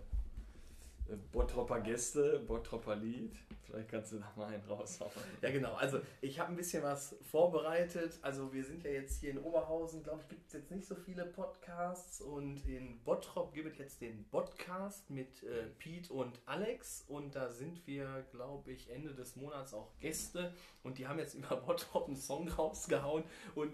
Bottropper 1.32 1.80
Gäste, 1.80 2.40
Bottropper 2.46 2.96
Lied. 2.96 3.34
Vielleicht 3.64 3.88
kannst 3.88 4.12
du 4.12 4.18
da 4.18 4.30
mal 4.36 4.52
einen 4.52 4.62
raushauen. 4.64 5.10
Ja, 5.40 5.50
genau. 5.50 5.74
Also 5.74 6.00
ich 6.20 6.38
habe 6.38 6.50
ein 6.50 6.56
bisschen 6.56 6.82
was 6.82 7.16
vorbereitet. 7.30 8.18
Also 8.22 8.52
wir 8.52 8.64
sind 8.64 8.84
ja 8.84 8.90
jetzt 8.90 9.20
hier 9.20 9.30
in 9.30 9.38
Oberhausen, 9.38 10.02
glaube 10.02 10.20
ich, 10.22 10.28
gibt 10.28 10.46
es 10.46 10.52
jetzt 10.52 10.70
nicht 10.70 10.86
so 10.86 10.94
viele 10.94 11.24
Podcasts. 11.24 12.20
Und 12.20 12.66
in 12.66 13.00
Bottrop 13.04 13.54
gibt 13.54 13.72
es 13.72 13.78
jetzt 13.78 14.00
den 14.00 14.24
Podcast 14.28 15.08
mit 15.10 15.42
äh, 15.42 15.68
Pete 15.78 16.12
und 16.12 16.38
Alex. 16.44 17.04
Und 17.08 17.34
da 17.34 17.50
sind 17.50 17.86
wir, 17.86 18.26
glaube 18.30 18.72
ich, 18.72 18.90
Ende 18.90 19.14
des 19.14 19.36
Monats 19.36 19.72
auch 19.72 19.88
Gäste. 20.00 20.52
Und 20.82 20.98
die 20.98 21.06
haben 21.06 21.18
jetzt 21.18 21.34
über 21.34 21.56
Bottrop 21.56 22.06
einen 22.06 22.16
Song 22.16 22.48
rausgehauen. 22.48 23.24
Und 23.54 23.72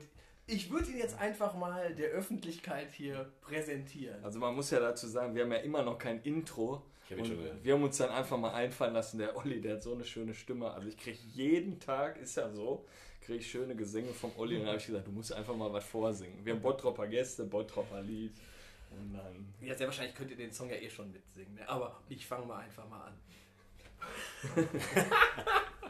ich 0.49 0.71
würde 0.71 0.91
ihn 0.91 0.99
jetzt 0.99 1.19
einfach 1.19 1.55
mal 1.55 1.95
der 1.95 2.09
Öffentlichkeit 2.09 2.91
hier 2.91 3.31
präsentieren. 3.43 4.23
Also 4.25 4.39
man 4.39 4.55
muss 4.55 4.71
ja 4.71 4.81
dazu 4.81 5.07
sagen, 5.07 5.35
wir 5.35 5.45
haben 5.45 5.53
ja 5.53 5.59
immer 5.59 5.83
noch 5.83 5.99
kein 5.99 6.21
Intro. 6.23 6.83
Ich 7.11 7.19
hab 7.19 7.65
wir 7.65 7.75
haben 7.75 7.83
uns 7.83 7.97
dann 7.97 8.11
einfach 8.11 8.37
mal 8.37 8.53
einfallen 8.53 8.93
lassen, 8.93 9.19
der 9.19 9.37
Olli, 9.37 9.61
der 9.61 9.77
hat 9.77 9.83
so 9.83 9.95
eine 9.95 10.05
schöne 10.05 10.35
Stimme. 10.35 10.71
Also 10.71 10.89
ich 10.89 10.97
kriege 10.97 11.19
jeden 11.33 11.81
Tag, 11.81 12.19
ist 12.19 12.37
ja 12.37 12.51
so, 12.51 12.87
kriege 13.23 13.39
ich 13.39 13.51
schöne 13.51 13.75
Gesänge 13.77 14.13
vom 14.13 14.33
Olli. 14.37 14.57
Und 14.57 14.63
dann 14.63 14.69
habe 14.69 14.79
ich 14.79 14.87
gesagt, 14.87 15.07
du 15.07 15.13
musst 15.13 15.33
einfach 15.33 15.57
mal 15.57 15.73
was 15.73 15.85
vorsingen. 15.85 16.45
Wir 16.45 16.55
haben 16.55 16.61
Bottropper 16.61 17.07
Gäste, 17.07 17.45
Bottropper 17.45 18.03
Lied. 18.03 18.33
Und 18.91 19.15
dann 19.15 19.55
Ja, 19.61 19.75
sehr 19.75 19.87
wahrscheinlich 19.87 20.15
könnt 20.15 20.31
ihr 20.31 20.37
den 20.37 20.53
Song 20.53 20.71
ja 20.71 20.77
eh 20.77 20.89
schon 20.89 21.13
mitsingen, 21.13 21.55
ne? 21.55 21.69
aber 21.69 22.01
ich 22.09 22.27
fange 22.27 22.47
mal 22.47 22.59
einfach 22.59 22.89
mal 22.89 23.07
an. 23.07 23.15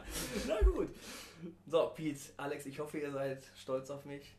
Na 0.47 0.61
gut. 0.61 0.89
So, 1.67 1.91
Pete, 1.95 2.19
Alex, 2.37 2.65
ich 2.65 2.79
hoffe, 2.79 2.99
ihr 2.99 3.11
seid 3.11 3.45
stolz 3.55 3.89
auf 3.89 4.05
mich. 4.05 4.35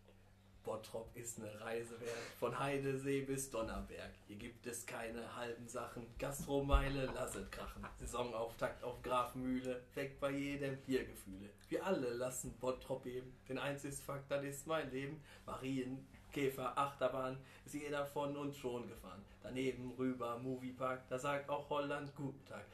Bottrop 0.64 1.10
ist 1.16 1.38
eine 1.38 1.60
Reise 1.60 2.00
wert. 2.00 2.16
Von 2.38 2.58
Heidesee 2.58 3.22
bis 3.22 3.50
Donnerberg. 3.50 4.12
Hier 4.26 4.36
gibt 4.36 4.66
es 4.66 4.84
keine 4.86 5.34
halben 5.36 5.66
Sachen. 5.68 6.06
Gastromeile, 6.18 7.06
lasset 7.06 7.50
krachen. 7.50 7.86
Saisonauftakt 7.98 8.84
auf 8.84 9.02
Grafmühle. 9.02 9.82
Weg 9.94 10.20
bei 10.20 10.30
jedem 10.30 10.76
Biergefühle. 10.82 11.50
Wir 11.68 11.84
alle 11.84 12.10
lassen 12.10 12.52
Bottrop 12.58 13.06
eben. 13.06 13.32
Denn 13.48 13.58
eins 13.58 13.84
ist 13.84 14.02
Fakt, 14.02 14.30
das 14.30 14.44
ist 14.44 14.66
mein 14.66 14.90
Leben. 14.90 15.22
Marien, 15.46 16.06
Käfer, 16.32 16.76
Achterbahn. 16.76 17.38
Ist 17.64 17.74
jeder 17.74 18.04
von 18.06 18.36
uns 18.36 18.56
schon 18.56 18.88
gefahren. 18.88 19.24
Daneben 19.42 19.92
rüber, 19.92 20.38
Moviepark. 20.38 21.08
Da 21.08 21.18
sagt 21.18 21.48
auch 21.48 21.70
Holland 21.70 22.14
guten 22.14 22.44
Tag. 22.44 22.66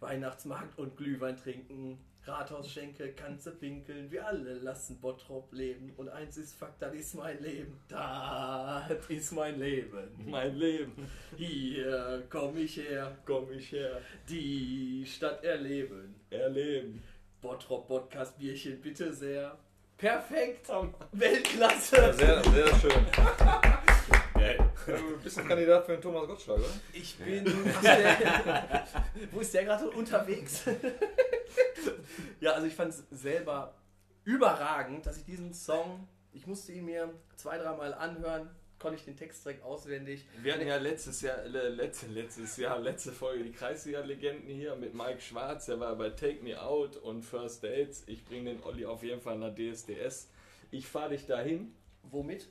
Weihnachtsmarkt 0.00 0.78
und 0.78 0.96
Glühwein 0.96 1.36
trinken. 1.36 1.98
Rathausschenke, 2.26 3.12
kannst 3.12 3.46
du 3.46 3.50
pinkeln. 3.50 4.10
Wir 4.10 4.26
alle 4.26 4.54
lassen 4.54 4.98
Bottrop 5.00 5.52
leben. 5.52 5.92
Und 5.96 6.08
eins 6.08 6.36
ist 6.38 6.54
Fakt, 6.58 6.80
das 6.80 6.94
ist 6.94 7.14
mein 7.14 7.42
Leben. 7.42 7.78
Das 7.88 8.90
ist 9.08 9.32
mein 9.32 9.58
Leben. 9.58 10.08
mein 10.26 10.54
Leben, 10.56 10.92
Hier 11.36 12.22
komm 12.30 12.56
ich 12.56 12.76
her. 12.78 13.16
komm 13.26 13.52
ich 13.52 13.72
her, 13.72 14.00
Die 14.28 15.04
Stadt 15.06 15.44
erleben. 15.44 16.14
erleben. 16.30 17.02
Bottrop 17.42 17.86
Podcast 17.88 18.38
Bierchen 18.38 18.80
bitte 18.80 19.12
sehr. 19.12 19.58
Perfekt. 19.98 20.66
Weltklasse. 21.12 22.14
Sehr, 22.14 22.42
sehr 22.42 22.66
schön. 22.80 23.06
Du 24.86 25.18
bist 25.22 25.38
ein 25.38 25.48
Kandidat 25.48 25.86
für 25.86 25.92
den 25.92 26.02
Thomas 26.02 26.26
Gottschalk, 26.26 26.58
oder? 26.58 26.68
Ich 26.92 27.16
bin. 27.16 27.46
Wo 29.32 29.40
ist 29.40 29.54
der 29.54 29.64
gerade 29.64 29.88
unterwegs? 29.90 30.64
ja, 32.40 32.52
also 32.52 32.66
ich 32.66 32.74
fand 32.74 32.90
es 32.90 33.04
selber 33.10 33.74
überragend, 34.24 35.06
dass 35.06 35.18
ich 35.18 35.24
diesen 35.24 35.52
Song, 35.52 36.08
ich 36.32 36.46
musste 36.46 36.72
ihn 36.72 36.84
mir 36.84 37.12
zwei, 37.36 37.58
dreimal 37.58 37.94
anhören, 37.94 38.50
konnte 38.78 38.98
ich 38.98 39.04
den 39.04 39.16
Text 39.16 39.44
direkt 39.44 39.62
auswendig. 39.62 40.26
Wir 40.42 40.54
hatten 40.54 40.66
ja 40.66 40.76
letztes 40.76 41.20
Jahr, 41.22 41.38
äh, 41.44 41.68
letzte, 41.68 42.06
letztes 42.06 42.56
Jahr, 42.56 42.78
letzte 42.80 43.12
Folge 43.12 43.44
die 43.44 43.52
Kreisliga-Legenden 43.52 44.48
hier 44.54 44.76
mit 44.76 44.94
Mike 44.94 45.20
Schwarz, 45.20 45.66
der 45.66 45.80
war 45.80 45.96
bei 45.96 46.10
Take 46.10 46.42
Me 46.42 46.60
Out 46.60 46.96
und 46.96 47.22
First 47.22 47.64
Dates. 47.64 48.04
Ich 48.06 48.24
bringe 48.24 48.50
den 48.52 48.62
Olli 48.62 48.84
auf 48.84 49.02
jeden 49.02 49.20
Fall 49.20 49.38
nach 49.38 49.54
DSDS. 49.54 50.28
Ich 50.70 50.86
fahre 50.86 51.10
dich 51.10 51.26
dahin 51.26 51.74
Womit? 52.02 52.48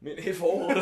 mit 0.00 0.18
EVO. 0.24 0.68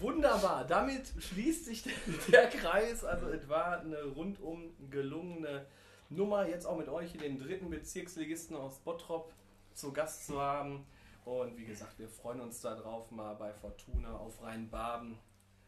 Wunderbar, 0.00 0.64
damit 0.64 1.12
schließt 1.18 1.64
sich 1.64 1.82
der, 2.28 2.48
Kreis. 2.48 3.04
Also 3.04 3.28
es 3.28 3.48
war 3.48 3.80
eine 3.80 4.02
rundum 4.04 4.74
gelungene 4.90 5.66
Nummer, 6.08 6.48
jetzt 6.48 6.66
auch 6.66 6.78
mit 6.78 6.88
euch 6.88 7.14
in 7.14 7.20
den 7.20 7.38
dritten 7.38 7.68
Bezirksligisten 7.68 8.56
aus 8.56 8.78
Bottrop 8.78 9.32
zu 9.74 9.92
Gast 9.92 10.26
zu 10.26 10.40
haben. 10.40 10.86
Und 11.24 11.56
wie 11.56 11.64
gesagt, 11.64 11.98
wir 11.98 12.08
freuen 12.08 12.40
uns 12.40 12.60
darauf, 12.60 13.10
mal 13.10 13.34
bei 13.34 13.52
Fortuna 13.52 14.16
auf 14.16 14.40
Rheinbaben 14.42 15.18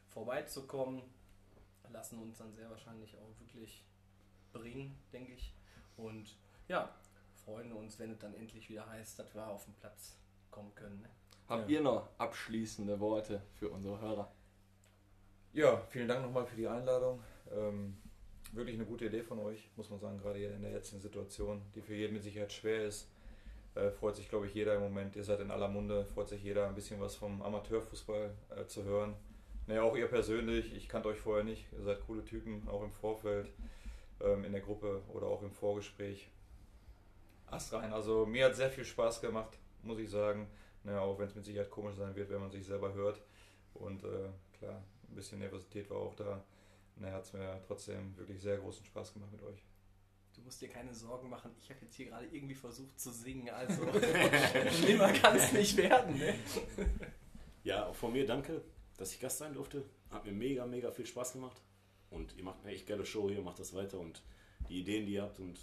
vorbeizukommen. 0.08 1.02
Lassen 1.90 2.18
uns 2.18 2.38
dann 2.38 2.54
sehr 2.54 2.70
wahrscheinlich 2.70 3.16
auch 3.18 3.40
wirklich 3.40 3.84
bringen, 4.52 4.96
denke 5.12 5.32
ich. 5.32 5.52
Und 5.96 6.36
ja, 6.68 6.94
freuen 7.44 7.72
uns, 7.72 7.98
wenn 7.98 8.12
es 8.12 8.18
dann 8.18 8.34
endlich 8.34 8.70
wieder 8.70 8.88
heißt, 8.88 9.18
dass 9.18 9.34
wir 9.34 9.46
auf 9.46 9.64
den 9.64 9.74
Platz 9.74 10.16
kommen 10.50 10.74
können. 10.74 11.00
Ne? 11.00 11.08
Habt 11.50 11.68
Ja. 11.68 11.78
ihr 11.78 11.82
noch 11.82 12.08
abschließende 12.16 13.00
Worte 13.00 13.42
für 13.58 13.68
unsere 13.68 14.00
Hörer? 14.00 14.30
Ja, 15.52 15.78
vielen 15.88 16.06
Dank 16.06 16.22
nochmal 16.22 16.46
für 16.46 16.54
die 16.54 16.68
Einladung. 16.68 17.20
Ähm, 17.52 17.96
wirklich 18.52 18.76
eine 18.76 18.84
gute 18.86 19.06
Idee 19.06 19.24
von 19.24 19.40
euch, 19.40 19.68
muss 19.76 19.90
man 19.90 19.98
sagen, 19.98 20.18
gerade 20.18 20.38
hier 20.38 20.54
in 20.54 20.62
der 20.62 20.70
jetzigen 20.70 21.00
Situation, 21.00 21.60
die 21.74 21.82
für 21.82 21.94
jeden 21.94 22.12
mit 22.14 22.22
Sicherheit 22.22 22.52
schwer 22.52 22.84
ist. 22.84 23.10
Äh, 23.74 23.90
freut 23.90 24.14
sich, 24.14 24.28
glaube 24.28 24.46
ich, 24.46 24.54
jeder 24.54 24.76
im 24.76 24.80
Moment. 24.82 25.16
Ihr 25.16 25.24
seid 25.24 25.40
in 25.40 25.50
aller 25.50 25.66
Munde, 25.68 26.04
freut 26.04 26.28
sich 26.28 26.42
jeder, 26.42 26.68
ein 26.68 26.74
bisschen 26.76 27.00
was 27.00 27.16
vom 27.16 27.42
Amateurfußball 27.42 28.32
äh, 28.56 28.66
zu 28.66 28.84
hören. 28.84 29.16
Naja, 29.66 29.82
auch 29.82 29.96
ihr 29.96 30.06
persönlich, 30.06 30.72
ich 30.74 30.88
kannte 30.88 31.08
euch 31.08 31.18
vorher 31.18 31.44
nicht. 31.44 31.66
Ihr 31.72 31.82
seid 31.82 32.00
coole 32.06 32.24
Typen, 32.24 32.68
auch 32.68 32.82
im 32.84 32.92
Vorfeld, 32.92 33.50
ähm, 34.20 34.44
in 34.44 34.52
der 34.52 34.60
Gruppe 34.60 35.02
oder 35.12 35.26
auch 35.26 35.42
im 35.42 35.50
Vorgespräch. 35.52 36.28
Ast 37.46 37.72
rein. 37.72 37.92
Also 37.92 38.24
mir 38.26 38.46
hat 38.46 38.54
sehr 38.54 38.70
viel 38.70 38.84
Spaß 38.84 39.20
gemacht, 39.20 39.58
muss 39.82 39.98
ich 39.98 40.10
sagen. 40.10 40.48
Naja, 40.84 41.00
auch 41.00 41.18
wenn 41.18 41.28
es 41.28 41.34
mit 41.34 41.44
Sicherheit 41.44 41.70
komisch 41.70 41.96
sein 41.96 42.14
wird, 42.14 42.30
wenn 42.30 42.40
man 42.40 42.50
sich 42.50 42.64
selber 42.64 42.94
hört. 42.94 43.20
Und 43.74 44.02
äh, 44.04 44.30
klar, 44.58 44.82
ein 45.08 45.14
bisschen 45.14 45.38
Nervosität 45.38 45.90
war 45.90 45.98
auch 45.98 46.14
da. 46.14 46.42
Naja, 46.96 47.14
hat 47.14 47.24
es 47.24 47.32
mir 47.32 47.60
trotzdem 47.66 48.16
wirklich 48.16 48.40
sehr 48.40 48.58
großen 48.58 48.84
Spaß 48.84 49.14
gemacht 49.14 49.32
mit 49.32 49.42
euch. 49.42 49.62
Du 50.34 50.42
musst 50.42 50.60
dir 50.60 50.68
keine 50.68 50.94
Sorgen 50.94 51.28
machen. 51.28 51.50
Ich 51.60 51.70
habe 51.70 51.80
jetzt 51.82 51.94
hier 51.94 52.06
gerade 52.06 52.26
irgendwie 52.26 52.54
versucht 52.54 52.98
zu 52.98 53.10
singen, 53.10 53.50
also 53.50 53.82
schlimmer 54.70 55.12
kann 55.12 55.36
es 55.36 55.52
nicht 55.52 55.76
werden. 55.76 56.18
Ne? 56.18 56.34
Ja, 57.62 57.86
auch 57.86 57.94
von 57.94 58.12
mir 58.12 58.24
danke, 58.24 58.62
dass 58.96 59.12
ich 59.12 59.20
Gast 59.20 59.36
sein 59.36 59.52
durfte. 59.52 59.84
Hat 60.08 60.24
mir 60.24 60.32
mega, 60.32 60.64
mega 60.64 60.90
viel 60.90 61.04
Spaß 61.04 61.34
gemacht. 61.34 61.60
Und 62.08 62.34
ihr 62.38 62.42
macht 62.42 62.62
eine 62.62 62.72
echt 62.72 62.86
geile 62.86 63.04
Show 63.04 63.28
hier, 63.28 63.42
macht 63.42 63.58
das 63.58 63.74
weiter 63.74 63.98
und 63.98 64.22
die 64.70 64.80
Ideen, 64.80 65.04
die 65.04 65.12
ihr 65.12 65.22
habt 65.22 65.38
und 65.38 65.58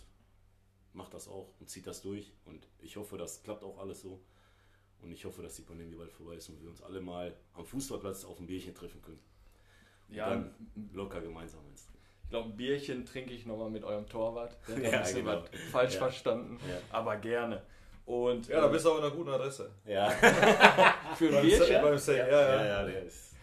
macht 0.94 1.14
das 1.16 1.28
auch 1.28 1.50
und 1.60 1.70
zieht 1.70 1.88
das 1.88 2.04
durch. 2.04 2.34
Und 2.46 2.68
ich 2.80 2.98
hoffe, 2.98 3.18
das 3.18 3.42
klappt 3.42 3.64
auch 3.64 3.80
alles 3.80 4.02
so. 4.02 4.22
Und 5.02 5.12
ich 5.12 5.24
hoffe, 5.26 5.42
dass 5.42 5.56
die 5.56 5.62
Pandemie 5.62 5.96
bald 5.96 6.12
vorbei 6.12 6.36
ist 6.36 6.50
und 6.50 6.62
wir 6.62 6.70
uns 6.70 6.82
alle 6.82 7.00
mal 7.02 7.36
am 7.54 7.66
Fußballplatz 7.66 8.26
auf 8.26 8.40
ein 8.40 8.48
Bierchen 8.48 8.74
treffen 8.74 9.02
können. 9.02 9.20
Und 10.10 10.16
Ja, 10.16 10.30
dann 10.30 10.54
locker 10.94 11.22
gemeinsam 11.22 11.62
eins 11.68 11.86
trinken. 11.86 12.02
ich 12.24 12.30
glaube, 12.30 12.50
ein 12.50 12.58
Bierchen 12.58 13.06
trinke 13.06 13.34
ich 13.34 13.46
nochmal 13.46 13.70
mit 13.70 13.84
eurem 13.84 14.08
Torwart. 14.08 14.58
Der 14.68 14.76
hat 14.76 14.84
Ja, 14.92 14.98
ein 14.98 15.04
bisschen 15.04 15.26
genau. 15.26 15.42
was 15.44 15.50
falsch 15.72 15.94
Ja. 15.94 16.00
verstanden, 16.00 16.60
Ja. 16.68 16.80
aber 16.92 17.18
gerne. 17.18 17.64
Und 18.06 18.48
Ja, 18.48 18.62
da 18.62 18.68
äh, 18.68 18.72
bist 18.72 18.86
du 18.86 18.92
auch 18.92 18.98
an 18.98 19.04
einer 19.04 19.12
guten 19.16 19.30
Adresse. 19.30 19.72
Ja, 19.86 20.10
für 21.16 21.26
ein 21.28 21.32
Beim 21.34 21.42
Bierchen. 21.46 21.82
Beim 21.82 21.98
Sa- 21.98 22.14
ja, 22.14 22.28
ja. 22.28 22.56
ja, 22.56 22.66
ja, 22.66 22.86
der 22.86 23.04
ist. 23.04 23.34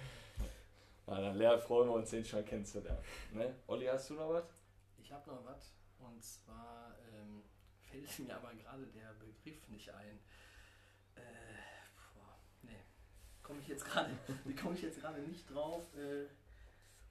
Na, 1.07 1.21
dann 1.21 1.37
Lea, 1.37 1.59
freuen 1.59 1.89
wir 1.89 1.95
uns, 1.97 2.09
den 2.11 2.25
schon 2.25 2.45
kennenzulernen. 2.47 2.99
Ne? 3.33 3.55
Olli, 3.67 3.85
hast 3.87 4.09
du 4.11 4.15
noch 4.15 4.31
was? 4.31 4.45
Ich 5.03 5.13
habe 5.13 5.29
noch 5.31 5.45
was 5.45 5.73
und 5.99 6.23
zwar 6.25 6.97
ähm, 7.13 7.43
fällt 7.83 8.19
mir 8.21 8.35
aber 8.37 8.55
gerade 8.55 8.87
der 8.87 9.13
Begriff 9.15 9.69
nicht 9.69 9.91
ein. 9.91 10.19
Äh, 11.15 11.21
boah, 12.15 12.39
nee, 12.63 12.71
komme 13.45 13.61
ich 13.61 13.69
jetzt 13.69 13.85
gerade, 13.85 14.11
wie 14.45 14.57
komme 14.57 14.75
ich 14.75 14.83
jetzt 14.83 15.01
gerade 15.01 15.21
nicht 15.21 15.49
drauf? 15.55 15.85
Äh, 15.95 16.27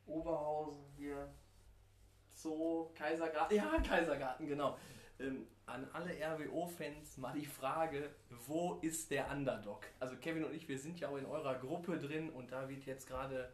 Oberhausen 0.06 0.84
hier, 0.98 1.34
Zoo, 2.34 2.90
Kaisergarten, 2.94 3.56
ja 3.56 3.80
Kaisergarten, 3.80 4.48
genau. 4.48 4.78
Ähm, 5.20 5.48
an 5.66 5.88
alle 5.94 6.12
RWO-Fans 6.14 7.18
mal 7.18 7.34
die 7.34 7.46
Frage, 7.46 8.10
wo 8.48 8.80
ist 8.82 9.12
der 9.12 9.32
Underdog? 9.32 9.86
Also 10.02 10.18
Kevin 10.18 10.44
und 10.44 10.54
ich, 10.54 10.68
wir 10.68 10.78
sind 10.78 11.00
ja 11.00 11.08
auch 11.08 11.16
in 11.16 11.26
eurer 11.26 11.56
Gruppe 11.56 11.98
drin 11.98 12.30
und 12.32 12.52
da 12.52 12.68
wird 12.68 12.84
jetzt 12.86 13.08
gerade 13.08 13.54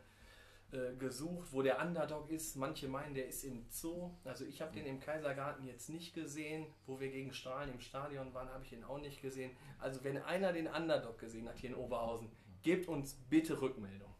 äh, 0.71 0.95
gesucht, 0.97 1.49
wo 1.51 1.61
der 1.61 1.79
Underdog 1.79 2.31
ist. 2.31 2.55
Manche 2.55 2.87
meinen, 2.87 3.13
der 3.13 3.27
ist 3.27 3.43
im 3.43 3.65
Zoo. 3.69 4.11
Also 4.23 4.45
ich 4.45 4.61
habe 4.61 4.71
den 4.71 4.85
im 4.85 4.99
Kaisergarten 4.99 5.65
jetzt 5.65 5.89
nicht 5.89 6.15
gesehen. 6.15 6.65
Wo 6.87 6.99
wir 6.99 7.09
gegen 7.09 7.33
Strahlen 7.33 7.71
im 7.71 7.79
Stadion 7.79 8.33
waren, 8.33 8.49
habe 8.49 8.63
ich 8.63 8.71
den 8.71 8.83
auch 8.83 8.99
nicht 8.99 9.21
gesehen. 9.21 9.51
Also 9.77 10.03
wenn 10.03 10.17
einer 10.17 10.53
den 10.53 10.67
Underdog 10.67 11.19
gesehen 11.19 11.47
hat 11.47 11.59
hier 11.59 11.71
in 11.71 11.75
Oberhausen, 11.75 12.31
gebt 12.63 12.87
uns 12.87 13.15
bitte 13.29 13.61
Rückmeldung. 13.61 14.13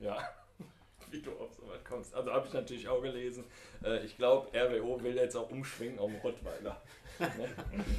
Ja, 0.00 0.18
wie 1.10 1.22
du 1.22 1.32
auf 1.32 1.54
sowas 1.54 1.82
kommst. 1.84 2.14
Also 2.14 2.32
habe 2.32 2.46
ich 2.46 2.52
natürlich 2.52 2.88
auch 2.88 3.02
gelesen. 3.02 3.44
Äh, 3.84 4.04
ich 4.04 4.16
glaube, 4.16 4.48
RWO 4.56 5.02
will 5.02 5.16
jetzt 5.16 5.36
auch 5.36 5.50
umschwingen 5.50 5.98
auf 5.98 6.10
den 6.10 6.20
Rottweiler. 6.20 6.82
Ne? 7.18 7.48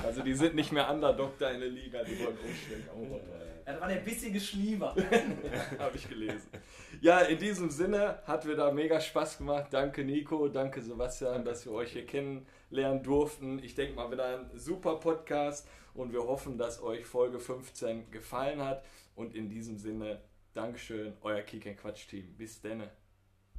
Also 0.03 0.21
die 0.21 0.33
sind 0.33 0.55
nicht 0.55 0.71
mehr 0.71 0.89
Underdog 0.89 1.37
da 1.39 1.49
in 1.49 1.59
der 1.59 1.69
Liga, 1.69 2.03
die 2.03 2.19
wollen 2.19 2.37
umschwingen 2.37 2.89
auf 2.89 2.95
den 2.95 3.11
Rottweiler. 3.11 3.47
Ja, 3.65 3.73
da 3.73 3.81
war 3.81 3.87
der 3.89 3.95
bissige 3.97 4.39
Schlieber. 4.39 4.95
Habe 5.79 5.97
ich 5.97 6.07
gelesen. 6.07 6.47
Ja, 7.01 7.19
in 7.19 7.37
diesem 7.37 7.69
Sinne 7.69 8.19
hat 8.25 8.45
mir 8.45 8.55
da 8.55 8.71
mega 8.71 8.99
Spaß 8.99 9.39
gemacht. 9.39 9.67
Danke 9.71 10.05
Nico, 10.05 10.47
danke 10.47 10.81
Sebastian, 10.81 11.43
dass 11.43 11.65
wir 11.65 11.73
euch 11.73 11.91
hier 11.91 12.05
kennenlernen 12.05 13.03
durften. 13.03 13.61
Ich 13.61 13.75
denke 13.75 13.95
mal 13.95 14.09
wieder 14.09 14.37
ein 14.37 14.57
super 14.57 14.95
Podcast 14.95 15.67
und 15.93 16.13
wir 16.13 16.23
hoffen, 16.23 16.57
dass 16.57 16.81
euch 16.81 17.05
Folge 17.05 17.39
15 17.39 18.09
gefallen 18.09 18.63
hat. 18.63 18.85
Und 19.17 19.33
in 19.33 19.49
diesem 19.49 19.79
Sinne, 19.79 20.21
Dankeschön, 20.53 21.13
euer 21.21 21.41
Kick 21.41 21.75
Quatsch 21.81 22.07
Team. 22.07 22.37
Bis 22.37 22.61
denne. 22.61 22.91